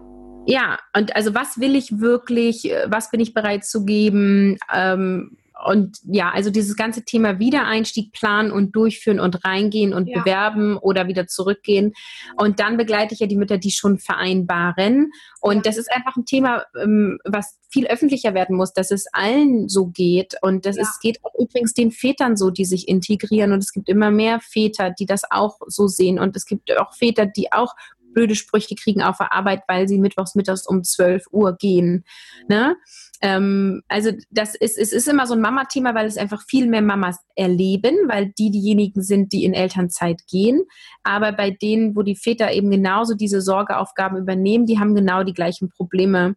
Ja, 0.45 0.77
und 0.95 1.15
also 1.15 1.33
was 1.33 1.59
will 1.59 1.75
ich 1.75 1.99
wirklich, 1.99 2.69
was 2.87 3.11
bin 3.11 3.19
ich 3.19 3.33
bereit 3.33 3.65
zu 3.65 3.85
geben? 3.85 4.57
Ähm, 4.73 5.37
und 5.65 5.99
ja, 6.03 6.31
also 6.31 6.49
dieses 6.49 6.75
ganze 6.75 7.03
Thema 7.03 7.39
Wiedereinstieg 7.39 8.11
planen 8.11 8.51
und 8.51 8.75
durchführen 8.75 9.19
und 9.19 9.43
reingehen 9.45 9.93
und 9.93 10.07
ja. 10.07 10.19
bewerben 10.19 10.77
oder 10.77 11.07
wieder 11.07 11.27
zurückgehen. 11.27 11.93
Und 12.37 12.59
dann 12.59 12.77
begleite 12.77 13.13
ich 13.13 13.19
ja 13.19 13.27
die 13.27 13.35
Mütter, 13.35 13.57
die 13.57 13.71
schon 13.71 13.99
vereinbaren. 13.99 15.11
Und 15.41 15.57
ja. 15.57 15.61
das 15.61 15.77
ist 15.77 15.91
einfach 15.91 16.15
ein 16.15 16.25
Thema, 16.25 16.65
ähm, 16.81 17.19
was 17.25 17.57
viel 17.69 17.87
öffentlicher 17.87 18.33
werden 18.33 18.55
muss, 18.55 18.73
dass 18.73 18.91
es 18.91 19.07
allen 19.13 19.67
so 19.69 19.87
geht. 19.87 20.35
Und 20.41 20.65
das 20.65 20.75
ja. 20.75 20.83
ist, 20.83 21.01
geht 21.01 21.19
auch 21.23 21.33
übrigens 21.39 21.73
den 21.73 21.91
Vätern 21.91 22.37
so, 22.37 22.49
die 22.49 22.65
sich 22.65 22.87
integrieren. 22.87 23.51
Und 23.51 23.63
es 23.63 23.71
gibt 23.71 23.89
immer 23.89 24.11
mehr 24.11 24.39
Väter, 24.39 24.91
die 24.91 25.05
das 25.05 25.23
auch 25.29 25.59
so 25.67 25.87
sehen. 25.87 26.19
Und 26.19 26.35
es 26.35 26.45
gibt 26.45 26.75
auch 26.77 26.93
Väter, 26.93 27.25
die 27.25 27.51
auch 27.51 27.73
blöde 28.13 28.35
Sprüche 28.35 28.75
kriegen 28.75 29.01
auf 29.01 29.17
der 29.17 29.33
Arbeit, 29.33 29.63
weil 29.67 29.87
sie 29.87 29.99
mittwochs 29.99 30.35
mittags 30.35 30.67
um 30.67 30.83
12 30.83 31.25
Uhr 31.31 31.55
gehen. 31.57 32.05
Ne? 32.47 32.75
Ähm, 33.21 33.83
also 33.87 34.11
das 34.31 34.53
ist, 34.53 34.77
es 34.77 34.91
ist 34.91 35.07
immer 35.07 35.25
so 35.25 35.33
ein 35.33 35.41
Mama-Thema, 35.41 35.95
weil 35.95 36.05
es 36.05 36.17
einfach 36.17 36.43
viel 36.45 36.67
mehr 36.67 36.81
Mamas 36.81 37.17
erleben, 37.35 37.95
weil 38.07 38.33
die 38.37 38.51
diejenigen 38.51 39.01
sind, 39.01 39.31
die 39.31 39.45
in 39.45 39.53
Elternzeit 39.53 40.21
gehen. 40.29 40.63
Aber 41.03 41.31
bei 41.31 41.49
denen, 41.49 41.95
wo 41.95 42.01
die 42.01 42.17
Väter 42.17 42.51
eben 42.51 42.69
genauso 42.69 43.15
diese 43.15 43.41
Sorgeaufgaben 43.41 44.17
übernehmen, 44.17 44.65
die 44.65 44.77
haben 44.77 44.93
genau 44.93 45.23
die 45.23 45.33
gleichen 45.33 45.69
Probleme. 45.69 46.35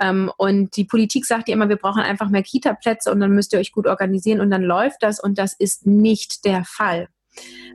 Ähm, 0.00 0.30
und 0.36 0.76
die 0.76 0.84
Politik 0.84 1.26
sagt 1.26 1.48
ja 1.48 1.54
immer, 1.54 1.68
wir 1.68 1.76
brauchen 1.76 2.02
einfach 2.02 2.28
mehr 2.28 2.44
Kita-Plätze 2.44 3.10
und 3.10 3.18
dann 3.18 3.32
müsst 3.32 3.52
ihr 3.52 3.58
euch 3.58 3.72
gut 3.72 3.88
organisieren 3.88 4.40
und 4.40 4.50
dann 4.50 4.62
läuft 4.62 5.02
das. 5.02 5.18
Und 5.18 5.38
das 5.38 5.54
ist 5.58 5.86
nicht 5.86 6.44
der 6.44 6.64
Fall. 6.64 7.08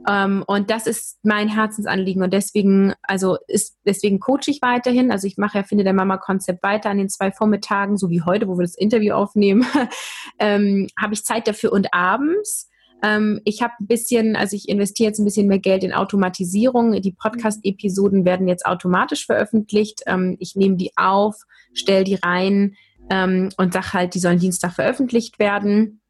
Ähm, 0.07 0.43
und 0.47 0.69
das 0.69 0.87
ist 0.87 1.19
mein 1.23 1.47
Herzensanliegen. 1.47 2.23
Und 2.23 2.33
deswegen, 2.33 2.93
also 3.03 3.37
ist, 3.47 3.77
deswegen 3.85 4.19
coache 4.19 4.47
ich 4.47 4.61
weiterhin. 4.61 5.11
Also 5.11 5.27
ich 5.27 5.37
mache 5.37 5.59
ja 5.59 5.63
Finde 5.63 5.83
der 5.83 5.93
Mama 5.93 6.17
Konzept 6.17 6.63
weiter 6.63 6.89
an 6.89 6.97
den 6.97 7.09
zwei 7.09 7.31
Vormittagen, 7.31 7.97
so 7.97 8.09
wie 8.09 8.21
heute, 8.21 8.47
wo 8.47 8.57
wir 8.57 8.63
das 8.63 8.75
Interview 8.75 9.13
aufnehmen, 9.13 9.65
ähm, 10.39 10.87
habe 10.99 11.13
ich 11.13 11.23
Zeit 11.23 11.47
dafür 11.47 11.71
und 11.71 11.93
abends. 11.93 12.69
Ähm, 13.03 13.41
ich 13.43 13.61
habe 13.61 13.73
ein 13.79 13.87
bisschen, 13.87 14.35
also 14.35 14.55
ich 14.55 14.69
investiere 14.69 15.09
jetzt 15.09 15.19
ein 15.19 15.25
bisschen 15.25 15.47
mehr 15.47 15.59
Geld 15.59 15.83
in 15.83 15.93
Automatisierung. 15.93 17.01
Die 17.01 17.11
Podcast-Episoden 17.11 18.25
werden 18.25 18.47
jetzt 18.47 18.65
automatisch 18.65 19.25
veröffentlicht. 19.25 20.01
Ähm, 20.05 20.37
ich 20.39 20.55
nehme 20.55 20.77
die 20.77 20.91
auf, 20.95 21.35
stelle 21.73 22.03
die 22.03 22.15
rein 22.15 22.75
ähm, 23.09 23.49
und 23.57 23.73
sage 23.73 23.93
halt, 23.93 24.15
die 24.15 24.19
sollen 24.19 24.39
Dienstag 24.39 24.73
veröffentlicht 24.73 25.39
werden. 25.39 26.01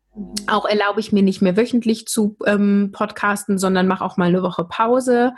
Auch 0.45 0.65
erlaube 0.65 0.99
ich 0.99 1.11
mir 1.11 1.23
nicht 1.23 1.41
mehr 1.41 1.57
wöchentlich 1.57 2.05
zu 2.05 2.37
ähm, 2.45 2.91
podcasten, 2.93 3.57
sondern 3.57 3.87
mache 3.87 4.05
auch 4.05 4.17
mal 4.17 4.27
eine 4.27 4.43
Woche 4.43 4.63
Pause. 4.63 5.33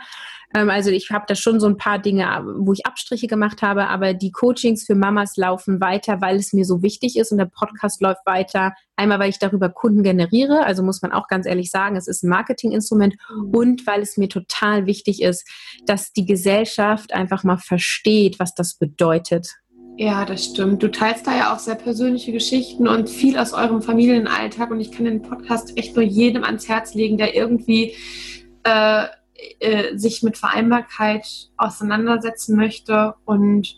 Ähm, 0.54 0.70
also 0.70 0.90
ich 0.90 1.10
habe 1.10 1.24
da 1.26 1.34
schon 1.34 1.60
so 1.60 1.66
ein 1.66 1.76
paar 1.76 1.98
Dinge, 1.98 2.26
wo 2.58 2.72
ich 2.72 2.86
Abstriche 2.86 3.26
gemacht 3.26 3.62
habe, 3.62 3.88
aber 3.88 4.14
die 4.14 4.30
Coachings 4.30 4.84
für 4.84 4.94
Mamas 4.94 5.36
laufen 5.36 5.80
weiter, 5.80 6.20
weil 6.20 6.36
es 6.36 6.52
mir 6.52 6.64
so 6.64 6.82
wichtig 6.82 7.16
ist 7.16 7.32
und 7.32 7.38
der 7.38 7.46
Podcast 7.46 8.02
läuft 8.02 8.24
weiter. 8.26 8.74
Einmal, 8.96 9.18
weil 9.18 9.30
ich 9.30 9.38
darüber 9.38 9.68
Kunden 9.68 10.02
generiere, 10.02 10.64
also 10.64 10.82
muss 10.82 11.02
man 11.02 11.12
auch 11.12 11.28
ganz 11.28 11.46
ehrlich 11.46 11.70
sagen, 11.70 11.96
es 11.96 12.06
ist 12.06 12.22
ein 12.22 12.30
Marketinginstrument 12.30 13.16
mhm. 13.30 13.54
und 13.54 13.86
weil 13.86 14.02
es 14.02 14.16
mir 14.16 14.28
total 14.28 14.86
wichtig 14.86 15.22
ist, 15.22 15.48
dass 15.86 16.12
die 16.12 16.26
Gesellschaft 16.26 17.12
einfach 17.12 17.44
mal 17.44 17.58
versteht, 17.58 18.38
was 18.38 18.54
das 18.54 18.74
bedeutet. 18.74 19.56
Ja, 19.98 20.26
das 20.26 20.44
stimmt. 20.44 20.82
Du 20.82 20.90
teilst 20.90 21.26
da 21.26 21.34
ja 21.34 21.54
auch 21.54 21.58
sehr 21.58 21.74
persönliche 21.74 22.30
Geschichten 22.30 22.86
und 22.86 23.08
viel 23.08 23.38
aus 23.38 23.54
eurem 23.54 23.80
Familienalltag. 23.80 24.70
Und 24.70 24.80
ich 24.80 24.92
kann 24.92 25.06
den 25.06 25.22
Podcast 25.22 25.76
echt 25.78 25.96
nur 25.96 26.04
jedem 26.04 26.44
ans 26.44 26.68
Herz 26.68 26.94
legen, 26.94 27.16
der 27.16 27.34
irgendwie 27.34 27.94
äh, 28.64 29.06
äh, 29.60 29.96
sich 29.96 30.22
mit 30.22 30.36
Vereinbarkeit 30.36 31.26
auseinandersetzen 31.56 32.56
möchte 32.56 33.14
und 33.24 33.74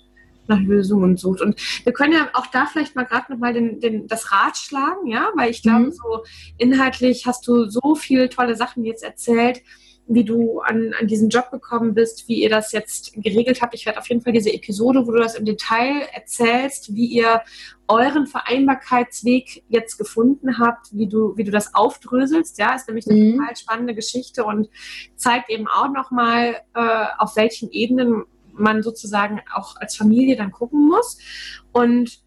nach 0.49 0.61
Lösungen 0.61 1.17
sucht. 1.17 1.41
Und 1.41 1.61
wir 1.85 1.93
können 1.93 2.15
ja 2.15 2.31
auch 2.33 2.47
da 2.47 2.67
vielleicht 2.67 2.97
mal 2.97 3.05
gerade 3.05 3.31
nochmal 3.33 3.53
den, 3.53 3.79
den, 3.79 4.09
das 4.09 4.33
Rad 4.33 4.57
schlagen, 4.57 5.07
ja, 5.07 5.29
weil 5.37 5.51
ich 5.51 5.63
glaube, 5.63 5.87
mhm. 5.87 5.93
so 5.93 6.25
inhaltlich 6.57 7.27
hast 7.27 7.47
du 7.47 7.69
so 7.69 7.95
viele 7.95 8.29
tolle 8.29 8.57
Sachen 8.57 8.85
jetzt 8.85 9.05
erzählt 9.05 9.61
wie 10.09 10.25
du 10.25 10.61
an, 10.61 10.95
an 10.99 11.07
diesen 11.07 11.29
Job 11.29 11.51
gekommen 11.51 11.95
bist, 11.95 12.29
wie 12.29 12.43
ihr 12.43 12.49
das 12.49 12.73
jetzt 12.73 13.13
geregelt 13.13 13.61
habt. 13.61 13.75
Ich 13.75 13.85
werde 13.85 13.99
auf 13.99 14.09
jeden 14.09 14.23
Fall 14.23 14.33
diese 14.33 14.53
Episode, 14.53 15.07
wo 15.07 15.13
du 15.13 15.19
das 15.19 15.35
im 15.35 15.45
Detail 15.45 16.09
erzählst, 16.15 16.95
wie 16.95 17.07
ihr 17.07 17.43
euren 17.89 18.27
Vereinbarkeitsweg 18.27 19.65
jetzt 19.69 19.99
gefunden 19.99 20.59
habt, 20.59 20.89
wie 20.93 21.07
du, 21.07 21.37
wie 21.37 21.45
du 21.45 21.51
das 21.51 21.75
aufdröselst. 21.75 22.59
Ja, 22.59 22.75
ist 22.75 22.89
nämlich 22.89 23.07
eine 23.07 23.19
mhm. 23.19 23.39
total 23.39 23.57
spannende 23.57 23.95
Geschichte 23.95 24.45
und 24.45 24.69
zeigt 25.17 25.51
eben 25.51 25.69
auch 25.69 25.93
nochmal, 25.93 26.57
äh, 26.75 27.05
auf 27.19 27.37
welchen 27.37 27.71
Ebenen 27.71 28.25
man 28.53 28.83
sozusagen 28.83 29.41
auch 29.55 29.77
als 29.77 29.95
Familie 29.95 30.37
dann 30.37 30.53
gucken 30.53 30.89
muss. 30.89 31.19
Und 31.73 32.19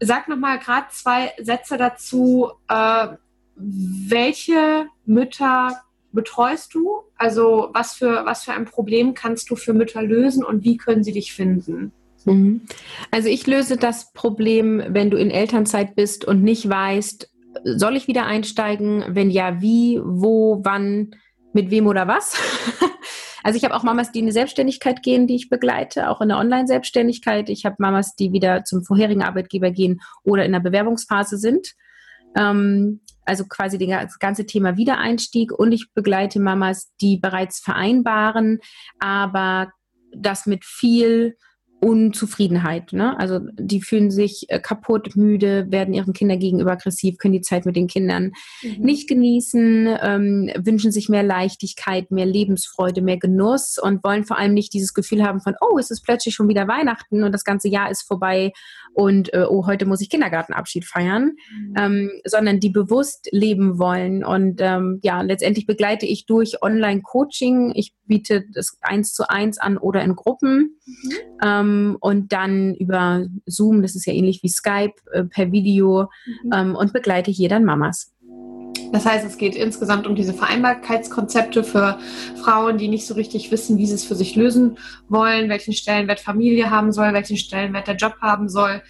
sag 0.00 0.28
nochmal 0.28 0.58
gerade 0.58 0.86
zwei 0.90 1.32
Sätze 1.40 1.76
dazu, 1.76 2.50
äh, 2.68 3.08
welche 3.54 4.88
Mütter 5.06 5.82
betreust 6.12 6.74
du? 6.74 7.02
Also 7.16 7.70
was 7.72 7.94
für, 7.94 8.24
was 8.24 8.44
für 8.44 8.52
ein 8.52 8.64
Problem 8.64 9.14
kannst 9.14 9.50
du 9.50 9.56
für 9.56 9.72
Mütter 9.72 10.02
lösen 10.02 10.44
und 10.44 10.64
wie 10.64 10.76
können 10.76 11.04
sie 11.04 11.12
dich 11.12 11.32
finden? 11.32 11.92
Mhm. 12.24 12.62
Also 13.10 13.28
ich 13.28 13.46
löse 13.46 13.76
das 13.76 14.12
Problem, 14.12 14.82
wenn 14.88 15.10
du 15.10 15.16
in 15.16 15.30
Elternzeit 15.30 15.94
bist 15.94 16.24
und 16.24 16.42
nicht 16.42 16.68
weißt, 16.68 17.30
soll 17.64 17.96
ich 17.96 18.08
wieder 18.08 18.26
einsteigen? 18.26 19.04
Wenn 19.08 19.30
ja, 19.30 19.60
wie, 19.60 20.00
wo, 20.02 20.60
wann, 20.64 21.14
mit 21.52 21.70
wem 21.70 21.86
oder 21.86 22.08
was? 22.08 22.36
Also 23.44 23.56
ich 23.56 23.64
habe 23.64 23.74
auch 23.74 23.82
Mamas, 23.82 24.12
die 24.12 24.20
in 24.20 24.26
die 24.26 24.32
Selbstständigkeit 24.32 25.02
gehen, 25.02 25.26
die 25.26 25.34
ich 25.34 25.48
begleite, 25.48 26.10
auch 26.10 26.20
in 26.20 26.28
der 26.28 26.38
Online-Selbstständigkeit. 26.38 27.48
Ich 27.48 27.64
habe 27.64 27.76
Mamas, 27.78 28.14
die 28.14 28.32
wieder 28.32 28.64
zum 28.64 28.84
vorherigen 28.84 29.22
Arbeitgeber 29.22 29.70
gehen 29.70 30.00
oder 30.22 30.44
in 30.44 30.52
der 30.52 30.60
Bewerbungsphase 30.60 31.38
sind. 31.38 31.74
Ähm, 32.36 33.00
also 33.24 33.44
quasi 33.44 33.78
das 33.78 34.18
ganze 34.18 34.46
Thema 34.46 34.76
Wiedereinstieg. 34.76 35.52
Und 35.52 35.72
ich 35.72 35.92
begleite 35.94 36.40
Mamas, 36.40 36.92
die 37.00 37.18
bereits 37.18 37.60
vereinbaren, 37.60 38.58
aber 38.98 39.72
das 40.14 40.46
mit 40.46 40.64
viel 40.64 41.36
Unzufriedenheit. 41.82 42.92
Ne? 42.92 43.18
Also 43.18 43.40
die 43.58 43.82
fühlen 43.82 44.12
sich 44.12 44.46
äh, 44.48 44.60
kaputt, 44.60 45.16
müde, 45.16 45.66
werden 45.70 45.94
ihren 45.94 46.12
Kindern 46.12 46.38
gegenüber 46.38 46.70
aggressiv, 46.70 47.18
können 47.18 47.34
die 47.34 47.40
Zeit 47.40 47.66
mit 47.66 47.74
den 47.74 47.88
Kindern 47.88 48.32
mhm. 48.62 48.84
nicht 48.84 49.08
genießen, 49.08 49.88
ähm, 50.00 50.50
wünschen 50.56 50.92
sich 50.92 51.08
mehr 51.08 51.24
Leichtigkeit, 51.24 52.12
mehr 52.12 52.26
Lebensfreude, 52.26 53.02
mehr 53.02 53.18
Genuss 53.18 53.78
und 53.82 54.04
wollen 54.04 54.24
vor 54.24 54.38
allem 54.38 54.54
nicht 54.54 54.72
dieses 54.72 54.94
Gefühl 54.94 55.24
haben 55.24 55.40
von, 55.40 55.54
oh, 55.60 55.76
es 55.76 55.90
ist 55.90 56.02
plötzlich 56.02 56.36
schon 56.36 56.48
wieder 56.48 56.68
Weihnachten 56.68 57.24
und 57.24 57.32
das 57.32 57.42
ganze 57.42 57.68
Jahr 57.68 57.90
ist 57.90 58.02
vorbei 58.02 58.52
und 58.94 59.32
äh, 59.34 59.44
oh, 59.48 59.66
heute 59.66 59.86
muss 59.86 60.00
ich 60.00 60.10
Kindergartenabschied 60.10 60.84
feiern, 60.84 61.32
mhm. 61.50 61.74
ähm, 61.76 62.10
sondern 62.24 62.60
die 62.60 62.70
bewusst 62.70 63.28
leben 63.32 63.78
wollen. 63.78 64.24
Und 64.24 64.60
ähm, 64.60 65.00
ja, 65.02 65.22
letztendlich 65.22 65.66
begleite 65.66 66.06
ich 66.06 66.26
durch 66.26 66.62
Online-Coaching. 66.62 67.72
Ich 67.74 67.94
biete 68.06 68.44
das 68.54 68.76
eins 68.82 69.14
zu 69.14 69.28
eins 69.28 69.58
an 69.58 69.78
oder 69.78 70.02
in 70.02 70.14
Gruppen 70.14 70.78
mhm. 70.84 71.12
Ähm, 71.72 71.96
und 72.00 72.32
dann 72.32 72.74
über 72.74 73.26
Zoom, 73.46 73.82
das 73.82 73.94
ist 73.94 74.06
ja 74.06 74.12
ähnlich 74.12 74.42
wie 74.42 74.48
Skype, 74.48 74.94
äh, 75.12 75.24
per 75.24 75.52
Video 75.52 76.08
mhm. 76.44 76.52
ähm, 76.52 76.76
und 76.76 76.92
begleite 76.92 77.30
hier 77.30 77.48
dann 77.48 77.64
Mamas. 77.64 78.12
Das 78.92 79.06
heißt, 79.06 79.24
es 79.24 79.38
geht 79.38 79.54
insgesamt 79.56 80.06
um 80.06 80.14
diese 80.14 80.34
Vereinbarkeitskonzepte 80.34 81.64
für 81.64 81.98
Frauen, 82.42 82.76
die 82.76 82.88
nicht 82.88 83.06
so 83.06 83.14
richtig 83.14 83.50
wissen, 83.50 83.78
wie 83.78 83.86
sie 83.86 83.94
es 83.94 84.04
für 84.04 84.14
sich 84.14 84.36
lösen 84.36 84.78
wollen, 85.08 85.48
welchen 85.48 85.72
Stellenwert 85.72 86.20
Familie 86.20 86.70
haben 86.70 86.92
soll, 86.92 87.14
welchen 87.14 87.38
Stellenwert 87.38 87.88
der 87.88 87.96
Job 87.96 88.16
haben 88.20 88.50
soll. 88.50 88.82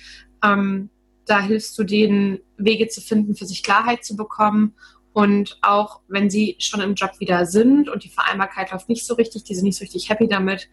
Ähm, 0.45 0.91
da 1.27 1.41
hilfst 1.41 1.79
du 1.79 1.85
denen, 1.85 2.41
Wege 2.57 2.89
zu 2.89 3.01
finden, 3.01 3.37
für 3.37 3.47
sich 3.47 3.63
Klarheit 3.63 4.05
zu 4.05 4.17
bekommen. 4.17 4.75
Und 5.13 5.59
auch 5.63 6.01
wenn 6.09 6.31
sie 6.31 6.57
schon 6.59 6.81
im 6.81 6.95
Job 6.95 7.13
wieder 7.21 7.47
sind 7.47 7.89
und 7.89 8.03
die 8.03 8.09
Vereinbarkeit 8.09 8.73
läuft 8.73 8.89
nicht 8.89 9.07
so 9.07 9.15
richtig, 9.15 9.45
die 9.45 9.55
sind 9.55 9.65
nicht 9.65 9.79
so 9.79 9.85
richtig 9.85 10.09
happy 10.09 10.27
damit, 10.27 10.69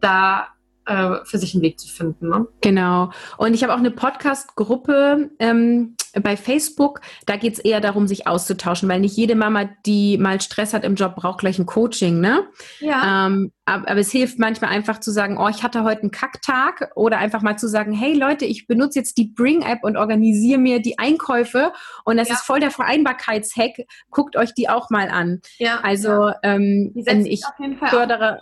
da 0.00 0.48
äh, 0.86 1.24
für 1.24 1.38
sich 1.38 1.54
einen 1.54 1.62
Weg 1.62 1.78
zu 1.78 1.88
finden. 1.88 2.28
Ne? 2.28 2.46
Genau. 2.60 3.10
Und 3.36 3.54
ich 3.54 3.62
habe 3.62 3.74
auch 3.74 3.78
eine 3.78 3.90
Podcast-Gruppe 3.90 5.30
ähm, 5.38 5.96
bei 6.22 6.36
Facebook. 6.36 7.00
Da 7.26 7.36
geht 7.36 7.54
es 7.54 7.58
eher 7.58 7.80
darum, 7.80 8.06
sich 8.06 8.26
auszutauschen, 8.26 8.88
weil 8.88 9.00
nicht 9.00 9.16
jede 9.16 9.34
Mama, 9.34 9.68
die 9.84 10.18
mal 10.18 10.40
Stress 10.40 10.72
hat 10.72 10.84
im 10.84 10.94
Job, 10.94 11.16
braucht 11.16 11.40
gleich 11.40 11.58
ein 11.58 11.66
Coaching. 11.66 12.20
Ne? 12.20 12.46
Ja. 12.80 13.26
Ähm, 13.26 13.52
aber, 13.64 13.90
aber, 13.90 14.00
es 14.00 14.12
hilft 14.12 14.38
manchmal 14.38 14.70
einfach 14.70 15.00
zu 15.00 15.10
sagen, 15.10 15.38
oh, 15.38 15.48
ich 15.48 15.62
hatte 15.62 15.82
heute 15.82 16.02
einen 16.02 16.12
Kacktag 16.12 16.92
oder 16.94 17.18
einfach 17.18 17.42
mal 17.42 17.58
zu 17.58 17.68
sagen, 17.68 17.92
hey 17.92 18.14
Leute, 18.14 18.44
ich 18.44 18.66
benutze 18.66 19.00
jetzt 19.00 19.18
die 19.18 19.32
Bring-App 19.34 19.82
und 19.82 19.96
organisiere 19.96 20.58
mir 20.58 20.80
die 20.80 20.98
Einkäufe 20.98 21.72
und 22.04 22.16
das 22.16 22.28
ja. 22.28 22.34
ist 22.34 22.42
voll 22.42 22.60
der 22.60 22.70
Vereinbarkeitshack. 22.70 23.72
Guckt 24.10 24.36
euch 24.36 24.54
die 24.54 24.68
auch 24.68 24.90
mal 24.90 25.08
an. 25.08 25.40
Ja. 25.58 25.80
Also 25.80 26.28
ja. 26.28 26.36
Ähm, 26.42 26.92
ich 26.94 27.42
fördere 27.88 28.38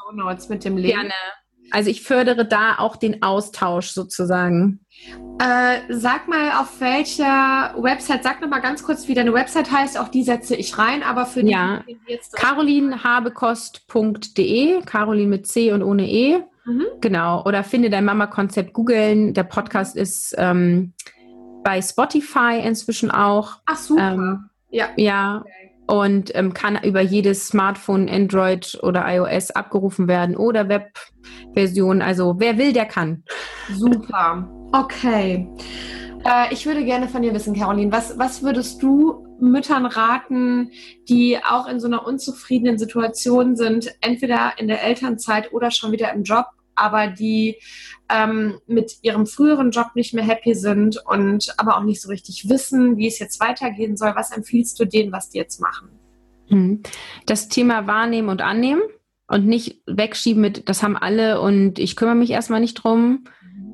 mit 0.49 0.65
dem 0.65 0.77
Link. 0.77 0.95
gerne 0.95 1.15
also 1.71 1.91
ich 1.91 2.03
fördere 2.03 2.47
da 2.47 2.79
auch 2.79 2.97
den 2.97 3.23
Austausch 3.23 3.91
sozusagen. 3.91 4.81
Äh, 5.41 5.81
sag 5.89 6.29
mal, 6.29 6.61
auf 6.61 6.81
welcher 6.81 7.75
Website, 7.77 8.23
sag 8.23 8.41
noch 8.41 8.49
mal 8.49 8.61
ganz 8.61 8.85
kurz, 8.85 9.09
wie 9.09 9.15
deine 9.15 9.35
Website 9.35 9.73
heißt, 9.73 9.99
auch 9.99 10.09
die 10.09 10.23
setze 10.23 10.55
ich 10.55 10.79
rein, 10.79 11.03
aber 11.03 11.27
für 11.27 11.43
die, 11.43 11.51
ja. 11.51 11.83
die 11.89 11.99
jetzt 12.07 12.37
carolinhabekost.de, 12.37 14.83
Carolin 14.83 15.29
mit 15.29 15.47
C 15.47 15.73
und 15.73 15.83
ohne 15.83 16.09
E. 16.09 16.39
Mhm. 16.65 16.87
Genau, 17.01 17.45
oder 17.45 17.65
finde 17.65 17.91
dein 17.91 18.05
Mama-Konzept 18.05 18.73
googeln. 18.73 19.35
Der 19.35 19.43
Podcast 19.45 19.97
ist 19.97 20.35
ähm, 20.39 20.95
bei 21.63 21.83
Spotify 21.83 22.61
inzwischen 22.65 23.11
auch. 23.11 23.57
Ach 23.67 23.77
super. 23.77 24.13
Ähm, 24.13 24.49
ja. 24.71 24.89
Ja. 24.97 25.41
Okay 25.41 25.64
und 25.87 26.35
ähm, 26.35 26.55
kann 26.55 26.79
über 26.83 27.01
jedes 27.01 27.49
Smartphone, 27.49 28.09
Android 28.09 28.79
oder 28.83 29.05
iOS 29.07 29.51
abgerufen 29.51 30.09
werden 30.09 30.37
oder 30.37 30.69
Webversion. 30.69 32.03
Also 32.03 32.37
wer 32.39 32.59
will, 32.59 32.73
der 32.73 32.87
kann. 32.87 33.25
Super. 33.73 34.49
Okay. 34.73 35.49
Äh, 36.25 36.53
ich 36.53 36.67
würde 36.67 36.85
gerne 36.85 37.09
von 37.09 37.23
dir 37.23 37.35
wissen, 37.35 37.55
Caroline, 37.55 37.93
was, 37.93 38.19
was 38.19 38.43
würdest 38.43 38.83
du 38.83 39.27
Müttern 39.41 39.87
raten, 39.87 40.71
die 41.09 41.39
auch 41.39 41.67
in 41.67 41.81
so 41.81 41.87
einer 41.87 42.07
unzufriedenen 42.07 42.79
Situation 42.79 43.57
sind, 43.57 43.95
entweder 44.01 44.53
in 44.59 44.69
der 44.69 44.83
Elternzeit 44.83 45.53
oder 45.53 45.71
schon 45.71 45.93
wieder 45.93 46.13
im 46.13 46.23
Job, 46.23 46.47
aber 46.77 47.09
die 47.09 47.57
ähm, 48.09 48.59
mit 48.67 48.99
ihrem 49.03 49.27
früheren 49.27 49.71
Job 49.71 49.89
nicht 49.95 50.15
mehr 50.15 50.25
happy 50.25 50.55
sind 50.55 51.03
und 51.07 51.55
aber 51.57 51.79
auch 51.79 51.83
nicht 51.83 52.03
so 52.03 52.09
richtig 52.09 52.49
wissen, 52.49 52.97
wie 52.97 53.07
es 53.07 53.19
jetzt 53.19 53.41
weitergehen 53.41 53.97
soll. 53.97 54.13
Was 54.15 54.31
empfiehlst 54.31 54.79
du 54.79 54.85
denen, 54.85 55.13
was 55.13 55.31
die 55.31 55.39
jetzt 55.39 55.61
machen? 55.61 55.89
Hm. 56.49 56.83
Das 57.27 57.49
Thema 57.49 57.87
wahrnehmen 57.87 58.29
und 58.29 58.43
annehmen 58.43 58.83
und 59.27 59.47
nicht 59.47 59.81
wegschieben 59.87 60.41
mit, 60.41 60.69
das 60.69 60.83
haben 60.83 60.97
alle 60.97 61.41
und 61.41 61.79
ich 61.79 61.97
kümmere 61.97 62.15
mich 62.15 62.31
erstmal 62.31 62.61
nicht 62.61 62.75
drum. 62.75 63.25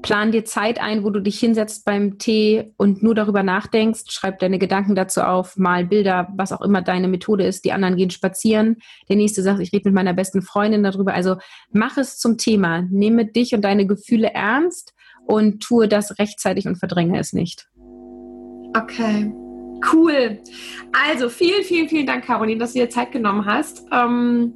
Plan 0.03 0.33
dir 0.33 0.45
Zeit 0.45 0.81
ein, 0.81 1.05
wo 1.05 1.11
du 1.11 1.21
dich 1.21 1.39
hinsetzt 1.39 1.85
beim 1.85 2.19
Tee 2.19 2.73
und 2.77 3.03
nur 3.03 3.15
darüber 3.15 3.43
nachdenkst. 3.43 4.05
Schreib 4.09 4.39
deine 4.39 4.59
Gedanken 4.59 4.95
dazu 4.95 5.21
auf, 5.21 5.57
mal 5.57 5.85
Bilder, 5.85 6.29
was 6.37 6.53
auch 6.53 6.63
immer 6.63 6.81
deine 6.81 7.09
Methode 7.09 7.45
ist. 7.45 7.65
Die 7.65 7.73
anderen 7.73 7.97
gehen 7.97 8.11
spazieren. 8.11 8.77
Der 9.09 9.17
nächste 9.17 9.43
sagt, 9.43 9.61
ich 9.61 9.73
rede 9.73 9.89
mit 9.89 9.95
meiner 9.95 10.15
besten 10.15 10.43
Freundin 10.43 10.83
darüber. 10.83 11.13
Also 11.13 11.37
mach 11.73 11.99
es 11.99 12.19
zum 12.19 12.39
Thema. 12.39 12.83
Nehme 12.91 13.27
dich 13.27 13.55
und 13.55 13.63
deine 13.63 13.87
Gefühle 13.87 14.33
ernst 14.33 14.95
und 15.27 15.63
tue 15.63 15.87
das 15.87 16.19
rechtzeitig 16.19 16.67
und 16.67 16.77
verdränge 16.77 17.19
es 17.19 17.33
nicht. 17.33 17.69
Okay. 18.77 19.33
Cool. 19.93 20.39
Also 20.93 21.29
vielen, 21.29 21.65
vielen, 21.65 21.89
vielen 21.89 22.07
Dank, 22.07 22.25
Caroline, 22.25 22.59
dass 22.59 22.73
du 22.73 22.81
dir 22.81 22.91
Zeit 22.91 23.13
genommen 23.13 23.47
hast. 23.47 23.85
Ähm 23.93 24.55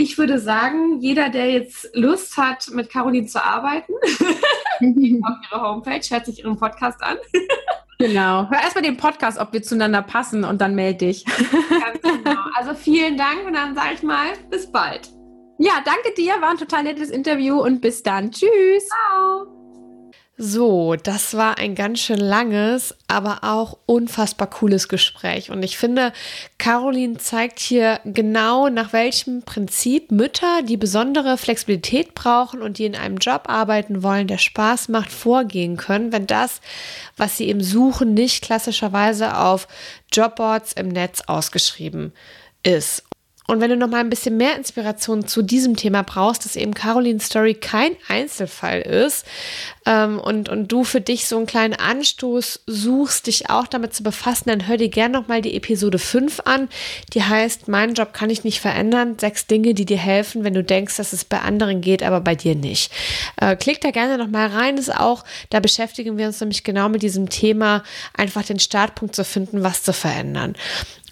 ich 0.00 0.16
würde 0.18 0.38
sagen, 0.38 1.00
jeder, 1.00 1.28
der 1.28 1.50
jetzt 1.50 1.90
Lust 1.94 2.36
hat, 2.36 2.68
mit 2.72 2.90
Caroline 2.90 3.26
zu 3.26 3.44
arbeiten, 3.44 3.92
auf 4.02 5.36
ihre 5.50 5.62
Homepage, 5.62 6.00
hört 6.08 6.26
sich 6.26 6.38
ihren 6.40 6.56
Podcast 6.56 7.02
an. 7.02 7.18
Genau. 7.98 8.48
Hör 8.48 8.62
erstmal 8.62 8.82
den 8.82 8.96
Podcast, 8.96 9.38
ob 9.38 9.52
wir 9.52 9.62
zueinander 9.62 10.00
passen 10.00 10.44
und 10.44 10.60
dann 10.62 10.74
melde 10.74 11.06
dich. 11.06 11.26
Ganz 11.26 12.00
genau. 12.02 12.40
Also 12.54 12.72
vielen 12.72 13.18
Dank 13.18 13.46
und 13.46 13.52
dann 13.52 13.74
sage 13.74 13.90
ich 13.94 14.02
mal, 14.02 14.28
bis 14.50 14.72
bald. 14.72 15.10
Ja, 15.58 15.82
danke 15.84 16.14
dir, 16.16 16.40
war 16.40 16.50
ein 16.50 16.56
total 16.56 16.84
nettes 16.84 17.10
Interview 17.10 17.60
und 17.60 17.82
bis 17.82 18.02
dann. 18.02 18.30
Tschüss. 18.30 18.88
Ciao. 18.88 19.59
So, 20.42 20.96
das 20.96 21.34
war 21.34 21.58
ein 21.58 21.74
ganz 21.74 22.00
schön 22.00 22.18
langes, 22.18 22.94
aber 23.08 23.40
auch 23.42 23.76
unfassbar 23.84 24.48
cooles 24.48 24.88
Gespräch. 24.88 25.50
Und 25.50 25.62
ich 25.62 25.76
finde, 25.76 26.14
Caroline 26.56 27.18
zeigt 27.18 27.58
hier 27.58 28.00
genau, 28.06 28.70
nach 28.70 28.94
welchem 28.94 29.42
Prinzip 29.42 30.10
Mütter, 30.10 30.62
die 30.62 30.78
besondere 30.78 31.36
Flexibilität 31.36 32.14
brauchen 32.14 32.62
und 32.62 32.78
die 32.78 32.86
in 32.86 32.96
einem 32.96 33.18
Job 33.18 33.50
arbeiten 33.50 34.02
wollen, 34.02 34.28
der 34.28 34.38
Spaß 34.38 34.88
macht, 34.88 35.12
vorgehen 35.12 35.76
können, 35.76 36.10
wenn 36.10 36.26
das, 36.26 36.62
was 37.18 37.36
sie 37.36 37.48
eben 37.48 37.62
suchen, 37.62 38.14
nicht 38.14 38.42
klassischerweise 38.42 39.36
auf 39.36 39.68
Jobboards 40.10 40.72
im 40.72 40.88
Netz 40.88 41.20
ausgeschrieben 41.26 42.14
ist. 42.62 43.04
Und 43.50 43.60
wenn 43.60 43.70
du 43.70 43.76
noch 43.76 43.88
mal 43.88 43.98
ein 43.98 44.10
bisschen 44.10 44.36
mehr 44.36 44.54
Inspiration 44.54 45.26
zu 45.26 45.42
diesem 45.42 45.74
Thema 45.74 46.04
brauchst, 46.04 46.44
dass 46.44 46.54
eben 46.54 46.72
Carolines 46.72 47.26
Story 47.26 47.54
kein 47.54 47.96
Einzelfall 48.06 48.80
ist 48.80 49.26
ähm, 49.86 50.20
und, 50.20 50.48
und 50.48 50.70
du 50.70 50.84
für 50.84 51.00
dich 51.00 51.26
so 51.26 51.36
einen 51.36 51.46
kleinen 51.46 51.74
Anstoß 51.74 52.60
suchst, 52.68 53.26
dich 53.26 53.50
auch 53.50 53.66
damit 53.66 53.92
zu 53.92 54.04
befassen, 54.04 54.50
dann 54.50 54.68
hör 54.68 54.76
dir 54.76 54.88
gerne 54.88 55.18
noch 55.18 55.26
mal 55.26 55.42
die 55.42 55.56
Episode 55.56 55.98
5 55.98 56.42
an. 56.44 56.68
Die 57.12 57.24
heißt, 57.24 57.66
mein 57.66 57.94
Job 57.94 58.12
kann 58.12 58.30
ich 58.30 58.44
nicht 58.44 58.60
verändern. 58.60 59.18
Sechs 59.18 59.48
Dinge, 59.48 59.74
die 59.74 59.84
dir 59.84 59.98
helfen, 59.98 60.44
wenn 60.44 60.54
du 60.54 60.62
denkst, 60.62 60.96
dass 60.98 61.12
es 61.12 61.24
bei 61.24 61.40
anderen 61.40 61.80
geht, 61.80 62.04
aber 62.04 62.20
bei 62.20 62.36
dir 62.36 62.54
nicht. 62.54 62.92
Äh, 63.40 63.56
klick 63.56 63.80
da 63.80 63.90
gerne 63.90 64.16
noch 64.16 64.28
mal 64.28 64.46
rein. 64.46 64.78
Ist 64.78 64.94
auch, 64.94 65.24
da 65.48 65.58
beschäftigen 65.58 66.16
wir 66.18 66.28
uns 66.28 66.38
nämlich 66.38 66.62
genau 66.62 66.88
mit 66.88 67.02
diesem 67.02 67.28
Thema, 67.28 67.82
einfach 68.16 68.44
den 68.44 68.60
Startpunkt 68.60 69.16
zu 69.16 69.24
finden, 69.24 69.64
was 69.64 69.82
zu 69.82 69.92
verändern. 69.92 70.54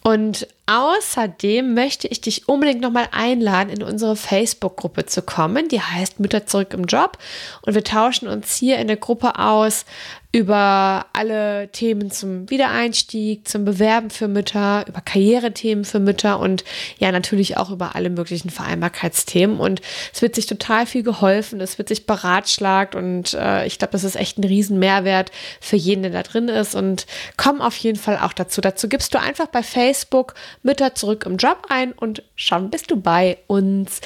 Und 0.02 0.46
außerdem 0.66 1.74
möchte 1.74 2.08
ich 2.08 2.20
dich 2.20 2.48
unbedingt 2.48 2.80
nochmal 2.80 3.08
einladen, 3.10 3.70
in 3.70 3.82
unsere 3.82 4.16
Facebook-Gruppe 4.16 5.06
zu 5.06 5.22
kommen. 5.22 5.68
Die 5.68 5.80
heißt 5.80 6.20
Mütter 6.20 6.46
zurück 6.46 6.72
im 6.72 6.84
Job. 6.84 7.18
Und 7.62 7.74
wir 7.74 7.84
tauschen 7.84 8.28
uns 8.28 8.54
hier 8.54 8.78
in 8.78 8.86
der 8.86 8.96
Gruppe 8.96 9.38
aus 9.38 9.84
über 10.30 11.06
alle 11.14 11.68
Themen 11.72 12.10
zum 12.10 12.50
Wiedereinstieg, 12.50 13.48
zum 13.48 13.64
Bewerben 13.64 14.10
für 14.10 14.28
Mütter, 14.28 14.84
über 14.86 15.00
Karrierethemen 15.00 15.86
für 15.86 16.00
Mütter 16.00 16.38
und 16.38 16.64
ja, 16.98 17.10
natürlich 17.10 17.56
auch 17.56 17.70
über 17.70 17.94
alle 17.94 18.10
möglichen 18.10 18.50
Vereinbarkeitsthemen. 18.50 19.58
Und 19.58 19.80
es 20.12 20.20
wird 20.20 20.34
sich 20.34 20.44
total 20.44 20.84
viel 20.84 21.02
geholfen, 21.02 21.62
es 21.62 21.78
wird 21.78 21.88
sich 21.88 22.04
beratschlagt 22.04 22.94
und 22.94 23.32
äh, 23.32 23.66
ich 23.66 23.78
glaube, 23.78 23.92
das 23.92 24.04
ist 24.04 24.16
echt 24.16 24.36
ein 24.36 24.44
riesen 24.44 24.78
Mehrwert 24.78 25.30
für 25.62 25.76
jeden, 25.76 26.02
der 26.02 26.12
da 26.12 26.22
drin 26.22 26.48
ist. 26.48 26.74
Und 26.74 27.06
komm 27.38 27.62
auf 27.62 27.76
jeden 27.78 27.98
Fall 27.98 28.18
auch 28.18 28.34
dazu. 28.34 28.60
Dazu 28.60 28.86
gibst 28.90 29.14
du 29.14 29.20
einfach 29.20 29.46
bei 29.46 29.62
Facebook 29.62 30.34
Mütter 30.62 30.94
zurück 30.94 31.24
im 31.24 31.38
Job 31.38 31.62
ein 31.70 31.92
und 31.92 32.22
schon 32.36 32.68
bist 32.68 32.90
du 32.90 33.00
bei 33.00 33.38
uns. 33.46 34.02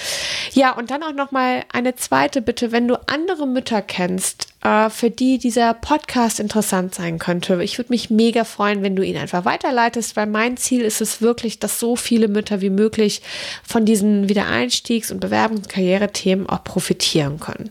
Ja, 0.52 0.70
und 0.76 0.92
dann 0.92 1.02
auch 1.02 1.14
nochmal 1.14 1.64
eine 1.72 1.96
zweite 1.96 2.42
Bitte, 2.42 2.70
wenn 2.70 2.86
du 2.86 2.94
andere 3.08 3.48
Mütter 3.48 3.82
kennst, 3.82 4.51
äh, 4.62 4.90
für 4.90 5.10
die 5.10 5.38
dieser 5.38 5.74
Podcast 5.74 6.40
interessant 6.40 6.94
sein 6.94 7.18
könnte. 7.18 7.62
Ich 7.62 7.78
würde 7.78 7.90
mich 7.90 8.10
mega 8.10 8.44
freuen, 8.44 8.82
wenn 8.82 8.96
du 8.96 9.02
ihn 9.02 9.16
einfach 9.16 9.44
weiterleitest, 9.44 10.16
weil 10.16 10.26
mein 10.26 10.56
Ziel 10.56 10.82
ist 10.82 11.00
es 11.00 11.20
wirklich, 11.20 11.58
dass 11.58 11.80
so 11.80 11.96
viele 11.96 12.28
Mütter 12.28 12.60
wie 12.60 12.70
möglich 12.70 13.22
von 13.62 13.84
diesen 13.84 14.28
Wiedereinstiegs- 14.28 15.12
und 15.12 15.24
Bewerbungs- 15.24 15.56
und 15.56 15.68
Karrierethemen 15.68 16.48
auch 16.48 16.64
profitieren 16.64 17.40
können. 17.40 17.70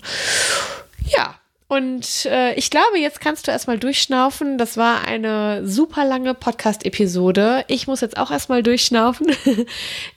Ja, 1.06 1.36
und 1.72 2.26
äh, 2.26 2.54
ich 2.56 2.70
glaube, 2.70 3.00
jetzt 3.00 3.22
kannst 3.22 3.48
du 3.48 3.52
erstmal 3.52 3.80
durchschnaufen. 3.80 4.58
Das 4.58 4.76
war 4.76 5.08
eine 5.08 5.66
super 5.66 6.04
lange 6.04 6.34
Podcast-Episode. 6.34 7.64
Ich 7.70 7.88
muss 7.88 8.02
jetzt 8.02 8.18
auch 8.18 8.30
erstmal 8.30 8.62
durchschnaufen. 8.62 9.28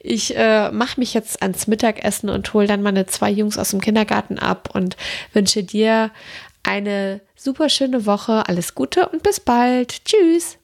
Ich 0.01 0.37
äh, 0.37 0.71
mache 0.73 0.99
mich 0.99 1.15
jetzt 1.15 1.43
ans 1.43 1.69
Mittagessen 1.69 2.29
und 2.29 2.53
hole 2.53 2.67
dann 2.67 2.83
meine 2.83 3.07
zwei 3.07 3.31
Jungs 3.31 3.57
aus 3.57 3.71
dem 3.71 3.81
Kindergarten 3.81 4.39
ab 4.39 4.71
und 4.75 4.97
wünsche 5.33 5.63
dir 5.63 6.11
eine 6.65 7.21
super 7.37 7.69
schöne 7.69 8.07
Woche, 8.07 8.49
alles 8.49 8.75
Gute 8.75 9.09
und 9.09 9.23
bis 9.23 9.41
bald. 9.41 10.05
Tschüss. 10.05 10.59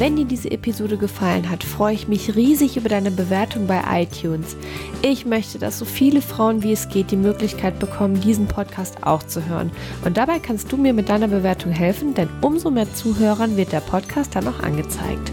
Wenn 0.00 0.16
dir 0.16 0.24
diese 0.24 0.50
Episode 0.50 0.96
gefallen 0.96 1.50
hat, 1.50 1.62
freue 1.62 1.92
ich 1.92 2.08
mich 2.08 2.34
riesig 2.34 2.78
über 2.78 2.88
deine 2.88 3.10
Bewertung 3.10 3.66
bei 3.66 3.82
iTunes. 4.02 4.56
Ich 5.02 5.26
möchte, 5.26 5.58
dass 5.58 5.78
so 5.78 5.84
viele 5.84 6.22
Frauen 6.22 6.62
wie 6.62 6.72
es 6.72 6.88
geht 6.88 7.10
die 7.10 7.16
Möglichkeit 7.16 7.78
bekommen, 7.78 8.18
diesen 8.18 8.46
Podcast 8.46 9.04
auch 9.04 9.22
zu 9.22 9.44
hören. 9.44 9.70
Und 10.02 10.16
dabei 10.16 10.38
kannst 10.38 10.72
du 10.72 10.78
mir 10.78 10.94
mit 10.94 11.10
deiner 11.10 11.28
Bewertung 11.28 11.70
helfen, 11.70 12.14
denn 12.14 12.30
umso 12.40 12.70
mehr 12.70 12.90
Zuhörern 12.94 13.58
wird 13.58 13.72
der 13.72 13.80
Podcast 13.80 14.34
dann 14.34 14.48
auch 14.48 14.60
angezeigt. 14.60 15.32